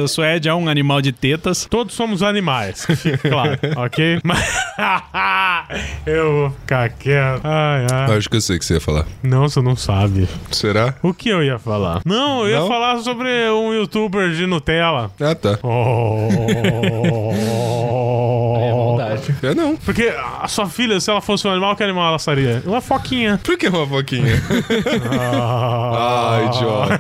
o 0.03 0.09
Suede 0.09 0.49
é 0.49 0.55
um 0.55 0.69
animal 0.69 1.01
de 1.01 1.13
tetas. 1.13 1.67
Todos 1.71 1.95
somos 1.95 2.23
animais, 2.23 2.87
claro, 3.29 3.59
ok? 3.77 4.19
Mas. 4.25 4.67
eu 6.07 6.33
vou 6.33 6.51
ficar 6.51 6.89
quieto. 6.91 7.41
Ai, 7.45 7.87
ai. 7.93 8.17
Acho 8.17 8.29
que 8.29 8.37
eu 8.37 8.41
sei 8.41 8.57
o 8.57 8.59
que 8.59 8.65
você 8.65 8.75
ia 8.75 8.81
falar. 8.81 9.07
Não, 9.23 9.49
você 9.49 9.63
não 9.63 9.77
sabe. 9.77 10.29
Será? 10.51 10.95
O 11.03 11.15
que 11.15 11.29
eu 11.29 11.43
ia 11.43 11.59
falar? 11.59 12.01
Não, 12.05 12.43
eu 12.43 12.51
ia 12.51 12.61
Não? 12.61 12.69
falar 12.69 12.99
sobre 12.99 13.29
um 13.51 13.73
youtuber 13.73 14.31
de 14.31 14.47
Nutella. 14.47 15.11
Ah, 15.21 15.35
tá. 15.35 15.59
É 18.59 18.73
maldade. 18.73 19.35
É 19.43 19.55
não. 19.55 19.77
Porque 19.77 20.13
a 20.41 20.49
sua 20.49 20.67
filha, 20.67 20.99
se 20.99 21.11
ela 21.11 21.21
fosse 21.21 21.47
um 21.47 21.51
animal, 21.51 21.77
que 21.77 21.83
animal 21.83 22.09
ela 22.09 22.19
seria? 22.19 22.63
Uma 22.67 22.81
foquinha. 22.81 23.39
Por 23.43 23.57
que 23.59 23.69
uma 23.69 23.87
foquinha? 23.87 24.43
ah, 25.21 26.41
idiota. 26.47 26.99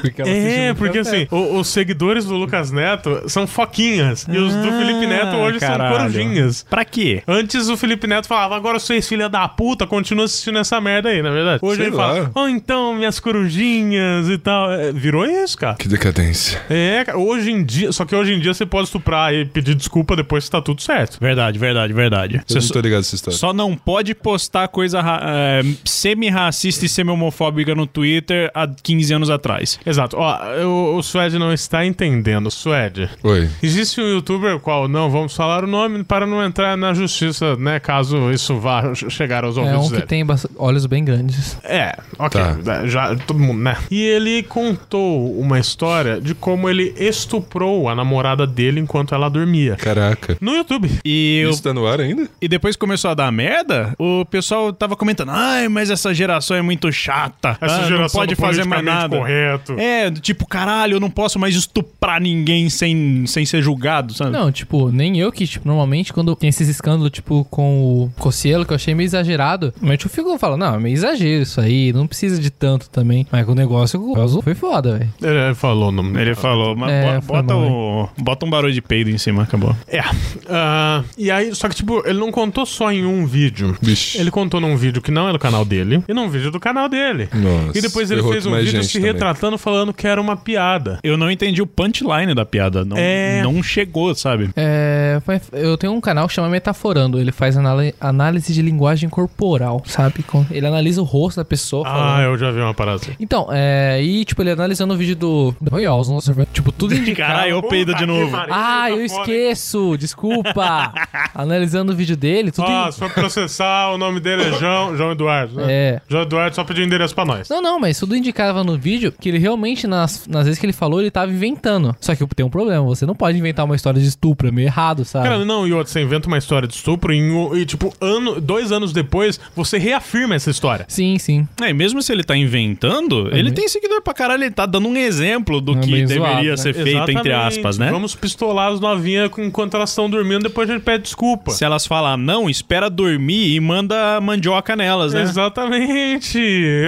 Porque 0.00 0.22
ela 0.22 0.29
se 0.29 0.29
É, 0.30 0.74
porque 0.74 0.98
assim, 0.98 1.26
o- 1.30 1.58
os 1.58 1.68
seguidores 1.68 2.24
do 2.24 2.34
Lucas 2.36 2.70
Neto 2.70 3.22
são 3.28 3.46
foquinhas. 3.46 4.26
e 4.28 4.36
os 4.38 4.54
do 4.54 4.62
Felipe 4.70 5.06
Neto 5.06 5.36
hoje 5.36 5.58
caralho. 5.58 5.94
são 5.94 5.98
corujinhas. 5.98 6.66
Pra 6.68 6.84
quê? 6.84 7.22
Antes 7.26 7.68
o 7.68 7.76
Felipe 7.76 8.06
Neto 8.06 8.26
falava, 8.26 8.56
agora 8.56 8.78
vocês 8.78 9.08
filha 9.08 9.28
da 9.28 9.46
puta, 9.48 9.86
continua 9.86 10.24
assistindo 10.24 10.58
essa 10.58 10.80
merda 10.80 11.08
aí, 11.08 11.22
na 11.22 11.30
verdade. 11.30 11.58
Hoje 11.62 11.76
Sei 11.76 11.86
ele 11.86 11.96
lá. 11.96 12.06
fala, 12.14 12.30
oh, 12.34 12.48
então, 12.48 12.94
minhas 12.94 13.18
corujinhas 13.20 14.28
e 14.28 14.38
tal. 14.38 14.70
É, 14.72 14.92
virou 14.92 15.24
isso, 15.26 15.56
cara. 15.56 15.76
Que 15.76 15.88
decadência. 15.88 16.60
É, 16.70 17.04
cara, 17.04 17.18
hoje 17.18 17.50
em 17.50 17.64
dia, 17.64 17.92
só 17.92 18.04
que 18.04 18.14
hoje 18.14 18.32
em 18.32 18.40
dia 18.40 18.52
você 18.54 18.64
pode 18.66 18.84
estuprar 18.86 19.32
e 19.34 19.44
pedir 19.44 19.74
desculpa 19.74 20.14
depois 20.16 20.44
que 20.44 20.50
tá 20.50 20.60
tudo 20.60 20.80
certo. 20.82 21.18
Verdade, 21.20 21.58
verdade, 21.58 21.92
verdade. 21.92 22.36
Eu 22.36 22.42
Você 22.46 22.58
não 22.60 22.68
tô 22.68 22.80
ligado 22.80 22.98
nessa 22.98 23.14
história. 23.14 23.38
só 23.38 23.52
não 23.52 23.74
pode 23.76 24.14
postar 24.14 24.68
coisa 24.68 25.00
é, 25.22 25.62
semi-racista 25.84 26.84
e 26.84 26.88
semi-homofóbica 26.88 27.74
no 27.74 27.86
Twitter 27.86 28.50
há 28.54 28.66
15 28.68 29.12
anos 29.14 29.30
atrás. 29.30 29.78
Exato. 29.84 30.16
Ó, 30.20 30.64
o, 30.66 30.96
o 30.98 31.02
Suede 31.02 31.38
não 31.38 31.52
está 31.52 31.84
entendendo. 31.84 32.50
Suede. 32.50 33.08
Oi. 33.22 33.48
Existe 33.62 34.00
um 34.00 34.08
youtuber 34.08 34.58
qual 34.58 34.86
não 34.88 35.08
vamos 35.10 35.34
falar 35.34 35.64
o 35.64 35.66
nome 35.66 36.04
para 36.04 36.26
não 36.26 36.44
entrar 36.44 36.76
na 36.76 36.92
justiça, 36.92 37.56
né? 37.56 37.80
Caso 37.80 38.30
isso 38.30 38.58
vá 38.58 38.94
ch- 38.94 39.08
chegar 39.10 39.44
aos 39.44 39.56
É 39.56 39.60
ouvidos 39.60 39.86
um 39.86 39.88
que 39.88 39.94
dele. 39.96 40.06
tem 40.06 40.26
olhos 40.56 40.86
bem 40.86 41.04
grandes. 41.04 41.56
É, 41.64 41.96
ok. 42.18 42.40
Tá. 42.64 42.86
Já, 42.86 43.14
todo 43.16 43.38
mundo, 43.38 43.60
né? 43.62 43.76
E 43.90 44.02
ele 44.02 44.42
contou 44.42 45.38
uma 45.40 45.58
história 45.58 46.20
de 46.20 46.34
como 46.34 46.68
ele 46.68 46.94
estuprou 46.98 47.88
a 47.88 47.94
namorada 47.94 48.46
dele 48.46 48.80
enquanto 48.80 49.14
ela 49.14 49.28
dormia. 49.28 49.76
Caraca. 49.76 50.36
No 50.40 50.54
YouTube. 50.54 50.90
E, 51.04 51.46
Isso 51.48 51.62
tá 51.62 51.72
no 51.72 51.86
ar 51.86 52.00
ainda? 52.00 52.28
e 52.40 52.48
depois 52.48 52.76
começou 52.76 53.10
a 53.10 53.14
dar 53.14 53.30
merda, 53.32 53.94
o 53.98 54.24
pessoal 54.26 54.72
tava 54.72 54.96
comentando: 54.96 55.30
ai, 55.30 55.68
mas 55.68 55.90
essa 55.90 56.12
geração 56.12 56.56
é 56.56 56.62
muito 56.62 56.90
chata. 56.92 57.56
Essa 57.60 57.76
ah, 57.82 57.84
geração 57.88 57.98
não 57.98 58.08
pode 58.26 58.34
do 58.34 58.40
fazer 58.40 58.64
mais 58.64 58.84
nada. 58.84 59.16
correto. 59.16 59.74
É, 59.78 60.09
tipo, 60.18 60.46
caralho, 60.46 60.94
eu 60.96 61.00
não 61.00 61.10
posso 61.10 61.38
mais 61.38 61.54
estuprar 61.54 62.20
ninguém 62.20 62.68
sem, 62.70 63.24
sem 63.26 63.44
ser 63.44 63.62
julgado, 63.62 64.14
sabe? 64.14 64.30
Não, 64.30 64.50
tipo, 64.50 64.90
nem 64.90 65.18
eu 65.18 65.30
que, 65.30 65.46
tipo, 65.46 65.66
normalmente 65.66 66.12
quando 66.12 66.34
tem 66.34 66.48
esses 66.48 66.68
escândalos, 66.68 67.10
tipo, 67.10 67.44
com 67.50 67.80
o 68.04 68.12
Cossielo, 68.18 68.64
que 68.64 68.72
eu 68.72 68.76
achei 68.76 68.94
meio 68.94 69.06
exagerado, 69.06 69.72
mas 69.80 70.02
eu 70.02 70.10
fico 70.10 70.36
falando, 70.38 70.60
não, 70.60 70.74
é 70.74 70.78
meio 70.78 70.94
exagero 70.94 71.42
isso 71.42 71.60
aí, 71.60 71.92
não 71.92 72.06
precisa 72.06 72.40
de 72.40 72.50
tanto 72.50 72.88
também. 72.90 73.26
Mas 73.30 73.46
o 73.48 73.54
negócio 73.54 74.00
foi 74.42 74.54
foda, 74.54 74.98
velho. 74.98 75.12
Ele 75.22 75.54
falou 75.54 75.88
o 75.88 75.92
nome. 75.92 76.20
Ele 76.20 76.34
falou, 76.34 76.74
mas 76.76 76.90
É, 76.90 77.20
bota, 77.20 77.54
o, 77.54 78.08
bota 78.18 78.46
um 78.46 78.50
barulho 78.50 78.72
de 78.72 78.80
peido 78.82 79.10
em 79.10 79.18
cima, 79.18 79.42
acabou. 79.42 79.76
É. 79.86 80.00
Ah, 80.48 81.02
e 81.16 81.30
aí, 81.30 81.54
só 81.54 81.68
que, 81.68 81.74
tipo, 81.74 82.02
ele 82.06 82.18
não 82.18 82.30
contou 82.30 82.64
só 82.66 82.90
em 82.90 83.04
um 83.04 83.26
vídeo. 83.26 83.76
Bicho. 83.80 84.18
Ele 84.18 84.30
contou 84.30 84.60
num 84.60 84.76
vídeo 84.76 85.00
que 85.02 85.10
não 85.10 85.28
é 85.28 85.32
do 85.32 85.38
canal 85.38 85.64
dele 85.64 86.02
e 86.08 86.14
num 86.14 86.28
vídeo 86.28 86.50
do 86.50 86.58
canal 86.60 86.88
dele. 86.88 87.28
Nossa. 87.32 87.78
E 87.78 87.80
depois 87.80 88.10
ele 88.10 88.22
fez 88.22 88.46
um 88.46 88.54
vídeo 88.56 88.82
se 88.82 88.94
também. 88.94 89.12
retratando, 89.12 89.58
falando 89.58 89.92
que 90.00 90.06
era 90.08 90.20
uma 90.20 90.36
piada. 90.36 90.98
Eu 91.02 91.16
não 91.16 91.30
entendi 91.30 91.60
o 91.60 91.66
punchline 91.66 92.34
da 92.34 92.44
piada. 92.44 92.84
Não, 92.84 92.96
É. 92.96 93.42
não 93.42 93.62
chegou, 93.62 94.14
sabe? 94.14 94.50
É, 94.56 95.20
eu 95.52 95.76
tenho 95.76 95.92
um 95.92 96.00
canal 96.00 96.26
que 96.26 96.34
chama 96.34 96.48
Metaforando, 96.48 97.18
ele 97.20 97.32
faz 97.32 97.56
análise 98.00 98.52
de 98.52 98.62
linguagem 98.62 99.08
corporal, 99.08 99.82
sabe? 99.86 100.24
Ele 100.50 100.66
analisa 100.66 101.00
o 101.00 101.04
rosto 101.04 101.36
da 101.38 101.44
pessoa 101.44 101.86
Ah, 101.86 101.90
falando. 101.92 102.22
eu 102.22 102.38
já 102.38 102.50
vi 102.50 102.60
uma 102.60 102.72
parada 102.74 102.96
assim. 102.96 103.12
Então, 103.20 103.48
é, 103.50 104.00
e 104.02 104.24
tipo, 104.24 104.42
ele 104.42 104.50
analisando 104.50 104.94
o 104.94 104.96
vídeo 104.96 105.16
do... 105.16 105.54
do 105.60 105.70
Royals, 105.70 106.08
nossa, 106.08 106.34
tipo, 106.52 106.72
tudo 106.72 106.94
indicado. 106.96 107.32
Caralho, 107.32 107.50
eu 107.52 107.62
peido 107.62 107.94
de 107.94 108.06
novo. 108.06 108.36
Ah, 108.50 108.90
eu 108.90 109.04
esqueço, 109.04 109.96
desculpa. 109.98 110.92
Analisando 111.34 111.92
o 111.92 111.94
vídeo 111.96 112.16
dele, 112.16 112.50
tudo. 112.50 112.66
Ah, 112.68 112.86
in- 112.88 112.92
for 112.92 113.10
processar, 113.10 113.90
o 113.92 113.98
nome 113.98 114.20
dele 114.20 114.42
é 114.44 114.52
João, 114.58 114.96
João 114.96 115.12
Eduardo, 115.12 115.54
né? 115.56 115.66
É. 115.70 116.00
João 116.08 116.22
Eduardo 116.22 116.54
só 116.56 116.64
pediu 116.64 116.84
endereço 116.84 117.14
pra 117.14 117.24
nós. 117.24 117.48
Não, 117.48 117.60
não, 117.62 117.78
mas 117.78 117.98
tudo 117.98 118.16
indicava 118.16 118.62
no 118.64 118.76
vídeo 118.78 119.12
que 119.18 119.28
ele 119.28 119.38
realmente, 119.38 119.86
nas, 119.90 120.26
nas 120.26 120.44
vezes 120.44 120.58
que 120.58 120.64
ele 120.66 120.72
falou, 120.72 121.00
ele 121.00 121.10
tava 121.10 121.30
inventando. 121.32 121.94
Só 122.00 122.14
que 122.14 122.24
tem 122.34 122.46
um 122.46 122.50
problema, 122.50 122.82
você 122.84 123.04
não 123.04 123.14
pode 123.14 123.36
inventar 123.36 123.64
uma 123.64 123.74
história 123.76 124.00
de 124.00 124.06
estupro, 124.06 124.48
é 124.48 124.50
meio 124.50 124.66
errado, 124.66 125.04
sabe? 125.04 125.28
Cara, 125.28 125.44
não, 125.44 125.66
e 125.66 125.72
outra, 125.72 125.92
você 125.92 126.00
inventa 126.00 126.26
uma 126.28 126.38
história 126.38 126.66
de 126.68 126.74
estupro 126.74 127.12
e, 127.12 127.18
em- 127.18 127.56
e, 127.58 127.66
tipo, 127.66 127.92
ano, 128.00 128.40
dois 128.40 128.72
anos 128.72 128.92
depois, 128.92 129.38
você 129.54 129.76
reafirma 129.78 130.34
essa 130.34 130.50
história. 130.50 130.84
Sim, 130.88 131.18
sim. 131.18 131.46
É, 131.60 131.70
e 131.70 131.74
mesmo 131.74 132.00
se 132.02 132.12
ele 132.12 132.22
tá 132.24 132.36
inventando, 132.36 133.28
ele 133.32 133.44
bem- 133.44 133.52
tem 133.54 133.68
seguidor 133.68 134.00
pra 134.02 134.14
caralho, 134.14 134.44
ele 134.44 134.50
tá 134.54 134.64
dando 134.66 134.88
um 134.88 134.96
exemplo 134.96 135.60
do 135.60 135.72
É 135.76 135.80
que 135.80 135.90
deveria 135.90 136.16
zoado, 136.18 136.44
né? 136.46 136.56
ser 136.56 136.74
feito, 136.74 137.10
entre 137.10 137.32
aspas, 137.32 137.78
né? 137.78 137.90
Vamos 137.90 138.14
pistolar 138.14 138.72
as 138.72 138.80
novinhas 138.80 139.30
enquanto 139.38 139.74
elas 139.74 139.90
estão 139.90 140.08
dormindo, 140.08 140.42
depois 140.44 140.68
a 140.70 140.74
gente 140.74 140.82
pede 140.82 141.04
desculpa. 141.04 141.50
Se 141.50 141.64
elas 141.64 141.86
falar 141.86 142.16
não, 142.16 142.48
espera 142.48 142.88
dormir 142.88 143.54
e 143.54 143.60
manda 143.60 144.20
mandioca 144.20 144.76
nelas, 144.76 145.12
né? 145.12 145.22
Exatamente. 145.22 146.38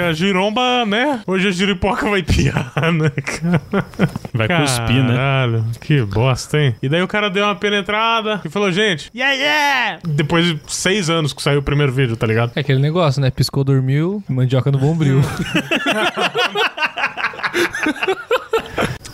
A 0.09 0.13
giromba, 0.13 0.85
né? 0.87 1.21
Hoje 1.27 1.49
a 1.49 1.51
giripoca 1.51 2.09
vai 2.09 2.23
piar, 2.23 2.73
né? 2.93 3.11
Vai 4.33 4.49
cuspir, 4.49 5.03
né? 5.03 5.15
Caralho, 5.15 5.65
que 5.81 6.03
bosta, 6.03 6.59
hein? 6.59 6.75
E 6.83 6.89
daí 6.89 7.03
o 7.03 7.09
cara 7.09 7.29
deu 7.29 7.45
uma 7.45 7.55
penetrada 7.55 8.41
e 8.45 8.49
falou, 8.49 8.71
gente, 8.71 9.11
yeah, 9.15 9.35
yeah! 9.35 9.99
Depois 10.07 10.47
de 10.47 10.61
seis 10.67 11.11
anos 11.11 11.33
que 11.33 11.43
saiu 11.43 11.61
o 11.61 11.63
primeiro 11.63 11.93
vídeo, 11.93 12.17
tá 12.17 12.27
ligado? 12.27 12.53
É 12.55 12.61
aquele 12.61 12.81
negócio, 12.81 13.21
né? 13.21 13.31
Piscou, 13.31 13.65
dormiu, 13.65 14.23
mandioca 14.29 14.71
no 14.71 14.79
bombril. 14.79 15.21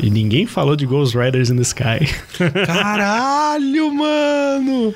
E 0.00 0.10
ninguém 0.10 0.46
falou 0.46 0.76
de 0.76 0.86
Ghost 0.86 1.18
Riders 1.18 1.50
in 1.50 1.56
the 1.56 1.62
Sky. 1.62 2.06
Caralho, 2.66 3.92
mano! 3.92 4.94